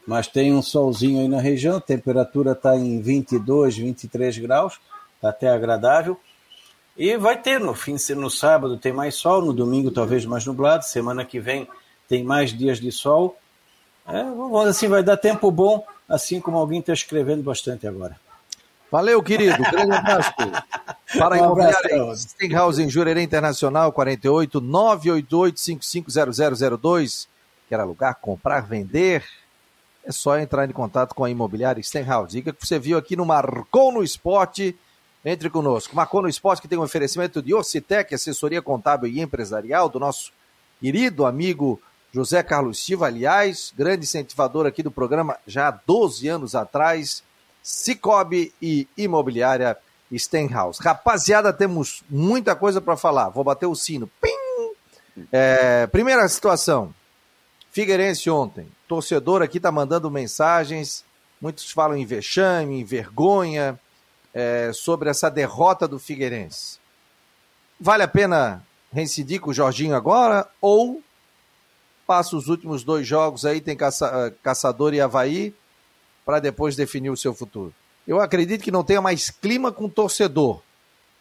mas 0.06 0.26
tem 0.26 0.54
um 0.54 0.62
solzinho 0.62 1.20
aí 1.20 1.28
na 1.28 1.38
região, 1.38 1.76
a 1.76 1.80
temperatura 1.80 2.52
está 2.52 2.76
em 2.76 3.02
22, 3.02 3.76
23 3.76 4.38
graus, 4.38 4.80
está 5.16 5.30
até 5.30 5.50
agradável. 5.50 6.18
E 6.96 7.14
vai 7.18 7.36
ter 7.36 7.60
no 7.60 7.74
fim, 7.74 7.96
no 8.14 8.30
sábado 8.30 8.78
tem 8.78 8.92
mais 8.92 9.16
sol, 9.16 9.42
no 9.42 9.52
domingo 9.52 9.90
talvez 9.90 10.24
mais 10.24 10.46
nublado, 10.46 10.84
semana 10.84 11.24
que 11.24 11.38
vem 11.38 11.68
tem 12.08 12.24
mais 12.24 12.56
dias 12.56 12.80
de 12.80 12.90
sol. 12.90 13.36
É, 14.06 14.22
vamos 14.22 14.66
assim, 14.66 14.86
vai 14.88 15.02
dar 15.02 15.16
tempo 15.16 15.50
bom, 15.50 15.84
assim 16.08 16.40
como 16.40 16.58
alguém 16.58 16.80
está 16.80 16.92
escrevendo 16.92 17.42
bastante 17.42 17.86
agora. 17.86 18.18
Valeu, 18.90 19.22
querido. 19.22 19.56
Grande 19.72 19.92
abraço. 19.92 20.30
Para 21.18 21.34
um 21.34 21.44
imobiliária 21.44 22.14
Stinghouse 22.14 22.82
em 22.82 22.88
Jurerê 22.88 23.22
Internacional, 23.22 23.92
48 23.92 24.60
988 24.60 25.58
550002. 25.58 27.28
Quer 27.68 27.80
alugar, 27.80 28.14
comprar, 28.20 28.60
vender? 28.60 29.24
É 30.04 30.12
só 30.12 30.38
entrar 30.38 30.68
em 30.68 30.72
contato 30.72 31.14
com 31.14 31.24
a 31.24 31.30
imobiliária 31.30 31.82
Stenhouse. 31.82 32.30
Diga 32.30 32.52
que 32.52 32.64
você 32.64 32.78
viu 32.78 32.98
aqui 32.98 33.16
no 33.16 33.24
Marcou 33.24 33.90
no 33.90 34.02
Esporte. 34.02 34.78
Entre 35.24 35.48
conosco. 35.48 35.96
Marcou 35.96 36.20
no 36.20 36.28
Esporte, 36.28 36.60
que 36.60 36.68
tem 36.68 36.78
um 36.78 36.82
oferecimento 36.82 37.40
de 37.40 37.54
Ocitec, 37.54 38.14
assessoria 38.14 38.60
contábil 38.60 39.10
e 39.10 39.22
empresarial, 39.22 39.88
do 39.88 39.98
nosso 39.98 40.30
querido 40.78 41.24
amigo 41.24 41.80
José 42.14 42.44
Carlos 42.44 42.78
Silva, 42.78 43.08
aliás, 43.08 43.74
grande 43.76 44.04
incentivador 44.04 44.66
aqui 44.66 44.84
do 44.84 44.90
programa 44.90 45.36
já 45.48 45.66
há 45.66 45.70
12 45.72 46.28
anos 46.28 46.54
atrás. 46.54 47.24
Cicobi 47.60 48.54
e 48.62 48.86
Imobiliária 48.96 49.76
Stenhouse. 50.16 50.80
Rapaziada, 50.80 51.52
temos 51.52 52.04
muita 52.08 52.54
coisa 52.54 52.80
para 52.80 52.96
falar. 52.96 53.30
Vou 53.30 53.42
bater 53.42 53.66
o 53.66 53.74
sino. 53.74 54.08
Pim! 54.22 54.30
É, 55.32 55.88
primeira 55.88 56.28
situação. 56.28 56.94
Figueirense 57.72 58.30
ontem. 58.30 58.68
Torcedor 58.86 59.42
aqui 59.42 59.58
tá 59.58 59.72
mandando 59.72 60.08
mensagens. 60.08 61.04
Muitos 61.40 61.68
falam 61.72 61.96
em 61.96 62.06
vexame, 62.06 62.80
em 62.80 62.84
vergonha 62.84 63.76
é, 64.32 64.70
sobre 64.72 65.10
essa 65.10 65.28
derrota 65.28 65.88
do 65.88 65.98
Figueirense. 65.98 66.78
Vale 67.80 68.04
a 68.04 68.08
pena 68.08 68.64
reincidir 68.92 69.40
com 69.40 69.50
o 69.50 69.54
Jorginho 69.54 69.96
agora 69.96 70.46
ou 70.60 71.02
passa 72.06 72.36
os 72.36 72.48
últimos 72.48 72.84
dois 72.84 73.06
jogos 73.06 73.44
aí, 73.44 73.60
tem 73.60 73.76
caça, 73.76 74.06
eh, 74.06 74.34
Caçador 74.42 74.94
e 74.94 75.00
Havaí, 75.00 75.54
para 76.24 76.40
depois 76.40 76.76
definir 76.76 77.10
o 77.10 77.16
seu 77.16 77.34
futuro? 77.34 77.74
Eu 78.06 78.20
acredito 78.20 78.62
que 78.62 78.70
não 78.70 78.84
tenha 78.84 79.00
mais 79.00 79.30
clima 79.30 79.72
com 79.72 79.86
o 79.86 79.90
torcedor. 79.90 80.62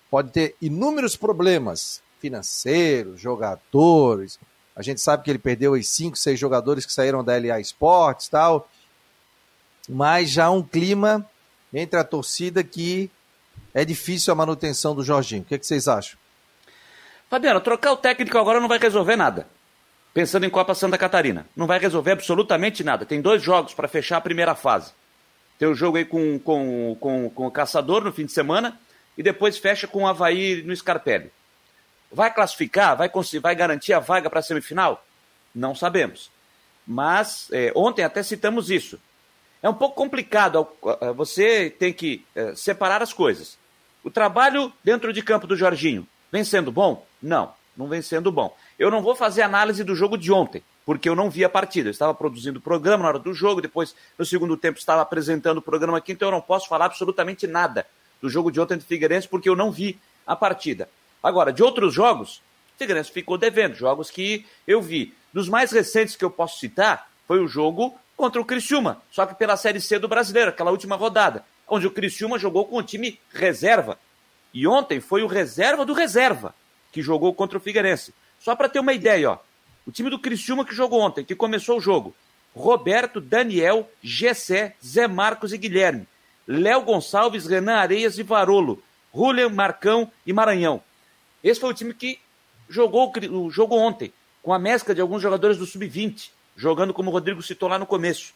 Pode 0.10 0.32
ter 0.32 0.56
inúmeros 0.62 1.16
problemas 1.16 2.02
financeiros, 2.20 3.20
jogadores. 3.20 4.40
A 4.76 4.82
gente 4.82 5.02
sabe 5.02 5.24
que 5.24 5.30
ele 5.30 5.40
perdeu 5.40 5.74
os 5.74 5.88
cinco, 5.88 6.18
seis 6.18 6.40
jogadores 6.40 6.86
que 6.86 6.94
saíram 6.94 7.24
da 7.24 7.38
LA 7.38 7.60
Esportes 7.60 8.28
tal. 8.28 8.70
Mas 9.88 10.30
já 10.30 10.50
um 10.50 10.62
clima 10.62 11.28
entre 11.74 12.00
a 12.00 12.04
torcida 12.04 12.64
que 12.64 13.10
é 13.74 13.84
difícil 13.84 14.32
a 14.32 14.36
manutenção 14.36 14.94
do 14.94 15.04
Jorginho. 15.04 15.42
O 15.42 15.46
que, 15.46 15.56
é 15.56 15.58
que 15.58 15.66
vocês 15.66 15.88
acham? 15.88 16.18
Fabiano, 17.30 17.60
trocar 17.60 17.92
o 17.92 17.98
técnico 17.98 18.38
agora 18.38 18.60
não 18.60 18.68
vai 18.68 18.78
resolver 18.78 19.16
nada. 19.16 19.48
Pensando 20.14 20.46
em 20.46 20.50
Copa 20.50 20.76
Santa 20.76 20.98
Catarina. 20.98 21.48
Não 21.56 21.66
vai 21.66 21.80
resolver 21.80 22.12
absolutamente 22.12 22.84
nada. 22.84 23.06
Tem 23.06 23.22
dois 23.22 23.42
jogos 23.42 23.74
para 23.74 23.88
fechar 23.88 24.18
a 24.18 24.22
primeira 24.22 24.54
fase. 24.54 24.92
Tem 25.58 25.68
o 25.68 25.74
jogo 25.74 25.98
aí 25.98 26.06
com, 26.06 26.38
com, 26.38 26.96
com, 27.00 27.30
com 27.30 27.48
o 27.48 27.52
Caçador 27.52 28.04
no 28.04 28.14
fim 28.14 28.26
de 28.26 28.32
semana 28.32 28.80
e 29.18 29.24
depois 29.24 29.58
fecha 29.58 29.88
com 29.88 30.04
o 30.04 30.08
Havaí 30.08 30.62
no 30.64 30.76
Scarpelli. 30.76 31.32
Vai 32.12 32.32
classificar? 32.32 32.96
Vai, 32.96 33.10
vai 33.42 33.56
garantir 33.56 33.94
a 33.94 34.00
vaga 34.00 34.30
para 34.30 34.40
a 34.40 34.44
semifinal? 34.44 35.04
Não 35.54 35.74
sabemos. 35.74 36.30
Mas 36.86 37.48
é, 37.52 37.72
ontem 37.76 38.04
até 38.04 38.22
citamos 38.22 38.70
isso. 38.70 39.00
É 39.64 39.70
um 39.70 39.74
pouco 39.74 39.96
complicado. 39.96 40.68
Você 41.16 41.70
tem 41.72 41.92
que 41.92 42.26
é, 42.36 42.54
separar 42.54 43.02
as 43.02 43.14
coisas. 43.14 43.58
O 44.04 44.12
trabalho 44.12 44.72
dentro 44.84 45.14
de 45.14 45.24
campo 45.24 45.48
do 45.48 45.56
Jorginho 45.56 46.06
vem 46.32 46.44
sendo 46.44 46.72
bom? 46.72 47.06
Não, 47.22 47.54
não 47.76 47.88
vem 47.88 48.02
sendo 48.02 48.32
bom. 48.32 48.56
Eu 48.78 48.90
não 48.90 49.02
vou 49.02 49.16
fazer 49.16 49.42
análise 49.42 49.84
do 49.84 49.96
jogo 49.96 50.18
de 50.18 50.32
ontem, 50.32 50.64
porque 50.86 51.08
eu 51.08 51.16
não 51.16 51.30
vi 51.30 51.44
a 51.44 51.50
partida. 51.50 51.90
Eu 51.90 51.92
estava 51.92 52.14
produzindo 52.14 52.60
o 52.60 52.62
programa 52.62 53.04
na 53.04 53.10
hora 53.10 53.20
do 53.20 53.34
jogo, 53.34 53.62
depois, 53.62 53.96
no 54.18 54.26
segundo 54.26 54.58
tempo, 54.58 54.80
estava 54.80 55.02
apresentando 55.02 55.58
o 55.58 55.62
programa 55.62 55.98
aqui, 55.98 56.12
então 56.12 56.28
eu 56.28 56.32
não 56.32 56.42
posso 56.42 56.68
falar 56.68 56.86
absolutamente 56.86 57.48
nada 57.48 57.86
do 58.22 58.30
jogo 58.30 58.52
de 58.52 58.60
ontem 58.60 58.78
de 58.78 58.86
Figueirense, 58.86 59.28
porque 59.28 59.50
eu 59.50 59.56
não 59.56 59.72
vi 59.72 60.00
a 60.26 60.36
partida. 60.36 60.90
Agora, 61.22 61.52
de 61.52 61.62
outros 61.62 61.94
jogos, 61.94 62.42
Figueirense 62.78 63.12
ficou 63.12 63.38
devendo, 63.38 63.76
jogos 63.76 64.10
que 64.10 64.46
eu 64.68 64.82
vi. 64.82 65.14
Dos 65.32 65.50
mais 65.50 65.72
recentes 65.72 66.16
que 66.16 66.24
eu 66.24 66.32
posso 66.32 66.60
citar, 66.60 67.10
foi 67.28 67.40
o 67.40 67.48
jogo 67.48 67.98
contra 68.16 68.42
o 68.42 68.46
Criciúma, 68.46 69.02
só 69.12 69.26
que 69.26 69.36
pela 69.36 69.58
Série 69.58 69.82
C 69.82 69.98
do 69.98 70.08
Brasileiro, 70.08 70.50
aquela 70.50 70.72
última 70.72 70.96
rodada, 70.96 71.44
onde 71.68 71.88
o 71.88 71.92
Criciúma 71.92 72.38
jogou 72.38 72.66
com 72.66 72.78
o 72.78 72.84
time 72.84 73.20
reserva. 73.32 73.98
E 74.54 74.68
ontem 74.68 75.00
foi 75.00 75.24
o 75.24 75.28
reserva 75.28 75.86
do 75.86 75.94
reserva 75.94 76.54
que 76.92 77.02
jogou 77.02 77.34
contra 77.34 77.58
o 77.58 77.62
Figueirense. 77.62 78.14
Só 78.44 78.56
para 78.56 78.68
ter 78.68 78.80
uma 78.80 78.94
ideia, 78.94 79.32
ó. 79.32 79.38
O 79.86 79.92
time 79.92 80.10
do 80.10 80.20
Criciúma 80.20 80.66
que 80.66 80.76
jogou 80.76 81.00
ontem, 81.00 81.24
que 81.24 81.36
começou 81.36 81.78
o 81.78 81.82
jogo. 81.82 82.14
Roberto, 82.54 83.22
Daniel, 83.22 83.90
Gessé, 84.02 84.76
Zé 84.86 85.08
Marcos 85.08 85.54
e 85.54 85.58
Guilherme. 85.58 86.08
Léo 86.48 86.82
Gonçalves, 86.82 87.46
Renan 87.46 87.76
Areias 87.76 88.18
e 88.18 88.24
Varolo. 88.24 88.84
Julian, 89.16 89.50
Marcão 89.50 90.12
e 90.26 90.34
Maranhão. 90.34 90.82
Esse 91.44 91.60
foi 91.60 91.70
o 91.70 91.74
time 91.74 91.94
que 91.94 92.20
jogou 92.68 93.14
o 93.32 93.50
jogo 93.50 93.76
ontem, 93.76 94.12
com 94.42 94.54
a 94.54 94.60
mescla 94.60 94.94
de 94.94 95.02
alguns 95.02 95.22
jogadores 95.22 95.58
do 95.58 95.66
Sub-20 95.66 96.32
jogando 96.56 96.94
como 96.94 97.10
o 97.10 97.14
Rodrigo 97.14 97.42
citou 97.42 97.70
lá 97.70 97.78
no 97.78 97.86
começo. 97.86 98.34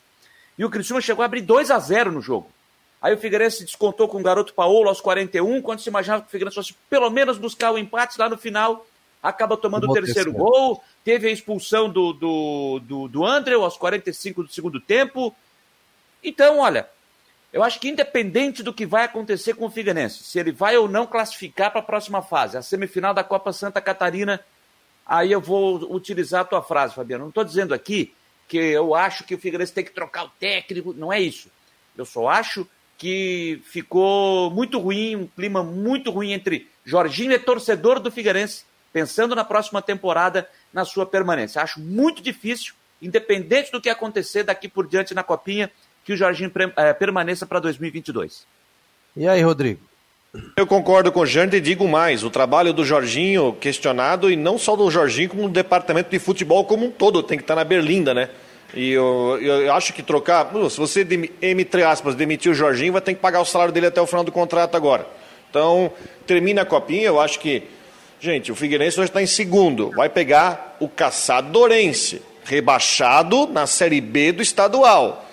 E 0.58 0.66
o 0.66 0.70
Criciúma 0.70 1.02
chegou 1.02 1.22
a 1.24 1.26
abrir 1.26 1.42
2 1.42 1.70
a 1.72 1.80
0 1.80 2.12
no 2.12 2.22
jogo. 2.22 2.50
Aí 3.02 3.14
o 3.14 3.18
Figueirense 3.18 3.64
descontou 3.64 4.08
com 4.08 4.20
o 4.20 4.24
garoto 4.24 4.54
Paulo 4.54 4.90
aos 4.90 5.00
41, 5.00 5.62
quando 5.62 5.82
se 5.82 5.90
imaginava 5.90 6.24
que 6.24 6.30
o 6.30 6.32
Figueirense 6.32 6.56
fosse 6.56 6.74
pelo 6.90 7.10
menos 7.10 7.38
buscar 7.38 7.72
o 7.72 7.78
empate 7.78 8.20
lá 8.20 8.28
no 8.28 8.38
final, 8.38 8.86
acaba 9.28 9.58
tomando 9.58 9.90
o 9.90 9.94
terceiro 9.94 10.32
gol, 10.32 10.84
teve 11.04 11.28
a 11.28 11.32
expulsão 11.32 11.90
do, 11.90 12.14
do, 12.14 12.80
do, 12.84 13.08
do 13.08 13.26
André 13.26 13.56
aos 13.56 13.78
45 13.78 14.44
do 14.44 14.52
segundo 14.52 14.80
tempo. 14.80 15.36
Então, 16.24 16.60
olha, 16.60 16.88
eu 17.52 17.64
acho 17.64 17.80
que 17.80 17.90
independente 17.90 18.64
do 18.64 18.74
que 18.74 18.86
vai 18.86 19.06
acontecer 19.06 19.54
com 19.54 19.66
o 19.66 19.72
Figueirense, 19.72 20.24
se 20.24 20.40
ele 20.40 20.52
vai 20.52 20.78
ou 20.78 20.88
não 20.88 21.06
classificar 21.06 21.72
para 21.72 21.80
a 21.80 21.84
próxima 21.84 22.22
fase, 22.22 22.58
a 22.58 22.62
semifinal 22.62 23.14
da 23.14 23.24
Copa 23.24 23.54
Santa 23.54 23.82
Catarina 23.82 24.44
aí 25.08 25.32
eu 25.32 25.40
vou 25.40 25.94
utilizar 25.94 26.42
a 26.42 26.46
tua 26.46 26.62
frase, 26.62 26.94
Fabiano. 26.94 27.24
Não 27.24 27.30
estou 27.30 27.44
dizendo 27.44 27.74
aqui 27.74 28.14
que 28.48 28.58
eu 28.58 28.94
acho 28.94 29.24
que 29.24 29.34
o 29.34 29.38
Figueirense 29.38 29.74
tem 29.74 29.84
que 29.84 29.92
trocar 29.92 30.26
o 30.26 30.32
técnico, 30.40 30.94
não 30.94 31.12
é 31.12 31.20
isso. 31.20 31.50
Eu 31.96 32.06
só 32.06 32.28
acho 32.28 32.68
que 32.98 33.62
ficou 33.66 34.52
muito 34.52 34.80
ruim, 34.80 35.16
um 35.16 35.28
clima 35.28 35.64
muito 35.64 36.12
ruim 36.12 36.34
entre 36.34 36.68
Jorginho 36.84 37.32
e 37.32 37.40
torcedor 37.40 38.00
do 38.00 38.12
Figueirense, 38.12 38.66
pensando 38.92 39.36
na 39.36 39.44
próxima 39.44 39.82
temporada, 39.82 40.48
na 40.74 40.86
sua 40.86 41.06
permanência. 41.06 41.62
Acho 41.62 41.80
muito 41.80 42.22
difícil, 42.22 42.74
independente 43.02 43.72
do 43.72 43.82
que 43.82 43.90
acontecer 43.90 44.44
daqui 44.44 44.68
por 44.68 44.88
diante 44.88 45.14
na 45.14 45.24
Copinha, 45.24 45.72
que 46.04 46.14
o 46.14 46.18
Jorginho 46.18 46.52
é, 46.76 46.94
permaneça 46.94 47.46
para 47.46 47.60
2022. 47.60 48.46
E 49.16 49.28
aí, 49.28 49.42
Rodrigo? 49.42 49.82
Eu 50.56 50.68
concordo 50.68 51.12
com 51.12 51.22
o 51.22 51.26
Jante 51.26 51.56
e 51.56 51.62
digo 51.62 51.88
mais: 51.88 52.24
o 52.24 52.30
trabalho 52.30 52.74
do 52.74 52.86
Jorginho 52.86 53.54
questionado, 53.60 54.30
e 54.30 54.36
não 54.36 54.58
só 54.58 54.76
do 54.76 54.90
Jorginho, 54.92 55.30
como 55.30 55.44
do 55.44 55.50
departamento 55.50 56.10
de 56.10 56.20
futebol 56.20 56.66
como 56.66 56.86
um 56.86 56.92
todo, 56.92 57.24
tem 57.24 57.38
que 57.38 57.44
estar 57.44 57.56
na 57.56 57.64
berlinda, 57.64 58.14
né? 58.14 58.30
E 58.74 58.92
eu, 58.92 59.40
eu 59.42 59.74
acho 59.74 59.94
que 59.94 60.04
trocar. 60.04 60.52
Se 60.70 60.78
você, 60.78 61.08
entre 61.42 61.84
aspas, 61.84 62.16
demitir 62.16 62.52
o 62.52 62.56
Jorginho, 62.56 62.94
vai 62.94 63.02
ter 63.02 63.14
que 63.14 63.22
pagar 63.22 63.40
o 63.40 63.46
salário 63.46 63.74
dele 63.74 63.88
até 63.88 64.02
o 64.02 64.06
final 64.06 64.24
do 64.24 64.32
contrato 64.32 64.76
agora. 64.76 65.08
Então, 65.50 65.92
termina 66.26 66.64
a 66.64 66.66
copinha, 66.66 67.08
eu 67.08 67.20
acho 67.20 67.40
que. 67.40 67.64
Gente, 68.20 68.52
o 68.52 68.56
Figueirense 68.56 69.00
hoje 69.00 69.10
está 69.10 69.22
em 69.22 69.28
segundo. 69.28 69.92
Vai 69.92 70.10
pegar 70.10 70.76
o 70.80 70.90
Caçadorense, 70.90 72.22
rebaixado 72.44 73.48
na 73.48 73.68
Série 73.68 74.02
B 74.02 74.32
do 74.32 74.42
estadual. 74.42 75.26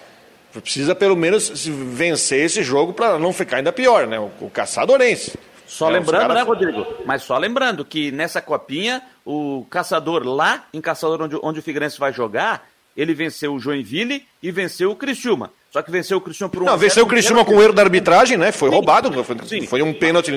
Precisa 0.52 0.94
pelo 0.94 1.16
menos 1.16 1.66
vencer 1.66 2.44
esse 2.44 2.62
jogo 2.62 2.92
para 2.92 3.18
não 3.18 3.32
ficar 3.32 3.56
ainda 3.56 3.72
pior, 3.72 4.06
né? 4.06 4.18
O, 4.40 4.50
Caçadorense. 4.50 5.36
Só 5.66 5.88
é, 5.88 5.94
lembrando, 5.94 6.20
cara... 6.20 6.34
né, 6.34 6.42
Rodrigo? 6.42 6.86
Mas 7.06 7.22
só 7.22 7.36
lembrando 7.38 7.84
que 7.84 8.12
nessa 8.12 8.40
copinha, 8.40 9.02
o 9.24 9.66
Caçador 9.70 10.22
lá, 10.22 10.66
em 10.72 10.80
Caçador, 10.80 11.22
onde, 11.22 11.36
onde 11.42 11.58
o 11.58 11.62
Figueirense 11.62 11.98
vai 11.98 12.12
jogar, 12.12 12.68
ele 12.96 13.14
venceu 13.14 13.54
o 13.54 13.58
Joinville 13.58 14.24
e 14.42 14.52
venceu 14.52 14.90
o 14.90 14.96
Criciúma. 14.96 15.50
Só 15.74 15.82
que 15.82 15.90
venceu 15.90 16.18
o 16.18 16.20
Criciúma 16.20 16.48
por 16.48 16.62
um 16.62 16.66
Não, 16.66 16.78
venceu 16.78 17.02
o 17.02 17.06
Criciúma 17.08 17.44
com 17.44 17.60
erro 17.60 17.72
da 17.72 17.82
arbitragem, 17.82 18.36
né? 18.36 18.52
Foi 18.52 18.68
Sim. 18.68 18.76
roubado, 18.76 19.24
foi, 19.24 19.36
Sim. 19.44 19.66
foi 19.66 19.82
um 19.82 19.92
pênalti 19.92 20.30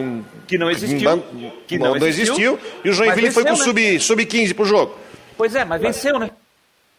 que 0.48 0.58
não 0.58 0.72
existiu, 0.72 1.24
que 1.68 1.78
não, 1.78 1.94
não 1.94 2.08
existiu, 2.08 2.58
existiu, 2.58 2.60
e 2.84 2.90
o 2.90 2.94
Joinville 2.94 3.28
venceu, 3.28 3.44
foi 3.44 3.44
com 3.44 3.56
né? 3.56 3.64
sub 3.64 4.00
sub 4.00 4.26
15 4.26 4.54
pro 4.56 4.66
jogo. 4.66 4.98
Pois 5.38 5.54
é, 5.54 5.64
mas 5.64 5.80
venceu, 5.80 6.18
né? 6.18 6.32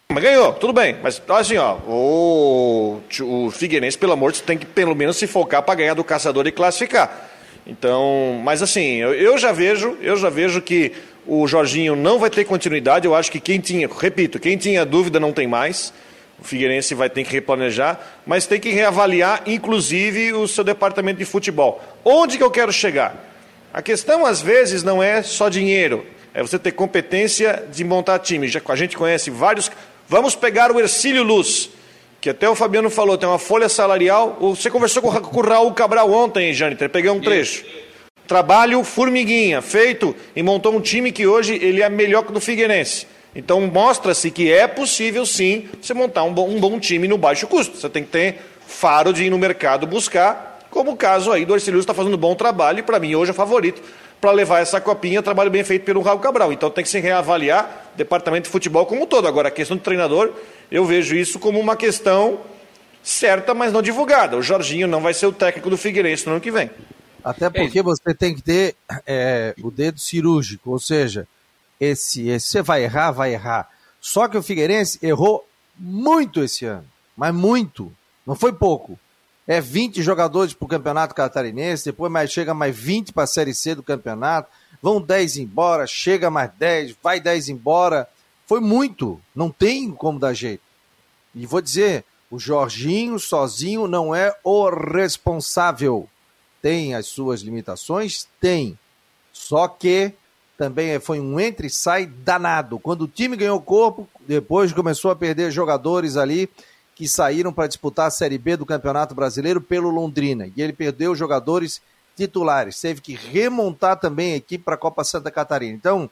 Mas 0.08 0.22
ganhou, 0.22 0.52
tudo 0.52 0.72
bem. 0.72 0.98
Mas 1.02 1.20
assim, 1.30 1.56
ó, 1.56 1.78
o, 1.88 3.00
o 3.22 3.50
Figueirense, 3.50 3.98
pelo 3.98 4.12
amor 4.12 4.30
de 4.30 4.38
Deus, 4.38 4.46
tem 4.46 4.56
que 4.56 4.66
pelo 4.66 4.94
menos 4.94 5.16
se 5.16 5.26
focar 5.26 5.64
para 5.64 5.74
ganhar 5.74 5.94
do 5.94 6.04
caçador 6.04 6.46
e 6.46 6.52
classificar. 6.52 7.28
Então, 7.66 8.40
mas 8.44 8.62
assim, 8.62 8.98
eu, 8.98 9.14
eu, 9.14 9.36
já 9.36 9.50
vejo, 9.50 9.98
eu 10.00 10.16
já 10.16 10.30
vejo 10.30 10.62
que 10.62 10.92
o 11.26 11.44
Jorginho 11.48 11.96
não 11.96 12.20
vai 12.20 12.30
ter 12.30 12.44
continuidade. 12.44 13.04
Eu 13.04 13.16
acho 13.16 13.32
que 13.32 13.40
quem 13.40 13.58
tinha, 13.58 13.88
repito, 13.88 14.38
quem 14.38 14.56
tinha 14.56 14.86
dúvida 14.86 15.18
não 15.18 15.32
tem 15.32 15.48
mais. 15.48 15.92
O 16.40 16.44
Figueirense 16.44 16.94
vai 16.94 17.10
ter 17.10 17.24
que 17.24 17.32
replanejar, 17.32 18.00
mas 18.24 18.46
tem 18.46 18.60
que 18.60 18.70
reavaliar, 18.70 19.42
inclusive, 19.46 20.32
o 20.32 20.46
seu 20.46 20.62
departamento 20.62 21.18
de 21.18 21.24
futebol. 21.24 21.82
Onde 22.04 22.38
que 22.38 22.42
eu 22.44 22.50
quero 22.50 22.72
chegar? 22.72 23.28
A 23.72 23.82
questão, 23.82 24.24
às 24.24 24.40
vezes, 24.40 24.82
não 24.82 25.02
é 25.02 25.22
só 25.22 25.48
dinheiro. 25.48 26.06
É 26.32 26.40
você 26.40 26.58
ter 26.58 26.72
competência 26.72 27.64
de 27.72 27.82
montar 27.82 28.18
time. 28.20 28.46
Já, 28.46 28.60
a 28.66 28.76
gente 28.76 28.96
conhece 28.96 29.30
vários. 29.30 29.70
Vamos 30.08 30.36
pegar 30.36 30.70
o 30.70 30.78
Ercílio 30.78 31.24
Luz, 31.24 31.70
que 32.20 32.30
até 32.30 32.48
o 32.48 32.54
Fabiano 32.54 32.88
falou, 32.88 33.18
tem 33.18 33.28
uma 33.28 33.38
folha 33.38 33.68
salarial. 33.68 34.36
Você 34.40 34.70
conversou 34.70 35.02
com, 35.02 35.12
com 35.20 35.40
o 35.40 35.42
Raul 35.42 35.72
Cabral 35.72 36.10
ontem, 36.12 36.52
Jâniter, 36.54 36.88
peguei 36.88 37.10
um 37.10 37.20
trecho. 37.20 37.64
Trabalho 38.26 38.84
formiguinha, 38.84 39.60
feito 39.60 40.14
e 40.36 40.42
montou 40.42 40.74
um 40.74 40.80
time 40.80 41.10
que 41.10 41.26
hoje 41.26 41.54
ele 41.54 41.82
é 41.82 41.88
melhor 41.88 42.22
que 42.22 42.30
o 42.30 42.34
do 42.34 42.40
Figueirense. 42.40 43.06
Então 43.38 43.60
mostra-se 43.60 44.32
que 44.32 44.52
é 44.52 44.66
possível 44.66 45.24
sim 45.24 45.68
você 45.80 45.94
montar 45.94 46.24
um 46.24 46.34
bom, 46.34 46.48
um 46.48 46.58
bom, 46.58 46.80
time 46.80 47.06
no 47.06 47.16
baixo 47.16 47.46
custo. 47.46 47.76
Você 47.76 47.88
tem 47.88 48.02
que 48.02 48.10
ter 48.10 48.40
faro 48.66 49.12
de 49.12 49.22
ir 49.22 49.30
no 49.30 49.38
mercado 49.38 49.86
buscar, 49.86 50.58
como 50.72 50.90
o 50.90 50.96
caso 50.96 51.30
aí 51.30 51.44
do 51.44 51.54
Arcelino 51.54 51.78
está 51.78 51.94
fazendo 51.94 52.14
um 52.14 52.18
bom 52.18 52.34
trabalho 52.34 52.80
e 52.80 52.82
para 52.82 52.98
mim 52.98 53.14
hoje 53.14 53.30
é 53.30 53.34
favorito 53.34 53.80
para 54.20 54.32
levar 54.32 54.58
essa 54.58 54.80
copinha, 54.80 55.22
trabalho 55.22 55.52
bem 55.52 55.62
feito 55.62 55.84
pelo 55.84 56.02
Raul 56.02 56.18
Cabral. 56.18 56.52
Então 56.52 56.68
tem 56.68 56.82
que 56.82 56.90
se 56.90 56.98
reavaliar 56.98 57.90
o 57.94 57.96
departamento 57.96 58.46
de 58.46 58.50
futebol 58.50 58.84
como 58.84 59.04
um 59.04 59.06
todo. 59.06 59.28
Agora 59.28 59.46
a 59.46 59.52
questão 59.52 59.76
do 59.76 59.84
treinador, 59.84 60.32
eu 60.68 60.84
vejo 60.84 61.14
isso 61.14 61.38
como 61.38 61.60
uma 61.60 61.76
questão 61.76 62.40
certa, 63.04 63.54
mas 63.54 63.72
não 63.72 63.80
divulgada. 63.80 64.36
O 64.36 64.42
Jorginho 64.42 64.88
não 64.88 65.00
vai 65.00 65.14
ser 65.14 65.26
o 65.26 65.32
técnico 65.32 65.70
do 65.70 65.78
Figueirense 65.78 66.26
no 66.26 66.32
ano 66.32 66.40
que 66.40 66.50
vem. 66.50 66.72
Até 67.22 67.46
é 67.46 67.50
porque 67.50 67.82
você 67.82 68.12
tem 68.12 68.34
que 68.34 68.42
ter 68.42 68.74
é, 69.06 69.54
o 69.62 69.70
dedo 69.70 70.00
cirúrgico, 70.00 70.72
ou 70.72 70.80
seja, 70.80 71.28
esse, 71.80 72.28
esse 72.28 72.48
você 72.48 72.62
vai 72.62 72.84
errar, 72.84 73.10
vai 73.10 73.32
errar. 73.32 73.68
Só 74.00 74.28
que 74.28 74.36
o 74.36 74.42
Figueirense 74.42 74.98
errou 75.02 75.46
muito 75.76 76.42
esse 76.42 76.64
ano, 76.64 76.86
mas 77.16 77.34
muito, 77.34 77.92
não 78.26 78.34
foi 78.34 78.52
pouco. 78.52 78.98
É 79.46 79.60
20 79.60 80.02
jogadores 80.02 80.52
para 80.52 80.64
o 80.64 80.68
campeonato 80.68 81.14
catarinense, 81.14 81.86
depois 81.86 82.12
mais, 82.12 82.30
chega 82.30 82.52
mais 82.52 82.76
20 82.76 83.12
para 83.12 83.24
a 83.24 83.26
Série 83.26 83.54
C 83.54 83.74
do 83.74 83.82
campeonato, 83.82 84.50
vão 84.82 85.00
10 85.00 85.38
embora, 85.38 85.86
chega 85.86 86.30
mais 86.30 86.50
10, 86.58 86.96
vai 87.02 87.18
10 87.18 87.48
embora. 87.48 88.08
Foi 88.46 88.60
muito, 88.60 89.20
não 89.34 89.50
tem 89.50 89.90
como 89.90 90.18
dar 90.18 90.34
jeito. 90.34 90.62
E 91.34 91.46
vou 91.46 91.60
dizer, 91.60 92.04
o 92.30 92.38
Jorginho 92.38 93.18
sozinho 93.18 93.86
não 93.86 94.14
é 94.14 94.34
o 94.44 94.68
responsável 94.68 96.08
tem 96.60 96.94
as 96.94 97.06
suas 97.06 97.40
limitações? 97.40 98.28
Tem. 98.40 98.78
Só 99.32 99.68
que 99.68 100.12
também 100.58 100.98
foi 100.98 101.20
um 101.20 101.38
entre 101.38 101.68
e 101.68 101.70
sai 101.70 102.04
danado. 102.04 102.80
Quando 102.80 103.02
o 103.02 103.08
time 103.08 103.36
ganhou 103.36 103.60
corpo, 103.60 104.08
depois 104.26 104.72
começou 104.72 105.12
a 105.12 105.16
perder 105.16 105.52
jogadores 105.52 106.16
ali 106.16 106.50
que 106.96 107.06
saíram 107.06 107.52
para 107.52 107.68
disputar 107.68 108.08
a 108.08 108.10
Série 108.10 108.36
B 108.36 108.56
do 108.56 108.66
Campeonato 108.66 109.14
Brasileiro 109.14 109.60
pelo 109.60 109.88
Londrina. 109.88 110.50
E 110.56 110.60
ele 110.60 110.72
perdeu 110.72 111.14
jogadores 111.14 111.80
titulares. 112.16 112.80
Teve 112.80 113.00
que 113.00 113.14
remontar 113.14 114.00
também 114.00 114.32
a 114.32 114.36
equipe 114.36 114.64
para 114.64 114.74
a 114.74 114.78
Copa 114.78 115.04
Santa 115.04 115.30
Catarina. 115.30 115.76
Então, 115.76 116.10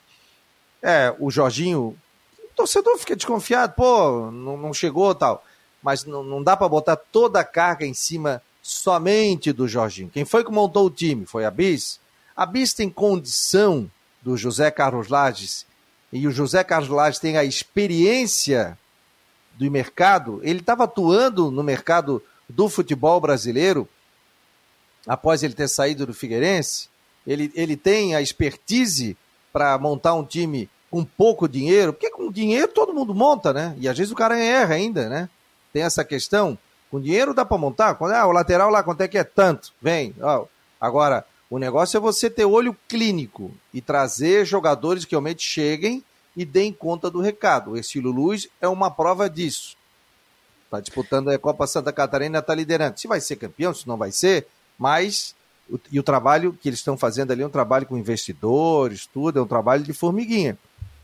é, 0.80 1.12
o 1.18 1.28
Jorginho, 1.28 1.96
o 2.38 2.48
torcedor 2.54 2.96
fica 2.98 3.16
desconfiado, 3.16 3.74
pô, 3.74 4.30
não, 4.30 4.56
não 4.56 4.72
chegou 4.72 5.12
tal. 5.12 5.44
Mas 5.82 6.04
não, 6.04 6.22
não 6.22 6.40
dá 6.40 6.56
para 6.56 6.68
botar 6.68 6.94
toda 6.94 7.40
a 7.40 7.44
carga 7.44 7.84
em 7.84 7.94
cima 7.94 8.40
somente 8.62 9.52
do 9.52 9.66
Jorginho. 9.66 10.08
Quem 10.08 10.24
foi 10.24 10.44
que 10.44 10.52
montou 10.52 10.86
o 10.86 10.90
time? 10.90 11.26
Foi 11.26 11.44
a 11.44 11.50
Bis. 11.50 11.98
A 12.36 12.46
Bis 12.46 12.72
tem 12.72 12.88
condição 12.88 13.90
do 14.26 14.36
José 14.36 14.72
Carlos 14.72 15.06
Lages 15.06 15.64
e 16.12 16.26
o 16.26 16.32
José 16.32 16.64
Carlos 16.64 16.88
Lages 16.88 17.20
tem 17.20 17.36
a 17.36 17.44
experiência 17.44 18.76
do 19.54 19.70
mercado. 19.70 20.40
Ele 20.42 20.58
estava 20.58 20.82
atuando 20.82 21.48
no 21.48 21.62
mercado 21.62 22.20
do 22.48 22.68
futebol 22.68 23.20
brasileiro 23.20 23.88
após 25.06 25.44
ele 25.44 25.54
ter 25.54 25.68
saído 25.68 26.06
do 26.06 26.12
Figueirense. 26.12 26.88
Ele, 27.24 27.52
ele 27.54 27.76
tem 27.76 28.16
a 28.16 28.20
expertise 28.20 29.16
para 29.52 29.78
montar 29.78 30.14
um 30.14 30.24
time 30.24 30.68
com 30.90 31.04
pouco 31.04 31.48
dinheiro, 31.48 31.92
porque 31.92 32.10
com 32.10 32.30
dinheiro 32.32 32.72
todo 32.72 32.92
mundo 32.92 33.14
monta, 33.14 33.52
né? 33.52 33.76
E 33.78 33.88
às 33.88 33.96
vezes 33.96 34.12
o 34.12 34.16
cara 34.16 34.36
erra 34.36 34.74
ainda, 34.74 35.08
né? 35.08 35.28
Tem 35.72 35.82
essa 35.82 36.04
questão. 36.04 36.58
Com 36.90 37.00
dinheiro 37.00 37.32
dá 37.32 37.44
para 37.44 37.58
montar? 37.58 37.96
Ah, 38.00 38.26
o 38.26 38.32
lateral 38.32 38.70
lá, 38.70 38.82
quanto 38.82 39.02
é 39.02 39.08
que 39.08 39.18
é 39.18 39.24
tanto? 39.24 39.72
Vem. 39.80 40.16
Agora, 40.80 41.24
o 41.48 41.58
negócio 41.58 41.96
é 41.96 42.00
você 42.00 42.28
ter 42.28 42.44
olho 42.44 42.76
clínico 42.88 43.52
e 43.72 43.80
trazer 43.80 44.44
jogadores 44.44 45.04
que 45.04 45.12
realmente 45.12 45.42
cheguem 45.42 46.02
e 46.36 46.44
deem 46.44 46.72
conta 46.72 47.10
do 47.10 47.20
recado. 47.20 47.72
O 47.72 47.78
Estilo 47.78 48.10
Luz 48.10 48.48
é 48.60 48.68
uma 48.68 48.90
prova 48.90 49.30
disso. 49.30 49.76
Está 50.64 50.80
disputando 50.80 51.28
a 51.28 51.38
Copa 51.38 51.66
Santa 51.66 51.92
Catarina, 51.92 52.40
está 52.40 52.54
liderando. 52.54 52.98
Se 52.98 53.06
vai 53.06 53.20
ser 53.20 53.36
campeão, 53.36 53.72
se 53.72 53.86
não 53.86 53.96
vai 53.96 54.10
ser, 54.10 54.46
mas 54.76 55.34
e 55.90 55.98
o 55.98 56.02
trabalho 56.02 56.52
que 56.52 56.68
eles 56.68 56.78
estão 56.78 56.96
fazendo 56.96 57.32
ali 57.32 57.42
é 57.42 57.46
um 57.46 57.50
trabalho 57.50 57.86
com 57.86 57.98
investidores, 57.98 59.06
tudo, 59.06 59.38
é 59.38 59.42
um 59.42 59.46
trabalho 59.46 59.82
de 59.82 59.92
formiguinha. 59.92 60.56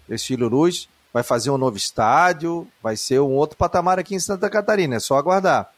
Estilo 0.09 0.49
Luz 0.49 0.89
vai 1.13 1.23
fazer 1.23 1.51
um 1.51 1.59
novo 1.59 1.77
estádio, 1.77 2.67
vai 2.83 2.97
ser 2.97 3.21
um 3.21 3.33
outro 3.33 3.57
patamar 3.57 3.99
aqui 3.99 4.15
em 4.15 4.21
Santa 4.21 4.49
Catarina, 4.49 4.97
é 4.97 5.01
só 5.01 5.17
aguardar. 5.17 5.73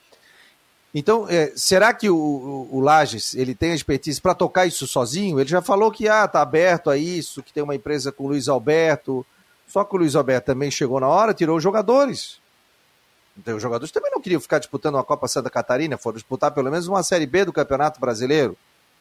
Então, 0.95 1.26
é, 1.28 1.53
será 1.57 1.92
que 1.92 2.09
o, 2.09 2.16
o, 2.16 2.76
o 2.76 2.80
Lages 2.80 3.34
ele 3.34 3.53
tem 3.53 3.72
a 3.72 3.74
expertise 3.74 4.20
para 4.20 4.32
tocar 4.32 4.64
isso 4.64 4.86
sozinho? 4.86 5.40
Ele 5.40 5.49
já 5.49 5.61
falou 5.61 5.90
que 5.90 6.09
ah, 6.09 6.28
tá 6.28 6.40
aberto 6.40 6.88
a 6.88 6.97
isso, 6.97 7.42
que 7.42 7.53
tem 7.53 7.64
uma 7.64 7.74
empresa 7.74 8.12
com 8.12 8.24
o 8.24 8.28
Luiz 8.28 8.49
Alberto. 8.49 9.26
Só 9.66 9.82
que 9.82 9.95
o 9.97 9.99
Luiz 9.99 10.14
Alberto 10.14 10.47
também 10.47 10.70
chegou 10.70 11.01
na 11.01 11.09
hora, 11.09 11.34
tirou 11.34 11.57
os 11.57 11.62
jogadores. 11.62 12.38
Então, 13.36 13.57
os 13.57 13.62
jogadores 13.62 13.90
também 13.90 14.12
não 14.12 14.20
queriam 14.20 14.40
ficar 14.40 14.61
disputando 14.61 14.95
uma 14.95 15.03
Copa 15.03 15.26
Santa 15.26 15.51
Catarina, 15.51 15.99
foram 15.99 16.14
disputar 16.14 16.53
pelo 16.53 16.70
menos 16.70 16.86
uma 16.86 17.03
Série 17.03 17.26
B 17.26 17.45
do 17.45 17.53
Campeonato 17.53 17.99
Brasileiro. 17.99 18.57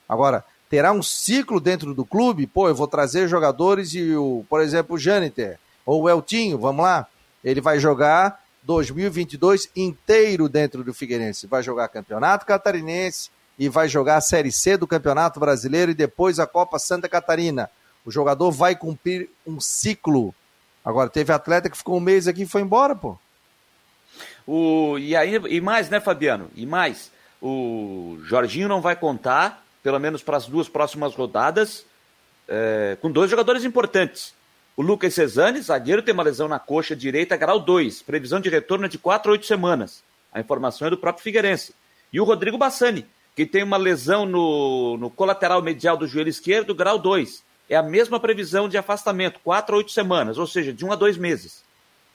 Agora, 0.10 0.44
terá 0.68 0.92
um 0.92 1.04
ciclo 1.04 1.60
dentro 1.60 1.94
do 1.94 2.04
clube? 2.04 2.48
Pô, 2.48 2.68
eu 2.68 2.74
vou 2.74 2.88
trazer 2.88 3.28
jogadores 3.28 3.94
e 3.94 4.16
o, 4.16 4.44
por 4.50 4.62
exemplo, 4.62 4.96
o 4.96 5.00
Jâniter 5.00 5.60
ou 5.86 6.02
o 6.02 6.10
Eltinho, 6.10 6.58
vamos 6.58 6.84
lá, 6.84 7.06
ele 7.44 7.62
vai 7.62 7.78
jogar 7.78 8.43
2022 8.64 9.70
inteiro 9.76 10.48
dentro 10.48 10.84
do 10.84 10.94
Figueirense. 10.94 11.48
Vai 11.48 11.62
jogar 11.62 11.88
Campeonato 11.90 12.46
Catarinense 12.46 13.30
e 13.58 13.70
vai 13.70 13.88
jogar 13.88 14.18
a 14.18 14.22
Série 14.22 14.52
C 14.52 14.78
do 14.78 14.88
Campeonato 14.88 15.40
Brasileiro 15.40 15.92
e 15.92 15.96
depois 15.96 16.40
a 16.40 16.48
Copa 16.48 16.80
Santa 16.80 17.08
Catarina. 17.08 17.70
O 18.06 18.12
jogador 18.12 18.52
vai 18.52 18.76
cumprir 18.76 19.30
um 19.46 19.60
ciclo. 19.60 20.34
Agora, 20.84 21.10
teve 21.10 21.32
atleta 21.32 21.70
que 21.70 21.78
ficou 21.78 21.98
um 21.98 22.02
mês 22.02 22.28
aqui 22.28 22.44
e 22.44 22.48
foi 22.48 22.62
embora, 22.62 22.96
pô. 22.96 23.18
O, 24.46 24.98
e, 24.98 25.16
aí, 25.16 25.36
e 25.36 25.62
mais, 25.62 25.90
né, 25.90 26.00
Fabiano? 26.00 26.50
E 26.56 26.66
mais. 26.66 27.12
o 27.42 28.18
Jorginho 28.24 28.68
não 28.68 28.82
vai 28.82 28.96
contar, 28.96 29.66
pelo 29.82 30.00
menos 30.00 30.22
para 30.22 30.38
as 30.38 30.46
duas 30.46 30.68
próximas 30.68 31.14
rodadas, 31.16 31.86
é, 32.48 32.98
com 33.02 33.12
dois 33.12 33.30
jogadores 33.30 33.64
importantes. 33.64 34.34
O 34.76 34.82
Lucas 34.82 35.14
Cesani, 35.14 35.62
zagueiro, 35.62 36.02
tem 36.02 36.16
uma 36.16 36.24
lesão 36.24 36.48
na 36.48 36.58
coxa 36.58 36.96
direita, 36.96 37.38
grau 37.38 37.60
2. 37.60 38.02
Previsão 38.02 38.40
de 38.40 38.50
retorno 38.50 38.86
é 38.86 38.90
de 38.90 38.98
4 38.98 39.30
a 39.30 39.34
8 39.34 39.46
semanas. 39.46 40.04
A 40.34 40.40
informação 40.40 40.88
é 40.88 40.90
do 40.90 40.98
próprio 40.98 41.24
Figueirense. 41.24 41.76
E 42.12 42.20
o 42.20 42.24
Rodrigo 42.24 42.58
Bassani, 42.58 43.06
que 43.36 43.46
tem 43.46 43.62
uma 43.62 43.78
lesão 43.78 44.26
no, 44.26 44.98
no 44.98 45.12
colateral 45.12 45.62
medial 45.62 45.96
do 45.96 46.08
joelho 46.08 46.30
esquerdo, 46.30 46.74
grau 46.74 46.98
2. 46.98 47.44
É 47.70 47.76
a 47.76 47.84
mesma 47.84 48.20
previsão 48.20 48.68
de 48.68 48.76
afastamento, 48.76 49.40
4 49.44 49.76
a 49.76 49.78
8 49.78 49.92
semanas, 49.92 50.38
ou 50.40 50.48
seja, 50.48 50.74
de 50.74 50.84
1 50.84 50.92
a 50.92 50.96
2 50.96 51.18
meses. 51.18 51.64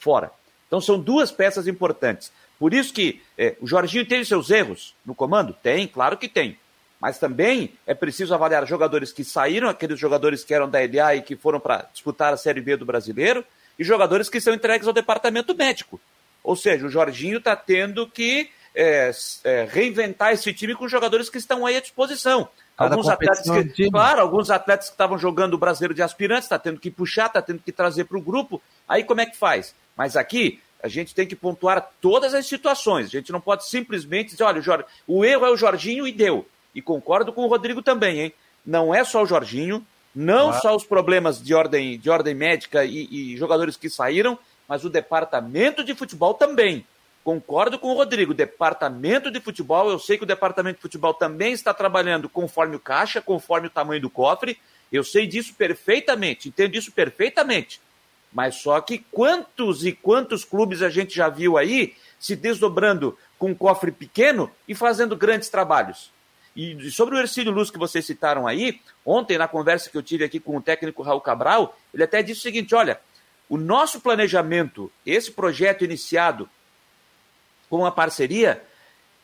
Fora. 0.01 0.33
Então 0.67 0.81
são 0.81 0.99
duas 0.99 1.31
peças 1.31 1.69
importantes. 1.69 2.33
Por 2.59 2.75
isso 2.75 2.93
que 2.93 3.23
é, 3.37 3.57
o 3.61 3.69
Jorginho 3.69 4.05
tem 4.05 4.25
seus 4.25 4.51
erros 4.51 4.97
no 5.07 5.15
comando? 5.15 5.57
Tem, 5.63 5.87
claro 5.87 6.17
que 6.17 6.29
tem. 6.29 6.59
Mas 7.01 7.19
também 7.19 7.73
é 7.87 7.95
preciso 7.95 8.35
avaliar 8.35 8.67
jogadores 8.67 9.13
que 9.13 9.25
saíram, 9.25 9.69
aqueles 9.69 9.99
jogadores 9.99 10.43
que 10.43 10.53
eram 10.53 10.69
da 10.69 10.81
LA 10.81 11.17
e 11.17 11.23
que 11.23 11.37
foram 11.37 11.61
para 11.61 11.87
disputar 11.93 12.33
a 12.33 12.37
Série 12.37 12.61
B 12.61 12.77
do 12.77 12.85
brasileiro, 12.85 13.45
e 13.79 13.85
jogadores 13.85 14.29
que 14.29 14.41
são 14.41 14.53
entregues 14.53 14.87
ao 14.87 14.93
departamento 14.93 15.55
médico. 15.55 16.01
Ou 16.43 16.57
seja, 16.57 16.87
o 16.87 16.91
Jorginho 16.91 17.39
está 17.39 17.55
tendo 17.55 18.07
que 18.07 18.51
é, 18.75 19.11
é, 19.45 19.69
reinventar 19.71 20.33
esse 20.33 20.53
time 20.53 20.75
com 20.75 20.89
jogadores 20.89 21.29
que 21.29 21.39
estão 21.39 21.65
aí 21.65 21.77
à 21.77 21.81
disposição. 21.81 22.49
Cada 22.77 22.95
alguns 22.95 23.09
atletas 23.09 23.73
que, 23.75 23.91
claro, 23.91 24.21
alguns 24.21 24.51
atletas 24.51 24.87
que 24.87 24.95
estavam 24.95 25.19
jogando 25.19 25.55
o 25.55 25.59
brasileiro 25.59 25.95
de 25.95 26.03
aspirantes, 26.03 26.45
está 26.45 26.59
tendo 26.59 26.79
que 26.79 26.91
puxar, 26.91 27.27
está 27.27 27.43
tendo 27.43 27.61
que 27.61 27.73
trazer 27.73 28.05
para 28.05 28.19
o 28.19 28.23
grupo. 28.23 28.63
Aí 28.89 29.03
como 29.03 29.21
é 29.21 29.27
que 29.27 29.37
faz? 29.37 29.75
Mas 29.97 30.17
aqui 30.17 30.61
a 30.81 30.87
gente 30.87 31.15
tem 31.15 31.27
que 31.27 31.35
pontuar 31.35 31.91
todas 32.01 32.35
as 32.35 32.47
situações. 32.47 33.07
A 33.07 33.11
gente 33.11 33.33
não 33.33 33.41
pode 33.41 33.69
simplesmente 33.69 34.31
dizer, 34.31 34.45
olha, 34.45 34.63
o, 35.09 35.19
o 35.19 35.25
erro 35.25 35.45
é 35.45 35.51
o 35.51 35.57
Jorginho 35.57 36.07
e 36.07 36.13
deu. 36.13 36.47
E 36.75 36.83
concordo 36.83 37.33
com 37.33 37.45
o 37.45 37.49
Rodrigo 37.49 37.83
também, 37.83 38.21
hein? 38.21 38.33
Não 38.65 38.95
é 38.95 39.05
só 39.05 39.23
o 39.23 39.27
Jorginho, 39.27 39.85
não 40.15 40.51
ah. 40.51 40.55
só 40.55 40.75
os 40.75 40.85
problemas 40.85 41.43
de 41.43 41.55
ordem, 41.55 41.99
de 41.99 42.11
ordem 42.11 42.35
médica 42.35 42.85
e, 42.85 43.33
e 43.33 43.37
jogadores 43.37 43.77
que 43.77 43.89
saíram, 43.89 44.39
mas 44.67 44.85
o 44.85 44.91
departamento 44.91 45.83
de 45.83 45.95
futebol 45.95 46.35
também. 46.35 46.85
Concordo 47.25 47.79
com 47.79 47.89
o 47.89 47.95
Rodrigo, 47.95 48.33
departamento 48.33 49.31
de 49.31 49.41
futebol, 49.41 49.91
eu 49.91 49.99
sei 49.99 50.17
que 50.17 50.25
o 50.25 50.27
departamento 50.27 50.77
de 50.77 50.83
futebol 50.83 51.13
também 51.13 51.53
está 51.53 51.75
trabalhando 51.75 52.29
conforme 52.29 52.77
o 52.77 52.81
caixa, 52.81 53.21
conforme 53.21 53.67
o 53.67 53.71
tamanho 53.71 54.01
do 54.01 54.11
cofre, 54.11 54.59
eu 54.91 55.05
sei 55.05 55.27
disso 55.27 55.55
perfeitamente, 55.55 56.49
entendo 56.49 56.75
isso 56.75 56.91
perfeitamente. 56.91 57.81
Mas 58.33 58.57
só 58.57 58.81
que 58.81 59.05
quantos 59.11 59.85
e 59.85 59.93
quantos 59.93 60.45
clubes 60.45 60.83
a 60.83 60.89
gente 60.89 61.15
já 61.15 61.29
viu 61.29 61.57
aí 61.57 61.95
se 62.19 62.35
desdobrando 62.35 63.17
com 63.39 63.51
um 63.51 63.55
cofre 63.55 63.93
pequeno 63.93 64.51
e 64.67 64.75
fazendo 64.75 65.17
grandes 65.17 65.49
trabalhos? 65.49 66.11
E 66.59 66.91
sobre 66.91 67.15
o 67.15 67.19
Ercílio 67.21 67.53
Luz 67.53 67.71
que 67.71 67.79
vocês 67.79 68.05
citaram 68.05 68.45
aí, 68.45 68.81
ontem 69.07 69.39
na 69.39 69.47
conversa 69.47 69.89
que 69.89 69.97
eu 69.97 70.03
tive 70.03 70.25
aqui 70.25 70.41
com 70.41 70.57
o 70.57 70.61
técnico 70.61 71.05
Raul 71.05 71.21
Cabral, 71.21 71.79
ele 71.95 72.03
até 72.03 72.21
disse 72.21 72.41
o 72.41 72.43
seguinte: 72.43 72.75
olha, 72.75 72.99
o 73.49 73.57
nosso 73.57 74.01
planejamento, 74.01 74.91
esse 75.07 75.31
projeto 75.31 75.85
iniciado 75.85 76.51
com 77.71 77.87
a 77.87 77.93
parceria, 77.93 78.61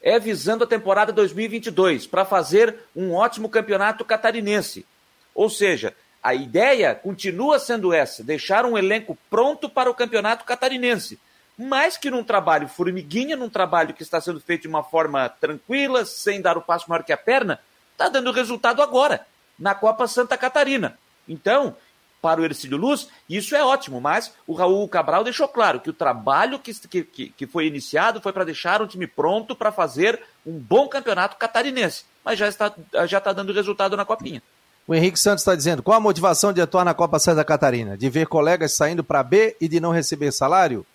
é 0.01 0.16
visando 0.20 0.62
a 0.62 0.66
temporada 0.66 1.12
2022 1.12 2.07
para 2.07 2.24
fazer 2.24 2.76
um 2.95 3.12
ótimo 3.12 3.49
campeonato 3.49 4.05
catarinense. 4.05 4.87
Ou 5.35 5.51
seja, 5.51 5.93
a 6.22 6.37
ideia 6.37 6.95
continua 6.95 7.59
sendo 7.59 7.93
essa: 7.93 8.22
deixar 8.22 8.64
um 8.64 8.78
elenco 8.78 9.18
pronto 9.28 9.68
para 9.68 9.91
o 9.91 9.95
campeonato 9.95 10.45
catarinense 10.45 11.18
mas 11.57 11.96
que 11.96 12.11
num 12.11 12.24
trabalho 12.24 12.68
formiguinha, 12.68 13.36
num 13.36 13.48
trabalho 13.48 13.94
que 13.94 14.02
está 14.02 14.20
sendo 14.20 14.40
feito 14.40 14.62
de 14.62 14.68
uma 14.68 14.82
forma 14.82 15.28
tranquila, 15.28 16.05
sem 16.05 16.40
dar 16.40 16.59
o 16.59 16.62
passo 16.62 16.88
maior 16.88 17.02
que 17.02 17.12
a 17.12 17.16
perna, 17.16 17.61
está 17.92 18.09
dando 18.09 18.32
resultado 18.32 18.82
agora, 18.82 19.26
na 19.59 19.74
Copa 19.74 20.07
Santa 20.09 20.36
Catarina. 20.36 20.98
Então, 21.28 21.76
para 22.20 22.40
o 22.40 22.44
Ercílio 22.44 22.78
Luz, 22.78 23.09
isso 23.28 23.55
é 23.55 23.62
ótimo, 23.62 24.00
mas 24.00 24.32
o 24.46 24.55
Raul 24.55 24.88
Cabral 24.88 25.22
deixou 25.22 25.46
claro 25.46 25.78
que 25.78 25.90
o 25.90 25.92
trabalho 25.92 26.59
que, 26.59 26.72
que, 27.05 27.28
que 27.28 27.46
foi 27.46 27.66
iniciado 27.66 28.20
foi 28.20 28.32
para 28.32 28.44
deixar 28.44 28.80
um 28.80 28.86
time 28.86 29.07
pronto 29.07 29.55
para 29.55 29.70
fazer 29.70 30.20
um 30.44 30.59
bom 30.59 30.88
campeonato 30.88 31.36
catarinense, 31.36 32.05
mas 32.24 32.38
já 32.38 32.48
está, 32.48 32.72
já 33.07 33.18
está 33.18 33.32
dando 33.32 33.52
resultado 33.52 33.96
na 33.96 34.05
Copinha. 34.05 34.42
O 34.86 34.94
Henrique 34.94 35.18
Santos 35.18 35.42
está 35.42 35.55
dizendo: 35.55 35.82
qual 35.82 35.96
a 35.96 36.00
motivação 36.00 36.52
de 36.52 36.61
atuar 36.61 36.84
na 36.84 36.94
Copa 36.94 37.18
Santa 37.18 37.44
Catarina? 37.44 37.96
De 37.96 38.09
ver 38.11 38.26
colegas 38.26 38.72
saindo 38.72 39.05
para 39.05 39.22
B 39.22 39.57
e 39.61 39.68
de 39.68 39.78
não 39.78 39.92
receber 39.92 40.32
salário? 40.32 40.86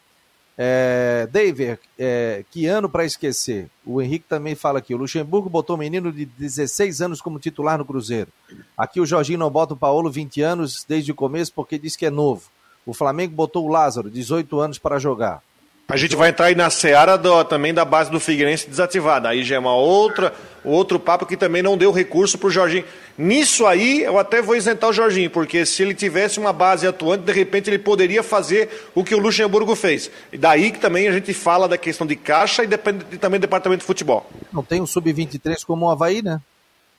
É, 0.61 1.25
David, 1.31 1.79
é, 1.97 2.43
que 2.51 2.65
ano 2.65 2.89
para 2.89 3.05
esquecer? 3.05 3.69
O 3.85 4.01
Henrique 4.01 4.25
também 4.27 4.55
fala 4.55 4.79
aqui. 4.79 4.93
O 4.93 4.97
Luxemburgo 4.97 5.49
botou 5.49 5.77
um 5.77 5.79
menino 5.79 6.11
de 6.11 6.25
16 6.25 7.01
anos 7.01 7.21
como 7.21 7.39
titular 7.39 7.77
no 7.77 7.85
Cruzeiro. 7.85 8.29
Aqui 8.77 8.99
o 8.99 9.05
Jorginho 9.05 9.39
não 9.39 9.49
bota 9.49 9.73
o 9.73 9.77
Paulo 9.77 10.11
20 10.11 10.41
anos 10.41 10.83
desde 10.85 11.13
o 11.13 11.15
começo 11.15 11.53
porque 11.53 11.79
diz 11.79 11.95
que 11.95 12.05
é 12.05 12.09
novo. 12.09 12.49
O 12.85 12.93
Flamengo 12.93 13.33
botou 13.33 13.65
o 13.65 13.69
Lázaro, 13.69 14.09
18 14.09 14.59
anos, 14.59 14.77
para 14.77 14.99
jogar. 14.99 15.41
A 15.89 15.97
gente 15.97 16.15
vai 16.15 16.29
entrar 16.29 16.45
aí 16.45 16.55
na 16.55 16.69
seara 16.69 17.17
do, 17.17 17.43
também 17.43 17.73
da 17.73 17.83
base 17.83 18.11
do 18.11 18.19
Figueirense 18.19 18.69
desativada. 18.69 19.27
Aí 19.27 19.43
já 19.43 19.55
é 19.55 19.59
uma 19.59 19.73
outra, 19.73 20.31
outro 20.63 20.99
papo 20.99 21.25
que 21.25 21.35
também 21.35 21.63
não 21.63 21.75
deu 21.75 21.91
recurso 21.91 22.37
para 22.37 22.45
o 22.45 22.51
Jorginho. 22.51 22.85
Nisso 23.17 23.65
aí, 23.65 24.03
eu 24.03 24.19
até 24.19 24.39
vou 24.39 24.55
isentar 24.55 24.91
o 24.91 24.93
Jorginho, 24.93 25.31
porque 25.31 25.65
se 25.65 25.81
ele 25.81 25.95
tivesse 25.95 26.39
uma 26.39 26.53
base 26.53 26.85
atuante, 26.85 27.23
de 27.23 27.31
repente 27.31 27.71
ele 27.71 27.79
poderia 27.79 28.21
fazer 28.21 28.69
o 28.93 29.03
que 29.03 29.15
o 29.15 29.19
Luxemburgo 29.19 29.75
fez. 29.75 30.11
E 30.31 30.37
daí 30.37 30.69
que 30.69 30.77
também 30.77 31.07
a 31.07 31.11
gente 31.11 31.33
fala 31.33 31.67
da 31.67 31.75
questão 31.75 32.05
de 32.05 32.15
caixa 32.15 32.63
e 32.63 32.67
depende 32.67 33.17
também 33.17 33.39
do 33.39 33.41
departamento 33.41 33.79
de 33.79 33.87
futebol. 33.87 34.29
Não 34.53 34.63
tem 34.63 34.79
um 34.79 34.85
sub-23 34.85 35.65
como 35.65 35.87
o 35.87 35.89
Havaí, 35.89 36.21
né? 36.21 36.39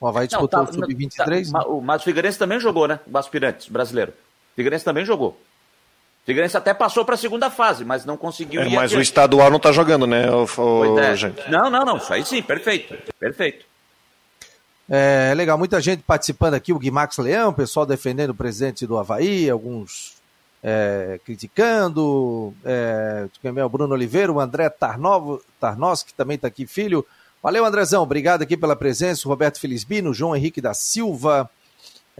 O 0.00 0.08
Havaí 0.08 0.26
disputou 0.26 0.64
tá, 0.64 0.68
o 0.68 0.74
sub-23. 0.74 1.16
Tá, 1.16 1.26
né? 1.60 1.80
Mas 1.84 2.02
o 2.02 2.04
Figueirense 2.04 2.36
também 2.36 2.58
jogou, 2.58 2.88
né? 2.88 2.98
O 3.06 3.16
aspirante 3.16 3.72
brasileiro. 3.72 4.10
O 4.10 4.56
Figueirense 4.56 4.84
também 4.84 5.04
jogou. 5.04 5.38
Figueirense 6.24 6.56
até 6.56 6.74
passou 6.74 7.04
para 7.04 7.14
a 7.14 7.18
segunda 7.18 7.50
fase, 7.50 7.84
mas 7.84 8.04
não 8.04 8.16
conseguiu. 8.16 8.60
É, 8.60 8.64
mas 8.64 8.74
adiante. 8.74 8.96
o 8.96 9.00
estadual 9.00 9.50
não 9.50 9.56
está 9.56 9.72
jogando, 9.72 10.06
né, 10.06 10.30
o, 10.30 10.44
o, 10.44 10.98
é. 10.98 11.16
gente? 11.16 11.50
Não, 11.50 11.70
não, 11.70 11.84
não. 11.84 11.96
Isso 11.96 12.12
aí 12.12 12.24
sim, 12.24 12.42
perfeito. 12.42 12.96
Perfeito. 13.18 13.64
É 14.88 15.32
legal, 15.36 15.56
muita 15.56 15.80
gente 15.80 16.02
participando 16.02 16.54
aqui, 16.54 16.72
o 16.72 16.78
Guimax 16.78 17.16
Leão, 17.18 17.50
o 17.50 17.54
pessoal 17.54 17.86
defendendo 17.86 18.30
o 18.30 18.34
presidente 18.34 18.86
do 18.88 18.98
Havaí, 18.98 19.48
alguns 19.48 20.20
é, 20.62 21.20
criticando, 21.24 22.52
é, 22.64 23.26
o 23.64 23.68
Bruno 23.68 23.94
Oliveira, 23.94 24.32
o 24.32 24.40
André 24.40 24.68
Tarnovo, 24.68 25.40
Tarnos, 25.60 26.02
que 26.02 26.12
também 26.12 26.34
está 26.34 26.48
aqui, 26.48 26.66
filho. 26.66 27.06
Valeu, 27.42 27.64
Andrezão, 27.64 28.02
obrigado 28.02 28.42
aqui 28.42 28.56
pela 28.56 28.76
presença, 28.76 29.26
o 29.26 29.30
Roberto 29.30 29.60
Felizbino, 29.60 30.10
o 30.10 30.14
João 30.14 30.36
Henrique 30.36 30.60
da 30.60 30.74
Silva, 30.74 31.48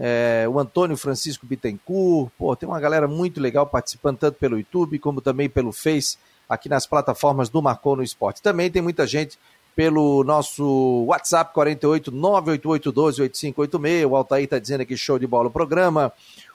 é, 0.03 0.47
o 0.49 0.59
Antônio 0.59 0.97
Francisco 0.97 1.45
Bittencourt, 1.45 2.31
pô, 2.35 2.55
tem 2.55 2.67
uma 2.67 2.79
galera 2.79 3.07
muito 3.07 3.39
legal 3.39 3.67
participando 3.67 4.17
tanto 4.17 4.39
pelo 4.39 4.57
YouTube 4.57 4.97
como 4.97 5.21
também 5.21 5.47
pelo 5.47 5.71
Face, 5.71 6.17
aqui 6.49 6.67
nas 6.67 6.87
plataformas 6.87 7.49
do 7.49 7.61
Marcou 7.61 7.95
no 7.95 8.01
Esporte. 8.01 8.41
Também 8.41 8.71
tem 8.71 8.81
muita 8.81 9.05
gente 9.05 9.37
pelo 9.75 10.23
nosso 10.23 11.05
WhatsApp 11.05 11.53
48 11.53 12.11
988128586. 12.11 14.09
O 14.09 14.15
Altair 14.15 14.45
está 14.45 14.57
dizendo 14.57 14.81
aqui 14.81 14.97
show 14.97 15.19
de 15.19 15.27
bola 15.27 15.49
o 15.49 15.51
programa. 15.51 16.11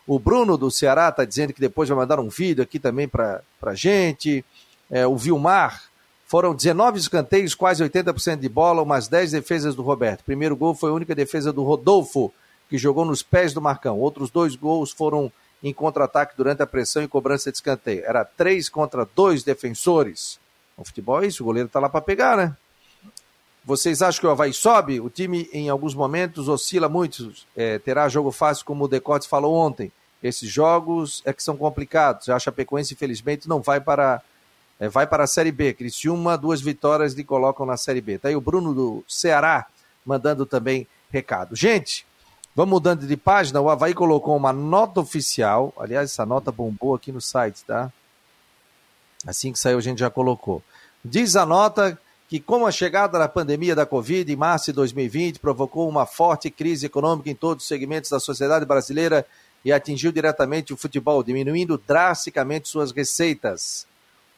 O 0.09 0.19
Bruno 0.19 0.59
do 0.59 0.69
Ceará 0.69 1.09
está 1.11 1.25
dizendo 1.25 1.53
que 1.53 1.61
depois 1.61 1.89
vai 1.89 1.97
mandar 1.97 2.19
um 2.19 2.29
vídeo 2.29 2.65
aqui 2.65 2.81
também 2.81 3.07
para 3.07 3.43
a 3.63 3.75
gente. 3.75 4.45
É, 4.91 5.07
o 5.07 5.17
Vilmar, 5.17 5.85
foram 6.27 6.53
19 6.53 6.99
escanteios, 6.99 7.55
quase 7.55 7.85
80% 7.85 8.41
de 8.41 8.49
bola, 8.49 8.83
umas 8.83 9.07
10 9.07 9.31
defesas 9.31 9.77
do 9.77 9.83
Roberto. 9.83 10.25
Primeiro 10.25 10.57
gol 10.57 10.75
foi 10.75 10.91
a 10.91 10.95
única 10.95 11.15
defesa 11.15 11.53
do 11.53 11.63
Rodolfo 11.63 12.33
que 12.69 12.79
jogou 12.79 13.05
nos 13.05 13.23
pés 13.23 13.53
do 13.53 13.61
Marcão. 13.61 13.99
Outros 13.99 14.31
dois 14.31 14.57
gols 14.57 14.91
foram 14.91 15.31
em 15.63 15.73
contra-ataque 15.73 16.37
durante 16.37 16.63
a 16.63 16.67
pressão 16.67 17.03
e 17.03 17.09
cobrança 17.09 17.51
de 17.51 17.59
escanteio. 17.59 18.05
Era 18.05 18.25
três 18.25 18.69
contra 18.69 19.09
dois 19.15 19.43
defensores. 19.43 20.39
O 20.77 20.85
futebol 20.85 21.23
é 21.23 21.27
isso, 21.27 21.43
o 21.43 21.47
goleiro 21.47 21.69
tá 21.69 21.81
lá 21.81 21.89
para 21.89 22.01
pegar, 22.01 22.37
né? 22.37 22.57
Vocês 23.65 24.01
acham 24.01 24.21
que 24.21 24.27
o 24.27 24.31
Havaí 24.31 24.53
sobe? 24.53 25.01
O 25.01 25.11
time, 25.11 25.49
em 25.53 25.69
alguns 25.69 25.93
momentos, 25.93 26.49
oscila 26.49 26.89
muito. 26.89 27.33
É, 27.57 27.81
terá 27.81 28.09
jogo 28.09 28.31
fácil, 28.31 28.65
como 28.65 28.85
o 28.85 28.89
Decotes 28.89 29.27
falou 29.27 29.55
ontem. 29.55 29.91
Esses 30.23 30.49
jogos 30.49 31.21
é 31.25 31.33
que 31.33 31.43
são 31.43 31.57
complicados. 31.57 32.29
A 32.29 32.39
Chapecoense, 32.39 32.95
infelizmente, 32.95 33.49
não 33.49 33.61
vai 33.61 33.81
para, 33.81 34.23
é, 34.79 34.89
vai 34.89 35.05
para 35.07 35.25
a 35.25 35.27
Série 35.27 35.51
B. 35.51 35.75
Criciúma, 35.75 36.39
duas 36.39 36.61
vitórias 36.61 37.15
lhe 37.15 37.25
colocam 37.25 37.67
na 37.67 37.77
Série 37.77 38.01
B. 38.01 38.19
Tá 38.19 38.29
aí 38.29 38.37
o 38.37 38.41
Bruno 38.41 38.73
do 38.73 39.05
Ceará 39.09 39.67
mandando 40.05 40.47
também 40.47 40.87
recado. 41.11 41.57
Gente, 41.57 42.07
Vamos 42.57 42.73
mudando 42.73 43.07
de 43.07 43.17
página, 43.19 43.61
o 43.61 43.69
Havaí 43.69 43.93
colocou 43.93 44.35
uma 44.35 44.51
nota 44.51 44.99
oficial, 44.99 45.75
aliás, 45.79 46.11
essa 46.11 46.25
nota 46.25 46.51
bombou 46.51 46.95
aqui 46.95 47.13
no 47.13 47.21
site, 47.21 47.63
tá? 47.63 47.93
Assim 49.27 49.53
que 49.53 49.59
saiu, 49.59 49.77
a 49.77 49.83
gente 49.83 49.99
já 49.99 50.09
colocou. 50.09 50.63
Diz 51.05 51.37
a 51.37 51.45
nota 51.45 52.01
que, 52.27 52.41
com 52.41 52.65
a 52.65 52.71
chegada 52.71 53.19
da 53.19 53.29
pandemia 53.29 53.75
da 53.75 53.85
Covid 53.85 54.33
em 54.33 54.37
março 54.37 54.67
de 54.67 54.73
2020, 54.73 55.39
provocou 55.39 55.87
uma 55.87 56.07
forte 56.07 56.51
crise 56.51 56.87
econômica 56.87 57.29
em 57.29 57.35
todos 57.35 57.65
os 57.65 57.69
segmentos 57.69 58.09
da 58.09 58.19
sociedade 58.19 58.65
brasileira 58.65 59.27
e 59.63 59.71
atingiu 59.71 60.11
diretamente 60.11 60.73
o 60.73 60.79
futebol, 60.79 61.23
diminuindo 61.23 61.77
drasticamente 61.87 62.71
suas 62.71 62.91
receitas. 62.91 63.87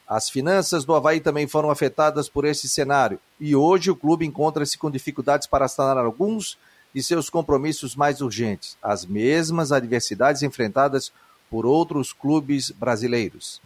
As 0.09 0.29
finanças 0.29 0.85
do 0.85 0.93
Havaí 0.93 1.21
também 1.21 1.47
foram 1.47 1.71
afetadas 1.71 2.29
por 2.29 2.45
esse 2.45 2.69
cenário 2.69 3.21
e 3.39 3.55
hoje 3.55 3.93
o 3.93 3.97
clube 3.97 4.27
encontra-se 4.27 4.77
com 4.77 4.91
dificuldades 4.91 5.47
para 5.47 5.69
sanar 5.69 6.05
alguns 6.05 6.59
de 6.99 7.03
seus 7.05 7.30
compromissos 7.30 7.94
mais 7.94 8.20
urgentes, 8.20 8.76
as 8.82 9.07
mesmas 9.07 9.70
adversidades 9.70 10.42
enfrentadas 10.42 11.12
por 11.49 11.64
outros 11.64 12.12
clubes 12.12 12.72
brasileiros. 12.72 13.61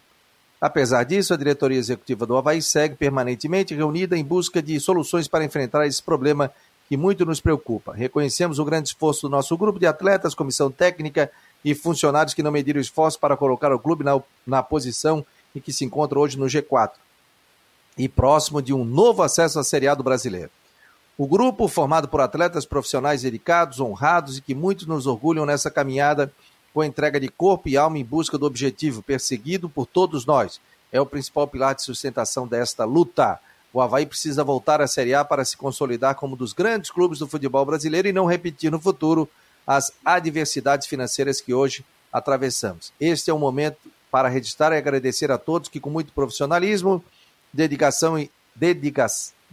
Apesar 0.61 1.05
disso, 1.05 1.33
a 1.33 1.37
diretoria 1.39 1.79
executiva 1.79 2.27
do 2.27 2.37
Havaí 2.37 2.61
segue 2.61 2.95
permanentemente 2.95 3.75
reunida 3.75 4.19
em 4.19 4.23
busca 4.23 4.61
de 4.61 4.79
soluções 4.79 5.29
para 5.29 5.47
enfrentar 5.47 5.87
esse 5.87 6.03
problema 6.03 6.53
que 6.91 6.95
muito 6.95 7.25
nos 7.25 7.41
preocupa. 7.41 7.95
Reconhecemos 7.95 8.59
o 8.59 8.67
grande 8.67 8.89
esforço 8.89 9.23
do 9.23 9.31
nosso 9.31 9.57
grupo 9.57 9.79
de 9.79 9.87
atletas, 9.87 10.35
comissão 10.35 10.71
técnica 10.71 11.33
e 11.65 11.75
funcionários 11.75 12.35
que 12.35 12.43
não 12.43 12.53
mediram 12.53 12.83
esforço 12.83 13.19
para 13.19 13.35
colocar 13.35 13.73
o 13.73 13.79
clube 13.79 14.05
na, 14.05 14.21
na 14.47 14.63
posição 14.63 15.25
e 15.55 15.61
que 15.61 15.73
se 15.73 15.87
encontra 15.87 16.19
hoje 16.19 16.39
no 16.39 16.45
G4 16.45 16.91
e 17.97 18.11
próximo 18.11 18.61
de 18.61 18.75
um 18.75 18.85
novo 18.85 19.23
acesso 19.23 19.59
à 19.59 19.65
Série 19.65 19.89
A 19.89 19.95
do 19.95 20.03
brasileiro. 20.03 20.51
O 21.23 21.27
grupo, 21.29 21.69
formado 21.69 22.09
por 22.09 22.21
atletas 22.21 22.67
profissionais 22.67 23.23
dedicados, 23.23 23.79
honrados 23.79 24.39
e 24.39 24.41
que 24.41 24.57
muitos 24.57 24.89
nos 24.89 25.07
orgulham 25.07 25.47
nessa 25.47 25.71
caminhada 25.71 26.33
com 26.75 26.83
entrega 26.83 27.21
de 27.21 27.29
corpo 27.29 27.69
e 27.69 27.77
alma 27.77 27.97
em 27.97 28.05
busca 28.05 28.37
do 28.37 28.45
objetivo 28.45 29.05
perseguido 29.05 29.71
por 29.71 29.87
todos 29.87 30.27
nós, 30.27 30.61
é 30.91 31.01
o 31.01 31.07
principal 31.07 31.47
pilar 31.47 31.77
de 31.77 31.83
sustentação 31.85 32.45
desta 32.45 32.85
luta. 32.85 33.39
O 33.73 33.81
Havaí 33.81 34.05
precisa 34.05 34.43
voltar 34.43 34.81
à 34.81 34.89
Série 34.89 35.15
A 35.15 35.25
para 35.25 35.45
se 35.45 35.57
consolidar 35.57 36.17
como 36.17 36.35
um 36.35 36.37
dos 36.37 36.53
grandes 36.53 36.91
clubes 36.91 37.21
do 37.21 37.29
futebol 37.29 37.65
brasileiro 37.65 38.09
e 38.09 38.13
não 38.13 38.27
repetir 38.27 38.73
no 38.73 38.81
futuro 38.81 39.29
as 39.65 39.93
adversidades 40.05 40.89
financeiras 40.89 41.41
que 41.41 41.55
hoje 41.55 41.85
atravessamos. 42.13 42.93
Este 42.99 43.31
é 43.31 43.33
o 43.33 43.39
momento 43.39 43.79
para 44.11 44.29
registrar 44.29 44.73
e 44.73 44.77
agradecer 44.77 45.31
a 45.31 45.39
todos 45.39 45.69
que, 45.69 45.79
com 45.79 45.89
muito 45.89 46.13
profissionalismo, 46.13 47.01
dedicação 47.53 48.19
e, 48.19 48.29
dedica, 48.57 49.07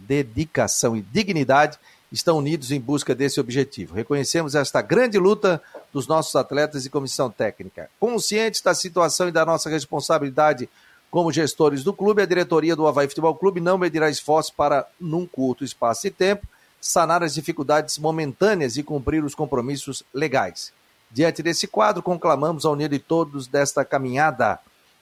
dedicação 0.06 0.96
e 0.96 1.02
dignidade, 1.02 1.78
estão 2.12 2.38
unidos 2.38 2.72
em 2.72 2.80
busca 2.80 3.14
desse 3.14 3.40
objetivo. 3.40 3.94
Reconhecemos 3.94 4.54
esta 4.54 4.82
grande 4.82 5.18
luta 5.18 5.62
dos 5.92 6.06
nossos 6.06 6.34
atletas 6.34 6.84
e 6.84 6.90
comissão 6.90 7.30
técnica. 7.30 7.88
Conscientes 8.00 8.60
da 8.60 8.74
situação 8.74 9.28
e 9.28 9.32
da 9.32 9.46
nossa 9.46 9.70
responsabilidade 9.70 10.68
como 11.10 11.32
gestores 11.32 11.82
do 11.82 11.92
clube, 11.92 12.22
a 12.22 12.26
diretoria 12.26 12.76
do 12.76 12.86
Havaí 12.86 13.08
Futebol 13.08 13.34
Clube 13.34 13.60
não 13.60 13.76
medirá 13.76 14.08
esforço 14.08 14.54
para, 14.54 14.86
num 15.00 15.26
curto 15.26 15.64
espaço 15.64 16.02
de 16.02 16.10
tempo, 16.10 16.46
sanar 16.80 17.22
as 17.22 17.34
dificuldades 17.34 17.98
momentâneas 17.98 18.76
e 18.76 18.82
cumprir 18.82 19.24
os 19.24 19.34
compromissos 19.34 20.04
legais. 20.14 20.72
Diante 21.10 21.42
desse 21.42 21.66
quadro, 21.66 22.02
conclamamos 22.02 22.64
a 22.64 22.70
união 22.70 22.88
de 22.88 23.00
todos 23.00 23.48
desta 23.48 23.84
caminhada 23.84 24.60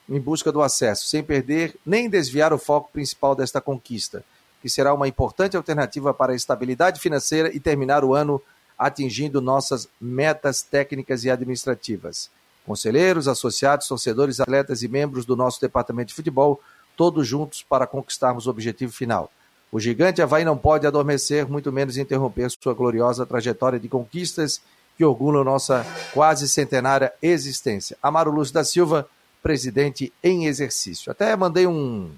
em 0.08 0.18
busca 0.18 0.50
do 0.50 0.62
acesso, 0.62 1.06
sem 1.06 1.22
perder 1.22 1.76
nem 1.84 2.08
desviar 2.08 2.54
o 2.54 2.58
foco 2.58 2.90
principal 2.90 3.34
desta 3.34 3.60
conquista, 3.60 4.24
que 4.60 4.68
será 4.68 4.92
uma 4.92 5.08
importante 5.08 5.56
alternativa 5.56 6.12
para 6.12 6.32
a 6.32 6.36
estabilidade 6.36 7.00
financeira 7.00 7.54
e 7.54 7.60
terminar 7.60 8.04
o 8.04 8.14
ano 8.14 8.42
atingindo 8.78 9.40
nossas 9.40 9.88
metas 10.00 10.62
técnicas 10.62 11.24
e 11.24 11.30
administrativas. 11.30 12.30
Conselheiros, 12.64 13.26
associados, 13.26 13.88
torcedores, 13.88 14.40
atletas 14.40 14.82
e 14.82 14.88
membros 14.88 15.24
do 15.24 15.34
nosso 15.34 15.60
departamento 15.60 16.08
de 16.08 16.14
futebol, 16.14 16.60
todos 16.96 17.26
juntos 17.26 17.62
para 17.62 17.86
conquistarmos 17.86 18.46
o 18.46 18.50
objetivo 18.50 18.92
final. 18.92 19.30
O 19.70 19.80
gigante 19.80 20.22
Havaí 20.22 20.44
não 20.44 20.56
pode 20.56 20.86
adormecer, 20.86 21.48
muito 21.48 21.72
menos 21.72 21.96
interromper 21.96 22.50
sua 22.50 22.74
gloriosa 22.74 23.26
trajetória 23.26 23.78
de 23.78 23.88
conquistas 23.88 24.60
que 24.96 25.04
orgulham 25.04 25.44
nossa 25.44 25.86
quase 26.12 26.48
centenária 26.48 27.12
existência. 27.22 27.96
Amaro 28.02 28.30
Lúcio 28.30 28.54
da 28.54 28.64
Silva, 28.64 29.08
presidente 29.42 30.12
em 30.22 30.46
exercício. 30.46 31.12
Até 31.12 31.36
mandei 31.36 31.66
um, 31.66 32.10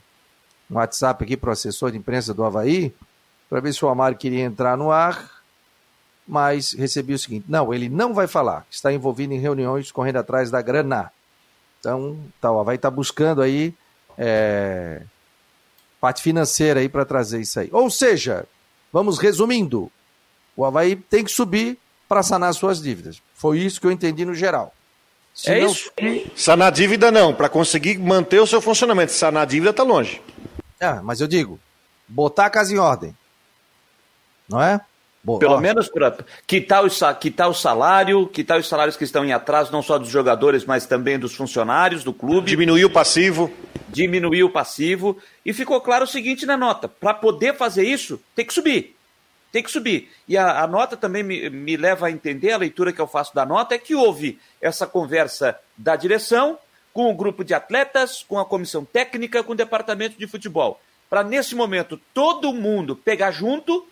um 0.70 0.76
WhatsApp 0.76 1.24
aqui 1.24 1.36
para 1.36 1.50
o 1.50 1.52
assessor 1.52 1.90
de 1.90 1.98
imprensa 1.98 2.32
do 2.32 2.44
Havaí, 2.44 2.94
para 3.48 3.60
ver 3.60 3.74
se 3.74 3.84
o 3.84 3.88
Amaro 3.88 4.14
queria 4.14 4.44
entrar 4.44 4.76
no 4.76 4.90
ar, 4.90 5.42
mas 6.26 6.72
recebi 6.72 7.12
o 7.12 7.18
seguinte: 7.18 7.46
não, 7.48 7.74
ele 7.74 7.88
não 7.88 8.14
vai 8.14 8.26
falar, 8.26 8.64
está 8.70 8.92
envolvido 8.92 9.34
em 9.34 9.38
reuniões 9.38 9.90
correndo 9.90 10.18
atrás 10.18 10.50
da 10.50 10.62
grana. 10.62 11.10
Então, 11.80 12.18
tá, 12.40 12.52
o 12.52 12.60
Havaí 12.60 12.76
está 12.76 12.90
buscando 12.90 13.42
aí 13.42 13.74
é, 14.16 15.02
parte 16.00 16.22
financeira 16.22 16.80
aí 16.80 16.88
para 16.88 17.04
trazer 17.04 17.40
isso 17.40 17.58
aí. 17.58 17.68
Ou 17.72 17.90
seja, 17.90 18.46
vamos 18.92 19.18
resumindo: 19.18 19.90
o 20.56 20.64
Havaí 20.64 20.94
tem 20.94 21.24
que 21.24 21.30
subir 21.30 21.78
para 22.08 22.22
sanar 22.22 22.54
suas 22.54 22.80
dívidas. 22.80 23.20
Foi 23.34 23.58
isso 23.58 23.80
que 23.80 23.86
eu 23.86 23.90
entendi 23.90 24.24
no 24.24 24.34
geral. 24.34 24.72
Se 25.34 25.50
é 25.50 25.60
não... 25.60 25.70
isso? 25.70 25.90
Sanar 26.36 26.72
dívida 26.72 27.10
não, 27.10 27.34
para 27.34 27.48
conseguir 27.48 27.98
manter 27.98 28.40
o 28.40 28.46
seu 28.46 28.60
funcionamento. 28.60 29.12
Sanar 29.12 29.46
dívida 29.46 29.70
está 29.70 29.82
longe. 29.82 30.20
Ah, 30.80 31.00
mas 31.02 31.20
eu 31.20 31.28
digo, 31.28 31.60
botar 32.08 32.46
a 32.46 32.50
casa 32.50 32.72
em 32.72 32.78
ordem. 32.78 33.14
Não 34.48 34.62
é? 34.62 34.80
Boa. 35.22 35.38
Pelo 35.38 35.54
Ó. 35.56 35.60
menos 35.60 35.88
para 35.90 36.16
quitar, 36.46 36.82
o, 36.84 36.88
quitar 37.16 37.48
o 37.50 37.54
salário, 37.54 38.26
quitar 38.26 38.58
os 38.58 38.66
salários 38.66 38.96
que 38.96 39.04
estão 39.04 39.22
em 39.22 39.32
atraso, 39.32 39.70
não 39.70 39.82
só 39.82 39.98
dos 39.98 40.08
jogadores, 40.08 40.64
mas 40.64 40.86
também 40.86 41.18
dos 41.18 41.34
funcionários 41.34 42.02
do 42.02 42.12
clube. 42.12 42.48
Diminuir 42.48 42.86
o 42.86 42.90
passivo. 42.90 43.52
Diminuir 43.90 44.42
o 44.44 44.50
passivo. 44.50 45.18
E 45.44 45.52
ficou 45.52 45.78
claro 45.82 46.04
o 46.04 46.08
seguinte 46.08 46.46
na 46.46 46.56
nota: 46.56 46.88
para 46.88 47.12
poder 47.12 47.54
fazer 47.54 47.84
isso, 47.84 48.18
tem 48.34 48.46
que 48.46 48.54
subir. 48.54 48.96
Tem 49.52 49.62
que 49.62 49.70
subir. 49.70 50.08
E 50.26 50.38
a, 50.38 50.62
a 50.62 50.66
nota 50.66 50.96
também 50.96 51.22
me, 51.22 51.50
me 51.50 51.76
leva 51.76 52.06
a 52.06 52.10
entender, 52.10 52.52
a 52.52 52.58
leitura 52.58 52.92
que 52.92 53.00
eu 53.00 53.06
faço 53.06 53.34
da 53.34 53.44
nota 53.44 53.74
é 53.74 53.78
que 53.78 53.94
houve 53.94 54.38
essa 54.60 54.86
conversa 54.86 55.58
da 55.76 55.96
direção 55.96 56.56
com 56.92 57.10
o 57.10 57.14
grupo 57.14 57.44
de 57.44 57.54
atletas, 57.54 58.24
com 58.26 58.38
a 58.38 58.44
comissão 58.44 58.84
técnica, 58.84 59.42
com 59.42 59.52
o 59.52 59.56
departamento 59.56 60.18
de 60.18 60.26
futebol. 60.26 60.80
Para, 61.08 61.24
nesse 61.24 61.54
momento, 61.54 62.00
todo 62.14 62.52
mundo 62.52 62.94
pegar 62.94 63.30
junto, 63.30 63.86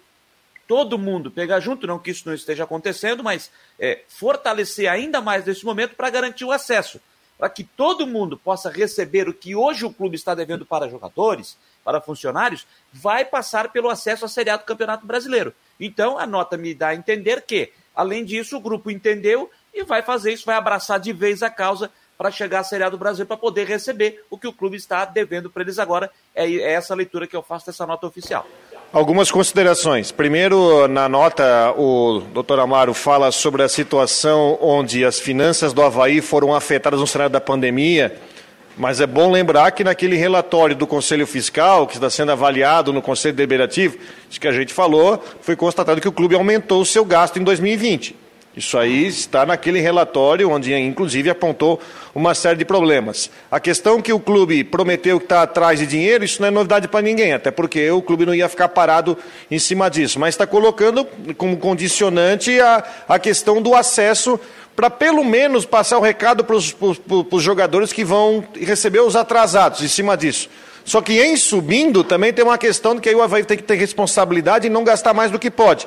todo 0.67 0.99
mundo 0.99 1.31
pegar 1.31 1.61
junto, 1.61 1.87
não 1.87 1.99
que 1.99 2.11
isso 2.11 2.25
não 2.27 2.35
esteja 2.35 2.65
acontecendo, 2.65 3.25
mas 3.25 3.51
é, 3.79 4.03
fortalecer 4.09 4.89
ainda 4.89 5.21
mais 5.21 5.45
nesse 5.45 5.65
momento 5.65 5.97
para 5.97 6.11
garantir 6.11 6.45
o 6.45 6.53
acesso. 6.53 7.01
Para 7.37 7.49
que 7.49 7.63
todo 7.63 8.07
mundo 8.07 8.37
possa 8.37 8.69
receber 8.69 9.29
o 9.29 9.35
que 9.35 9.55
hoje 9.55 9.85
o 9.85 9.93
clube 9.93 10.17
está 10.17 10.35
devendo 10.35 10.67
para 10.67 10.89
jogadores, 10.89 11.57
para 11.85 12.01
funcionários, 12.01 12.67
vai 12.93 13.25
passar 13.25 13.71
pelo 13.71 13.89
acesso 13.89 14.25
à 14.25 14.29
Série 14.29 14.51
A 14.51 14.57
do 14.57 14.65
Campeonato 14.65 15.07
Brasileiro. 15.07 15.55
Então, 15.81 16.19
a 16.19 16.27
nota 16.27 16.57
me 16.57 16.75
dá 16.75 16.89
a 16.89 16.95
entender 16.95 17.43
que, 17.43 17.73
além 17.95 18.25
disso, 18.25 18.57
o 18.57 18.61
grupo 18.61 18.91
entendeu 18.91 19.51
e 19.73 19.85
vai 19.85 20.03
fazer 20.03 20.33
isso, 20.33 20.45
vai 20.45 20.57
abraçar 20.57 20.99
de 20.99 21.13
vez 21.13 21.43
a 21.43 21.49
causa 21.49 21.91
para 22.19 22.33
chegar 22.33 22.61
à 22.61 22.65
Série 22.65 22.83
A 22.83 22.89
do 22.89 22.99
Brasil 22.99 23.25
para 23.25 23.37
poder 23.37 23.65
receber 23.65 24.25
o 24.29 24.37
que 24.37 24.49
o 24.49 24.53
clube 24.53 24.77
está 24.77 25.05
devendo 25.05 25.49
para 25.49 25.63
eles 25.63 25.79
agora. 25.79 26.11
É, 26.35 26.45
é 26.45 26.73
essa 26.73 26.95
leitura 26.95 27.29
que 27.29 27.37
eu 27.37 27.43
faço 27.43 27.67
dessa 27.67 27.87
nota 27.87 28.09
oficial. 28.09 28.45
Algumas 28.93 29.31
considerações. 29.31 30.11
Primeiro, 30.11 30.89
na 30.89 31.09
nota, 31.09 31.73
o 31.77 32.21
doutor 32.33 32.59
Amaro 32.59 32.93
fala 32.93 33.31
sobre 33.31 33.63
a 33.63 33.69
situação 33.69 34.59
onde 34.61 35.05
as 35.05 35.21
finanças 35.21 35.73
do 35.73 35.81
Havaí 35.81 36.21
foram 36.21 36.53
afetadas 36.53 36.99
no 36.99 37.07
cenário 37.07 37.33
da 37.33 37.41
pandemia 37.41 38.19
mas 38.79 39.01
é 39.01 39.07
bom 39.09 39.31
lembrar 39.31 39.73
que 39.73 39.83
naquele 39.83 40.17
relatório 40.17 40.77
do 40.77 40.87
Conselho 40.87 41.27
Fiscal, 41.27 41.85
que 41.85 41.95
está 41.95 42.09
sendo 42.09 42.31
avaliado 42.31 42.93
no 42.93 43.03
Conselho 43.03 43.35
Deliberativo, 43.35 43.99
de 44.31 44.39
que 44.39 44.47
a 44.47 44.53
gente 44.53 44.73
falou, 44.73 45.23
foi 45.41 45.57
constatado 45.57 46.01
que 46.01 46.07
o 46.07 46.13
clube 46.13 46.37
aumentou 46.37 46.81
o 46.81 46.87
seu 46.87 47.05
gasto 47.05 47.41
em 47.41 47.43
2020. 47.43 48.15
Isso 48.59 48.77
aí 48.77 49.07
está 49.07 49.47
naquele 49.47 49.79
relatório, 49.81 50.51
onde 50.51 50.75
inclusive 50.75 51.31
apontou 51.31 51.81
uma 52.13 52.35
série 52.35 52.59
de 52.59 52.65
problemas. 52.65 53.31
A 53.49 53.61
questão 53.61 54.03
que 54.03 54.13
o 54.13 54.19
clube 54.19 54.65
prometeu 54.65 55.21
que 55.21 55.27
está 55.27 55.43
atrás 55.43 55.79
de 55.79 55.87
dinheiro, 55.87 56.25
isso 56.25 56.43
não 56.43 56.49
é 56.49 56.51
novidade 56.51 56.89
para 56.89 57.01
ninguém, 57.01 57.33
até 57.33 57.53
porque 57.53 57.89
o 57.89 58.03
clube 58.03 58.27
não 58.27 58.35
ia 58.35 58.49
ficar 58.49 58.67
parado 58.71 59.17
em 59.49 59.61
cima 59.61 59.89
disso. 59.89 60.19
Mas 60.19 60.31
está 60.31 60.45
colocando 60.45 61.07
como 61.37 61.57
condicionante 61.57 62.59
a, 62.59 62.83
a 63.09 63.17
questão 63.21 63.63
do 63.63 63.77
acesso 63.77 64.41
para 64.75 64.91
pelo 64.91 65.25
menos 65.25 65.65
passar 65.65 65.97
o 65.99 66.03
recado 66.03 66.45
para 66.45 66.57
os 66.57 67.43
jogadores 67.43 67.93
que 67.93 68.05
vão 68.05 68.45
receber 68.61 69.03
os 69.03 69.15
atrasados 69.15 69.83
em 69.83 69.89
cima 69.89 70.17
disso. 70.17 70.51
Só 70.85 71.01
que 71.01 71.23
em 71.23 71.37
subindo 71.37 72.03
também 72.03 72.33
tem 72.33 72.45
uma 72.45 72.59
questão 72.59 72.97
de 72.97 73.01
que 73.01 73.09
aí 73.09 73.15
o 73.15 73.23
Havaí 73.23 73.45
tem 73.45 73.57
que 73.57 73.63
ter 73.63 73.77
responsabilidade 73.77 74.67
e 74.67 74.71
não 74.71 74.83
gastar 74.83 75.15
mais 75.15 75.31
do 75.31 75.39
que 75.39 75.49
pode. 75.49 75.87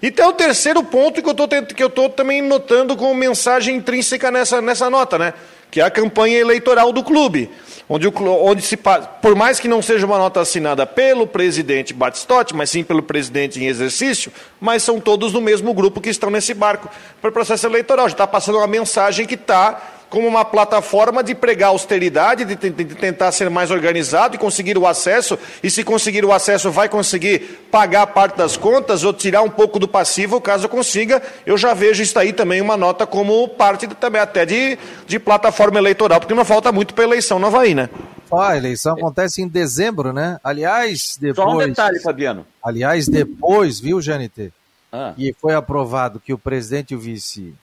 E 0.00 0.10
tem 0.10 0.24
o 0.24 0.32
terceiro 0.32 0.82
ponto 0.82 1.20
que 1.22 1.82
eu 1.82 1.88
estou 1.88 2.08
também 2.08 2.40
notando 2.40 2.96
como 2.96 3.14
mensagem 3.14 3.76
intrínseca 3.76 4.30
nessa, 4.30 4.60
nessa 4.60 4.88
nota, 4.88 5.18
né? 5.18 5.34
Que 5.70 5.80
é 5.80 5.84
a 5.84 5.90
campanha 5.90 6.38
eleitoral 6.38 6.92
do 6.92 7.02
clube 7.02 7.50
onde, 7.88 8.06
o, 8.06 8.12
onde 8.44 8.62
se, 8.62 8.76
por 8.76 9.34
mais 9.34 9.58
que 9.58 9.66
não 9.66 9.80
seja 9.80 10.04
uma 10.04 10.18
nota 10.18 10.40
assinada 10.40 10.86
pelo 10.86 11.26
presidente 11.26 11.94
Batistotti, 11.94 12.54
mas 12.54 12.70
sim 12.70 12.84
pelo 12.84 13.02
presidente 13.02 13.58
em 13.58 13.66
exercício, 13.66 14.30
mas 14.60 14.82
são 14.82 15.00
todos 15.00 15.32
do 15.32 15.40
mesmo 15.40 15.72
grupo 15.72 16.00
que 16.00 16.10
estão 16.10 16.30
nesse 16.30 16.52
barco 16.52 16.88
para 17.20 17.30
o 17.30 17.32
processo 17.32 17.66
eleitoral. 17.66 18.08
Já 18.08 18.12
está 18.12 18.26
passando 18.26 18.58
uma 18.58 18.66
mensagem 18.66 19.26
que 19.26 19.34
está 19.34 19.80
como 20.10 20.26
uma 20.26 20.44
plataforma 20.44 21.22
de 21.22 21.34
pregar 21.34 21.68
austeridade, 21.68 22.44
de, 22.44 22.54
de, 22.54 22.70
de, 22.70 22.94
tentar 22.94 23.30
ser 23.32 23.50
mais 23.50 23.70
organizado 23.70 24.34
e 24.34 24.38
conseguir 24.38 24.78
o 24.78 24.86
acesso, 24.86 25.38
e 25.62 25.70
se 25.70 25.84
conseguir 25.84 26.24
o 26.24 26.32
acesso, 26.32 26.70
vai 26.70 26.88
conseguir 26.88 27.66
pagar 27.70 28.06
parte 28.08 28.36
das 28.36 28.56
contas 28.56 29.04
ou 29.04 29.12
tirar 29.12 29.42
um 29.42 29.50
pouco 29.50 29.78
do 29.78 29.86
passivo, 29.86 30.40
caso 30.40 30.68
consiga. 30.68 31.22
Eu 31.44 31.58
já 31.58 31.74
vejo 31.74 32.02
isso 32.02 32.18
aí 32.18 32.32
também 32.32 32.60
uma 32.60 32.76
nota 32.76 33.06
como 33.06 33.46
parte 33.48 33.86
também 33.86 34.20
até 34.20 34.46
de, 34.46 34.78
de 35.06 35.18
plataforma 35.18 35.78
eleitoral, 35.78 36.20
porque 36.20 36.34
não 36.34 36.44
falta 36.44 36.72
muito 36.72 36.94
para 36.94 37.04
a 37.04 37.08
eleição 37.08 37.38
no 37.38 37.46
Havaí, 37.46 37.74
né? 37.74 37.88
Ó, 38.30 38.40
a 38.40 38.56
eleição 38.56 38.92
acontece 38.92 39.42
em 39.42 39.48
dezembro, 39.48 40.12
né? 40.12 40.38
Aliás, 40.44 41.16
depois. 41.18 41.36
Só 41.36 41.54
um 41.54 41.58
detalhe, 41.58 42.00
Fabiano. 42.00 42.46
Aliás, 42.62 43.08
depois, 43.08 43.80
viu, 43.80 44.00
Janete? 44.02 44.52
Ah. 44.92 45.14
E 45.16 45.34
foi 45.38 45.54
aprovado 45.54 46.20
que 46.20 46.32
o 46.32 46.38
presidente 46.38 46.92
e 46.92 46.96
o 46.96 46.98
vice 46.98 47.54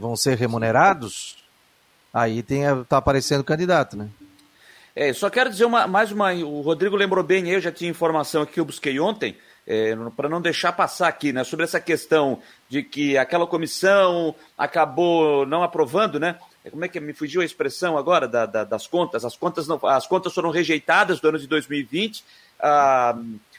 vão 0.00 0.16
ser 0.16 0.36
remunerados. 0.38 1.36
Aí 2.12 2.42
tem, 2.42 2.62
tá 2.88 2.96
aparecendo 2.96 3.44
candidato, 3.44 3.96
né? 3.96 4.08
É, 4.96 5.12
só 5.12 5.30
quero 5.30 5.50
dizer 5.50 5.66
uma, 5.66 5.86
mais 5.86 6.10
uma. 6.10 6.32
O 6.32 6.62
Rodrigo 6.62 6.96
lembrou 6.96 7.22
bem, 7.22 7.48
eu 7.48 7.60
já 7.60 7.70
tinha 7.70 7.90
informação 7.90 8.42
aqui 8.42 8.54
que 8.54 8.60
eu 8.60 8.64
busquei 8.64 8.98
ontem, 8.98 9.36
é, 9.66 9.94
para 10.16 10.28
não 10.28 10.40
deixar 10.40 10.72
passar 10.72 11.06
aqui, 11.06 11.32
né? 11.32 11.44
Sobre 11.44 11.64
essa 11.64 11.78
questão 11.78 12.40
de 12.68 12.82
que 12.82 13.16
aquela 13.16 13.46
comissão 13.46 14.34
acabou 14.58 15.46
não 15.46 15.62
aprovando, 15.62 16.18
né? 16.18 16.36
Como 16.68 16.84
é 16.84 16.88
que 16.88 16.98
me 16.98 17.12
fugiu 17.12 17.42
a 17.42 17.44
expressão 17.44 17.96
agora 17.96 18.26
da, 18.26 18.46
da, 18.46 18.64
das 18.64 18.86
contas? 18.86 19.24
As 19.24 19.36
contas, 19.36 19.68
não, 19.68 19.78
as 19.84 20.06
contas 20.06 20.34
foram 20.34 20.50
rejeitadas 20.50 21.20
do 21.20 21.28
ano 21.28 21.38
de 21.38 21.46
2020. 21.46 22.24
Ah, 22.58 23.16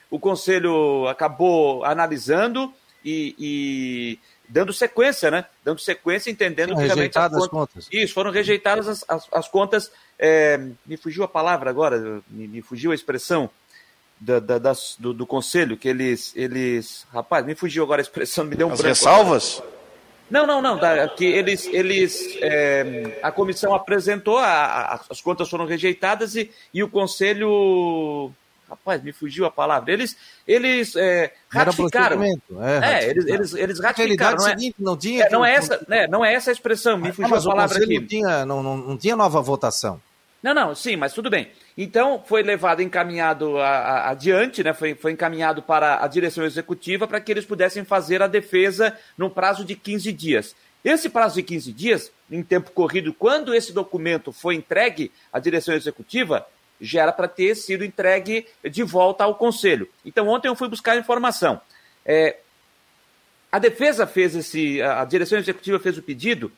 o 0.10 0.20
Conselho 0.20 1.08
acabou 1.08 1.86
analisando 1.86 2.74
e, 3.04 3.36
e, 3.40 4.20
dando 4.52 4.74
sequência, 4.74 5.32
né? 5.32 5.46
Dando 5.64 5.80
sequência, 5.80 6.30
entendendo 6.30 6.70
Sim, 6.70 6.76
que 6.76 6.82
rejeitadas 6.88 7.48
contas, 7.48 7.48
as 7.48 7.50
contas. 7.50 7.88
Isso, 7.92 8.14
foram 8.14 8.32
rejeitadas 8.32 8.88
as, 8.88 9.06
as, 9.08 9.28
as 9.32 9.48
contas. 9.48 9.92
é, 10.20 10.60
me 10.86 10.98
fugiu 10.98 11.24
a 11.24 11.28
palavra 11.28 11.70
agora, 11.70 12.22
me, 12.30 12.48
me 12.48 12.62
fugiu 12.62 12.92
a 12.92 12.96
expressão 12.96 13.50
da, 14.20 14.40
da- 14.40 14.60
das- 14.60 14.96
do, 15.00 15.14
do 15.14 15.26
Conselho, 15.26 15.76
que 15.78 15.88
eles, 15.88 16.32
eles. 16.36 17.08
Rapaz, 17.12 17.44
me 17.46 17.56
fugiu 17.56 17.84
agora 17.84 18.02
a 18.02 18.04
expressão, 18.04 18.44
me 18.46 18.56
deu 18.56 18.68
um 18.68 18.74
As 18.74 18.78
branco. 18.80 18.90
ressalvas? 18.94 19.64
Não, 20.30 20.46
não, 20.48 20.62
não. 20.62 20.78
da- 20.78 21.08
que 21.10 21.26
eles, 21.26 21.66
eles 21.74 22.38
é, 22.42 23.20
a 23.24 23.32
comissão 23.32 23.74
apresentou, 23.74 24.38
a- 24.38 24.46
a- 24.96 25.02
as 25.10 25.20
contas 25.22 25.50
foram 25.50 25.66
rejeitadas 25.66 26.36
e, 26.36 26.52
e 26.74 26.84
o 26.84 26.88
conselho, 26.90 28.32
rapaz, 28.72 29.04
me 29.04 29.12
fugiu 29.12 29.46
a 29.46 29.52
palavra. 29.52 29.92
Eles, 29.94 30.18
eles 30.48 30.96
é, 30.96 31.32
ratificaram. 31.50 32.24
É, 32.24 32.32
É, 33.06 33.10
eles, 33.10 33.26
eles, 33.28 33.54
eles 33.54 33.80
ratificaram. 33.80 34.38
Não 34.38 34.48
é, 34.48 34.50
seguinte, 34.52 34.76
não 34.80 34.98
tinha. 34.98 35.26
é, 35.26 35.30
não 35.30 35.46
é 35.46 35.54
essa, 35.54 35.86
né, 35.88 36.08
não 36.08 36.26
é 36.26 36.34
essa 36.34 36.50
a 36.50 36.54
expressão. 36.54 36.98
Me 36.98 37.10
Ah, 37.10 37.14
fugiu 37.14 37.36
a 37.36 37.42
palavra 37.44 37.78
aqui. 37.78 38.00
Não 38.00 38.08
tinha, 38.08 38.46
não, 38.46 38.64
não, 38.64 38.78
não 38.78 38.98
tinha 38.98 39.16
nova 39.16 39.42
votação. 39.42 40.02
Não, 40.42 40.56
não, 40.56 40.74
sim, 40.74 40.96
mas 40.96 41.14
tudo 41.14 41.30
bem. 41.30 41.52
Então, 41.78 42.24
foi 42.26 42.42
levado, 42.42 42.82
encaminhado 42.82 43.58
a- 43.60 43.68
a- 43.68 44.10
adiante, 44.10 44.64
né? 44.64 44.74
Foi, 44.74 44.96
foi 44.96 45.12
encaminhado 45.12 45.62
para 45.62 46.04
a 46.04 46.08
direção 46.08 46.44
executiva 46.44 47.08
para 47.08 47.22
que 47.22 47.32
eles 47.32 47.46
pudessem 47.46 47.86
fazer 47.86 48.24
a 48.24 48.28
defesa 48.28 48.98
num 49.16 49.30
prazo 49.30 49.64
de 49.64 49.76
15 49.76 50.12
dias. 50.12 50.56
Esse 50.84 51.10
prazo 51.10 51.36
de 51.36 51.44
15 51.44 51.72
dias, 51.72 52.12
em 52.30 52.42
tempo 52.42 52.72
corrido, 52.72 53.14
quando 53.14 53.54
esse 53.54 53.72
documento 53.72 54.32
foi 54.34 54.56
entregue 54.56 55.12
à 55.32 55.38
direção 55.38 55.76
executiva, 55.76 56.44
já 56.82 57.04
era 57.04 57.12
para 57.12 57.28
ter 57.28 57.56
sido 57.56 57.86
entregue 57.86 58.48
de 58.70 58.84
volta 58.84 59.24
ao 59.24 59.36
conselho. 59.36 59.88
Então, 60.04 60.28
ontem 60.28 60.48
eu 60.48 60.56
fui 60.56 60.68
buscar 60.68 60.98
informação. 60.98 61.62
É, 62.06 62.38
a 63.52 63.60
defesa 63.60 64.08
fez 64.08 64.36
esse, 64.36 64.82
a 64.82 65.06
direção 65.06 65.38
executiva 65.38 65.80
fez 65.80 65.98
o 65.98 66.02
pedido 66.02 66.52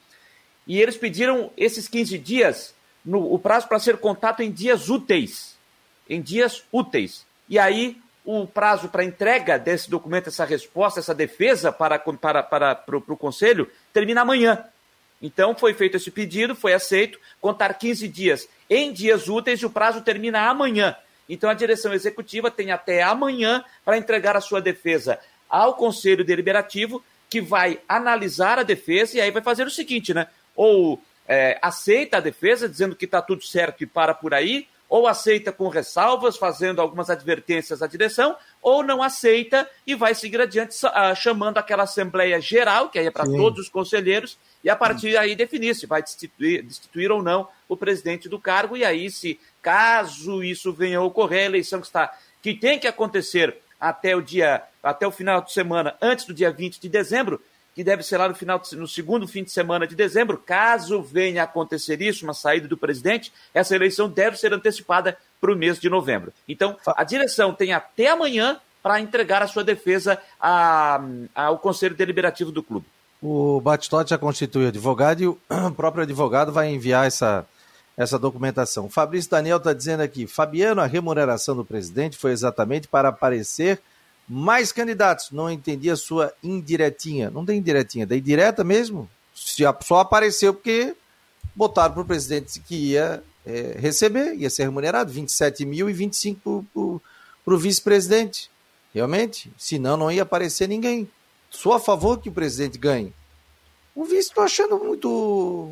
e 0.66 0.82
eles 0.82 0.96
pediram 0.96 1.52
esses 1.58 1.88
15 1.88 2.18
dias, 2.18 2.74
no, 3.04 3.34
o 3.34 3.38
prazo 3.38 3.68
para 3.68 3.80
ser 3.80 3.98
contado 3.98 4.42
em 4.42 4.52
dias 4.52 4.90
úteis. 4.90 5.58
Em 6.10 6.22
dias 6.22 6.64
úteis. 6.72 7.26
E 7.50 7.60
aí, 7.60 7.98
o 8.24 8.48
prazo 8.48 8.88
para 8.88 9.04
entrega 9.04 9.60
desse 9.60 9.90
documento, 9.90 10.30
essa 10.30 10.46
resposta, 10.46 11.00
essa 11.00 11.14
defesa 11.14 11.72
para, 11.72 12.00
para, 12.00 12.44
para, 12.44 12.76
para, 12.76 12.98
o 12.98 13.18
Conselho, 13.18 13.70
termina 13.92 14.22
amanhã. 14.22 14.64
Então, 15.24 15.56
foi 15.56 15.74
feito 15.74 15.96
esse 15.96 16.12
pedido, 16.12 16.54
foi 16.54 16.74
aceito, 16.74 17.18
contar 17.40 17.74
15 17.74 18.10
dias 18.10 18.50
em 18.70 18.92
dias 18.92 19.30
úteis 19.30 19.62
e 19.62 19.66
o 19.66 19.70
prazo 19.70 20.02
termina 20.02 20.50
amanhã. 20.50 20.98
Então, 21.30 21.50
a 21.50 21.54
direção 21.54 21.94
executiva 21.94 22.52
tem 22.52 22.72
até 22.72 23.02
amanhã 23.02 23.64
para 23.86 23.98
entregar 23.98 24.36
a 24.36 24.42
sua 24.42 24.60
defesa 24.60 25.18
ao 25.50 25.76
Conselho 25.76 26.26
Deliberativo, 26.26 27.02
que 27.30 27.40
vai 27.40 27.80
analisar 27.88 28.60
a 28.60 28.64
defesa 28.64 29.18
e 29.18 29.22
aí 29.22 29.32
vai 29.32 29.42
fazer 29.42 29.66
o 29.66 29.72
seguinte, 29.72 30.14
né? 30.14 30.28
Ou 30.58 31.02
é, 31.26 31.58
aceita 31.62 32.18
a 32.18 32.20
defesa, 32.20 32.68
dizendo 32.68 32.96
que 32.96 33.06
está 33.06 33.22
tudo 33.22 33.44
certo 33.44 33.82
e 33.82 33.86
para 33.86 34.14
por 34.14 34.34
aí, 34.34 34.68
ou 34.94 35.08
aceita 35.08 35.52
com 35.52 35.70
ressalvas, 35.70 36.38
fazendo 36.38 36.80
algumas 36.80 37.10
advertências 37.10 37.82
à 37.82 37.88
direção, 37.88 38.38
ou 38.62 38.84
não 38.84 39.02
aceita 39.02 39.68
e 39.88 39.96
vai 39.96 40.14
seguir 40.14 40.40
adiante, 40.40 40.78
ah, 40.84 41.16
chamando 41.16 41.58
aquela 41.58 41.82
Assembleia 41.82 42.40
Geral, 42.40 42.90
que 42.90 43.00
aí 43.00 43.08
é 43.08 43.10
para 43.10 43.26
todos 43.26 43.62
os 43.62 43.70
conselheiros, 43.70 44.38
e 44.64 44.70
a 44.70 44.76
partir 44.76 45.14
daí 45.14 45.36
definir 45.36 45.74
se 45.74 45.88
vai 45.88 46.04
destituir, 46.04 46.62
destituir 46.62 47.12
ou 47.12 47.24
não 47.24 47.48
o 47.68 47.76
presidente 47.76 48.30
do 48.30 48.38
cargo, 48.38 48.78
e 48.78 48.86
aí, 48.86 49.10
se 49.10 49.40
caso 49.64 50.44
isso 50.44 50.72
venha 50.72 51.00
a 51.00 51.04
ocorrer, 51.04 51.42
a 51.42 51.46
eleição 51.46 51.82
que 51.82 51.88
está 51.88 52.16
que 52.40 52.54
tem 52.54 52.78
que 52.78 52.86
acontecer 52.86 53.58
até 53.80 54.16
o 54.16 54.22
dia, 54.22 54.62
até 54.84 55.08
o 55.08 55.12
final 55.12 55.42
de 55.42 55.52
semana, 55.52 55.96
antes 56.00 56.26
do 56.26 56.36
dia 56.36 56.52
20 56.52 56.80
de 56.80 56.88
dezembro, 56.88 57.42
que 57.76 57.84
deve 57.84 58.04
ser 58.04 58.18
lá 58.18 58.28
no 58.30 58.36
final, 58.36 58.62
no 58.74 58.88
segundo 58.88 59.28
fim 59.28 59.44
de 59.44 59.52
semana 59.52 59.88
de 59.88 59.96
dezembro, 59.96 60.38
caso 60.38 61.02
venha 61.02 61.42
a 61.42 61.46
acontecer 61.46 62.02
isso, 62.02 62.24
uma 62.26 62.34
saída 62.34 62.68
do 62.68 62.78
presidente, 62.78 63.32
essa 63.54 63.76
eleição 63.76 64.08
deve 64.10 64.38
ser 64.38 64.54
antecipada 64.54 65.18
para 65.42 65.52
o 65.52 65.56
mês 65.56 65.80
de 65.80 65.90
novembro. 65.90 66.32
Então, 66.48 66.78
a 66.86 67.04
direção 67.04 67.54
tem 67.54 67.74
até 67.74 68.10
amanhã 68.10 68.60
para 68.82 69.00
entregar 69.00 69.42
a 69.42 69.48
sua 69.48 69.64
defesa 69.64 70.20
a- 70.40 71.02
ao 71.34 71.58
Conselho 71.58 71.96
Deliberativo 71.96 72.52
do 72.52 72.62
clube. 72.62 72.86
O 73.22 73.62
Batistotti 73.62 74.10
já 74.10 74.18
constitui 74.18 74.68
advogado 74.68 75.22
e 75.22 75.28
o 75.28 75.38
próprio 75.76 76.04
advogado 76.04 76.52
vai 76.52 76.70
enviar 76.70 77.08
essa, 77.08 77.46
essa 77.96 78.20
documentação. 78.20 78.90
Fabrício 78.90 79.32
Daniel 79.32 79.58
está 79.58 79.72
dizendo 79.74 80.02
aqui: 80.02 80.28
Fabiano, 80.28 80.82
a 80.82 80.86
remuneração 80.86 81.56
do 81.56 81.64
presidente 81.64 82.18
foi 82.18 82.32
exatamente 82.32 82.88
para 82.88 83.08
aparecer 83.10 83.80
mais 84.28 84.72
candidatos. 84.72 85.32
Não 85.32 85.50
entendi 85.50 85.90
a 85.90 85.96
sua 85.96 86.34
indiretinha. 86.44 87.30
Não 87.30 87.46
tem 87.46 87.58
indiretinha, 87.58 88.06
da 88.06 88.16
indireta 88.16 88.64
mesmo. 88.64 89.10
Só 89.34 90.00
apareceu 90.00 90.54
porque 90.54 90.96
botaram 91.56 91.94
para 91.94 92.04
o 92.04 92.06
presidente 92.06 92.60
que 92.60 92.76
ia 92.92 93.24
é, 93.46 93.76
receber, 93.80 94.36
ia 94.36 94.50
ser 94.50 94.64
remunerado, 94.64 95.12
27 95.12 95.66
mil 95.66 95.90
e 95.90 95.94
25 95.94 96.66
para 97.44 97.54
o 97.54 97.58
vice-presidente. 97.58 98.50
Realmente, 98.94 99.52
senão 99.58 99.98
não 99.98 100.12
ia 100.12 100.22
aparecer 100.24 100.68
ninguém. 100.68 101.10
Sou 101.50 101.74
a 101.74 101.80
favor 101.80 102.20
que 102.20 102.30
o 102.30 102.34
presidente 102.34 102.78
ganhe. 102.78 103.14
O 103.96 104.06
vice 104.06 104.30
estou 104.30 104.44
achando 104.44 104.78
muito. 104.78 105.72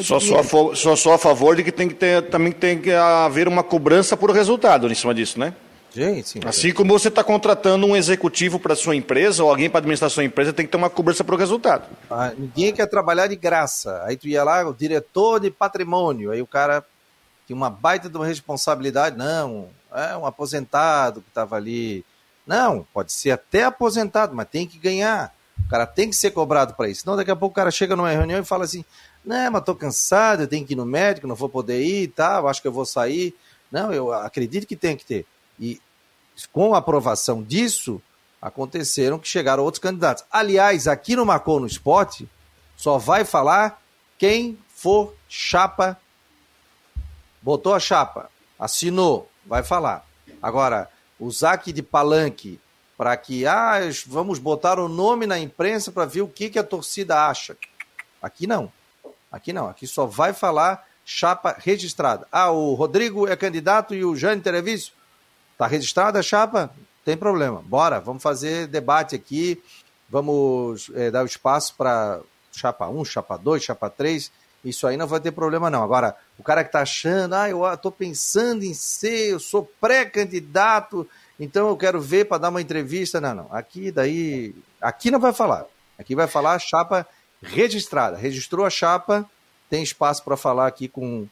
Só 0.00 0.18
sou, 0.18 0.38
a 0.38 0.96
só 0.96 1.14
a 1.14 1.18
favor 1.18 1.54
de 1.54 1.62
que 1.62 1.70
tem 1.70 1.88
que 1.88 1.94
ter, 1.94 2.28
também 2.28 2.52
tem 2.52 2.80
que 2.80 2.90
haver 2.90 3.46
uma 3.46 3.62
cobrança 3.62 4.16
por 4.16 4.30
resultado 4.30 4.90
em 4.90 4.94
cima 4.94 5.14
disso, 5.14 5.38
né? 5.38 5.54
Gente, 5.94 6.28
sim. 6.28 6.40
Assim 6.44 6.72
como 6.72 6.92
você 6.92 7.06
está 7.06 7.22
contratando 7.22 7.86
um 7.86 7.94
executivo 7.94 8.58
para 8.58 8.74
sua 8.74 8.96
empresa 8.96 9.44
ou 9.44 9.48
alguém 9.48 9.70
para 9.70 9.78
administrar 9.78 10.10
sua 10.10 10.24
empresa, 10.24 10.52
tem 10.52 10.66
que 10.66 10.72
ter 10.72 10.76
uma 10.76 10.90
cobrança 10.90 11.22
por 11.22 11.38
resultado. 11.38 11.84
Ah, 12.10 12.32
ninguém 12.36 12.72
quer 12.72 12.86
trabalhar 12.86 13.28
de 13.28 13.36
graça. 13.36 14.02
Aí 14.04 14.16
tu 14.16 14.26
ia 14.26 14.42
lá, 14.42 14.68
o 14.68 14.74
diretor 14.74 15.38
de 15.38 15.52
patrimônio, 15.52 16.32
aí 16.32 16.42
o 16.42 16.46
cara 16.46 16.84
tinha 17.46 17.56
uma 17.56 17.70
baita 17.70 18.08
de 18.08 18.16
uma 18.16 18.26
responsabilidade. 18.26 19.16
Não, 19.16 19.68
é 19.94 20.16
um 20.16 20.26
aposentado 20.26 21.20
que 21.20 21.28
estava 21.28 21.54
ali. 21.54 22.04
Não, 22.44 22.84
pode 22.92 23.12
ser 23.12 23.30
até 23.30 23.62
aposentado, 23.62 24.34
mas 24.34 24.48
tem 24.48 24.66
que 24.66 24.78
ganhar. 24.78 25.32
O 25.64 25.68
cara 25.68 25.86
tem 25.86 26.10
que 26.10 26.16
ser 26.16 26.32
cobrado 26.32 26.74
para 26.74 26.88
isso. 26.88 27.02
Senão 27.02 27.16
daqui 27.16 27.30
a 27.30 27.36
pouco 27.36 27.52
o 27.52 27.56
cara 27.56 27.70
chega 27.70 27.94
numa 27.94 28.10
reunião 28.10 28.40
e 28.40 28.44
fala 28.44 28.64
assim: 28.64 28.84
Não, 29.24 29.52
mas 29.52 29.62
tô 29.62 29.76
cansado, 29.76 30.42
eu 30.42 30.48
tenho 30.48 30.66
que 30.66 30.72
ir 30.72 30.76
no 30.76 30.84
médico, 30.84 31.28
não 31.28 31.36
vou 31.36 31.48
poder 31.48 31.80
ir 31.80 32.02
e 32.02 32.08
tal, 32.08 32.48
acho 32.48 32.60
que 32.60 32.66
eu 32.66 32.72
vou 32.72 32.84
sair. 32.84 33.32
Não, 33.70 33.92
eu 33.92 34.12
acredito 34.12 34.66
que 34.66 34.74
tem 34.74 34.96
que 34.96 35.04
ter. 35.04 35.24
E 35.58 35.80
com 36.52 36.74
a 36.74 36.78
aprovação 36.78 37.42
disso, 37.42 38.00
aconteceram 38.40 39.18
que 39.18 39.28
chegaram 39.28 39.62
outros 39.62 39.80
candidatos. 39.80 40.24
Aliás, 40.30 40.86
aqui 40.86 41.16
no 41.16 41.24
Marcou 41.24 41.60
no 41.60 41.66
Esporte, 41.66 42.28
só 42.76 42.98
vai 42.98 43.24
falar 43.24 43.80
quem 44.18 44.58
for 44.68 45.14
chapa, 45.28 45.98
botou 47.40 47.74
a 47.74 47.80
chapa, 47.80 48.30
assinou, 48.58 49.30
vai 49.46 49.62
falar. 49.62 50.04
Agora, 50.42 50.90
usar 51.18 51.52
aqui 51.52 51.72
de 51.72 51.82
palanque 51.82 52.60
para 52.96 53.16
que, 53.16 53.46
ah, 53.46 53.78
vamos 54.06 54.38
botar 54.38 54.78
o 54.78 54.88
nome 54.88 55.26
na 55.26 55.38
imprensa 55.38 55.90
para 55.90 56.04
ver 56.04 56.22
o 56.22 56.28
que, 56.28 56.50
que 56.50 56.58
a 56.58 56.64
torcida 56.64 57.26
acha. 57.26 57.56
Aqui 58.20 58.46
não. 58.46 58.72
Aqui 59.30 59.52
não. 59.52 59.68
Aqui 59.68 59.86
só 59.86 60.06
vai 60.06 60.32
falar 60.32 60.86
chapa 61.04 61.56
registrada. 61.58 62.26
Ah, 62.30 62.50
o 62.50 62.74
Rodrigo 62.74 63.26
é 63.26 63.36
candidato 63.36 63.94
e 63.94 64.04
o 64.04 64.14
Jânio 64.14 64.44
Televício 64.44 64.92
Tá 65.56 65.66
registrada 65.66 66.18
a 66.18 66.22
chapa? 66.22 66.70
Tem 67.04 67.16
problema. 67.16 67.62
Bora, 67.62 68.00
vamos 68.00 68.22
fazer 68.22 68.66
debate 68.66 69.14
aqui. 69.14 69.62
Vamos 70.08 70.90
eh, 70.94 71.10
dar 71.10 71.22
o 71.22 71.26
espaço 71.26 71.74
para 71.76 72.20
chapa 72.52 72.88
1, 72.88 73.04
chapa 73.04 73.36
2, 73.36 73.62
chapa 73.62 73.90
3. 73.90 74.30
Isso 74.64 74.86
aí 74.86 74.96
não 74.96 75.06
vai 75.06 75.20
ter 75.20 75.32
problema, 75.32 75.68
não. 75.68 75.82
Agora, 75.82 76.16
o 76.38 76.42
cara 76.42 76.64
que 76.64 76.68
está 76.68 76.80
achando, 76.80 77.34
ah, 77.34 77.48
eu 77.50 77.64
estou 77.72 77.92
pensando 77.92 78.64
em 78.64 78.72
ser, 78.72 79.32
eu 79.32 79.40
sou 79.40 79.70
pré-candidato, 79.80 81.06
então 81.38 81.68
eu 81.68 81.76
quero 81.76 82.00
ver 82.00 82.24
para 82.26 82.38
dar 82.38 82.48
uma 82.48 82.62
entrevista. 82.62 83.20
Não, 83.20 83.34
não. 83.34 83.48
Aqui 83.50 83.90
daí. 83.90 84.54
Aqui 84.80 85.10
não 85.10 85.20
vai 85.20 85.32
falar. 85.32 85.66
Aqui 85.98 86.14
vai 86.14 86.26
falar 86.26 86.58
chapa 86.58 87.06
registrada. 87.42 88.16
Registrou 88.16 88.64
a 88.64 88.70
chapa, 88.70 89.28
tem 89.68 89.82
espaço 89.82 90.24
para 90.24 90.36
falar 90.36 90.66
aqui 90.66 90.88
com, 90.88 91.28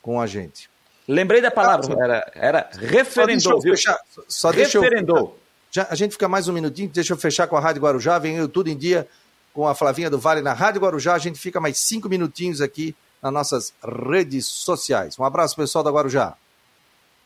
com 0.00 0.20
a 0.20 0.26
gente. 0.26 0.68
Lembrei 1.08 1.40
da 1.40 1.50
palavra, 1.50 1.96
era, 1.98 2.32
era 2.34 2.70
referendou, 2.78 3.40
só 3.40 3.58
deixa 3.58 3.68
eu 3.68 3.76
fechar, 3.76 4.00
só 4.28 4.52
deixa 4.52 4.80
referendou. 4.80 5.18
Eu, 5.18 5.38
já, 5.70 5.86
a 5.90 5.94
gente 5.94 6.12
fica 6.12 6.28
mais 6.28 6.46
um 6.48 6.52
minutinho, 6.52 6.88
deixa 6.88 7.12
eu 7.12 7.16
fechar 7.16 7.46
com 7.46 7.56
a 7.56 7.60
Rádio 7.60 7.82
Guarujá, 7.82 8.18
vem 8.18 8.46
tudo 8.48 8.68
em 8.68 8.76
dia 8.76 9.08
com 9.52 9.66
a 9.66 9.74
Flavinha 9.74 10.08
do 10.08 10.18
Vale 10.18 10.40
na 10.40 10.52
Rádio 10.52 10.80
Guarujá, 10.80 11.14
a 11.14 11.18
gente 11.18 11.38
fica 11.38 11.60
mais 11.60 11.78
cinco 11.78 12.08
minutinhos 12.08 12.60
aqui 12.60 12.94
nas 13.20 13.32
nossas 13.32 13.74
redes 14.10 14.46
sociais. 14.46 15.18
Um 15.18 15.24
abraço, 15.24 15.56
pessoal 15.56 15.84
da 15.84 15.90
Guarujá. 15.90 16.34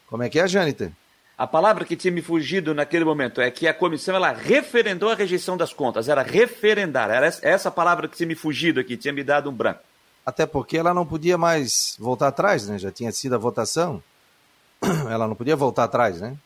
Como 0.06 0.22
é 0.22 0.28
que 0.28 0.38
é, 0.38 0.46
Jâniter? 0.46 0.92
A 1.38 1.46
palavra 1.46 1.84
que 1.84 1.96
tinha 1.96 2.12
me 2.12 2.22
fugido 2.22 2.74
naquele 2.74 3.04
momento 3.04 3.42
é 3.42 3.50
que 3.50 3.68
a 3.68 3.74
comissão 3.74 4.14
ela 4.14 4.32
referendou 4.32 5.10
a 5.10 5.14
rejeição 5.14 5.56
das 5.56 5.72
contas. 5.72 6.08
Era 6.08 6.22
referendar. 6.22 7.10
Era 7.10 7.26
essa 7.42 7.70
palavra 7.70 8.08
que 8.08 8.16
tinha 8.16 8.26
me 8.26 8.34
fugido 8.34 8.80
aqui, 8.80 8.96
tinha 8.96 9.12
me 9.12 9.22
dado 9.22 9.50
um 9.50 9.52
branco. 9.52 9.80
Até 10.26 10.44
porque 10.44 10.76
ela 10.76 10.92
não 10.92 11.06
podia 11.06 11.38
mais 11.38 11.96
voltar 12.00 12.26
atrás, 12.26 12.66
né? 12.66 12.78
Já 12.78 12.90
tinha 12.90 13.12
sido 13.12 13.36
a 13.36 13.38
votação. 13.38 14.02
Ela 15.08 15.28
não 15.28 15.36
podia 15.36 15.54
voltar 15.54 15.84
atrás, 15.84 16.20
né? 16.20 16.36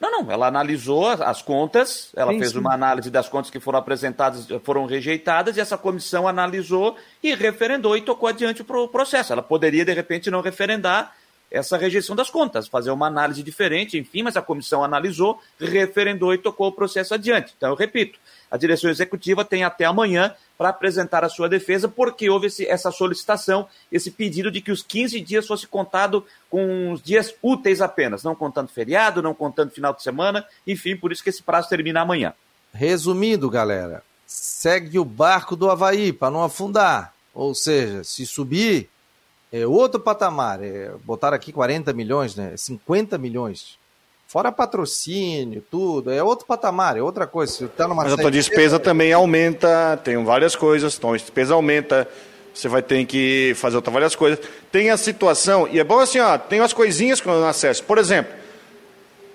Não, 0.00 0.10
não. 0.10 0.30
Ela 0.30 0.48
analisou 0.48 1.08
as 1.08 1.40
contas, 1.40 2.10
ela 2.16 2.32
sim, 2.32 2.38
fez 2.38 2.52
sim. 2.52 2.58
uma 2.58 2.72
análise 2.72 3.10
das 3.10 3.28
contas 3.28 3.50
que 3.50 3.58
foram 3.58 3.78
apresentadas, 3.78 4.46
foram 4.62 4.86
rejeitadas, 4.86 5.56
e 5.56 5.60
essa 5.60 5.78
comissão 5.78 6.28
analisou 6.28 6.96
e 7.22 7.34
referendou 7.34 7.96
e 7.96 8.02
tocou 8.02 8.28
adiante 8.28 8.62
o 8.62 8.88
processo. 8.88 9.32
Ela 9.32 9.42
poderia, 9.42 9.84
de 9.84 9.92
repente, 9.92 10.30
não 10.30 10.40
referendar 10.40 11.14
essa 11.50 11.76
rejeição 11.76 12.14
das 12.14 12.30
contas, 12.30 12.68
fazer 12.68 12.90
uma 12.90 13.06
análise 13.06 13.42
diferente, 13.42 13.98
enfim, 13.98 14.22
mas 14.22 14.36
a 14.36 14.42
comissão 14.42 14.84
analisou, 14.84 15.40
referendou 15.58 16.34
e 16.34 16.38
tocou 16.38 16.68
o 16.68 16.72
processo 16.72 17.14
adiante. 17.14 17.54
Então, 17.56 17.70
eu 17.70 17.74
repito, 17.74 18.18
a 18.50 18.56
direção 18.56 18.90
executiva 18.90 19.44
tem 19.44 19.64
até 19.64 19.84
amanhã 19.84 20.34
para 20.56 20.70
apresentar 20.70 21.24
a 21.24 21.28
sua 21.28 21.48
defesa, 21.48 21.88
porque 21.88 22.28
houve 22.28 22.48
esse, 22.48 22.66
essa 22.66 22.90
solicitação, 22.90 23.68
esse 23.92 24.10
pedido 24.10 24.50
de 24.50 24.60
que 24.60 24.72
os 24.72 24.82
15 24.82 25.20
dias 25.20 25.46
fosse 25.46 25.66
contado 25.66 26.24
com 26.50 26.92
os 26.92 27.02
dias 27.02 27.34
úteis 27.42 27.80
apenas, 27.80 28.22
não 28.22 28.34
contando 28.34 28.68
feriado, 28.68 29.22
não 29.22 29.34
contando 29.34 29.70
final 29.70 29.92
de 29.92 30.02
semana, 30.02 30.44
enfim, 30.66 30.96
por 30.96 31.12
isso 31.12 31.22
que 31.22 31.30
esse 31.30 31.42
prazo 31.42 31.68
termina 31.68 32.00
amanhã. 32.00 32.32
Resumindo, 32.72 33.48
galera, 33.48 34.02
segue 34.26 34.98
o 34.98 35.04
barco 35.04 35.56
do 35.56 35.70
Havaí 35.70 36.12
para 36.12 36.30
não 36.30 36.42
afundar. 36.42 37.14
Ou 37.34 37.54
seja, 37.54 38.02
se 38.02 38.26
subir, 38.26 38.88
é 39.52 39.66
outro 39.66 40.00
patamar. 40.00 40.62
É, 40.62 40.90
botaram 41.04 41.36
aqui 41.36 41.52
40 41.52 41.92
milhões, 41.92 42.34
né? 42.34 42.56
50 42.56 43.16
milhões. 43.16 43.78
Fora 44.28 44.52
patrocínio, 44.52 45.64
tudo. 45.70 46.12
É 46.12 46.22
outro 46.22 46.44
patamar, 46.44 46.98
é 46.98 47.02
outra 47.02 47.26
coisa. 47.26 47.50
Você 47.50 47.66
tá 47.66 47.88
numa 47.88 48.02
Mas 48.04 48.12
a 48.12 48.16
tua 48.18 48.30
despesa 48.30 48.78
também 48.78 49.10
aumenta, 49.10 49.98
tem 50.04 50.22
várias 50.22 50.54
coisas. 50.54 50.98
Então 50.98 51.14
a 51.14 51.16
despesa 51.16 51.54
aumenta, 51.54 52.06
você 52.52 52.68
vai 52.68 52.82
ter 52.82 53.06
que 53.06 53.54
fazer 53.56 53.76
outras 53.76 53.94
várias 53.94 54.14
coisas. 54.14 54.38
Tem 54.70 54.90
a 54.90 54.98
situação, 54.98 55.66
e 55.72 55.80
é 55.80 55.84
bom 55.84 55.98
assim, 55.98 56.18
ó, 56.18 56.36
tem 56.36 56.60
umas 56.60 56.74
coisinhas 56.74 57.22
quando 57.22 57.38
eu 57.38 57.46
acesso. 57.46 57.82
Por 57.84 57.96
exemplo, 57.96 58.34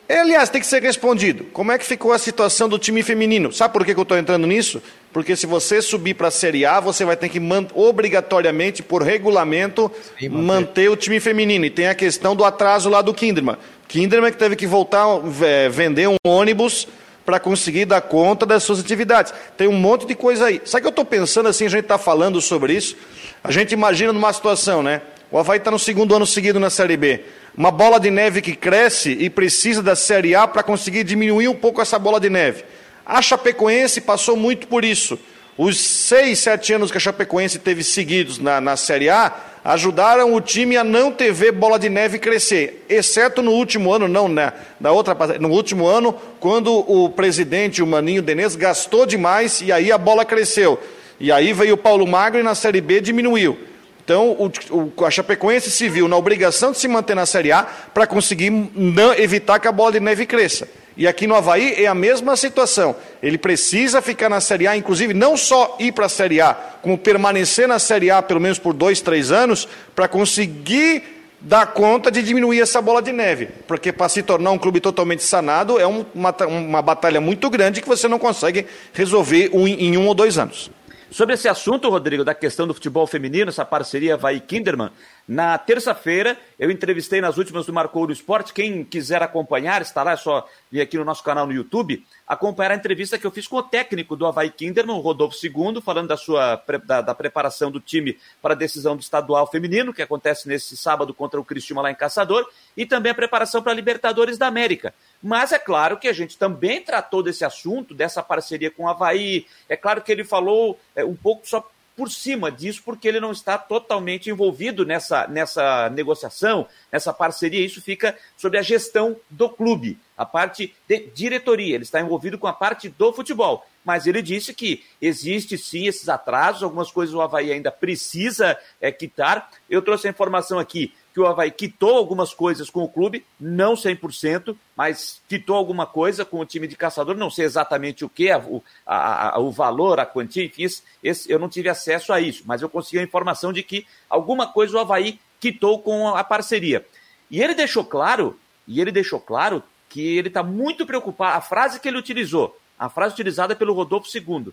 aliás, 0.08 0.50
tem 0.50 0.62
que 0.62 0.68
ser 0.68 0.84
respondido. 0.84 1.46
Como 1.46 1.72
é 1.72 1.78
que 1.80 1.86
ficou 1.86 2.12
a 2.12 2.20
situação 2.20 2.70
do 2.70 2.78
time 2.78 3.02
feminino? 3.02 3.52
Sabe 3.52 3.74
por 3.74 3.84
que, 3.84 3.96
que 3.96 4.00
eu 4.00 4.04
estou 4.04 4.18
entrando 4.18 4.46
nisso? 4.46 4.80
Porque 5.12 5.36
se 5.36 5.48
você 5.48 5.82
subir 5.82 6.14
para 6.14 6.28
a 6.28 6.32
Série 6.32 6.66
A, 6.66 6.80
você 6.80 7.04
vai 7.04 7.18
ter 7.18 7.30
que 7.30 7.40
obrigatoriamente, 7.74 8.84
por 8.84 9.02
regulamento, 9.02 9.92
Sim, 10.20 10.30
manter. 10.30 10.46
manter 10.46 10.90
o 10.90 10.96
time 10.96 11.20
feminino. 11.20 11.66
E 11.66 11.70
tem 11.72 11.88
a 11.88 11.96
questão 11.96 12.36
do 12.36 12.44
atraso 12.44 12.90
lá 12.90 13.02
do 13.02 13.12
Kinderman. 13.12 13.58
Kinderman 13.88 14.32
que 14.32 14.38
teve 14.38 14.56
que 14.56 14.68
voltar 14.68 15.06
é, 15.42 15.70
vender 15.70 16.08
um 16.08 16.18
ônibus 16.26 16.88
para 17.26 17.40
conseguir 17.40 17.86
dar 17.86 18.02
conta 18.02 18.46
das 18.46 18.64
suas 18.64 18.80
atividades. 18.80 19.34
Tem 19.56 19.68
um 19.68 19.74
monte 19.74 20.06
de 20.06 20.16
coisa 20.16 20.48
aí. 20.48 20.62
Sabe 20.66 20.82
que 20.82 20.88
eu 20.88 20.90
estou 20.90 21.06
pensando 21.06 21.48
assim, 21.48 21.66
a 21.66 21.70
gente 21.70 21.84
está 21.84 21.98
falando 21.98 22.42
sobre 22.42 22.74
isso, 22.74 22.96
a 23.44 23.52
gente 23.52 23.72
imagina 23.72 24.12
numa 24.12 24.34
situação, 24.34 24.84
né? 24.84 25.02
O 25.32 25.38
Havaí 25.38 25.58
está 25.58 25.72
no 25.72 25.80
segundo 25.80 26.16
ano 26.16 26.28
seguido 26.28 26.60
na 26.60 26.70
Série 26.70 26.98
B 26.98 27.24
uma 27.56 27.72
bola 27.72 28.00
de 28.00 28.10
neve 28.10 28.42
que 28.42 28.56
cresce 28.56 29.12
e 29.12 29.30
precisa 29.30 29.82
da 29.82 29.96
Série 29.96 30.36
A 30.36 30.48
para 30.48 30.64
conseguir 30.64 31.04
diminuir 31.04 31.48
um 31.48 31.56
pouco 31.56 31.82
essa 31.82 32.00
bola 32.00 32.20
de 32.20 32.30
neve. 32.30 32.64
A 33.06 33.22
Chapecoense 33.22 34.02
passou 34.02 34.36
muito 34.36 34.68
por 34.68 34.84
isso. 34.84 35.20
Os 35.56 35.80
seis, 35.80 36.40
sete 36.40 36.74
anos 36.74 36.90
que 36.90 36.98
a 36.98 37.02
Chapecoense 37.02 37.60
teve 37.60 37.84
seguidos 37.84 38.40
na, 38.40 38.60
na 38.60 38.76
Série 38.76 39.10
A 39.10 39.32
ajudaram 39.64 40.34
o 40.34 40.42
time 40.42 40.76
a 40.76 40.84
não 40.84 41.12
ter 41.12 41.32
ver 41.32 41.52
bola 41.52 41.80
de 41.80 41.90
neve 41.90 42.20
crescer, 42.20 42.86
exceto 42.90 43.42
no 43.42 43.52
último 43.52 43.94
ano, 43.94 44.08
não, 44.08 44.28
na, 44.28 44.54
na 44.80 44.92
outra 44.92 45.16
no 45.40 45.50
último 45.50 45.88
ano, 45.88 46.14
quando 46.40 46.74
o 46.74 47.10
presidente, 47.10 47.82
o 47.82 47.88
Maninho 47.88 48.22
Denez, 48.22 48.56
gastou 48.56 49.06
demais 49.06 49.62
e 49.62 49.72
aí 49.72 49.92
a 49.92 49.98
bola 49.98 50.26
cresceu. 50.26 50.80
E 51.20 51.32
aí 51.32 51.54
veio 51.54 51.76
o 51.76 51.78
Paulo 51.78 52.06
Magro 52.06 52.40
e 52.40 52.44
na 52.44 52.56
Série 52.56 52.82
B 52.82 53.00
diminuiu. 53.00 53.58
Então, 54.04 54.32
o, 54.32 54.52
o, 54.98 55.06
a 55.06 55.10
Chapecoense 55.10 55.72
se 55.72 55.88
viu 55.88 56.10
na 56.10 56.18
obrigação 56.18 56.74
de 56.74 56.78
se 56.78 56.88
manter 56.90 57.16
na 57.16 57.26
Série 57.26 57.54
A 57.54 57.64
para 57.64 58.06
conseguir 58.06 58.50
não, 58.50 59.14
evitar 59.14 59.60
que 59.60 59.68
a 59.68 59.72
bola 59.72 59.94
de 59.94 60.02
neve 60.02 60.26
cresça. 60.26 60.68
E 60.96 61.08
aqui 61.08 61.26
no 61.26 61.36
Havaí 61.36 61.74
é 61.84 61.88
a 61.88 61.96
mesma 61.96 62.36
situação. 62.36 62.96
Ele 63.22 63.38
precisa 63.38 64.02
ficar 64.02 64.30
na 64.30 64.40
Série 64.40 64.68
A, 64.68 64.78
inclusive 64.78 65.14
não 65.14 65.36
só 65.36 65.76
ir 65.80 65.92
para 65.92 66.06
a 66.06 66.10
Série 66.10 66.40
A, 66.40 66.54
como 66.82 66.98
permanecer 66.98 67.68
na 67.68 67.80
Série 67.80 68.12
A 68.12 68.22
pelo 68.22 68.40
menos 68.40 68.60
por 68.60 68.74
dois, 68.74 69.02
três 69.02 69.32
anos, 69.32 69.68
para 69.96 70.08
conseguir 70.08 71.04
dar 71.42 71.68
conta 71.68 72.10
de 72.10 72.22
diminuir 72.22 72.62
essa 72.62 72.82
bola 72.82 73.02
de 73.02 73.12
neve. 73.12 73.50
Porque 73.68 73.92
para 73.92 74.08
se 74.08 74.24
tornar 74.24 74.52
um 74.52 74.58
clube 74.58 74.80
totalmente 74.80 75.24
sanado 75.24 75.80
é 75.80 75.88
um, 75.88 76.06
uma, 76.14 76.36
uma 76.48 76.82
batalha 76.82 77.20
muito 77.20 77.50
grande 77.50 77.82
que 77.82 77.88
você 77.88 78.08
não 78.08 78.20
consegue 78.20 78.66
resolver 78.94 79.52
em 79.54 79.98
um 79.98 80.08
ou 80.08 80.14
dois 80.14 80.38
anos. 80.38 80.72
Sobre 81.14 81.36
esse 81.36 81.48
assunto, 81.48 81.92
Rodrigo, 81.92 82.24
da 82.24 82.34
questão 82.34 82.66
do 82.66 82.74
futebol 82.74 83.06
feminino, 83.06 83.50
essa 83.50 83.64
parceria 83.64 84.18
vai 84.18 84.40
Kinderman, 84.40 84.90
na 85.28 85.56
terça-feira 85.60 86.36
eu 86.58 86.72
entrevistei 86.72 87.22
nas 87.22 87.38
últimas 87.38 87.68
do 87.68 87.72
Marcou 87.72 88.08
no 88.08 88.12
Esporte. 88.12 88.52
Quem 88.52 88.84
quiser 88.84 89.22
acompanhar, 89.22 89.84
está 89.84 90.02
lá, 90.02 90.14
é 90.14 90.18
só 90.18 90.50
vir 90.72 90.82
aqui 90.82 90.98
no 90.98 91.06
nosso 91.06 91.24
canal 91.24 91.46
no 91.46 91.54
YouTube, 91.54 92.04
acompanhar 92.28 92.72
a 92.72 92.76
entrevista 92.76 93.18
que 93.18 93.26
eu 93.26 93.32
fiz 93.32 93.48
com 93.48 93.58
o 93.58 93.64
técnico 93.64 94.16
do 94.16 94.26
Havaí 94.26 94.50
Kinderman, 94.50 95.00
Rodolfo 95.00 95.38
II, 95.44 95.82
falando 95.82 96.08
da 96.08 96.18
sua 96.18 96.62
da, 96.86 97.02
da, 97.02 97.16
preparação 97.16 97.70
do 97.70 97.80
time 97.80 98.18
para 98.42 98.54
a 98.54 98.58
decisão 98.58 98.96
do 98.96 99.02
estadual 99.02 99.46
feminino, 99.48 99.94
que 99.94 100.02
acontece 100.02 100.48
nesse 100.48 100.78
sábado 100.78 101.14
contra 101.14 101.40
o 101.40 101.46
Cristiúma 101.46 101.82
lá 101.82 101.92
em 101.92 101.96
Caçador, 101.96 102.50
e 102.76 102.86
também 102.86 103.12
a 103.12 103.16
preparação 103.16 103.62
para 103.62 103.72
a 103.72 103.76
Libertadores 103.76 104.38
da 104.38 104.48
América. 104.48 104.94
Mas 105.22 105.52
é 105.52 105.60
claro 105.60 105.98
que 105.98 106.08
a 106.08 106.14
gente 106.14 106.38
também 106.38 106.82
tratou 106.82 107.22
desse 107.22 107.46
assunto, 107.46 107.94
dessa 107.94 108.24
parceria 108.24 108.72
com 108.72 108.84
o 108.84 108.90
Havaí. 108.90 109.46
É 109.68 109.76
claro 109.76 110.02
que 110.02 110.12
ele 110.12 110.24
falou 110.24 110.80
é, 110.96 111.04
um 111.04 111.16
pouco 111.16 111.48
só 111.48 111.68
por 111.96 112.10
cima 112.10 112.52
disso, 112.52 112.82
porque 112.84 113.08
ele 113.08 113.20
não 113.20 113.32
está 113.32 113.58
totalmente 113.58 114.30
envolvido 114.30 114.86
nessa, 114.86 115.28
nessa 115.28 115.90
negociação, 115.90 116.68
nessa 116.92 117.14
parceria. 117.14 117.66
Isso 117.66 117.82
fica 117.82 118.18
sobre 118.36 118.58
a 118.58 118.62
gestão 118.62 119.16
do 119.30 119.50
clube, 119.50 120.00
a 120.18 120.26
parte 120.26 120.74
de 120.88 121.08
diretoria. 121.14 121.76
Ele 121.76 121.84
está 121.84 122.00
envolvido 122.00 122.38
com 122.38 122.48
a 122.48 122.54
parte 122.54 122.90
do 122.90 123.14
futebol. 123.14 123.66
Mas 123.84 124.08
ele 124.08 124.22
disse 124.22 124.54
que 124.54 124.84
existe 125.02 125.58
sim 125.58 125.88
esses 125.88 126.08
atrasos, 126.08 126.64
algumas 126.64 126.90
coisas 126.90 127.14
o 127.14 127.22
Havaí 127.22 127.52
ainda 127.52 127.70
precisa 127.70 128.58
é, 128.80 128.92
quitar. 128.92 129.50
Eu 129.70 129.82
trouxe 129.82 130.08
a 130.08 130.10
informação 130.10 130.58
aqui 130.58 130.94
que 131.14 131.20
o 131.20 131.28
Havaí 131.28 131.52
quitou 131.52 131.96
algumas 131.96 132.34
coisas 132.34 132.70
com 132.70 132.82
o 132.82 132.90
clube, 132.90 133.24
não 133.40 133.76
100%, 133.76 134.56
mas 134.76 135.22
quitou 135.30 135.56
alguma 135.56 135.86
coisa 135.86 136.26
com 136.26 136.40
o 136.40 136.46
time 136.46 136.68
de 136.68 136.76
caçador, 136.76 137.16
não 137.16 137.30
sei 137.30 137.46
exatamente 137.46 138.04
o 138.04 138.10
que, 138.10 138.34
o, 138.34 138.64
a, 138.86 139.36
a, 139.36 139.40
o 139.40 139.52
valor, 139.52 140.00
a 140.00 140.08
quantia, 140.08 140.44
enfim, 140.44 140.66
esse, 141.04 141.32
eu 141.32 141.38
não 141.38 141.48
tive 141.48 141.70
acesso 141.70 142.12
a 142.12 142.20
isso, 142.20 142.44
mas 142.48 142.64
eu 142.64 142.70
consegui 142.70 142.98
a 142.98 143.04
informação 143.04 143.54
de 143.54 143.62
que 143.62 143.86
alguma 144.10 144.48
coisa 144.48 144.76
o 144.76 144.80
Havaí 144.80 145.20
quitou 145.40 145.80
com 145.80 146.08
a 146.08 146.24
parceria. 146.24 146.84
E 147.30 147.42
ele 147.42 147.54
deixou 147.54 147.86
claro, 147.86 148.40
e 148.68 148.82
ele 148.82 148.92
deixou 148.92 149.20
claro 149.20 149.62
que 149.94 150.18
ele 150.18 150.28
está 150.28 150.42
muito 150.42 150.86
preocupado, 150.86 151.38
a 151.38 151.42
frase 151.42 151.80
que 151.80 151.88
ele 151.88 151.98
utilizou, 151.98 152.60
a 152.78 152.90
frase 152.90 153.14
utilizada 153.14 153.56
pelo 153.56 153.74
Rodolfo 153.74 154.10
II, 154.14 154.52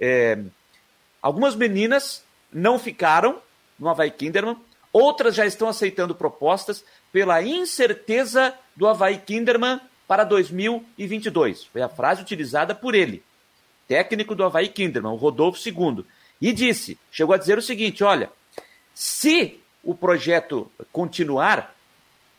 é, 0.00 0.38
algumas 1.20 1.54
meninas 1.54 2.24
não 2.50 2.78
ficaram 2.78 3.38
no 3.78 3.88
Havaí 3.88 4.10
Kinderman 4.10 4.56
Outras 4.92 5.34
já 5.34 5.44
estão 5.44 5.68
aceitando 5.68 6.14
propostas 6.14 6.84
pela 7.12 7.42
incerteza 7.42 8.54
do 8.74 8.86
Havaí 8.86 9.18
Kinderman 9.18 9.80
para 10.06 10.24
2022. 10.24 11.64
Foi 11.64 11.82
a 11.82 11.88
frase 11.88 12.22
utilizada 12.22 12.74
por 12.74 12.94
ele, 12.94 13.22
técnico 13.86 14.34
do 14.34 14.44
Havaí 14.44 14.68
Kinderman, 14.68 15.12
o 15.12 15.16
Rodolfo 15.16 15.60
II. 15.64 16.04
E 16.40 16.52
disse, 16.52 16.98
chegou 17.10 17.34
a 17.34 17.38
dizer 17.38 17.58
o 17.58 17.62
seguinte: 17.62 18.02
olha, 18.02 18.30
se 18.94 19.60
o 19.84 19.94
projeto 19.94 20.70
continuar, 20.90 21.74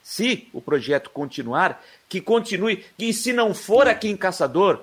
se 0.10 0.49
o 0.51 0.60
projeto 0.60 1.12
continuar, 1.12 1.86
que 2.10 2.20
continue, 2.20 2.84
e 2.97 3.14
se 3.14 3.32
não 3.32 3.53
for 3.53 3.88
aqui 3.88 4.10
em 4.10 4.18
Caçador, 4.18 4.82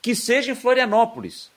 que 0.00 0.14
seja 0.14 0.52
em 0.52 0.54
Florianópolis. 0.54 1.50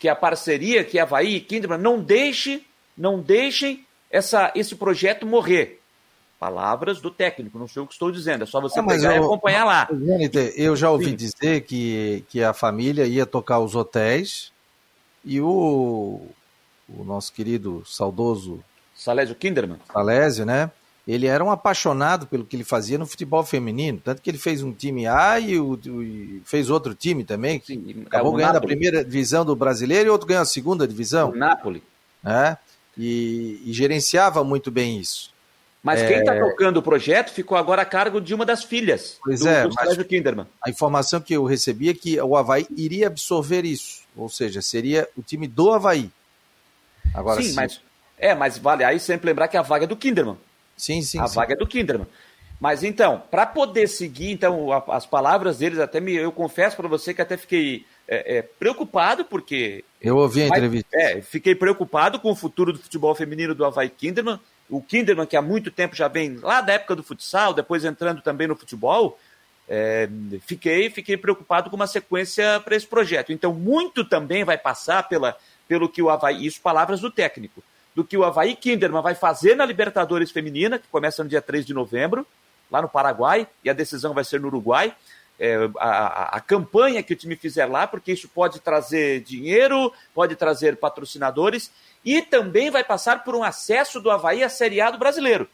Que 0.00 0.08
a 0.08 0.16
parceria, 0.16 0.82
que 0.82 0.98
Havaí 0.98 1.36
e 1.36 1.40
Kinderman 1.40 1.78
não 1.78 2.02
deixe, 2.02 2.66
não 2.98 3.20
deixem 3.20 3.86
essa, 4.10 4.50
esse 4.56 4.74
projeto 4.74 5.24
morrer. 5.24 5.80
Palavras 6.40 7.00
do 7.00 7.08
técnico, 7.08 7.56
não 7.56 7.68
sei 7.68 7.82
o 7.82 7.86
que 7.86 7.92
estou 7.92 8.10
dizendo, 8.10 8.42
é 8.42 8.46
só 8.46 8.60
você 8.60 8.82
pegar 8.82 9.14
eu, 9.14 9.22
e 9.22 9.24
acompanhar 9.24 9.64
lá. 9.64 9.88
Eu 10.56 10.74
já 10.74 10.90
ouvi 10.90 11.10
Sim. 11.10 11.14
dizer 11.16 11.60
que, 11.60 12.24
que 12.28 12.42
a 12.42 12.52
família 12.52 13.06
ia 13.06 13.26
tocar 13.26 13.60
os 13.60 13.76
hotéis 13.76 14.50
e 15.24 15.40
o, 15.40 16.20
o 16.88 17.04
nosso 17.04 17.32
querido 17.32 17.84
saudoso 17.86 18.60
Salésio 18.92 19.36
Kinderman. 19.36 19.78
Salésio, 19.92 20.44
né? 20.44 20.68
Ele 21.06 21.26
era 21.26 21.42
um 21.44 21.50
apaixonado 21.50 22.26
pelo 22.26 22.44
que 22.44 22.56
ele 22.56 22.64
fazia 22.64 22.98
no 22.98 23.06
futebol 23.06 23.44
feminino, 23.44 24.00
tanto 24.04 24.22
que 24.22 24.30
ele 24.30 24.38
fez 24.38 24.62
um 24.62 24.72
time 24.72 25.06
A 25.06 25.40
e, 25.40 25.58
o, 25.58 25.78
e 25.84 26.42
fez 26.44 26.70
outro 26.70 26.94
time 26.94 27.24
também, 27.24 27.58
que 27.58 27.74
Sim, 27.74 28.04
acabou 28.06 28.32
ganhando 28.32 28.54
Napoli. 28.54 28.72
a 28.72 28.76
primeira 28.76 29.04
divisão 29.04 29.44
do 29.44 29.56
brasileiro 29.56 30.08
e 30.08 30.10
outro 30.10 30.26
ganhou 30.26 30.42
a 30.42 30.46
segunda 30.46 30.86
divisão. 30.86 31.30
O 31.30 31.36
Napoli. 31.36 31.82
É, 32.24 32.56
e, 32.96 33.62
e 33.64 33.72
gerenciava 33.72 34.44
muito 34.44 34.70
bem 34.70 34.98
isso. 34.98 35.32
Mas 35.82 36.00
é... 36.00 36.06
quem 36.06 36.18
está 36.18 36.38
tocando 36.38 36.76
o 36.76 36.82
projeto 36.82 37.32
ficou 37.32 37.56
agora 37.56 37.82
a 37.82 37.86
cargo 37.86 38.20
de 38.20 38.34
uma 38.34 38.44
das 38.44 38.62
filhas 38.62 39.18
pois 39.24 39.40
do, 39.40 39.48
é, 39.48 39.66
do 39.66 39.72
Sérgio 39.72 40.04
Kinderman. 40.04 40.46
A 40.62 40.68
informação 40.68 41.20
que 41.20 41.32
eu 41.32 41.44
recebi 41.44 41.88
é 41.88 41.94
que 41.94 42.20
o 42.20 42.36
Havaí 42.36 42.66
iria 42.76 43.06
absorver 43.06 43.64
isso, 43.64 44.02
ou 44.14 44.28
seja, 44.28 44.60
seria 44.60 45.08
o 45.16 45.22
time 45.22 45.48
do 45.48 45.72
Havaí. 45.72 46.10
Agora, 47.14 47.40
sim, 47.40 47.48
sim. 47.48 47.54
mas 47.54 47.80
é, 48.18 48.34
mas 48.34 48.58
vale 48.58 48.84
aí 48.84 49.00
sempre 49.00 49.30
lembrar 49.30 49.48
que 49.48 49.56
a 49.56 49.62
vaga 49.62 49.84
é 49.84 49.88
do 49.88 49.96
Kinderman. 49.96 50.36
Sim, 50.80 51.02
sim. 51.02 51.18
A 51.18 51.26
sim. 51.26 51.34
vaga 51.34 51.52
é 51.52 51.56
do 51.56 51.66
Kinderman. 51.66 52.06
Mas 52.58 52.82
então, 52.82 53.22
para 53.30 53.46
poder 53.46 53.88
seguir, 53.88 54.32
então, 54.32 54.70
a, 54.70 54.84
as 54.96 55.06
palavras 55.06 55.58
deles, 55.58 55.78
até 55.78 55.98
me, 55.98 56.14
eu 56.14 56.30
confesso 56.30 56.76
para 56.76 56.88
você 56.88 57.14
que 57.14 57.22
até 57.22 57.36
fiquei 57.36 57.86
é, 58.06 58.38
é, 58.38 58.42
preocupado, 58.42 59.24
porque. 59.24 59.84
Eu 60.00 60.16
ouvi 60.16 60.42
a 60.42 60.48
entrevista. 60.48 60.88
É, 60.92 61.22
fiquei 61.22 61.54
preocupado 61.54 62.18
com 62.18 62.30
o 62.30 62.36
futuro 62.36 62.72
do 62.72 62.78
futebol 62.78 63.14
feminino 63.14 63.54
do 63.54 63.64
Havaí 63.64 63.88
Kinderman. 63.88 64.38
O 64.68 64.80
Kinderman, 64.80 65.26
que 65.26 65.36
há 65.36 65.42
muito 65.42 65.70
tempo 65.70 65.96
já 65.96 66.06
vem 66.06 66.36
lá 66.36 66.60
da 66.60 66.74
época 66.74 66.94
do 66.94 67.02
futsal, 67.02 67.52
depois 67.52 67.84
entrando 67.84 68.22
também 68.22 68.46
no 68.46 68.54
futebol, 68.54 69.18
é, 69.68 70.08
fiquei, 70.46 70.90
fiquei 70.90 71.16
preocupado 71.16 71.70
com 71.70 71.76
uma 71.76 71.86
sequência 71.86 72.60
para 72.60 72.76
esse 72.76 72.86
projeto. 72.86 73.32
Então, 73.32 73.54
muito 73.54 74.04
também 74.04 74.44
vai 74.44 74.58
passar 74.58 75.08
pela, 75.08 75.36
pelo 75.66 75.88
que 75.88 76.02
o 76.02 76.10
Havaí, 76.10 76.44
isso 76.44 76.60
palavras 76.60 77.00
do 77.00 77.10
técnico, 77.10 77.62
do 77.94 78.04
que 78.04 78.16
o 78.16 78.24
Havaí 78.24 78.54
Kinderman 78.54 79.02
vai 79.02 79.14
fazer 79.14 79.56
na 79.56 79.64
Libertadores 79.64 80.30
Feminina, 80.30 80.78
que 80.78 80.88
começa 80.88 81.22
no 81.22 81.28
dia 81.28 81.42
3 81.42 81.66
de 81.66 81.74
novembro, 81.74 82.26
lá 82.70 82.80
no 82.80 82.88
Paraguai, 82.88 83.46
e 83.64 83.70
a 83.70 83.72
decisão 83.72 84.14
vai 84.14 84.24
ser 84.24 84.40
no 84.40 84.46
Uruguai. 84.46 84.94
É, 85.38 85.56
a, 85.78 86.36
a, 86.36 86.40
campanha 86.40 87.02
que 87.02 87.14
o 87.14 87.16
time 87.16 87.34
fizer 87.34 87.64
lá, 87.64 87.86
porque 87.86 88.12
isso 88.12 88.28
pode 88.28 88.60
trazer 88.60 89.22
dinheiro, 89.22 89.92
pode 90.14 90.36
trazer 90.36 90.76
patrocinadores, 90.76 91.70
e 92.04 92.20
também 92.20 92.70
vai 92.70 92.84
passar 92.84 93.24
por 93.24 93.34
um 93.34 93.42
acesso 93.42 94.00
do 94.00 94.10
Havaí 94.10 94.44
à 94.44 94.50
Série 94.50 94.80
A 94.80 94.90
do 94.90 94.98
brasileiro. 94.98 95.48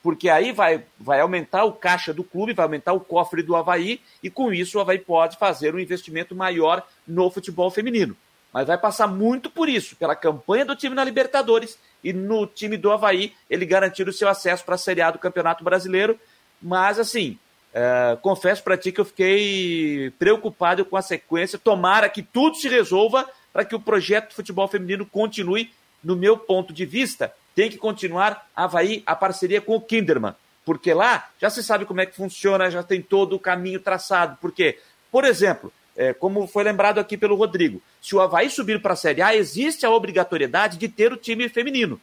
Porque 0.00 0.28
aí 0.28 0.52
vai, 0.52 0.84
vai 0.98 1.20
aumentar 1.20 1.64
o 1.64 1.72
caixa 1.72 2.14
do 2.14 2.22
clube, 2.22 2.52
vai 2.52 2.64
aumentar 2.64 2.92
o 2.92 3.00
cofre 3.00 3.42
do 3.42 3.56
Havaí, 3.56 4.00
e 4.22 4.30
com 4.30 4.52
isso 4.52 4.78
o 4.78 4.80
Havaí 4.80 4.98
pode 4.98 5.36
fazer 5.36 5.74
um 5.74 5.80
investimento 5.80 6.34
maior 6.34 6.86
no 7.06 7.28
futebol 7.28 7.68
feminino 7.70 8.16
mas 8.56 8.66
vai 8.66 8.78
passar 8.78 9.06
muito 9.06 9.50
por 9.50 9.68
isso, 9.68 9.94
pela 9.96 10.16
campanha 10.16 10.64
do 10.64 10.74
time 10.74 10.94
na 10.94 11.04
Libertadores 11.04 11.78
e 12.02 12.10
no 12.10 12.46
time 12.46 12.78
do 12.78 12.90
Havaí, 12.90 13.34
ele 13.50 13.66
garantir 13.66 14.08
o 14.08 14.12
seu 14.14 14.30
acesso 14.30 14.64
para 14.64 14.76
a 14.76 14.78
Série 14.78 15.02
A 15.02 15.10
do 15.10 15.18
Campeonato 15.18 15.62
Brasileiro. 15.62 16.18
Mas, 16.62 16.98
assim, 16.98 17.38
é, 17.74 18.16
confesso 18.22 18.62
para 18.62 18.78
ti 18.78 18.92
que 18.92 18.98
eu 18.98 19.04
fiquei 19.04 20.10
preocupado 20.18 20.86
com 20.86 20.96
a 20.96 21.02
sequência. 21.02 21.58
Tomara 21.58 22.08
que 22.08 22.22
tudo 22.22 22.56
se 22.56 22.66
resolva 22.66 23.28
para 23.52 23.62
que 23.62 23.74
o 23.74 23.80
projeto 23.80 24.30
de 24.30 24.36
futebol 24.36 24.66
feminino 24.66 25.04
continue. 25.04 25.70
No 26.02 26.16
meu 26.16 26.38
ponto 26.38 26.72
de 26.72 26.86
vista, 26.86 27.34
tem 27.54 27.68
que 27.68 27.76
continuar 27.76 28.48
Havaí 28.56 29.02
a 29.04 29.14
parceria 29.14 29.60
com 29.60 29.76
o 29.76 29.82
Kinderman, 29.82 30.34
porque 30.64 30.94
lá 30.94 31.28
já 31.38 31.50
se 31.50 31.62
sabe 31.62 31.84
como 31.84 32.00
é 32.00 32.06
que 32.06 32.16
funciona, 32.16 32.70
já 32.70 32.82
tem 32.82 33.02
todo 33.02 33.36
o 33.36 33.38
caminho 33.38 33.80
traçado. 33.80 34.38
Porque, 34.40 34.78
por 35.12 35.26
exemplo, 35.26 35.70
é, 35.96 36.12
como 36.12 36.46
foi 36.46 36.62
lembrado 36.64 36.98
aqui 36.98 37.16
pelo 37.16 37.36
Rodrigo, 37.36 37.82
se 38.02 38.14
o 38.14 38.20
Havaí 38.20 38.50
subir 38.50 38.80
para 38.82 38.92
a 38.92 38.96
Série 38.96 39.22
A, 39.22 39.34
existe 39.34 39.86
a 39.86 39.90
obrigatoriedade 39.90 40.76
de 40.76 40.88
ter 40.88 41.12
o 41.12 41.16
time 41.16 41.48
feminino. 41.48 42.00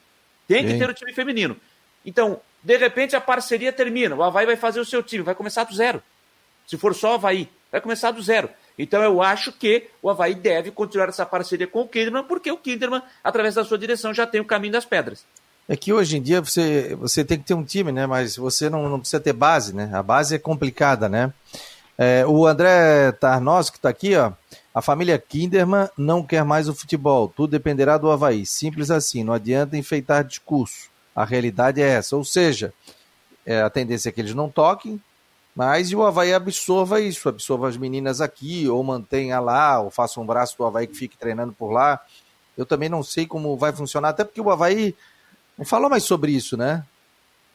Tem 0.48 0.66
que 0.66 0.78
ter 0.78 0.89
o 0.89 0.94
time 0.94 1.14
feminino. 1.14 1.56
Então, 2.06 2.39
de 2.62 2.78
repente, 2.78 3.16
a 3.16 3.22
parceria 3.22 3.72
termina. 3.72 4.16
O 4.16 4.24
Havaí 4.24 4.46
vai 4.46 4.58
fazer 4.58 4.80
o 4.80 4.86
seu 4.86 5.02
time, 5.02 5.24
vai 5.24 5.36
começar 5.36 5.64
do 5.64 5.74
zero. 5.74 6.02
Se 6.68 6.78
for 6.78 6.94
só 6.94 7.12
o 7.12 7.14
Havaí, 7.16 7.48
vai 7.72 7.80
começar 7.80 8.12
do 8.12 8.22
zero. 8.22 8.50
Então, 8.78 9.02
eu 9.04 9.22
acho 9.22 9.52
que 9.52 9.88
o 10.02 10.10
Havaí 10.10 10.34
deve 10.34 10.72
continuar 10.72 11.10
essa 11.10 11.26
parceria 11.26 11.68
com 11.68 11.82
o 11.82 11.88
Kinderman, 11.88 12.24
porque 12.24 12.52
o 12.52 12.58
Kinderman, 12.58 13.02
através 13.24 13.56
da 13.56 13.64
sua 13.64 13.78
direção, 13.78 14.14
já 14.14 14.26
tem 14.26 14.41
o 14.41 14.46
caminho 14.46 14.74
das 14.74 14.86
pedras. 14.86 15.26
É 15.68 15.78
que 15.78 15.94
hoje 15.94 16.18
em 16.18 16.22
dia 16.22 16.41
você, 16.41 16.96
você 16.96 17.24
tem 17.24 17.38
que 17.38 17.46
ter 17.46 17.54
um 17.54 17.64
time, 17.64 17.91
né? 17.91 18.06
Mas 18.06 18.36
você 18.36 18.70
não, 18.70 18.89
não 18.89 19.00
precisa 19.00 19.22
ter 19.22 19.34
base, 19.34 19.74
né? 19.74 19.89
A 19.94 20.04
base 20.04 20.36
é 20.36 20.39
complicada, 20.39 21.08
né? 21.08 21.32
É, 21.98 22.26
o 22.26 22.46
André 22.48 23.12
Tarnós, 23.14 23.70
que 23.70 23.78
está 23.78 23.89
aqui, 23.89 24.16
ó. 24.16 24.32
A 24.74 24.82
família 24.82 25.20
Kinderman 25.20 25.88
não 25.96 26.24
quer 26.24 26.44
mais 26.44 26.68
o 26.68 26.74
futebol. 26.74 27.28
Tudo 27.28 27.52
dependerá 27.52 27.98
do 27.98 28.10
Havaí. 28.10 28.46
Simples 28.46 28.89
assim. 28.89 29.24
Não 29.24 29.34
adianta 29.34 29.78
enfeitar 29.78 30.24
discurso. 30.24 30.89
A 31.16 31.24
realidade 31.24 31.80
é 31.80 31.88
essa. 31.88 32.16
Ou 32.18 32.26
seja, 32.26 32.74
é, 33.46 33.62
a 33.62 33.70
tendência 33.70 34.10
é 34.10 34.12
que 34.12 34.20
eles 34.20 34.34
não 34.34 34.50
toquem, 34.50 35.00
mas 35.56 35.94
o 35.94 36.02
Havaí 36.02 36.34
absorva 36.34 37.00
isso. 37.00 37.30
Absorva 37.30 37.70
as 37.70 37.78
meninas 37.78 38.20
aqui, 38.20 38.68
ou 38.68 38.84
mantenha 38.84 39.39
lá, 39.39 39.80
ou 39.80 39.91
faça 39.91 40.20
um 40.20 40.26
braço 40.26 40.58
do 40.58 40.66
Havaí 40.66 40.88
que 40.88 40.96
fique 40.96 41.18
treinando 41.18 41.54
por 41.54 41.72
lá. 41.72 42.02
Eu 42.58 42.66
também 42.66 42.89
não 42.89 43.04
sei 43.04 43.28
como 43.28 43.56
vai 43.56 43.72
funcionar, 43.72 44.10
até 44.10 44.24
porque 44.24 44.41
o 44.41 44.50
Havaí 44.50 44.96
não 45.56 45.66
falou 45.66 45.89
mais 45.89 46.04
sobre 46.04 46.32
isso, 46.32 46.58
né? 46.58 46.84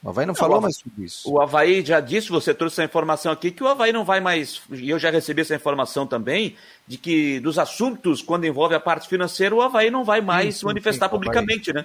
O 0.02 0.10
Havaí 0.10 0.26
não, 0.26 0.32
não 0.32 0.38
falou 0.38 0.60
mais 0.60 0.76
sobre 0.76 1.04
isso. 1.04 1.28
O 1.30 1.40
Havaí 1.40 1.84
já 1.84 1.98
disse, 1.98 2.28
você 2.28 2.54
trouxe 2.54 2.74
essa 2.74 2.84
informação 2.84 3.32
aqui, 3.32 3.50
que 3.50 3.64
o 3.64 3.68
Havaí 3.68 3.92
não 3.92 4.04
vai 4.04 4.20
mais, 4.20 4.62
e 4.70 4.88
eu 4.88 4.98
já 4.98 5.10
recebi 5.10 5.42
essa 5.42 5.56
informação 5.56 6.06
também, 6.06 6.56
de 6.86 6.96
que 6.96 7.40
dos 7.40 7.58
assuntos, 7.58 8.22
quando 8.22 8.46
envolve 8.46 8.74
a 8.74 8.80
parte 8.80 9.08
financeira, 9.08 9.54
o 9.54 9.60
Havaí 9.60 9.90
não 9.90 10.04
vai 10.04 10.20
mais 10.20 10.54
sim, 10.54 10.60
se 10.60 10.64
manifestar 10.66 11.06
sim, 11.06 11.10
publicamente, 11.10 11.72
né? 11.72 11.84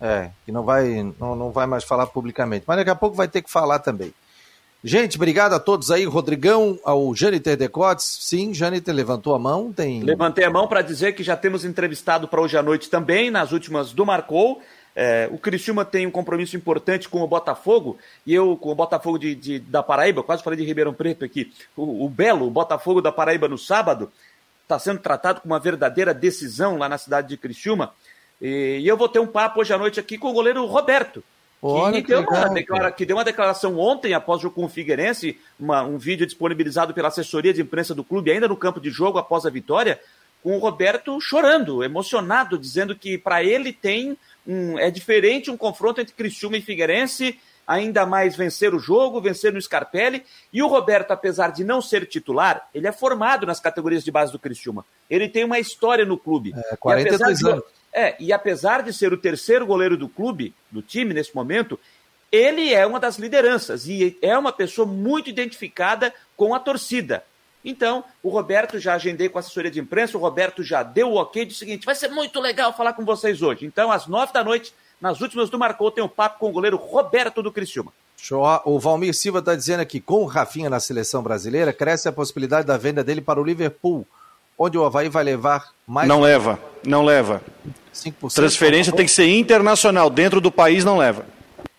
É, 0.00 0.30
que 0.46 0.52
não 0.52 0.62
vai, 0.62 1.12
não, 1.18 1.36
não 1.36 1.50
vai 1.50 1.66
mais 1.66 1.84
falar 1.84 2.06
publicamente. 2.06 2.64
Mas 2.66 2.78
daqui 2.78 2.90
a 2.90 2.94
pouco 2.94 3.16
vai 3.16 3.28
ter 3.28 3.42
que 3.42 3.50
falar 3.50 3.80
também. 3.80 4.14
Gente, 4.82 5.16
obrigado 5.16 5.52
a 5.52 5.60
todos 5.60 5.90
aí. 5.90 6.06
Rodrigão, 6.06 6.78
ao 6.84 7.14
Jâniter 7.14 7.54
Decotes. 7.54 8.18
Sim, 8.22 8.54
Jâniter 8.54 8.94
levantou 8.94 9.34
a 9.34 9.38
mão. 9.38 9.70
Tem... 9.70 10.02
Levantei 10.02 10.44
a 10.44 10.50
mão 10.50 10.66
para 10.66 10.80
dizer 10.80 11.12
que 11.12 11.22
já 11.22 11.36
temos 11.36 11.66
entrevistado 11.66 12.26
para 12.26 12.40
hoje 12.40 12.56
à 12.56 12.62
noite 12.62 12.88
também, 12.88 13.30
nas 13.30 13.52
últimas 13.52 13.92
do 13.92 14.06
Marcou. 14.06 14.62
É, 14.94 15.28
o 15.30 15.38
Criciúma 15.38 15.84
tem 15.84 16.06
um 16.06 16.10
compromisso 16.10 16.56
importante 16.56 17.08
com 17.08 17.20
o 17.20 17.26
Botafogo, 17.26 17.98
e 18.26 18.34
eu, 18.34 18.56
com 18.56 18.70
o 18.70 18.74
Botafogo 18.74 19.18
de, 19.18 19.34
de 19.34 19.58
da 19.58 19.82
Paraíba, 19.82 20.22
quase 20.22 20.42
falei 20.42 20.58
de 20.58 20.64
Ribeirão 20.64 20.92
Preto 20.92 21.24
aqui, 21.24 21.52
o, 21.76 22.04
o 22.04 22.08
Belo, 22.08 22.46
o 22.46 22.50
Botafogo 22.50 23.00
da 23.00 23.12
Paraíba 23.12 23.48
no 23.48 23.56
sábado, 23.56 24.10
está 24.62 24.78
sendo 24.78 25.00
tratado 25.00 25.40
com 25.40 25.46
uma 25.46 25.60
verdadeira 25.60 26.12
decisão 26.12 26.76
lá 26.76 26.88
na 26.88 26.98
cidade 26.98 27.28
de 27.28 27.36
Criciúma, 27.36 27.92
e, 28.40 28.80
e 28.80 28.88
eu 28.88 28.96
vou 28.96 29.08
ter 29.08 29.20
um 29.20 29.26
papo 29.26 29.60
hoje 29.60 29.72
à 29.72 29.78
noite 29.78 30.00
aqui 30.00 30.18
com 30.18 30.30
o 30.30 30.32
goleiro 30.32 30.64
Roberto, 30.66 31.22
que, 31.92 32.02
que, 32.02 32.08
deu 32.08 32.20
legal, 32.20 32.54
declara, 32.54 32.92
que, 32.92 33.06
deu 33.06 33.16
uma 33.16 33.24
declaração 33.24 33.78
ontem, 33.78 34.14
após 34.14 34.38
o 34.38 34.42
jogo 34.44 34.54
com 34.54 34.64
o 34.64 34.68
Figueirense, 34.68 35.38
uma, 35.58 35.82
um 35.82 35.98
vídeo 35.98 36.26
disponibilizado 36.26 36.94
pela 36.94 37.08
assessoria 37.08 37.52
de 37.52 37.60
imprensa 37.60 37.94
do 37.94 38.02
clube, 38.02 38.30
ainda 38.30 38.48
no 38.48 38.56
campo 38.56 38.80
de 38.80 38.90
jogo 38.90 39.18
após 39.18 39.44
a 39.44 39.50
vitória, 39.50 40.00
com 40.42 40.56
o 40.56 40.58
Roberto 40.58 41.20
chorando, 41.20 41.84
emocionado, 41.84 42.58
dizendo 42.58 42.96
que 42.96 43.18
para 43.18 43.44
ele 43.44 43.74
tem 43.74 44.16
um, 44.46 44.78
é 44.78 44.90
diferente 44.90 45.50
um 45.50 45.56
confronto 45.56 46.00
entre 46.00 46.14
Criciúma 46.14 46.56
e 46.56 46.62
Figueirense, 46.62 47.38
ainda 47.66 48.04
mais 48.04 48.34
vencer 48.34 48.74
o 48.74 48.78
jogo, 48.78 49.20
vencer 49.20 49.52
no 49.52 49.60
Scarpelli. 49.60 50.24
E 50.52 50.62
o 50.62 50.66
Roberto, 50.66 51.12
apesar 51.12 51.52
de 51.52 51.62
não 51.62 51.80
ser 51.80 52.06
titular, 52.06 52.68
ele 52.74 52.88
é 52.88 52.92
formado 52.92 53.46
nas 53.46 53.60
categorias 53.60 54.02
de 54.02 54.10
base 54.10 54.32
do 54.32 54.38
Criciúma. 54.38 54.84
Ele 55.08 55.28
tem 55.28 55.44
uma 55.44 55.58
história 55.58 56.04
no 56.04 56.18
clube. 56.18 56.52
É, 56.72 56.76
42 56.76 57.38
de, 57.38 57.48
anos. 57.48 57.64
É, 57.92 58.16
e 58.20 58.32
apesar 58.32 58.82
de 58.82 58.92
ser 58.92 59.12
o 59.12 59.18
terceiro 59.18 59.66
goleiro 59.66 59.96
do 59.96 60.08
clube, 60.08 60.54
do 60.70 60.82
time 60.82 61.14
nesse 61.14 61.34
momento, 61.34 61.78
ele 62.30 62.72
é 62.72 62.86
uma 62.86 63.00
das 63.00 63.18
lideranças 63.18 63.86
e 63.86 64.16
é 64.22 64.36
uma 64.38 64.52
pessoa 64.52 64.86
muito 64.86 65.28
identificada 65.28 66.14
com 66.36 66.54
a 66.54 66.60
torcida. 66.60 67.24
Então, 67.64 68.04
o 68.22 68.30
Roberto 68.30 68.78
já 68.78 68.94
agendei 68.94 69.28
com 69.28 69.38
a 69.38 69.40
assessoria 69.40 69.70
de 69.70 69.80
imprensa, 69.80 70.16
o 70.16 70.20
Roberto 70.20 70.62
já 70.62 70.82
deu 70.82 71.10
o 71.10 71.16
ok 71.16 71.44
do 71.44 71.52
seguinte: 71.52 71.84
vai 71.84 71.94
ser 71.94 72.08
muito 72.08 72.40
legal 72.40 72.74
falar 72.74 72.94
com 72.94 73.04
vocês 73.04 73.42
hoje. 73.42 73.66
Então, 73.66 73.92
às 73.92 74.06
nove 74.06 74.32
da 74.32 74.42
noite, 74.42 74.72
nas 75.00 75.20
últimas 75.20 75.50
do 75.50 75.58
Marcou, 75.58 75.90
tem 75.90 76.02
um 76.02 76.08
papo 76.08 76.38
com 76.38 76.48
o 76.48 76.52
goleiro 76.52 76.76
Roberto 76.76 77.42
do 77.42 77.52
Criciúma. 77.52 77.92
Show. 78.16 78.44
O 78.64 78.78
Valmir 78.78 79.14
Silva 79.14 79.38
está 79.38 79.54
dizendo 79.54 79.80
aqui: 79.80 80.00
com 80.00 80.22
o 80.22 80.26
Rafinha 80.26 80.70
na 80.70 80.80
seleção 80.80 81.22
brasileira, 81.22 81.72
cresce 81.72 82.08
a 82.08 82.12
possibilidade 82.12 82.66
da 82.66 82.76
venda 82.76 83.02
dele 83.02 83.20
para 83.20 83.40
o 83.40 83.44
Liverpool, 83.44 84.06
onde 84.58 84.76
o 84.76 84.84
Havaí 84.84 85.08
vai 85.08 85.24
levar 85.24 85.72
mais. 85.86 86.08
Não 86.08 86.20
leva, 86.20 86.58
não 86.84 87.04
leva. 87.04 87.42
5%. 87.94 88.34
Transferência 88.34 88.92
tem 88.92 89.06
que 89.06 89.10
ser 89.10 89.28
internacional, 89.28 90.08
dentro 90.08 90.40
do 90.40 90.50
país 90.50 90.84
não 90.84 90.98
leva. 90.98 91.26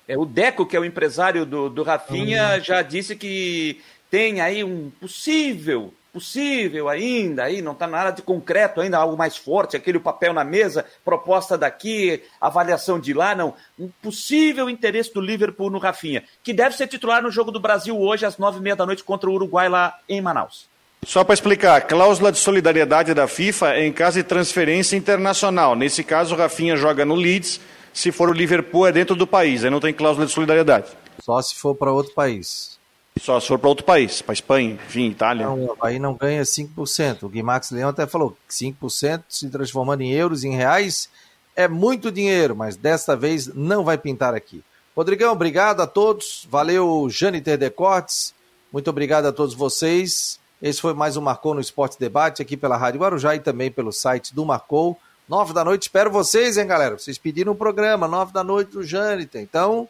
É, 0.08 0.18
o 0.18 0.26
Deco, 0.26 0.66
que 0.66 0.76
é 0.76 0.80
o 0.80 0.84
empresário 0.84 1.45
do, 1.45 1.70
do 1.70 1.84
Rafinha, 1.84 2.58
hum. 2.58 2.64
já 2.64 2.82
disse 2.82 3.16
que 3.16 3.80
tem 4.11 4.41
aí 4.41 4.61
um 4.63 4.91
possível, 4.99 5.93
possível 6.11 6.89
ainda, 6.89 7.45
aí 7.45 7.61
não 7.61 7.71
está 7.71 7.88
nada 7.88 8.11
de 8.11 8.21
concreto 8.21 8.81
ainda, 8.81 8.97
algo 8.97 9.17
mais 9.17 9.38
forte, 9.38 9.77
aquele 9.77 9.99
papel 9.99 10.33
na 10.33 10.43
mesa, 10.43 10.85
proposta 11.03 11.57
daqui, 11.57 12.21
avaliação 12.39 12.99
de 12.99 13.13
lá, 13.13 13.33
não. 13.33 13.55
Um 13.79 13.89
possível 14.03 14.69
interesse 14.69 15.13
do 15.13 15.21
Liverpool 15.21 15.69
no 15.69 15.79
Rafinha, 15.79 16.23
que 16.43 16.51
deve 16.53 16.75
ser 16.75 16.88
titular 16.88 17.23
no 17.23 17.31
jogo 17.31 17.51
do 17.51 17.59
Brasil 17.59 17.97
hoje 17.97 18.25
às 18.25 18.38
nove 18.38 18.59
e 18.59 18.61
meia 18.61 18.75
da 18.75 18.85
noite 18.85 19.03
contra 19.03 19.29
o 19.29 19.33
Uruguai 19.33 19.69
lá 19.69 19.97
em 20.09 20.19
Manaus. 20.19 20.69
Só 21.03 21.23
para 21.23 21.33
explicar, 21.33 21.81
cláusula 21.88 22.31
de 22.31 22.38
solidariedade 22.38 23.13
da 23.13 23.27
FIFA 23.27 23.73
é 23.73 23.88
em 23.88 23.93
caso 23.93 24.19
de 24.19 24.23
transferência 24.23 24.95
internacional. 24.95 25.75
Nesse 25.75 26.03
caso, 26.03 26.35
o 26.35 26.38
Rafinha 26.38 26.75
joga 26.75 27.03
no 27.03 27.15
Leeds, 27.15 27.59
Se 27.93 28.11
for 28.11 28.29
o 28.29 28.33
Liverpool, 28.33 28.88
é 28.88 28.91
dentro 28.91 29.15
do 29.15 29.27
país, 29.27 29.63
aí 29.63 29.69
não 29.69 29.79
tem 29.79 29.93
cláusula 29.93 30.25
de 30.25 30.31
solidariedade. 30.31 30.88
Só 31.21 31.41
se 31.41 31.55
for 31.55 31.75
para 31.75 31.91
outro 31.91 32.13
país. 32.13 32.70
Só 33.19 33.39
se 33.39 33.47
for 33.47 33.59
para 33.59 33.69
outro 33.69 33.85
país, 33.85 34.21
para 34.21 34.33
Espanha, 34.33 34.73
enfim, 34.73 35.09
Itália. 35.09 35.45
Não, 35.45 35.75
aí 35.81 35.99
não 35.99 36.13
ganha 36.13 36.43
5%. 36.43 37.23
O 37.23 37.29
Guimax 37.29 37.71
Leão 37.71 37.89
até 37.89 38.07
falou 38.07 38.38
que 38.47 38.53
5% 38.53 39.23
se 39.27 39.49
transformando 39.49 40.01
em 40.01 40.11
euros, 40.11 40.43
em 40.43 40.55
reais, 40.55 41.09
é 41.55 41.67
muito 41.67 42.11
dinheiro, 42.11 42.55
mas 42.55 42.75
desta 42.75 43.15
vez 43.15 43.47
não 43.47 43.83
vai 43.83 43.97
pintar 43.97 44.33
aqui. 44.33 44.63
Rodrigão, 44.95 45.33
obrigado 45.33 45.81
a 45.81 45.88
todos. 45.88 46.47
Valeu, 46.49 47.07
Jâniter 47.09 47.57
Decortes. 47.57 48.33
Muito 48.71 48.89
obrigado 48.89 49.25
a 49.25 49.31
todos 49.31 49.53
vocês. 49.53 50.39
Esse 50.61 50.79
foi 50.79 50.93
mais 50.93 51.17
um 51.17 51.21
Marcou 51.21 51.53
no 51.53 51.61
Esporte 51.61 51.99
Debate 51.99 52.41
aqui 52.41 52.55
pela 52.55 52.77
Rádio 52.77 53.01
Guarujá 53.01 53.35
e 53.35 53.39
também 53.39 53.71
pelo 53.71 53.91
site 53.91 54.33
do 54.33 54.45
Marcou. 54.45 54.97
Nove 55.27 55.53
da 55.53 55.63
noite, 55.63 55.83
espero 55.83 56.11
vocês, 56.11 56.57
hein, 56.57 56.67
galera? 56.67 56.97
Vocês 56.97 57.17
pediram 57.17 57.53
um 57.53 57.55
programa, 57.55 58.07
nove 58.07 58.33
da 58.33 58.43
noite 58.43 58.71
do 58.71 58.83
Jâniter. 58.83 59.41
Então, 59.41 59.88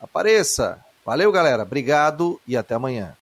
apareça. 0.00 0.78
Valeu, 1.04 1.32
galera. 1.32 1.64
Obrigado 1.64 2.40
e 2.46 2.56
até 2.56 2.74
amanhã. 2.74 3.10